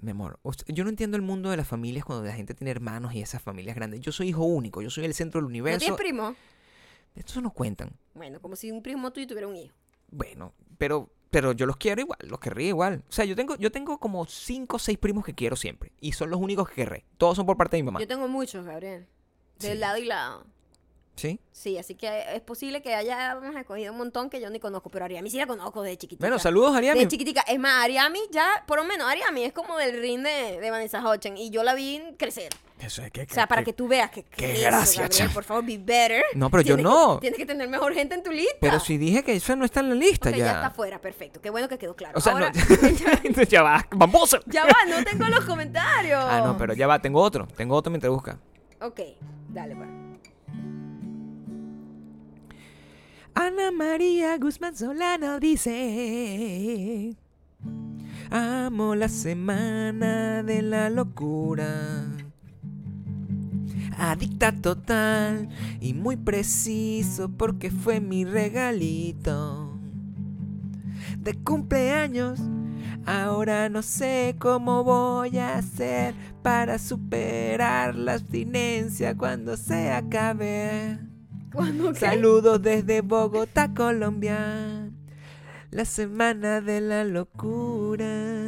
Mi 0.00 0.10
amor, 0.10 0.40
yo 0.66 0.82
no 0.82 0.90
entiendo 0.90 1.16
el 1.16 1.22
mundo 1.22 1.50
de 1.50 1.56
las 1.56 1.68
familias 1.68 2.04
cuando 2.04 2.24
la 2.24 2.32
gente 2.32 2.54
tiene 2.54 2.72
hermanos 2.72 3.14
y 3.14 3.20
esas 3.20 3.40
familias 3.40 3.76
grandes. 3.76 4.00
Yo 4.00 4.10
soy 4.10 4.30
hijo 4.30 4.42
único, 4.42 4.82
yo 4.82 4.90
soy 4.90 5.04
el 5.04 5.14
centro 5.14 5.38
del 5.38 5.44
¿No 5.44 5.50
universo. 5.50 5.78
tienes 5.78 5.98
primo? 5.98 6.34
Estos 7.14 7.40
no 7.40 7.50
cuentan. 7.50 7.92
Bueno, 8.14 8.40
como 8.40 8.56
si 8.56 8.72
un 8.72 8.82
primo 8.82 9.12
tuyo 9.12 9.28
tuviera 9.28 9.46
un 9.46 9.54
hijo. 9.54 9.76
Bueno, 10.10 10.52
pero, 10.78 11.12
pero 11.34 11.50
yo 11.50 11.66
los 11.66 11.76
quiero 11.76 12.00
igual, 12.00 12.18
los 12.22 12.38
querría 12.38 12.68
igual. 12.68 13.02
O 13.08 13.12
sea, 13.12 13.24
yo 13.24 13.34
tengo, 13.34 13.56
yo 13.56 13.72
tengo 13.72 13.98
como 13.98 14.24
5 14.24 14.76
o 14.76 14.78
6 14.78 14.98
primos 14.98 15.24
que 15.24 15.34
quiero 15.34 15.56
siempre. 15.56 15.90
Y 16.00 16.12
son 16.12 16.30
los 16.30 16.38
únicos 16.40 16.68
que 16.68 16.76
querré. 16.76 17.04
Todos 17.18 17.34
son 17.36 17.44
por 17.44 17.56
parte 17.56 17.76
de 17.76 17.82
mi 17.82 17.86
mamá. 17.86 17.98
Yo 17.98 18.06
tengo 18.06 18.28
muchos, 18.28 18.64
Gabriel. 18.64 19.08
De 19.58 19.72
Sí. 19.72 19.74
lado 19.78 19.96
y 19.98 20.04
lado. 20.04 20.44
¿Sí? 21.16 21.40
Sí, 21.50 21.76
así 21.76 21.96
que 21.96 22.24
es 22.34 22.40
posible 22.40 22.82
que 22.82 22.94
hayamos 22.94 23.54
escogido 23.56 23.90
un 23.92 23.98
montón 23.98 24.30
que 24.30 24.40
yo 24.40 24.48
ni 24.50 24.60
conozco, 24.60 24.90
pero 24.90 25.04
Ariami 25.06 25.28
sí 25.28 25.38
la 25.38 25.46
conozco 25.48 25.82
de 25.82 25.96
chiquitita. 25.96 26.24
Bueno, 26.24 26.38
saludos, 26.38 26.74
Ariami. 26.76 27.00
De 27.00 27.08
chiquitica. 27.08 27.40
Es 27.48 27.58
más, 27.58 27.84
Ariami 27.84 28.20
ya, 28.30 28.62
por 28.66 28.78
lo 28.78 28.84
menos, 28.84 29.08
Ariami 29.08 29.42
es 29.44 29.52
como 29.52 29.76
del 29.76 30.00
ring 30.00 30.22
de, 30.22 30.60
de 30.60 30.70
Vanessa 30.70 31.04
Hodgen. 31.04 31.36
Y 31.36 31.50
yo 31.50 31.62
la 31.64 31.74
vi 31.74 32.00
crecer. 32.16 32.50
Eso 32.84 33.02
es 33.02 33.10
que, 33.10 33.22
O 33.22 33.26
sea, 33.34 33.46
para 33.46 33.62
que 33.64 33.72
tú 33.72 33.88
veas 33.88 34.10
que. 34.10 34.24
qué 34.24 34.36
que 34.36 34.52
eso, 34.52 34.62
gracia, 34.66 35.02
Gabriel, 35.02 35.30
por 35.32 35.44
favor, 35.44 35.64
be 35.64 35.78
better. 35.78 36.22
No, 36.34 36.50
pero 36.50 36.62
yo 36.62 36.76
no. 36.76 37.16
que- 37.16 37.20
tienes 37.22 37.38
que 37.38 37.46
tener 37.46 37.68
mejor 37.68 37.94
gente 37.94 38.14
en 38.14 38.22
tu 38.22 38.30
lista. 38.30 38.56
Pero 38.60 38.78
si 38.80 38.98
dije 38.98 39.22
que 39.22 39.32
eso 39.34 39.56
no 39.56 39.64
está 39.64 39.80
en 39.80 39.88
la 39.90 39.94
lista 39.94 40.30
ya. 40.30 40.36
ya 40.38 40.52
está 40.52 40.70
fuera, 40.70 41.00
perfecto. 41.00 41.40
Qué 41.40 41.50
bueno 41.50 41.68
que 41.68 41.78
quedó 41.78 41.94
claro. 41.96 42.18
O 42.18 42.20
sea, 42.20 42.32
Ahora, 42.34 42.50
no. 42.52 43.42
ya 43.48 43.62
va, 43.62 43.86
vamos. 43.92 44.36
ya 44.46 44.64
va, 44.64 44.76
no 44.88 45.02
tengo 45.04 45.24
los 45.26 45.44
comentarios. 45.44 46.22
Ah, 46.22 46.42
no, 46.44 46.56
pero 46.58 46.74
ya 46.74 46.86
va, 46.86 47.00
tengo 47.00 47.20
otro. 47.22 47.46
Tengo 47.56 47.74
otro 47.74 47.90
mientras 47.90 48.12
busca. 48.12 48.38
Ok, 48.80 49.00
dale, 49.48 49.76
pues. 49.76 49.88
Ana 53.34 53.70
María 53.72 54.36
Guzmán 54.38 54.76
Solano 54.76 55.40
dice: 55.40 57.16
Amo 58.30 58.94
la 58.94 59.08
semana 59.08 60.42
de 60.42 60.62
la 60.62 60.88
locura. 60.90 62.04
Adicta 63.98 64.52
total 64.52 65.48
y 65.80 65.94
muy 65.94 66.16
preciso 66.16 67.28
porque 67.28 67.70
fue 67.70 68.00
mi 68.00 68.24
regalito 68.24 69.78
de 71.18 71.34
cumpleaños. 71.34 72.40
Ahora 73.06 73.68
no 73.68 73.82
sé 73.82 74.36
cómo 74.38 74.84
voy 74.84 75.38
a 75.38 75.58
hacer 75.58 76.14
para 76.42 76.78
superar 76.78 77.94
la 77.94 78.14
abstinencia 78.14 79.16
cuando 79.16 79.56
se 79.56 79.90
acabe. 79.90 80.98
Saludos 81.94 82.62
desde 82.62 83.00
Bogotá, 83.00 83.72
Colombia. 83.74 84.90
La 85.70 85.84
semana 85.84 86.60
de 86.60 86.80
la 86.80 87.04
locura. 87.04 88.43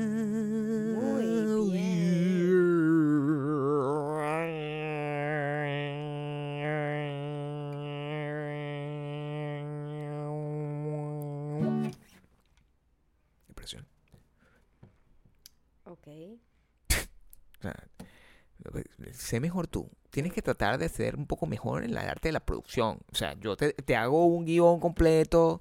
Sé 19.13 19.41
mejor 19.41 19.67
tú. 19.67 19.91
Tienes 20.11 20.33
que 20.33 20.43
tratar 20.43 20.79
de 20.79 20.89
ser 20.89 21.17
un 21.17 21.27
poco 21.27 21.47
mejor 21.47 21.85
en 21.85 21.93
la 21.95 22.01
arte 22.03 22.29
de 22.29 22.33
la 22.33 22.41
producción. 22.41 22.99
O 23.13 23.15
sea, 23.15 23.35
yo 23.35 23.57
te, 23.57 23.73
te 23.73 23.97
hago 23.97 24.25
un 24.27 24.45
guion 24.47 24.81
completo. 24.81 25.61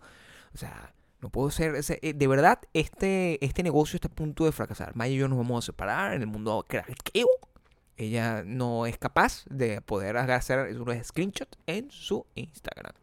O 0.54 0.58
sea, 0.58 0.94
no 1.22 1.30
puedo 1.30 1.52
ser 1.52 1.76
ese. 1.76 2.00
eh, 2.02 2.14
De 2.14 2.28
verdad, 2.28 2.60
este, 2.74 3.44
este 3.44 3.64
negocio 3.64 3.98
está 3.98 4.08
a 4.08 4.12
punto 4.12 4.46
de 4.46 4.52
fracasar. 4.52 4.96
Maya 4.96 5.14
y 5.14 5.18
yo 5.18 5.28
nos 5.28 5.38
vamos 5.38 5.64
a 5.64 5.66
separar 5.66 6.14
en 6.14 6.22
el 6.22 6.28
mundo 6.28 6.64
creativo. 6.68 7.30
Ella 7.98 8.44
no 8.46 8.86
es 8.86 8.98
capaz 8.98 9.46
de 9.50 9.82
poder 9.82 10.18
hacer 10.18 10.76
unos 10.80 11.08
screenshots 11.08 11.58
en 11.66 11.90
su 11.92 12.26
Instagram. 12.36 12.94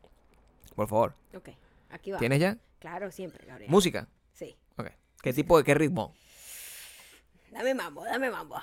Por 0.74 0.88
favor, 0.88 1.14
Ok. 1.34 1.50
Aquí 1.90 2.10
va. 2.12 2.18
¿tienes 2.18 2.40
ya? 2.40 2.56
Claro, 2.78 3.10
siempre, 3.10 3.46
Gabriel. 3.46 3.70
Música. 3.70 4.08
Sí. 4.32 4.56
Ok. 4.76 4.86
¿Qué 5.22 5.32
tipo 5.34 5.58
de 5.58 5.64
qué 5.64 5.74
ritmo? 5.74 6.14
Dame 7.50 7.74
mambo, 7.74 8.04
dame 8.04 8.30
mambo. 8.30 8.56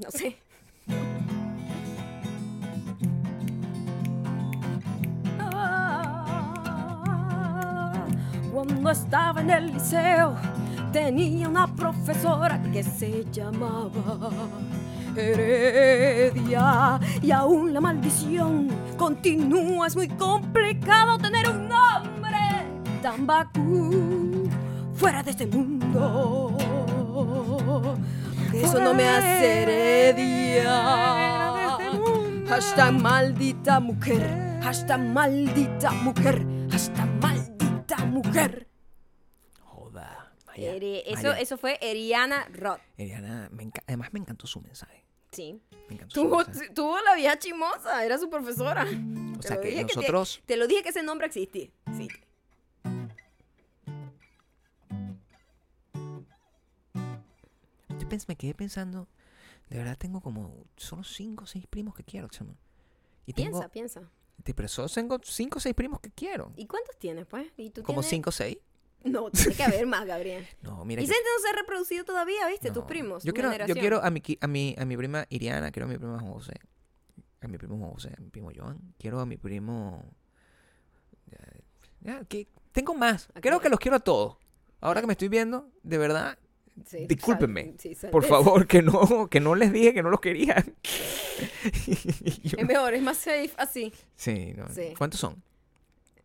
No 0.00 0.10
sé. 0.10 0.36
Ah, 5.40 6.24
Cuando 8.52 8.90
estaba 8.90 9.40
en 9.40 9.50
el 9.50 9.72
liceo 9.72 10.34
tenía 10.92 11.48
una 11.48 11.66
profesora 11.74 12.60
que 12.72 12.82
se 12.82 13.24
llamaba 13.30 14.30
Heredia 15.16 16.98
y 17.20 17.30
aún 17.30 17.74
la 17.74 17.80
maldición 17.80 18.68
continúa. 18.96 19.86
Es 19.88 19.96
muy 19.96 20.08
complicado 20.08 21.18
tener 21.18 21.48
un 21.50 21.68
nombre 21.68 22.38
tan 23.02 23.26
vacú 23.26 24.48
fuera 24.94 25.22
de 25.22 25.30
este 25.30 25.46
mundo. 25.46 26.56
Eso 28.62 28.80
no 28.80 28.94
me 28.94 29.08
hace 29.08 29.62
heredia. 29.62 31.78
Hashtag 32.48 32.92
maldita 32.94 33.80
mujer. 33.80 34.58
Hashtag 34.62 35.00
maldita 35.00 35.90
mujer. 35.92 36.44
Hashtag 36.70 37.08
maldita 37.22 37.96
mujer. 38.06 38.68
Joda. 39.60 40.32
Eri- 40.56 41.02
eso, 41.06 41.32
eso 41.32 41.56
fue 41.56 41.78
Eriana 41.80 42.46
Roth. 42.52 42.80
Me 42.96 43.06
enca- 43.64 43.82
además 43.86 44.08
me 44.12 44.20
encantó 44.20 44.46
su 44.46 44.60
mensaje. 44.60 45.04
Sí. 45.30 45.60
Me 45.88 45.94
encantó 45.94 46.14
su 46.14 46.22
Tuvo, 46.22 46.38
mensaje. 46.38 46.70
tuvo 46.70 47.00
la 47.02 47.14
vieja 47.14 47.38
chimosa, 47.38 48.04
era 48.04 48.18
su 48.18 48.28
profesora. 48.28 48.84
O 49.38 49.42
sea 49.42 49.60
que 49.60 49.68
dije 49.68 49.84
te- 49.84 49.94
nosotros... 49.94 50.42
te, 50.46 50.56
lo 50.56 50.66
dije 50.66 50.82
que 50.82 50.88
ese 50.88 51.02
nombre 51.02 51.26
existe. 51.28 51.70
Sí. 51.96 52.08
Me 58.28 58.36
quedé 58.36 58.54
pensando, 58.54 59.08
de 59.68 59.78
verdad 59.78 59.96
tengo 59.98 60.20
como 60.20 60.64
solo 60.76 61.04
cinco 61.04 61.44
o 61.44 61.46
seis 61.46 61.66
primos 61.66 61.94
que 61.94 62.04
quiero, 62.04 62.28
chama. 62.28 62.54
Y 63.26 63.32
tengo, 63.32 63.50
Piensa, 63.50 63.68
piensa. 63.68 64.10
Sí, 64.44 64.54
pero 64.54 64.68
solo 64.68 64.88
tengo 64.88 65.18
cinco 65.22 65.58
o 65.58 65.60
seis 65.60 65.74
primos 65.74 66.00
que 66.00 66.10
quiero. 66.10 66.52
¿Y 66.56 66.66
cuántos 66.66 66.96
tienes, 66.98 67.26
pues? 67.26 67.46
¿Y 67.56 67.70
tú 67.70 67.82
Como 67.82 68.00
tienes? 68.00 68.10
cinco 68.10 68.30
o 68.30 68.32
seis. 68.32 68.58
No, 69.04 69.30
tiene 69.30 69.54
que 69.54 69.62
haber 69.62 69.86
más, 69.86 70.06
Gabriel. 70.06 70.46
No, 70.62 70.84
mira. 70.84 71.02
Y 71.02 71.06
gente 71.06 71.22
no 71.36 71.42
se 71.42 71.48
ha 71.50 71.60
reproducido 71.60 72.04
todavía, 72.04 72.46
¿viste? 72.48 72.70
Tus 72.70 72.84
primos. 72.84 73.24
Yo 73.24 73.32
quiero, 73.32 73.52
yo 73.66 73.74
quiero 73.74 74.02
a 74.02 74.10
mi, 74.10 74.22
a 74.40 74.46
mi, 74.46 74.74
a 74.78 74.84
mi 74.84 74.96
prima 74.96 75.26
Iriana, 75.28 75.70
quiero 75.70 75.86
a 75.86 75.90
mi 75.90 75.98
prima 75.98 76.18
José, 76.20 76.54
a 77.40 77.48
mi 77.48 77.58
primo 77.58 77.92
José, 77.92 78.14
a 78.16 78.20
mi 78.20 78.30
primo 78.30 78.50
Joan, 78.54 78.94
quiero 78.98 79.20
a 79.20 79.26
mi 79.26 79.36
primo... 79.36 80.04
Ya, 81.26 81.38
ya, 82.00 82.24
que 82.24 82.48
tengo 82.72 82.94
más. 82.94 83.28
Creo 83.40 83.60
que 83.60 83.68
los 83.68 83.78
quiero 83.78 83.96
a 83.96 84.00
todos. 84.00 84.36
Ahora 84.80 85.00
que 85.00 85.06
me 85.06 85.12
estoy 85.12 85.28
viendo, 85.28 85.70
de 85.82 85.98
verdad, 85.98 86.38
Sí, 86.86 87.06
discúlpenme, 87.06 87.74
sí, 87.78 87.96
por 88.10 88.24
favor, 88.26 88.66
que 88.66 88.82
no, 88.82 89.28
que 89.30 89.40
no 89.40 89.54
les 89.54 89.72
dije 89.72 89.94
que 89.94 90.02
no 90.02 90.10
los 90.10 90.20
quería. 90.20 90.64
Yo- 92.42 92.58
Es 92.58 92.66
mejor, 92.66 92.94
es 92.94 93.02
más 93.02 93.16
safe 93.16 93.52
así. 93.56 93.92
Sí, 94.16 94.52
no. 94.56 94.68
Sí. 94.68 94.94
¿Cuántos 94.96 95.20
son? 95.20 95.42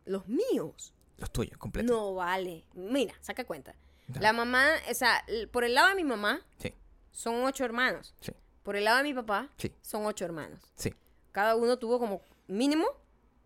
Los 0.06 0.28
míos. 0.28 0.94
Los 1.18 1.32
tuyos, 1.32 1.58
completos. 1.58 1.90
No 1.90 2.16
vale. 2.16 2.64
Mira, 2.74 3.14
saca 3.22 3.46
cuenta. 3.46 3.76
La 4.20 4.34
mamá, 4.34 4.68
o 4.90 4.94
sea, 4.94 5.24
por 5.52 5.64
el 5.64 5.74
lado 5.76 5.90
de 5.90 5.96
mi 5.96 6.04
mamá, 6.04 6.42
Sí. 6.58 6.74
son 7.12 7.44
ocho 7.46 7.64
hermanos. 7.64 8.14
Por 8.64 8.76
el 8.76 8.84
lado 8.86 8.98
de 8.98 9.04
mi 9.04 9.14
papá, 9.14 9.50
Sí. 9.58 9.72
son 9.82 10.06
ocho 10.06 10.26
hermanos. 10.26 10.62
Sí. 10.76 10.94
Cada 11.32 11.56
uno 11.56 11.78
tuvo 11.78 12.00
como 12.00 12.22
mínimo 12.48 12.86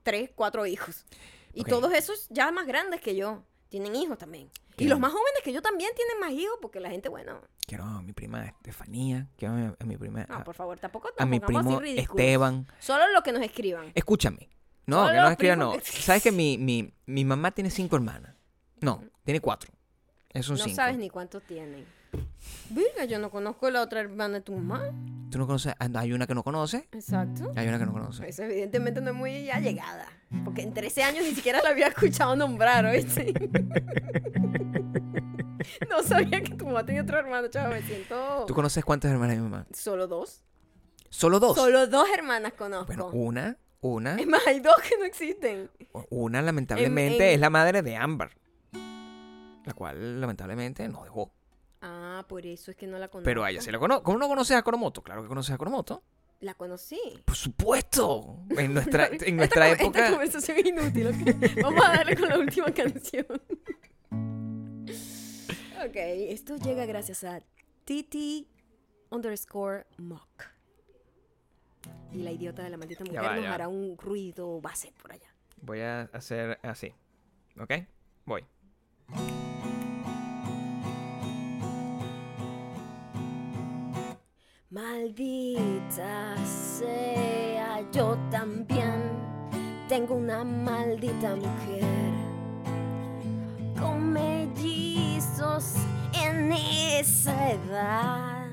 tres, 0.03 0.30
cuatro 0.36 0.66
hijos. 0.66 1.05
Y 1.53 1.64
todos 1.64 1.93
esos 1.93 2.28
ya 2.30 2.51
más 2.51 2.68
grandes 2.68 3.01
que 3.01 3.16
yo. 3.16 3.43
Tienen 3.70 3.95
hijos 3.95 4.18
también. 4.18 4.49
Qué 4.78 4.86
y 4.86 4.88
los 4.88 4.99
más 4.99 5.11
jóvenes 5.11 5.41
que 5.43 5.51
yo 5.51 5.61
también 5.61 5.91
tienen 5.95 6.20
más 6.20 6.32
hijos 6.32 6.57
porque 6.61 6.80
la 6.80 6.89
gente, 6.89 7.09
bueno, 7.09 7.41
Quiero 7.65 7.84
a 7.84 8.01
mi 8.01 8.13
prima 8.13 8.45
Estefanía, 8.45 9.28
quiero 9.38 9.53
a 9.55 9.57
mi, 9.57 9.74
a 9.80 9.86
mi 9.86 9.97
prima... 9.97 10.26
no, 10.30 10.36
a, 10.38 10.43
por 10.43 10.55
favor, 10.55 10.80
tampoco 10.80 11.09
a 11.18 11.26
mi 11.26 11.39
nos 11.39 11.49
así 11.49 11.63
primo. 11.65 11.82
Esteban. 11.82 12.68
Solo 12.80 13.07
lo 13.11 13.22
que 13.24 13.32
nos 13.34 13.41
escriban. 13.41 13.91
Escúchame. 13.93 14.49
No, 14.86 14.97
Solo 14.99 15.09
que 15.09 15.15
no 15.18 15.22
los 15.24 15.32
escriban, 15.32 15.59
no. 15.59 15.72
que- 15.74 15.82
¿Sabes 15.82 16.24
que 16.24 16.32
mi, 16.32 16.57
mi, 16.57 16.93
mi 17.07 17.26
mamá 17.26 17.51
tiene 17.51 17.70
cinco 17.70 17.97
hermanas? 17.97 18.34
No, 18.80 19.03
tiene 19.26 19.41
cuatro. 19.41 19.72
Esos 20.30 20.45
son 20.45 20.57
no 20.59 20.63
cinco. 20.65 20.76
sabes 20.78 20.97
ni 20.97 21.09
cuántos 21.09 21.43
tienen. 21.43 21.86
Virga, 22.70 23.05
yo 23.05 23.18
no 23.20 23.30
conozco 23.32 23.70
la 23.70 23.82
otra 23.82 24.01
hermana 24.01 24.36
de 24.36 24.41
tu 24.41 24.53
mamá. 24.53 24.91
¿Tú 25.32 25.38
no 25.38 25.47
conoces? 25.47 25.74
Ah, 25.80 25.88
Hay 25.95 26.12
una 26.14 26.28
que 26.28 26.36
no 26.36 26.43
conoce. 26.43 26.88
Exacto. 26.91 27.51
Hay 27.55 27.68
una 27.68 27.80
que 27.80 27.86
no 27.86 27.93
conoce. 27.93 28.24
Pues 28.24 28.38
evidentemente 28.39 28.99
no 29.01 29.12
es 29.12 29.16
muy 29.16 29.49
allegada. 29.49 30.05
Porque 30.43 30.62
en 30.64 30.74
13 30.74 31.03
años 31.03 31.24
ni 31.24 31.34
siquiera 31.34 31.62
la 31.64 31.70
había 31.70 31.88
escuchado 31.88 32.36
nombrar, 32.36 32.86
¿oíste? 32.86 33.34
no 35.89 36.03
sabía 36.03 36.41
que 36.41 36.53
tu 36.55 36.66
mamá 36.66 36.86
tenía 36.86 37.01
otro 37.01 37.18
hermano, 37.18 37.47
chaval. 37.49 37.72
Me 37.72 37.82
siento... 37.84 38.45
¿Tú 38.47 38.53
conoces 38.53 38.84
cuántas 38.86 39.12
hermanas 39.12 39.36
de 39.38 39.41
mi 39.41 39.49
mamá? 39.49 39.66
Solo 39.74 40.08
dos. 40.08 40.43
Solo 41.10 41.39
dos. 41.39 41.55
Solo 41.55 41.88
dos 41.88 42.08
hermanas 42.14 42.53
conozco. 42.53 42.88
Bueno, 42.88 43.08
una, 43.10 43.58
una, 43.82 44.16
Es 44.20 44.28
más, 44.28 44.41
hay 44.47 44.60
dos 44.60 44.76
que 44.88 44.97
no 44.97 45.05
existen. 45.05 45.70
una 46.10 46.41
lamentablemente 46.41 47.30
en- 47.30 47.36
es 47.36 47.39
la 47.39 47.49
madre 47.49 47.82
de 47.82 47.95
Ámbar. 47.95 48.32
La 49.66 49.74
cual 49.74 50.22
lamentablemente 50.22 50.88
nos 50.88 51.03
dejó. 51.03 51.32
Ah, 51.82 52.25
por 52.28 52.45
eso 52.45 52.71
es 52.71 52.78
que 52.78 52.88
no 52.88 52.97
la 52.97 53.07
conozco. 53.07 53.25
Pero 53.25 53.43
a 53.43 53.51
ella 53.51 53.61
se 53.61 53.71
la 53.71 53.80
conoce. 53.80 54.03
¿Cómo 54.03 54.17
no 54.17 54.28
conoces 54.28 54.57
a 54.57 54.63
Coromoto? 54.63 55.03
Claro 55.03 55.21
que 55.21 55.28
conoces 55.28 55.53
a 55.53 55.57
Coromoto. 55.57 56.03
La 56.39 56.53
conocí. 56.53 56.99
Por 57.25 57.36
supuesto. 57.36 58.39
En 58.57 58.73
nuestra, 58.73 59.07
en 59.11 59.13
Esta 59.13 59.32
nuestra 59.32 59.69
Esta 59.69 59.84
época. 59.84 60.09
conversación 60.09 60.57
es 60.57 60.65
inútil, 60.65 61.07
¿ok? 61.07 61.61
Vamos 61.61 61.86
a 61.86 61.89
darle 61.97 62.15
con 62.15 62.30
la 62.30 62.38
última 62.39 62.71
canción. 62.71 63.26
ok, 65.85 65.95
esto 65.95 66.57
llega 66.57 66.85
gracias 66.85 67.23
a 67.23 67.41
Titi 67.85 68.47
underscore 69.10 69.85
mock. 69.97 70.43
Y 72.11 72.23
la 72.23 72.31
idiota 72.31 72.64
de 72.64 72.69
la 72.69 72.77
maldita 72.77 73.03
mujer 73.03 73.22
va, 73.23 73.35
nos 73.35 73.45
hará 73.45 73.68
un 73.68 73.97
ruido 73.97 74.60
base 74.61 74.93
por 75.02 75.11
allá. 75.11 75.34
Voy 75.61 75.81
a 75.81 76.02
hacer 76.14 76.60
así. 76.64 76.93
¿Ok? 77.60 77.73
Voy. 78.26 78.45
Maldita 84.69 86.35
sea, 86.45 87.80
yo 87.89 88.18
también 88.30 89.02
tengo 89.88 90.15
una 90.15 90.44
maldita 90.44 91.38
mujer. 91.38 91.85
Con 93.80 94.11
mellizos 94.11 95.76
en 96.22 96.52
esa 96.52 97.52
edad 97.52 98.48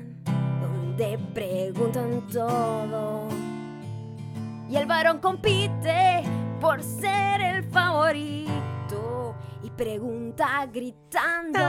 donde 0.61 1.19
preguntan 1.33 2.25
todo. 2.31 3.27
Y 4.69 4.77
el 4.77 4.85
varón 4.85 5.19
compite 5.19 6.23
por 6.61 6.81
ser 6.81 7.41
el 7.41 7.63
favorito 7.65 9.35
y 9.61 9.69
pregunta 9.69 10.65
gritando. 10.71 11.59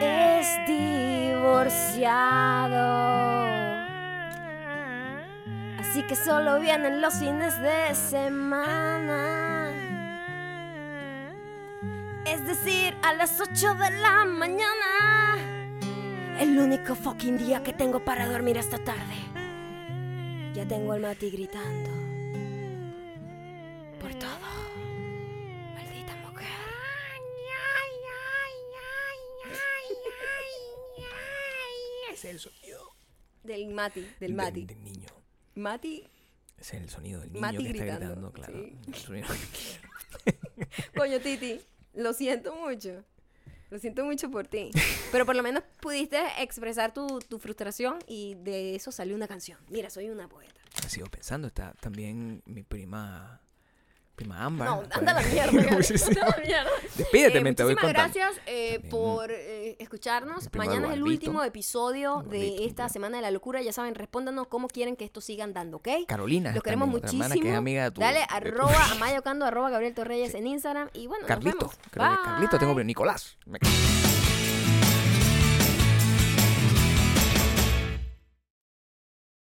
Es 0.00 0.46
divorciado. 0.66 2.08
Así 5.78 6.02
que 6.02 6.16
solo 6.16 6.60
vienen 6.60 7.00
los 7.00 7.14
fines 7.14 7.60
de 7.60 7.94
semana. 7.94 9.68
Es 12.24 12.46
decir, 12.46 12.94
a 13.02 13.14
las 13.14 13.40
8 13.40 13.74
de 13.74 13.90
la 14.00 14.24
mañana. 14.24 15.36
El 16.38 16.58
único 16.58 16.94
fucking 16.94 17.38
día 17.38 17.62
que 17.62 17.72
tengo 17.72 18.04
para 18.04 18.26
dormir 18.26 18.58
esta 18.58 18.78
tarde. 18.78 19.16
Ya 20.54 20.66
tengo 20.66 20.92
al 20.92 21.00
Mati 21.00 21.30
gritando. 21.30 21.90
Por 24.00 24.14
todo. 24.14 24.28
Maldita 25.74 26.14
mujer. 26.16 26.48
Ese 32.04 32.07
es 32.18 32.24
el 32.24 32.38
sonido 32.40 32.90
Del 33.42 33.68
Mati, 33.68 34.00
del 34.00 34.18
del- 34.18 34.34
Mati. 34.34 34.66
del 34.66 34.82
niño. 34.84 35.08
Mati, 35.54 36.04
es 36.58 36.74
el 36.74 36.88
sonido 36.90 37.20
del 37.20 37.30
niño 37.32 37.40
Mati 37.40 37.56
que 37.58 37.70
está 37.70 37.84
gritando, 37.84 38.06
gritando, 38.06 38.32
claro. 38.32 38.52
sí. 38.64 38.78
El 38.88 38.94
sonido- 38.94 39.28
coño 40.96 41.20
Titi, 41.20 41.60
lo 41.94 42.12
siento 42.12 42.54
mucho. 42.56 43.04
Lo 43.70 43.78
siento 43.78 44.04
mucho 44.04 44.30
por 44.30 44.46
ti. 44.46 44.70
Pero 45.12 45.26
por 45.26 45.36
lo 45.36 45.42
menos 45.42 45.62
pudiste 45.80 46.18
expresar 46.38 46.94
tu, 46.94 47.18
tu 47.20 47.38
frustración 47.38 47.98
y 48.06 48.34
de 48.36 48.74
eso 48.74 48.90
salió 48.92 49.14
una 49.14 49.28
canción. 49.28 49.58
Mira, 49.68 49.90
soy 49.90 50.08
una 50.08 50.26
poeta. 50.28 50.54
Sigo 50.88 51.06
pensando, 51.08 51.48
está 51.48 51.74
también 51.80 52.42
mi 52.46 52.62
prima, 52.62 53.42
prima 54.18 54.44
Ámbar. 54.44 54.68
No, 54.68 54.82
anda 54.90 55.14
la 55.14 55.22
mierda. 55.32 55.62
Gaby, 55.62 55.82
Sí, 55.82 55.96
sí. 55.96 56.10
anda 56.10 56.26
la 56.36 56.44
mierda. 56.44 56.70
Despídete, 56.96 57.38
Eh, 57.38 57.54
te 57.54 57.64
voy 57.64 57.74
contando. 57.74 57.88
gracias 57.98 58.32
eh, 58.46 58.80
por 58.90 59.30
eh, 59.30 59.76
escucharnos. 59.78 60.48
Mañana 60.54 60.88
es 60.88 60.94
el 60.94 61.02
último 61.02 61.42
episodio 61.44 62.22
de 62.28 62.64
esta. 62.66 62.88
Semana 62.88 63.16
de 63.18 63.22
la 63.22 63.30
Locura. 63.30 63.62
Ya 63.62 63.72
saben, 63.72 63.94
respóndanos 63.94 64.46
cómo 64.48 64.68
quieren 64.68 64.96
que 64.96 65.04
esto 65.04 65.20
sigan 65.20 65.52
dando, 65.54 65.78
¿ok? 65.78 65.88
Carolina. 66.06 66.52
Los 66.52 66.62
queremos 66.62 66.88
muchísimo. 66.88 67.22
hermana 67.24 67.40
que 67.40 67.50
es 67.50 67.56
amiga 67.56 67.84
de 67.84 67.90
tu- 67.92 68.00
Dale 68.00 68.20
de 68.20 68.26
tu- 68.26 68.34
arroba 68.34 68.84
Amaya 68.92 69.18
Ocando, 69.20 69.44
arroba 69.46 69.70
Gabriel 69.70 69.94
Torreyes 69.94 70.34
en 70.34 70.46
Instagram. 70.46 70.88
Y 70.94 71.06
bueno, 71.06 71.26
Carlito. 71.26 71.66
nos 71.66 71.76
vemos. 71.76 71.90
Creo 71.90 72.10
que 72.10 72.16
Carlito 72.24 72.58
tengo, 72.58 72.74
Nicolás. 72.82 73.36
Me- 73.46 73.58